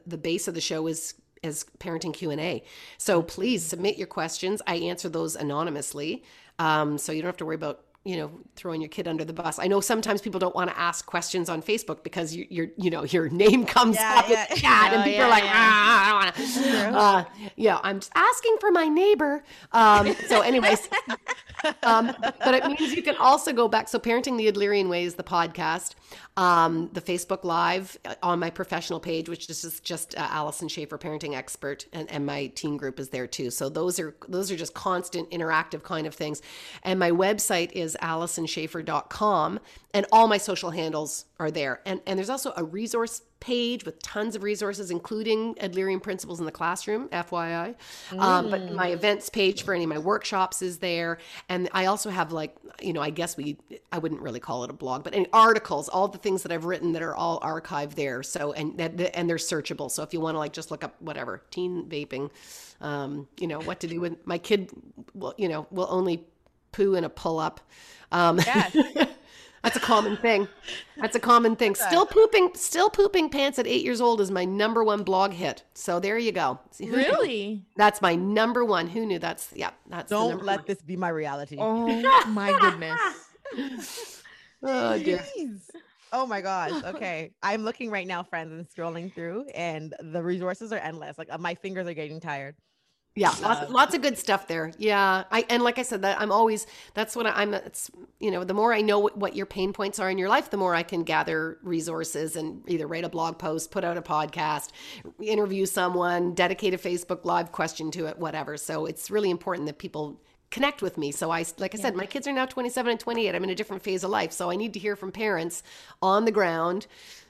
the 0.06 0.18
base 0.18 0.48
of 0.48 0.54
the 0.54 0.60
show 0.60 0.86
is 0.88 1.14
is 1.42 1.64
parenting 1.78 2.12
Q 2.12 2.30
and 2.30 2.40
A. 2.40 2.64
So 2.98 3.22
please 3.22 3.62
submit 3.64 3.96
your 3.98 4.06
questions. 4.08 4.60
I 4.66 4.76
answer 4.76 5.08
those 5.08 5.36
anonymously, 5.36 6.24
um, 6.58 6.98
so 6.98 7.12
you 7.12 7.22
don't 7.22 7.28
have 7.28 7.36
to 7.38 7.46
worry 7.46 7.54
about 7.56 7.84
you 8.06 8.16
know 8.16 8.30
throwing 8.54 8.80
your 8.80 8.88
kid 8.88 9.06
under 9.08 9.24
the 9.24 9.32
bus. 9.32 9.58
I 9.58 9.66
know 9.66 9.80
sometimes 9.80 10.20
people 10.22 10.40
don't 10.40 10.54
want 10.54 10.70
to 10.70 10.78
ask 10.78 11.04
questions 11.06 11.48
on 11.48 11.62
Facebook 11.62 12.02
because 12.02 12.34
you, 12.34 12.46
you're 12.50 12.68
you 12.76 12.90
know 12.90 13.04
your 13.04 13.28
name 13.28 13.66
comes 13.76 13.96
Yeah, 13.96 14.14
up 14.16 14.28
yeah. 14.28 14.46
in 14.50 14.56
chat 14.56 14.92
and 14.92 15.00
Oh, 15.02 15.04
people 15.04 15.18
yeah, 15.18 15.26
are 15.26 15.30
like 15.30 15.44
yeah. 15.44 15.52
ah, 15.54 16.06
I 16.06 16.08
don't 16.10 16.18
want 16.24 16.36
to. 16.36 16.98
Uh, 16.98 17.24
yeah, 17.56 17.80
I'm 17.82 17.98
just 18.00 18.12
asking 18.14 18.56
for 18.60 18.70
my 18.70 18.88
neighbor. 18.88 19.42
Um, 19.72 20.14
so, 20.28 20.40
anyways, 20.40 20.88
um, 21.82 22.14
but 22.20 22.54
it 22.54 22.64
means 22.66 22.94
you 22.94 23.02
can 23.02 23.16
also 23.16 23.52
go 23.52 23.68
back. 23.68 23.88
So, 23.88 23.98
Parenting 23.98 24.36
the 24.38 24.50
Adlerian 24.50 24.88
Way 24.88 25.04
is 25.04 25.14
the 25.14 25.22
podcast, 25.24 25.94
um, 26.36 26.90
the 26.92 27.00
Facebook 27.00 27.44
Live 27.44 27.98
uh, 28.04 28.14
on 28.22 28.38
my 28.38 28.50
professional 28.50 29.00
page, 29.00 29.28
which 29.28 29.48
is 29.50 29.62
just, 29.62 29.84
just 29.84 30.14
uh, 30.18 30.28
Alyson 30.28 30.68
Schafer, 30.68 30.98
parenting 30.98 31.34
expert, 31.34 31.86
and, 31.92 32.10
and 32.10 32.24
my 32.26 32.46
teen 32.48 32.76
group 32.76 33.00
is 33.00 33.08
there 33.10 33.26
too. 33.26 33.50
So 33.50 33.68
those 33.68 33.98
are 33.98 34.14
those 34.28 34.50
are 34.50 34.56
just 34.56 34.74
constant 34.74 35.30
interactive 35.30 35.82
kind 35.82 36.06
of 36.06 36.14
things. 36.14 36.42
And 36.82 36.98
my 36.98 37.10
website 37.10 37.72
is 37.72 37.95
AlysonSchafer.com, 38.02 39.60
and 39.94 40.06
all 40.12 40.28
my 40.28 40.38
social 40.38 40.70
handles 40.70 41.26
are 41.38 41.50
there. 41.50 41.80
And 41.86 42.00
and 42.06 42.18
there's 42.18 42.30
also 42.30 42.52
a 42.56 42.64
resource 42.64 43.22
page 43.40 43.84
with 43.84 44.02
tons 44.02 44.34
of 44.34 44.42
resources, 44.42 44.90
including 44.90 45.54
Adlerian 45.56 46.02
Principles 46.02 46.40
in 46.40 46.46
the 46.46 46.52
Classroom, 46.52 47.08
FYI. 47.10 47.74
Um, 48.18 48.50
but 48.50 48.72
my 48.72 48.88
events 48.88 49.28
page 49.28 49.62
for 49.62 49.74
any 49.74 49.84
of 49.84 49.90
my 49.90 49.98
workshops 49.98 50.62
is 50.62 50.78
there. 50.78 51.18
And 51.48 51.68
I 51.72 51.86
also 51.86 52.10
have 52.10 52.32
like, 52.32 52.56
you 52.80 52.92
know, 52.92 53.00
I 53.00 53.10
guess 53.10 53.36
we, 53.36 53.58
I 53.92 53.98
wouldn't 53.98 54.20
really 54.20 54.40
call 54.40 54.64
it 54.64 54.70
a 54.70 54.72
blog, 54.72 55.04
but 55.04 55.14
any 55.14 55.26
articles, 55.32 55.88
all 55.88 56.08
the 56.08 56.18
things 56.18 56.42
that 56.42 56.52
I've 56.52 56.64
written 56.64 56.92
that 56.92 57.02
are 57.02 57.14
all 57.14 57.38
archived 57.40 57.94
there. 57.94 58.22
So, 58.22 58.52
and 58.52 58.76
that, 58.78 59.16
and 59.16 59.28
they're 59.28 59.36
searchable. 59.36 59.90
So 59.90 60.02
if 60.02 60.12
you 60.12 60.20
want 60.20 60.34
to 60.34 60.38
like 60.38 60.52
just 60.52 60.70
look 60.70 60.82
up 60.82 61.00
whatever, 61.00 61.42
teen 61.50 61.84
vaping, 61.88 62.30
um, 62.80 63.28
you 63.38 63.46
know, 63.46 63.60
what 63.60 63.80
to 63.80 63.86
do 63.86 64.00
with 64.00 64.26
my 64.26 64.38
kid, 64.38 64.70
will, 65.14 65.34
you 65.36 65.48
know, 65.48 65.66
will 65.70 65.88
only 65.90 66.24
poo 66.76 66.94
in 66.94 67.04
a 67.04 67.08
pull 67.08 67.38
up. 67.38 67.60
Um, 68.12 68.36
That's 69.62 69.76
a 69.76 69.80
common 69.80 70.16
thing. 70.16 70.46
That's 70.96 71.16
a 71.16 71.20
common 71.20 71.56
thing. 71.56 71.74
Still 71.74 72.06
pooping, 72.06 72.50
still 72.54 72.88
pooping 72.88 73.30
pants 73.30 73.58
at 73.58 73.66
eight 73.66 73.82
years 73.84 74.00
old 74.00 74.20
is 74.20 74.30
my 74.30 74.44
number 74.44 74.84
one 74.84 75.02
blog 75.02 75.32
hit. 75.32 75.64
So 75.74 75.98
there 75.98 76.18
you 76.18 76.30
go. 76.30 76.60
See, 76.70 76.86
who 76.86 76.96
knew? 76.96 77.02
Really? 77.02 77.66
That's 77.74 78.00
my 78.00 78.14
number 78.14 78.64
one. 78.64 78.86
Who 78.86 79.04
knew? 79.04 79.18
That's 79.18 79.50
yeah. 79.56 79.70
That's 79.88 80.08
Don't 80.08 80.30
number 80.30 80.44
let 80.44 80.58
one. 80.60 80.64
this 80.68 80.82
be 80.82 80.96
my 80.96 81.08
reality. 81.08 81.56
Oh 81.58 81.86
my 82.28 82.56
goodness. 82.60 83.00
Oh 84.62 84.98
dear. 84.98 85.18
Jeez. 85.38 85.60
Oh 86.12 86.26
my 86.26 86.40
gosh. 86.40 86.72
Okay. 86.82 87.30
I'm 87.42 87.62
looking 87.62 87.90
right 87.90 88.06
now, 88.06 88.22
friends, 88.22 88.52
and 88.52 88.66
scrolling 88.66 89.12
through, 89.12 89.44
and 89.54 89.94
the 90.00 90.22
resources 90.22 90.72
are 90.72 90.78
endless. 90.78 91.18
Like 91.18 91.28
uh, 91.30 91.38
my 91.38 91.54
fingers 91.54 91.86
are 91.86 91.94
getting 91.94 92.20
tired. 92.20 92.56
Yeah, 93.18 93.32
lots, 93.40 93.70
lots 93.70 93.94
of 93.94 94.02
good 94.02 94.18
stuff 94.18 94.46
there. 94.46 94.72
Yeah, 94.76 95.24
I 95.30 95.46
and 95.48 95.62
like 95.62 95.78
I 95.78 95.82
said, 95.82 96.02
that 96.02 96.20
I'm 96.20 96.30
always 96.30 96.66
that's 96.92 97.16
what 97.16 97.26
I'm. 97.26 97.54
It's 97.54 97.90
you 98.20 98.30
know, 98.30 98.44
the 98.44 98.52
more 98.52 98.74
I 98.74 98.82
know 98.82 98.98
what, 98.98 99.16
what 99.16 99.34
your 99.34 99.46
pain 99.46 99.72
points 99.72 99.98
are 99.98 100.10
in 100.10 100.18
your 100.18 100.28
life, 100.28 100.50
the 100.50 100.58
more 100.58 100.74
I 100.74 100.82
can 100.82 101.02
gather 101.02 101.58
resources 101.62 102.36
and 102.36 102.62
either 102.68 102.86
write 102.86 103.04
a 103.04 103.08
blog 103.08 103.38
post, 103.38 103.70
put 103.70 103.84
out 103.84 103.96
a 103.96 104.02
podcast, 104.02 104.68
interview 105.18 105.64
someone, 105.64 106.34
dedicate 106.34 106.74
a 106.74 106.78
Facebook 106.78 107.24
Live 107.24 107.52
question 107.52 107.90
to 107.92 108.04
it, 108.04 108.18
whatever. 108.18 108.58
So 108.58 108.84
it's 108.84 109.10
really 109.10 109.30
important 109.30 109.66
that 109.66 109.78
people 109.78 110.20
connect 110.50 110.82
with 110.82 110.98
me. 110.98 111.10
So 111.10 111.30
I, 111.30 111.44
like 111.58 111.74
I 111.74 111.78
said, 111.78 111.96
my 111.96 112.06
kids 112.06 112.26
are 112.28 112.32
now 112.32 112.44
27 112.46 112.90
and 112.90 113.00
28. 113.00 113.34
I'm 113.34 113.44
in 113.44 113.50
a 113.50 113.54
different 113.54 113.82
phase 113.82 114.04
of 114.04 114.10
life, 114.10 114.32
so 114.32 114.50
I 114.50 114.56
need 114.56 114.74
to 114.74 114.78
hear 114.78 114.94
from 114.94 115.10
parents 115.10 115.62
on 116.02 116.26
the 116.26 116.30
ground. 116.30 116.86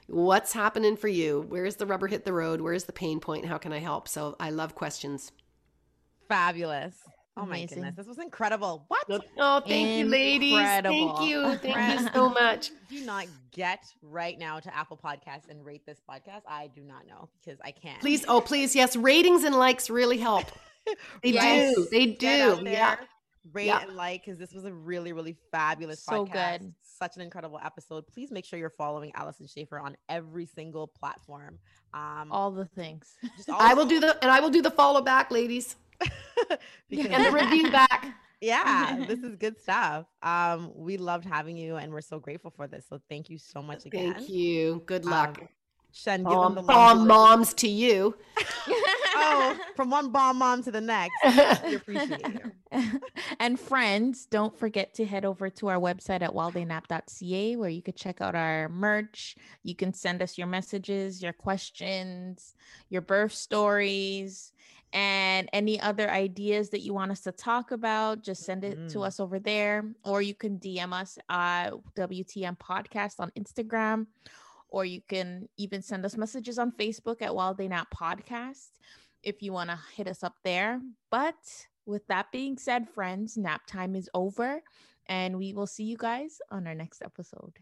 What's 0.09 0.53
happening 0.53 0.97
for 0.97 1.09
you? 1.09 1.47
Where's 1.49 1.77
the 1.77 1.87
rubber 1.87 2.09
hit 2.09 2.25
the 2.25 2.33
road? 2.33 2.61
Where's 2.61 2.85
the 2.85 2.93
pain 2.93 3.21
point? 3.21 3.47
How 3.47 3.59
can 3.59 3.73
I 3.73 3.79
help? 3.79 4.09
So 4.09 4.37
I 4.39 4.51
love 4.51 4.75
questions. 4.75 5.33
Fabulous. 6.29 6.95
Oh 7.39 7.45
my 7.45 7.67
goodness. 7.67 7.95
This 7.95 8.07
was 8.07 8.19
incredible. 8.19 8.87
What? 8.89 9.05
Oh, 9.39 9.61
thank 9.61 9.99
you, 9.99 10.07
ladies. 10.07 10.57
Thank 10.59 11.21
you. 11.21 11.57
Thank 11.59 12.01
you 12.01 12.09
so 12.15 12.31
much. 12.31 12.71
do 12.89 13.05
not 13.05 13.27
get 13.53 13.85
right 14.01 14.39
now 14.39 14.59
to 14.59 14.75
Apple 14.75 14.99
Podcasts 15.03 15.51
and 15.51 15.63
rate 15.63 15.85
this 15.85 16.01
podcast, 16.09 16.41
I 16.49 16.69
do 16.75 16.83
not 16.83 17.07
know 17.07 17.29
because 17.45 17.61
I 17.63 17.73
can't. 17.73 18.01
Please, 18.01 18.25
oh, 18.27 18.41
please, 18.41 18.75
yes. 18.75 18.97
Ratings 18.97 19.45
and 19.45 19.55
likes 19.55 19.91
really 19.91 20.17
help. 20.19 20.45
They 21.23 21.31
Yes. 21.31 21.75
do. 21.75 21.89
They 21.91 22.07
do. 22.07 22.61
Yeah. 22.65 22.95
Rate 23.53 23.67
Yeah. 23.67 23.83
and 23.83 23.97
like 23.97 24.25
because 24.25 24.39
this 24.39 24.53
was 24.53 24.65
a 24.67 24.73
really, 24.73 25.13
really 25.13 25.37
fabulous 25.51 26.01
So 26.05 26.25
podcast. 26.27 26.61
good. 26.61 26.75
Such 26.85 27.17
an 27.17 27.23
incredible 27.23 27.59
episode. 27.63 28.07
Please 28.07 28.31
make 28.31 28.45
sure 28.45 28.57
you're 28.59 28.71
following 28.71 29.11
Alyson 29.17 29.47
Schafer 29.49 29.83
on 29.83 29.97
every 30.09 30.47
single 30.47 30.87
platform. 30.87 31.59
Um, 31.93 32.29
All 32.31 32.53
the 32.53 32.67
things. 32.67 33.15
just 33.37 33.51
all 33.51 33.57
I 33.61 33.75
will 33.75 33.87
do 33.87 33.99
the 34.01 34.17
and 34.23 34.31
I 34.31 34.39
will 34.41 34.51
do 34.51 34.63
the 34.63 34.71
follow 34.71 35.03
back, 35.03 35.31
ladies, 35.33 35.75
because- 35.75 35.77
and 36.91 37.25
the 37.25 37.31
review 37.33 37.71
back. 37.71 38.07
yeah, 38.41 39.05
this 39.09 39.21
is 39.21 39.37
good 39.37 39.61
stuff. 39.61 40.07
Um, 40.23 40.73
we 40.75 40.97
loved 40.97 41.25
having 41.25 41.57
you, 41.57 41.77
and 41.77 41.93
we're 41.93 42.01
so 42.01 42.19
grateful 42.19 42.51
for 42.51 42.67
this. 42.67 42.87
So 42.89 43.01
thank 43.09 43.31
you 43.31 43.39
so 43.39 43.63
much 43.63 43.87
again. 43.87 44.15
Thank 44.15 44.29
you. 44.29 44.83
Good 44.87 45.05
luck. 45.05 45.39
Um, 45.41 45.49
Shen, 45.93 46.25
give 46.25 46.39
them 46.39 46.55
the 46.55 46.63
bomb 46.63 47.07
moms 47.07 47.55
to 47.55 47.69
you. 47.69 48.15
Oh, 49.19 49.59
from 49.75 49.91
one 49.91 50.11
bomb 50.11 50.39
mom 50.39 50.63
to 50.65 50.71
the 50.71 50.81
next. 50.81 51.15
We 51.65 51.77
appreciate 51.77 52.21
you. 52.73 53.01
and 53.41 53.59
friends, 53.59 54.27
don't 54.27 54.57
forget 54.57 54.95
to 54.95 55.07
head 55.07 55.25
over 55.25 55.49
to 55.51 55.69
our 55.69 55.79
website 55.79 56.23
at 56.23 56.33
wildaynap.ca 56.33 57.57
where 57.57 57.71
you 57.71 57.83
could 57.83 57.97
check 57.97 58.21
out 58.21 58.35
our 58.35 58.69
merch. 58.69 59.37
You 59.63 59.75
can 59.75 59.95
send 59.95 60.23
us 60.23 60.37
your 60.37 60.47
messages, 60.47 61.23
your 61.23 61.33
questions, 61.33 62.55
your 62.91 63.01
birth 63.01 63.33
stories, 63.33 64.53
and 64.93 65.49
any 65.53 65.81
other 65.81 66.11
ideas 66.11 66.71
that 66.71 66.81
you 66.81 66.95
want 66.95 67.11
us 67.11 67.21
to 67.23 67.33
talk 67.33 67.71
about. 67.71 68.23
Just 68.23 68.45
send 68.45 68.65
it 68.65 68.89
to 68.91 68.99
Mm. 68.99 69.07
us 69.07 69.21
over 69.21 69.39
there, 69.39 69.85
or 70.05 70.23
you 70.23 70.35
can 70.35 70.59
DM 70.59 70.93
us 70.93 71.19
at 71.29 71.71
WTM 71.95 72.57
Podcast 72.57 73.21
on 73.21 73.31
Instagram. 73.39 74.07
Or 74.69 74.85
you 74.85 75.01
can 75.01 75.49
even 75.57 75.81
send 75.81 76.05
us 76.05 76.17
messages 76.17 76.59
on 76.59 76.73
Facebook 76.73 77.23
at 77.23 77.35
Wild 77.35 77.57
Day 77.59 77.69
Nap 77.69 77.89
Podcast 77.95 78.71
if 79.23 79.41
you 79.41 79.53
want 79.53 79.71
to 79.71 79.79
hit 79.95 80.09
us 80.09 80.23
up 80.25 80.35
there. 80.43 80.81
But 81.09 81.37
with 81.87 82.07
that 82.09 82.33
being 82.33 82.59
said, 82.59 82.89
friends, 82.91 83.37
nap 83.37 83.63
time 83.67 83.95
is 83.95 84.11
over, 84.13 84.63
and 85.07 85.39
we 85.39 85.53
will 85.55 85.69
see 85.69 85.85
you 85.85 85.97
guys 85.97 86.41
on 86.51 86.67
our 86.67 86.75
next 86.75 87.01
episode. 87.01 87.61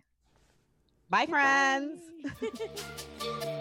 Bye, 1.10 1.26
friends. 1.26 2.00